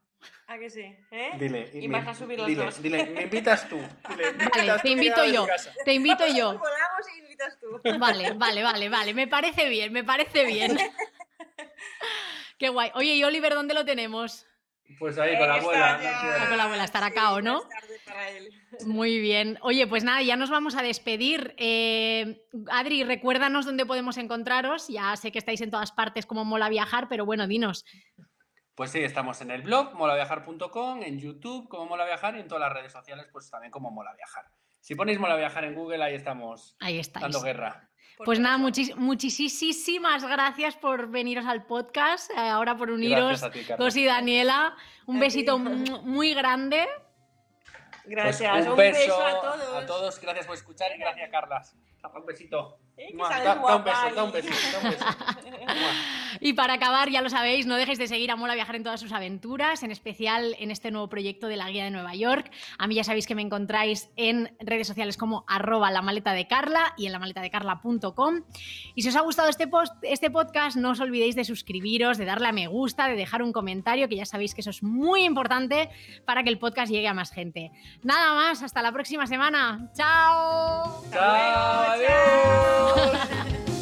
¿A 0.48 0.58
que 0.58 0.70
sí? 0.72 0.82
¿Eh? 1.12 1.32
Dile. 1.38 1.70
Y 1.74 1.88
me- 1.88 2.00
vas 2.00 2.08
a 2.08 2.14
subir 2.16 2.40
los 2.40 2.48
dile, 2.48 2.66
dos. 2.66 2.82
Dile, 2.82 3.06
me 3.06 3.22
invitas 3.24 3.70
tú. 3.70 3.76
Dile, 4.10 4.32
me 4.34 4.46
Vale, 4.48 4.62
invitas 4.62 4.82
te 4.82 4.88
tú, 4.88 4.94
invito 4.94 5.26
yo, 5.26 5.48
te 5.84 5.94
invito 5.94 6.26
yo. 6.28 6.58
Volamos 6.58 7.06
y 7.16 7.20
invitas 7.20 7.60
tú. 7.60 7.80
Vale, 8.00 8.32
vale, 8.34 8.64
vale, 8.64 8.90
vale, 8.90 9.14
me 9.14 9.28
parece 9.28 9.70
bien, 9.70 9.94
me 9.94 10.04
parece 10.04 10.44
bien. 10.46 10.76
Qué 12.58 12.70
guay. 12.70 12.92
Oye, 12.96 13.16
¿y 13.16 13.24
Oliver 13.24 13.54
dónde 13.54 13.74
lo 13.74 13.86
tenemos? 13.86 14.46
Pues 15.00 15.18
ahí 15.18 15.38
con 15.38 15.48
la 15.50 15.58
Eh, 15.58 15.60
abuela. 15.60 16.00
ya- 16.02 16.48
con 16.48 16.58
la 16.58 16.64
abuela, 16.66 16.84
estará 16.84 17.08
acá, 17.08 17.34
¿o 17.34 17.42
no? 17.42 17.64
para 18.06 18.30
él. 18.30 18.50
Muy 18.86 19.20
bien. 19.20 19.58
Oye, 19.62 19.88
pues 19.88 20.04
nada, 20.04 20.22
ya 20.22 20.36
nos 20.36 20.50
vamos 20.52 20.76
a 20.76 20.84
despedir. 20.84 21.56
Eh, 21.58 22.46
Adri, 22.72 23.04
recuérdanos 23.04 23.66
dónde 23.66 23.86
podemos 23.86 24.18
encontraros. 24.18 24.88
Ya 24.88 25.16
sé 25.18 25.32
que 25.32 25.40
estáis 25.40 25.60
en 25.62 25.72
todas 25.72 25.92
partes 25.92 26.26
como 26.28 26.46
mola 26.46 26.70
viajar, 26.70 27.08
pero 27.10 27.26
bueno, 27.26 27.48
dinos. 27.48 27.84
Pues 28.76 28.92
sí, 28.92 29.00
estamos 29.00 29.42
en 29.42 29.52
el 29.52 29.64
blog 29.64 29.94
molaviajar.com, 29.96 31.02
en 31.02 31.20
YouTube 31.20 31.68
como 31.70 31.86
Mola 31.88 32.06
Viajar 32.06 32.36
y 32.36 32.42
en 32.42 32.48
todas 32.50 32.60
las 32.62 32.74
redes 32.74 32.92
sociales 32.92 33.26
pues 33.32 33.50
también 33.50 33.72
como 33.72 33.90
Mola 33.90 34.14
Viajar. 34.16 34.46
Si 34.82 34.96
ponéis 34.96 35.18
Mola 35.18 35.38
Viajar 35.38 35.64
en 35.64 35.76
Google 35.76 36.04
ahí 36.04 36.14
estamos 36.16 36.76
Ahí 36.82 37.00
estáis. 37.00 37.22
dando 37.24 37.42
guerra. 37.42 37.90
Pues 38.24 38.40
nada, 38.40 38.58
muchis- 38.58 38.96
muchísimas 38.96 40.24
gracias 40.24 40.76
por 40.78 41.08
veniros 41.10 41.46
al 41.46 41.66
podcast, 41.66 42.32
eh, 42.32 42.38
ahora 42.38 42.78
por 42.78 42.90
uniros, 42.92 43.44
a 43.44 43.52
ti, 43.52 43.60
y 43.98 44.06
Daniela. 44.06 44.76
Un 45.06 45.18
A 45.18 45.20
besito 45.20 45.56
ti. 45.58 45.62
muy 46.04 46.34
grande. 46.34 46.88
Pues 48.04 48.16
Gracias. 48.16 48.68
un, 48.68 48.76
beso, 48.78 49.26
a 49.26 49.86
todos. 49.86 50.22
gracias 50.22 50.46
por 50.46 50.56
escuchar 50.56 50.92
y 50.96 51.00
gracias 51.00 51.30
Carlas. 51.32 51.76
Un 52.14 52.26
besito. 52.26 52.78
Eh, 52.98 53.12
que 53.12 53.18
Da, 53.18 53.56
da 53.56 53.76
un 53.76 53.84
beso, 53.84 54.16
da 54.16 54.24
un 54.24 54.32
beso, 54.32 54.50
da 54.72 54.80
un 54.80 54.90
beso. 54.92 55.06
Y 56.42 56.54
para 56.54 56.74
acabar, 56.74 57.10
ya 57.10 57.22
lo 57.22 57.30
sabéis, 57.30 57.66
no 57.66 57.76
dejéis 57.76 57.98
de 57.98 58.08
seguir 58.08 58.32
a 58.32 58.36
Mola 58.36 58.56
Viajar 58.56 58.76
en 58.76 58.84
todas 58.84 59.00
sus 59.00 59.12
aventuras, 59.12 59.84
en 59.84 59.92
especial 59.92 60.56
en 60.60 60.72
este 60.72 60.92
nuevo 60.92 61.10
proyecto 61.10 61.48
de 61.48 61.58
la 61.58 61.70
Guía 61.70 61.86
de 61.86 61.92
Nueva 61.92 62.14
York. 62.16 62.52
A 62.78 62.88
mí 62.88 62.96
ya 62.96 63.04
sabéis 63.04 63.26
que 63.28 63.36
me 63.36 63.42
encontráis 63.42 64.10
en 64.16 64.56
redes 64.60 64.88
sociales 64.88 65.18
como 65.18 65.46
arroba 65.48 65.92
la 65.92 66.02
maleta 66.02 66.34
de 66.34 66.48
Carla 66.48 66.94
y 66.98 67.06
en 67.06 67.14
la 67.14 67.20
maleta 67.20 67.42
de 67.42 67.50
carla.com. 67.50 68.44
Y 68.96 69.02
si 69.02 69.10
os 69.10 69.16
ha 69.16 69.22
gustado 69.22 69.50
este, 69.50 69.68
post, 69.68 69.94
este 70.02 70.30
podcast, 70.30 70.78
no 70.78 70.92
os 70.92 71.00
olvidéis 71.00 71.36
de 71.36 71.46
suscribiros, 71.46 72.18
de 72.18 72.26
darle 72.26 72.48
a 72.48 72.52
me 72.52 72.68
gusta, 72.68 73.08
de 73.08 73.16
dejar 73.16 73.42
un 73.42 73.52
comentario, 73.52 74.08
que 74.08 74.16
ya 74.16 74.26
sabéis 74.26 74.54
que 74.54 74.62
eso 74.62 74.70
es 74.70 74.84
muy 74.84 75.24
importante 75.24 75.90
para 76.26 76.44
que 76.44 76.50
el 76.50 76.60
podcast 76.60 76.92
llegue 76.92 77.08
a 77.08 77.14
más 77.14 77.32
gente. 77.32 77.72
Nada 78.04 78.34
más, 78.34 78.62
hasta 78.62 78.82
la 78.82 78.92
próxima 78.92 79.28
semana. 79.28 79.90
¡Chao! 79.96 81.04
Chao, 81.12 81.95
Adiós. 81.96 83.66